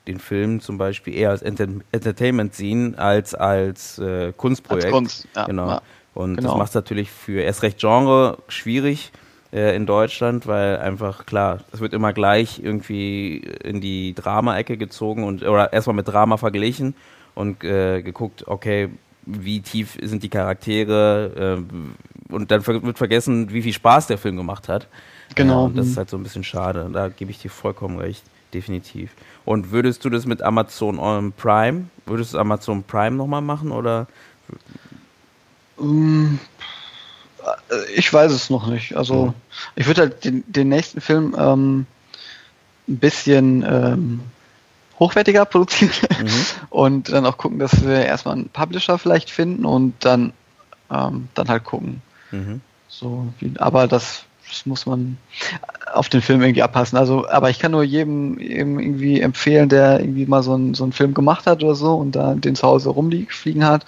den 0.07 0.19
Film 0.19 0.59
zum 0.59 0.77
Beispiel 0.77 1.15
eher 1.15 1.29
als 1.29 1.41
Enter 1.41 1.67
Entertainment 1.91 2.53
sehen 2.55 2.95
als 2.95 3.33
als 3.33 3.99
äh, 3.99 4.33
Kunstprojekt. 4.33 4.85
Als 4.85 4.93
Kunst, 4.93 5.27
ja, 5.35 5.45
genau. 5.45 5.69
Ja, 5.69 5.81
und 6.15 6.37
genau. 6.37 6.49
das 6.49 6.57
macht 6.57 6.69
es 6.69 6.75
natürlich 6.75 7.11
für 7.11 7.41
erst 7.41 7.61
recht 7.61 7.77
Genre 7.77 8.39
schwierig 8.47 9.11
äh, 9.51 9.75
in 9.75 9.85
Deutschland, 9.85 10.47
weil 10.47 10.77
einfach 10.77 11.25
klar, 11.25 11.59
es 11.73 11.81
wird 11.81 11.93
immer 11.93 12.13
gleich 12.13 12.61
irgendwie 12.63 13.37
in 13.37 13.81
die 13.81 14.15
Drama-Ecke 14.15 14.77
gezogen 14.77 15.25
und 15.25 15.43
oder 15.43 15.73
erstmal 15.73 15.97
mit 15.97 16.07
Drama 16.07 16.37
verglichen 16.37 16.95
und 17.35 17.63
äh, 17.65 18.01
geguckt, 18.01 18.47
okay, 18.47 18.89
wie 19.25 19.59
tief 19.59 19.97
sind 20.01 20.23
die 20.23 20.29
Charaktere 20.29 21.57
äh, 21.59 22.33
und 22.33 22.49
dann 22.49 22.65
wird 22.65 22.97
vergessen, 22.97 23.51
wie 23.51 23.61
viel 23.61 23.73
Spaß 23.73 24.07
der 24.07 24.17
Film 24.17 24.37
gemacht 24.37 24.69
hat. 24.69 24.87
Genau. 25.35 25.67
das 25.67 25.87
ist 25.87 25.97
halt 25.97 26.09
so 26.09 26.17
ein 26.17 26.23
bisschen 26.23 26.45
schade. 26.45 26.89
Da 26.93 27.09
gebe 27.09 27.29
ich 27.29 27.39
dir 27.39 27.51
vollkommen 27.51 27.97
recht, 27.97 28.23
definitiv. 28.53 29.11
Und 29.43 29.71
würdest 29.71 30.05
du 30.05 30.09
das 30.09 30.25
mit 30.25 30.41
Amazon 30.41 31.33
Prime, 31.35 31.85
würdest 32.05 32.33
du 32.33 32.37
Amazon 32.37 32.83
Prime 32.83 33.17
nochmal 33.17 33.41
machen 33.41 33.71
oder? 33.71 34.07
Um, 35.77 36.39
äh, 37.45 37.91
ich 37.95 38.11
weiß 38.11 38.31
es 38.31 38.49
noch 38.49 38.67
nicht. 38.67 38.95
Also, 38.95 39.33
ich 39.75 39.87
würde 39.87 40.01
halt 40.01 40.25
den, 40.25 40.43
den, 40.47 40.69
nächsten 40.69 41.01
Film 41.01 41.35
ähm, 41.37 41.85
ein 42.87 42.97
bisschen 42.97 43.65
ähm, 43.67 44.21
hochwertiger 44.99 45.45
produzieren 45.45 45.91
mhm. 46.21 46.45
und 46.69 47.11
dann 47.11 47.25
auch 47.25 47.37
gucken, 47.37 47.59
dass 47.59 47.85
wir 47.85 48.05
erstmal 48.05 48.35
einen 48.35 48.49
Publisher 48.49 48.97
vielleicht 48.97 49.29
finden 49.29 49.65
und 49.65 49.93
dann, 49.99 50.33
ähm, 50.91 51.27
dann 51.33 51.49
halt 51.49 51.63
gucken. 51.63 52.01
Mhm. 52.31 52.61
So, 52.87 53.27
wie, 53.39 53.51
aber 53.57 53.87
das, 53.87 54.23
das, 54.47 54.65
muss 54.65 54.85
man 54.85 55.17
auf 55.93 56.07
den 56.07 56.21
Film 56.21 56.41
irgendwie 56.41 56.63
abpassen. 56.63 56.97
Also, 56.97 57.27
aber 57.27 57.49
ich 57.49 57.59
kann 57.59 57.71
nur 57.71 57.83
jedem, 57.83 58.39
jedem 58.39 58.79
irgendwie 58.79 59.19
empfehlen, 59.19 59.69
der 59.69 59.99
irgendwie 59.99 60.25
mal 60.25 60.43
so 60.43 60.53
einen, 60.53 60.73
so 60.73 60.83
einen 60.83 60.93
Film 60.93 61.13
gemacht 61.13 61.45
hat 61.45 61.63
oder 61.63 61.75
so 61.75 61.95
und 61.95 62.13
da 62.13 62.35
den 62.35 62.55
zu 62.55 62.65
Hause 62.65 62.89
rumfliegen 62.89 63.65
hat. 63.65 63.85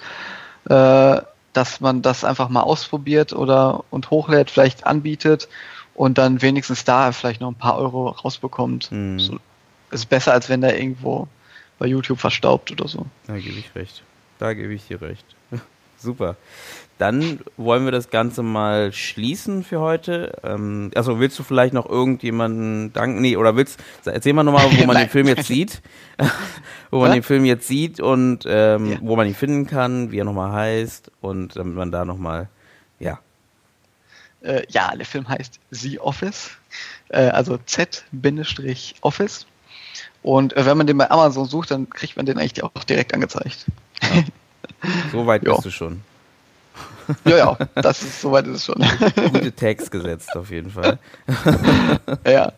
Äh, 0.68 1.22
dass 1.58 1.80
man 1.80 2.02
das 2.02 2.22
einfach 2.22 2.48
mal 2.50 2.60
ausprobiert 2.60 3.32
oder 3.32 3.82
und 3.90 4.12
hochlädt, 4.12 4.48
vielleicht 4.48 4.86
anbietet 4.86 5.48
und 5.96 6.16
dann 6.16 6.40
wenigstens 6.40 6.84
da 6.84 7.10
vielleicht 7.10 7.40
noch 7.40 7.50
ein 7.50 7.56
paar 7.56 7.76
Euro 7.76 8.10
rausbekommt. 8.10 8.92
Mhm. 8.92 9.18
So, 9.18 9.40
ist 9.90 10.08
besser, 10.08 10.32
als 10.32 10.48
wenn 10.48 10.60
der 10.60 10.78
irgendwo 10.78 11.26
bei 11.80 11.86
YouTube 11.86 12.20
verstaubt 12.20 12.70
oder 12.70 12.86
so. 12.86 13.06
Da 13.26 13.36
gebe 13.38 13.58
ich 13.58 13.74
recht. 13.74 14.04
Da 14.38 14.54
gebe 14.54 14.72
ich 14.72 14.86
dir 14.86 15.02
recht. 15.02 15.24
Super. 15.98 16.36
Dann 16.98 17.40
wollen 17.56 17.84
wir 17.84 17.92
das 17.92 18.10
Ganze 18.10 18.42
mal 18.42 18.92
schließen 18.92 19.62
für 19.62 19.80
heute. 19.80 20.36
Ähm, 20.42 20.90
also 20.96 21.20
willst 21.20 21.38
du 21.38 21.44
vielleicht 21.44 21.72
noch 21.72 21.88
irgendjemanden 21.88 22.92
danken? 22.92 23.20
Nee, 23.20 23.36
oder 23.36 23.54
willst 23.54 23.78
erzähl 24.04 24.32
mal 24.32 24.42
nochmal, 24.42 24.66
wo 24.76 24.84
man 24.84 24.96
den 24.98 25.08
Film 25.08 25.28
jetzt 25.28 25.46
sieht. 25.46 25.80
wo 26.90 26.98
man 26.98 27.10
Was? 27.10 27.16
den 27.16 27.22
Film 27.22 27.44
jetzt 27.44 27.68
sieht 27.68 28.00
und 28.00 28.44
ähm, 28.46 28.92
ja. 28.92 28.98
wo 29.00 29.14
man 29.14 29.28
ihn 29.28 29.34
finden 29.34 29.66
kann, 29.66 30.10
wie 30.10 30.18
er 30.18 30.24
nochmal 30.24 30.52
heißt 30.52 31.12
und 31.20 31.56
damit 31.56 31.76
man 31.76 31.92
da 31.92 32.04
nochmal, 32.04 32.48
ja. 32.98 33.20
Äh, 34.42 34.62
ja, 34.68 34.94
der 34.96 35.06
Film 35.06 35.28
heißt 35.28 35.60
The 35.70 36.00
Office, 36.00 36.50
äh, 37.08 37.28
also 37.28 37.58
Z-Office. 37.64 39.46
Und 40.22 40.56
äh, 40.56 40.66
wenn 40.66 40.76
man 40.76 40.86
den 40.86 40.98
bei 40.98 41.10
Amazon 41.10 41.46
sucht, 41.46 41.70
dann 41.70 41.88
kriegt 41.90 42.16
man 42.16 42.26
den 42.26 42.38
eigentlich 42.38 42.62
auch 42.64 42.84
direkt 42.84 43.14
angezeigt. 43.14 43.66
Ja. 44.02 44.22
So 45.10 45.26
weit 45.26 45.42
bist 45.42 45.64
du 45.64 45.70
schon. 45.70 46.02
Ja, 47.24 47.36
ja, 47.36 47.58
das 47.74 48.02
ist, 48.02 48.20
soweit 48.20 48.46
ist 48.46 48.56
es 48.56 48.64
schon. 48.66 48.76
Gute 49.32 49.54
Tags 49.54 49.90
gesetzt 49.90 50.36
auf 50.36 50.50
jeden 50.50 50.70
Fall. 50.70 50.98
ja. 52.26 52.52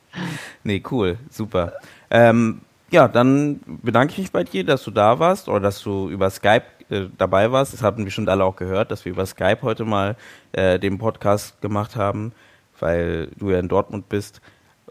Nee, 0.65 0.83
cool, 0.91 1.19
super. 1.31 1.75
Ähm, 2.11 2.61
ja, 2.91 3.07
dann 3.07 3.61
bedanke 3.67 4.13
ich 4.13 4.19
mich 4.19 4.33
bei 4.33 4.45
dir, 4.45 4.65
dass 4.65 4.83
du 4.83 4.91
da 4.91 5.19
warst 5.19 5.49
oder 5.49 5.61
dass 5.61 5.81
du 5.83 6.09
über 6.09 6.29
Skype 6.31 6.65
äh, 6.91 7.07
dabei 7.17 7.53
warst. 7.53 7.73
Das 7.73 7.83
haben 7.83 8.05
bestimmt 8.05 8.29
alle 8.29 8.45
auch 8.45 8.57
gehört, 8.57 8.91
dass 8.91 9.05
wir 9.05 9.13
über 9.13 9.27
Skype 9.27 9.63
heute 9.63 9.85
mal 9.85 10.17
äh, 10.53 10.79
den 10.79 10.99
Podcast 10.99 11.61
gemacht 11.61 11.95
haben, 11.95 12.33
weil 12.81 13.29
du 13.37 13.51
ja 13.51 13.61
in 13.61 13.69
Dortmund 13.69 14.09
bist. 14.09 14.41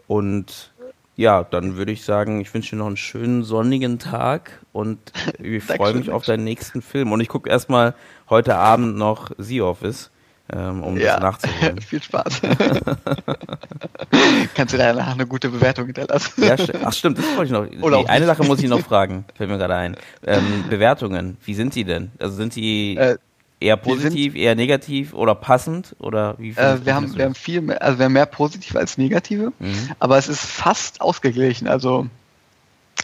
Und 0.06 0.72
ja, 1.20 1.44
dann 1.44 1.76
würde 1.76 1.92
ich 1.92 2.02
sagen, 2.02 2.40
ich 2.40 2.52
wünsche 2.54 2.70
dir 2.70 2.76
noch 2.76 2.86
einen 2.86 2.96
schönen 2.96 3.42
sonnigen 3.42 3.98
Tag 3.98 4.52
und 4.72 4.98
ich 5.38 5.62
freue 5.62 5.92
mich 5.92 6.10
auf 6.10 6.24
deinen 6.24 6.44
nächsten 6.44 6.80
Film. 6.80 7.12
Und 7.12 7.20
ich 7.20 7.28
gucke 7.28 7.50
erstmal 7.50 7.94
heute 8.30 8.56
Abend 8.56 8.96
noch 8.96 9.30
The 9.36 9.60
Office, 9.60 10.10
ähm, 10.50 10.82
um 10.82 10.96
ja, 10.96 11.20
das 11.20 11.20
nachzuholen. 11.20 11.78
Viel 11.82 12.02
Spaß. 12.02 12.40
Kannst 14.54 14.72
du 14.72 14.78
da 14.78 14.94
nachher 14.94 15.12
eine 15.12 15.26
gute 15.26 15.50
Bewertung 15.50 15.84
hinterlassen? 15.86 16.42
Ja, 16.42 16.56
st 16.56 16.72
ach 16.82 16.94
stimmt, 16.94 17.18
das 17.18 17.26
wollte 17.36 17.44
ich 17.44 17.78
noch. 17.78 17.82
Oder 17.82 18.08
eine 18.08 18.24
Sache 18.24 18.42
muss 18.44 18.62
ich 18.62 18.70
noch 18.70 18.80
fragen, 18.80 19.26
fällt 19.34 19.50
mir 19.50 19.58
gerade 19.58 19.76
ein. 19.76 19.96
Ähm, 20.26 20.64
Bewertungen, 20.70 21.36
wie 21.44 21.52
sind 21.52 21.74
die 21.74 21.84
denn? 21.84 22.12
Also 22.18 22.36
sind 22.36 22.56
die. 22.56 22.96
Äh, 22.96 23.18
Eher 23.60 23.76
positiv, 23.76 24.34
eher 24.34 24.54
negativ 24.54 25.12
oder 25.12 25.34
passend 25.34 25.94
oder 25.98 26.34
wie 26.38 26.50
äh, 26.50 26.84
wir 26.84 26.94
haben 26.94 27.14
wir 27.14 27.26
haben 27.26 27.34
viel 27.34 27.60
mehr, 27.60 27.82
also 27.82 27.98
wir 27.98 28.06
haben 28.06 28.14
mehr 28.14 28.24
positive 28.24 28.78
als 28.78 28.96
negative, 28.96 29.52
mhm. 29.58 29.90
aber 29.98 30.16
es 30.16 30.28
ist 30.28 30.40
fast 30.40 31.02
ausgeglichen. 31.02 31.68
Also 31.68 32.08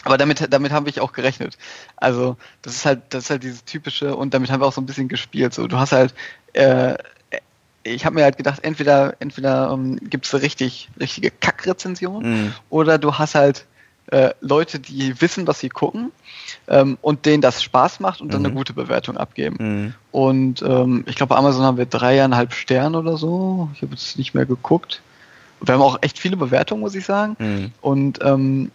aber 0.03 0.17
damit, 0.17 0.53
damit 0.53 0.71
haben 0.71 0.85
wir 0.85 1.03
auch 1.03 1.11
gerechnet. 1.11 1.57
Also, 1.95 2.37
das 2.61 2.75
ist 2.75 2.85
halt, 2.85 3.01
das 3.09 3.25
ist 3.25 3.29
halt 3.29 3.43
dieses 3.43 3.65
typische, 3.65 4.15
und 4.15 4.33
damit 4.33 4.51
haben 4.51 4.61
wir 4.61 4.65
auch 4.65 4.73
so 4.73 4.81
ein 4.81 4.85
bisschen 4.85 5.07
gespielt. 5.07 5.53
So, 5.53 5.67
du 5.67 5.77
hast 5.77 5.91
halt, 5.91 6.13
äh, 6.53 6.95
ich 7.83 8.05
habe 8.05 8.15
mir 8.15 8.23
halt 8.23 8.37
gedacht, 8.37 8.63
entweder, 8.63 9.15
entweder 9.19 9.71
ähm, 9.71 9.97
gibt 10.09 10.25
es 10.25 10.33
richtig, 10.33 10.89
richtige 10.99 11.31
Kackrezensionen 11.31 12.45
mhm. 12.45 12.53
oder 12.69 12.97
du 12.97 13.15
hast 13.15 13.35
halt 13.35 13.65
äh, 14.07 14.33
Leute, 14.41 14.79
die 14.79 15.19
wissen, 15.21 15.47
was 15.47 15.59
sie 15.59 15.69
gucken 15.69 16.11
ähm, 16.67 16.97
und 17.01 17.25
denen 17.25 17.41
das 17.41 17.61
Spaß 17.61 17.99
macht 17.99 18.21
und 18.21 18.33
dann 18.33 18.41
eine 18.41 18.49
mhm. 18.49 18.57
gute 18.57 18.73
Bewertung 18.73 19.17
abgeben. 19.17 19.57
Mhm. 19.59 19.93
Und 20.11 20.61
ähm, 20.61 21.03
ich 21.07 21.15
glaube, 21.15 21.31
bei 21.31 21.35
Amazon 21.35 21.63
haben 21.63 21.77
wir 21.77 21.85
dreieinhalb 21.85 22.53
Sterne 22.53 22.97
oder 22.97 23.17
so. 23.17 23.69
Ich 23.73 23.81
habe 23.81 23.91
jetzt 23.91 24.17
nicht 24.17 24.33
mehr 24.33 24.45
geguckt. 24.45 25.01
Wir 25.59 25.73
haben 25.73 25.81
auch 25.81 25.97
echt 26.01 26.19
viele 26.19 26.37
Bewertungen, 26.37 26.81
muss 26.81 26.95
ich 26.95 27.05
sagen. 27.05 27.35
Mhm. 27.39 27.71
Und 27.81 28.19
ähm, 28.23 28.71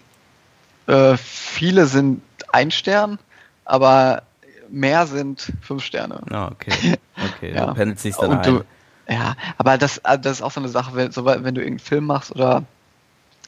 äh, 0.86 1.16
viele 1.16 1.86
sind 1.86 2.22
ein 2.52 2.70
Stern, 2.70 3.18
aber 3.64 4.22
mehr 4.68 5.06
sind 5.06 5.52
fünf 5.60 5.82
Sterne. 5.84 6.20
Ah, 6.30 6.48
okay. 6.48 6.72
Okay, 7.36 7.54
ja. 7.54 7.72
pendelt 7.74 8.00
sich 8.00 8.16
dann 8.16 8.32
ein. 8.32 8.42
Du, 8.42 8.64
ja, 9.08 9.36
aber 9.58 9.76
das, 9.76 10.00
das 10.02 10.38
ist 10.38 10.42
auch 10.42 10.50
so 10.50 10.60
eine 10.60 10.70
Sache, 10.70 10.94
wenn, 10.94 11.14
wenn 11.14 11.54
du 11.54 11.60
irgendeinen 11.60 11.78
Film 11.78 12.06
machst 12.06 12.34
oder 12.34 12.64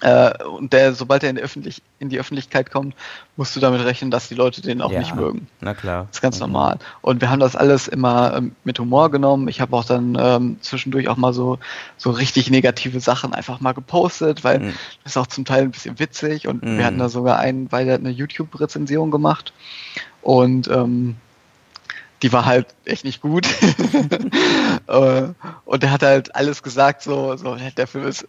äh, 0.00 0.42
und 0.44 0.72
der, 0.72 0.92
sobald 0.94 1.22
er 1.22 1.30
in 1.30 1.36
die, 1.36 1.42
Öffentlich 1.42 1.82
in 1.98 2.08
die 2.08 2.18
Öffentlichkeit 2.18 2.70
kommt, 2.70 2.94
musst 3.36 3.54
du 3.54 3.60
damit 3.60 3.84
rechnen, 3.84 4.10
dass 4.10 4.28
die 4.28 4.34
Leute 4.34 4.60
den 4.60 4.82
auch 4.82 4.90
ja, 4.90 4.98
nicht 4.98 5.14
mögen. 5.14 5.46
Na 5.60 5.72
klar. 5.72 6.06
Das 6.08 6.18
ist 6.18 6.20
ganz 6.20 6.36
mhm. 6.36 6.52
normal. 6.52 6.78
Und 7.00 7.20
wir 7.20 7.30
haben 7.30 7.40
das 7.40 7.56
alles 7.56 7.88
immer 7.88 8.36
ähm, 8.36 8.56
mit 8.64 8.78
Humor 8.78 9.10
genommen. 9.10 9.48
Ich 9.48 9.60
habe 9.60 9.76
auch 9.76 9.84
dann 9.84 10.16
ähm, 10.20 10.56
zwischendurch 10.60 11.08
auch 11.08 11.16
mal 11.16 11.32
so, 11.32 11.58
so 11.96 12.10
richtig 12.10 12.50
negative 12.50 13.00
Sachen 13.00 13.34
einfach 13.34 13.60
mal 13.60 13.72
gepostet, 13.72 14.42
weil 14.44 14.58
mhm. 14.58 14.74
das 15.04 15.12
ist 15.12 15.16
auch 15.16 15.28
zum 15.28 15.44
Teil 15.44 15.62
ein 15.62 15.70
bisschen 15.70 15.98
witzig. 15.98 16.48
Und 16.48 16.64
mhm. 16.64 16.78
wir 16.78 16.84
hatten 16.84 16.98
da 16.98 17.08
sogar 17.08 17.38
einen, 17.38 17.70
weil 17.70 17.84
der 17.84 17.94
hat 17.94 18.00
eine 18.00 18.10
YouTube-Rezension 18.10 19.10
gemacht. 19.10 19.52
Und 20.22 20.68
ähm, 20.68 21.16
die 22.22 22.32
war 22.32 22.46
halt 22.46 22.66
echt 22.84 23.04
nicht 23.04 23.20
gut. 23.20 23.46
Äh, 24.86 25.28
und 25.64 25.82
er 25.82 25.90
hat 25.90 26.02
halt 26.02 26.34
alles 26.34 26.62
gesagt, 26.62 27.00
so, 27.00 27.36
so 27.36 27.56
der 27.56 27.86
Film 27.86 28.06
ist 28.06 28.28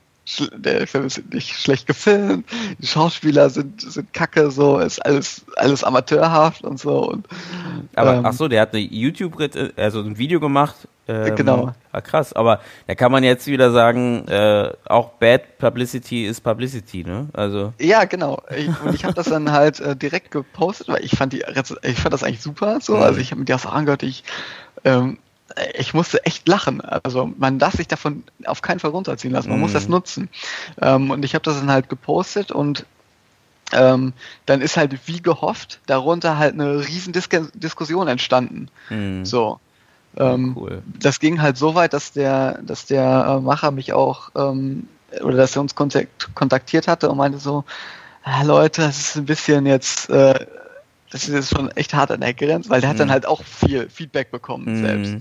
der 0.56 0.88
Film 0.88 1.06
ist 1.06 1.22
nicht 1.34 1.54
schlecht 1.54 1.88
gefilmt, 1.88 2.46
die 2.80 2.88
Schauspieler 2.88 3.50
sind, 3.50 3.82
sind 3.82 4.14
kacke, 4.14 4.50
so, 4.52 4.80
ist 4.80 5.06
alles, 5.06 5.46
alles 5.56 5.84
amateurhaft 5.84 6.64
und 6.64 6.80
so. 6.80 7.10
Und, 7.10 7.28
aber 7.96 8.16
ähm, 8.16 8.26
ach 8.26 8.34
so, 8.34 8.48
der 8.48 8.62
hat 8.62 8.74
eine 8.74 8.82
YouTube, 8.82 9.38
also 9.78 10.02
ein 10.02 10.18
Video 10.18 10.40
gemacht. 10.40 10.76
Ähm, 11.08 11.36
genau. 11.36 11.74
Ah, 11.92 12.02
krass, 12.02 12.34
aber 12.34 12.60
da 12.88 12.96
kann 12.96 13.12
man 13.12 13.24
jetzt 13.24 13.46
wieder 13.46 13.72
sagen, 13.72 14.28
äh, 14.28 14.72
auch 14.86 15.12
Bad 15.12 15.60
Publicity 15.60 16.26
ist 16.26 16.42
Publicity, 16.42 17.04
ne? 17.04 17.28
Also. 17.34 17.74
Ja, 17.80 18.06
genau. 18.06 18.42
Ich, 18.58 18.68
und 18.82 18.96
ich 18.96 19.06
habe 19.06 19.14
das 19.14 19.28
dann 19.28 19.52
halt 19.52 19.80
äh, 19.80 19.96
direkt 19.96 20.32
gepostet, 20.32 20.88
weil 20.88 21.06
ich 21.06 21.16
fand 21.16 21.34
die, 21.34 21.44
ich 21.84 22.00
fand 22.00 22.14
das 22.14 22.24
eigentlich 22.24 22.42
super, 22.42 22.80
so. 22.82 22.96
Mhm. 22.96 23.04
Also 23.04 23.20
ich 23.20 23.30
habe 23.30 23.40
mir 23.40 23.46
das 23.46 23.68
auch 23.68 23.74
angehört, 23.74 24.02
ich 24.02 24.24
ähm, 24.84 25.20
ich 25.78 25.94
musste 25.94 26.26
echt 26.26 26.48
lachen. 26.48 26.82
Also 26.82 27.32
man 27.38 27.60
darf 27.60 27.76
sich 27.76 27.88
davon 27.88 28.24
auf 28.46 28.62
keinen 28.62 28.80
Fall 28.80 28.92
runterziehen 28.92 29.34
lassen. 29.34 29.50
Man 29.50 29.60
mm. 29.60 29.62
muss 29.62 29.74
das 29.74 29.86
mhm. 29.86 29.92
nutzen. 29.92 30.30
Ähm, 30.82 31.12
und 31.12 31.24
ich 31.24 31.36
habe 31.36 31.44
das 31.44 31.60
dann 31.60 31.72
halt 31.72 31.90
gepostet 31.90 32.52
und 32.52 32.86
ähm, 33.72 34.14
dann 34.46 34.62
ist 34.62 34.78
halt 34.78 35.08
wie 35.08 35.22
gehofft 35.22 35.80
darunter 35.86 36.38
halt 36.38 36.54
eine 36.54 36.88
riesen 36.88 37.14
Dis 37.14 37.30
Diskussion 37.54 38.08
entstanden. 38.08 38.70
Mm. 38.90 39.24
So. 39.24 39.60
Ähm, 40.18 40.56
cool. 40.58 40.82
Das 41.00 41.20
ging 41.20 41.42
halt 41.42 41.58
so 41.58 41.76
weit, 41.76 41.94
dass 41.94 42.14
der, 42.14 42.60
dass 42.62 42.86
der 42.86 43.26
äh, 43.28 43.42
Macher 43.42 43.72
mich 43.72 43.94
auch 43.94 44.30
ähm, 44.36 44.88
oder 45.22 45.38
dass 45.38 45.56
er 45.56 45.62
uns 45.62 45.76
kontakt 45.76 46.34
kontaktiert 46.36 46.88
hatte 46.88 47.10
und 47.10 47.18
meinte 47.18 47.38
so, 47.38 47.66
ah, 48.24 48.44
Leute, 48.44 48.82
das 48.82 48.98
ist 48.98 49.16
ein 49.18 49.26
bisschen 49.26 49.66
jetzt 49.66 50.10
äh, 50.10 50.46
das 51.16 51.30
ist 51.30 51.34
jetzt 51.34 51.50
schon 51.50 51.72
echt 51.72 51.94
hart 51.94 52.12
an 52.12 52.20
der 52.20 52.34
Grenze, 52.34 52.70
weil 52.70 52.82
der 52.82 52.90
hat 52.90 53.00
dann 53.00 53.08
mhm. 53.08 53.14
halt 53.14 53.26
auch 53.26 53.42
viel 53.42 53.90
Feedback 53.90 54.32
bekommen 54.32 54.66
mhm. 54.66 54.86
selbst. 54.86 55.16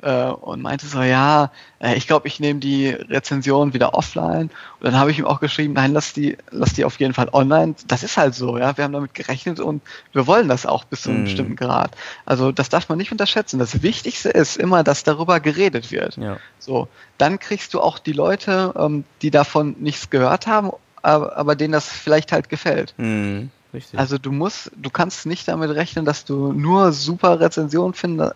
Äh, 0.00 0.26
und 0.26 0.62
meinte 0.62 0.86
so, 0.86 1.02
ja, 1.02 1.50
äh, 1.80 1.96
ich 1.96 2.06
glaube, 2.06 2.28
ich 2.28 2.38
nehme 2.38 2.60
die 2.60 2.90
Rezension 2.90 3.74
wieder 3.74 3.94
offline. 3.94 4.50
Und 4.78 4.84
dann 4.84 4.94
habe 4.96 5.10
ich 5.10 5.18
ihm 5.18 5.24
auch 5.24 5.40
geschrieben, 5.40 5.72
nein, 5.72 5.92
lass 5.92 6.12
die, 6.12 6.38
lass 6.52 6.74
die 6.74 6.84
auf 6.84 7.00
jeden 7.00 7.12
Fall 7.12 7.28
online. 7.32 7.74
Das 7.88 8.04
ist 8.04 8.16
halt 8.16 8.36
so, 8.36 8.56
ja. 8.56 8.76
Wir 8.76 8.84
haben 8.84 8.92
damit 8.92 9.14
gerechnet 9.14 9.58
und 9.58 9.82
wir 10.12 10.28
wollen 10.28 10.46
das 10.46 10.64
auch 10.64 10.84
bis 10.84 11.02
zu 11.02 11.10
einem 11.10 11.22
mm. 11.22 11.24
bestimmten 11.24 11.56
Grad. 11.56 11.90
Also 12.24 12.52
das 12.52 12.68
darf 12.68 12.88
man 12.88 12.98
nicht 12.98 13.10
unterschätzen. 13.10 13.58
Das 13.58 13.82
Wichtigste 13.82 14.28
ist 14.28 14.56
immer, 14.58 14.84
dass 14.84 15.02
darüber 15.02 15.40
geredet 15.40 15.90
wird. 15.90 16.18
Ja. 16.18 16.36
So, 16.60 16.86
dann 17.18 17.40
kriegst 17.40 17.74
du 17.74 17.80
auch 17.80 17.98
die 17.98 18.12
Leute, 18.12 18.74
ähm, 18.78 19.02
die 19.22 19.32
davon 19.32 19.74
nichts 19.80 20.08
gehört 20.08 20.46
haben, 20.46 20.70
aber, 21.02 21.36
aber 21.36 21.56
denen 21.56 21.72
das 21.72 21.88
vielleicht 21.88 22.30
halt 22.30 22.48
gefällt. 22.48 22.94
Mm. 22.96 23.46
Richtig. 23.76 24.00
Also 24.00 24.16
du 24.16 24.32
musst, 24.32 24.70
du 24.74 24.88
kannst 24.88 25.26
nicht 25.26 25.46
damit 25.48 25.68
rechnen, 25.68 26.06
dass 26.06 26.24
du 26.24 26.50
nur 26.54 26.92
super 26.92 27.40
Rezensionen 27.40 27.92
find, 27.92 28.22
äh, 28.22 28.32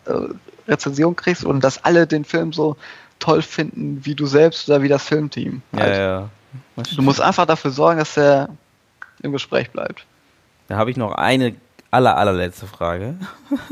Rezension 0.69 1.17
kriegst 1.17 1.47
und 1.47 1.65
dass 1.65 1.83
alle 1.83 2.07
den 2.07 2.27
Film 2.27 2.53
so 2.53 2.77
toll 3.21 3.41
finden 3.41 4.05
wie 4.05 4.15
du 4.15 4.27
selbst 4.27 4.69
oder 4.69 4.83
wie 4.83 4.89
das 4.89 5.03
Filmteam. 5.03 5.63
Ja, 5.73 5.81
halt. 5.81 5.97
ja. 5.97 6.29
Du 6.95 7.01
musst 7.01 7.23
einfach 7.23 7.47
dafür 7.47 7.71
sorgen, 7.71 8.01
dass 8.01 8.19
er 8.19 8.51
im 9.23 9.33
Gespräch 9.33 9.71
bleibt. 9.71 10.05
Da 10.69 10.77
habe 10.77 10.91
ich 10.91 10.99
noch 10.99 11.13
eine 11.13 11.57
aller 11.91 12.19
allerletzte 12.19 12.67
Frage. 12.67 13.15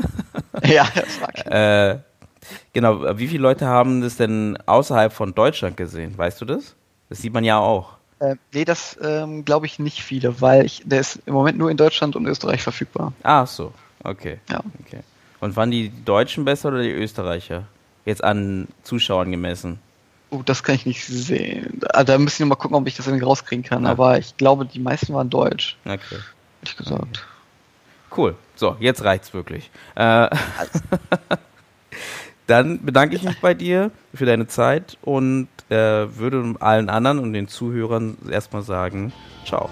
ja, 0.63 0.87
das 0.95 1.21
mag 1.21 1.33
ich. 1.35 1.45
Äh, 1.45 1.99
genau, 2.73 3.19
wie 3.19 3.27
viele 3.27 3.43
Leute 3.43 3.67
haben 3.67 4.01
das 4.01 4.17
denn 4.17 4.57
außerhalb 4.65 5.13
von 5.13 5.35
Deutschland 5.35 5.77
gesehen? 5.77 6.17
Weißt 6.17 6.41
du 6.41 6.45
das? 6.45 6.75
Das 7.09 7.21
sieht 7.21 7.33
man 7.33 7.43
ja 7.43 7.59
auch. 7.59 7.98
Äh, 8.19 8.35
nee, 8.53 8.65
das 8.65 8.97
ähm, 9.01 9.45
glaube 9.45 9.65
ich 9.65 9.79
nicht 9.79 10.03
viele, 10.03 10.41
weil 10.41 10.65
ich, 10.65 10.83
der 10.85 10.99
ist 10.99 11.21
im 11.25 11.33
Moment 11.33 11.57
nur 11.57 11.71
in 11.71 11.77
Deutschland 11.77 12.15
und 12.15 12.25
Österreich 12.27 12.61
verfügbar. 12.61 13.13
Ah, 13.23 13.45
so. 13.45 13.73
Okay. 14.03 14.39
Ja. 14.49 14.61
Okay. 14.85 15.01
Und 15.39 15.55
waren 15.55 15.71
die 15.71 15.91
Deutschen 16.03 16.45
besser 16.45 16.69
oder 16.69 16.81
die 16.81 16.91
Österreicher? 16.91 17.63
Jetzt 18.05 18.23
an 18.23 18.67
Zuschauern 18.83 19.31
gemessen. 19.31 19.79
Oh, 20.31 20.41
das 20.43 20.63
kann 20.63 20.75
ich 20.75 20.85
nicht 20.85 21.05
sehen. 21.05 21.79
Da, 21.79 22.03
da 22.03 22.17
müssen 22.17 22.39
wir 22.39 22.45
mal 22.47 22.55
gucken, 22.55 22.75
ob 22.75 22.87
ich 22.87 22.95
das 22.95 23.07
irgendwie 23.07 23.25
rauskriegen 23.25 23.63
kann. 23.63 23.83
Ja. 23.83 23.89
Aber 23.89 24.19
ich 24.19 24.37
glaube, 24.37 24.65
die 24.65 24.79
meisten 24.79 25.13
waren 25.13 25.29
deutsch. 25.29 25.77
Okay. 25.85 25.99
Hätte 25.99 26.21
ich 26.63 26.77
gesagt. 26.77 27.25
Cool. 28.15 28.35
So, 28.55 28.75
jetzt 28.79 29.03
reicht's 29.03 29.33
wirklich. 29.33 29.71
Äh, 29.95 30.29
Dann 32.47 32.83
bedanke 32.83 33.15
ich 33.15 33.23
mich 33.23 33.39
bei 33.41 33.53
dir 33.53 33.91
für 34.13 34.25
deine 34.25 34.47
Zeit 34.47 34.97
und 35.01 35.47
äh, 35.69 35.75
würde 36.17 36.55
allen 36.59 36.89
anderen 36.89 37.19
und 37.19 37.33
den 37.33 37.47
Zuhörern 37.47 38.17
erstmal 38.29 38.63
sagen, 38.63 39.13
ciao. 39.45 39.69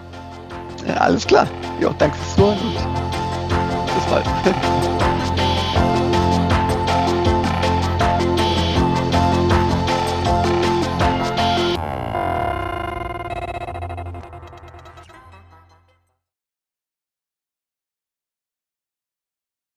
Ja, 0.88 0.96
alles 0.96 1.26
klar. 1.26 1.48
Ja, 1.82 1.94
danke 1.98 2.18
fürs 2.18 2.36
Zuhören 2.36 3.08
bis 3.98 4.06
bald. 4.06 4.26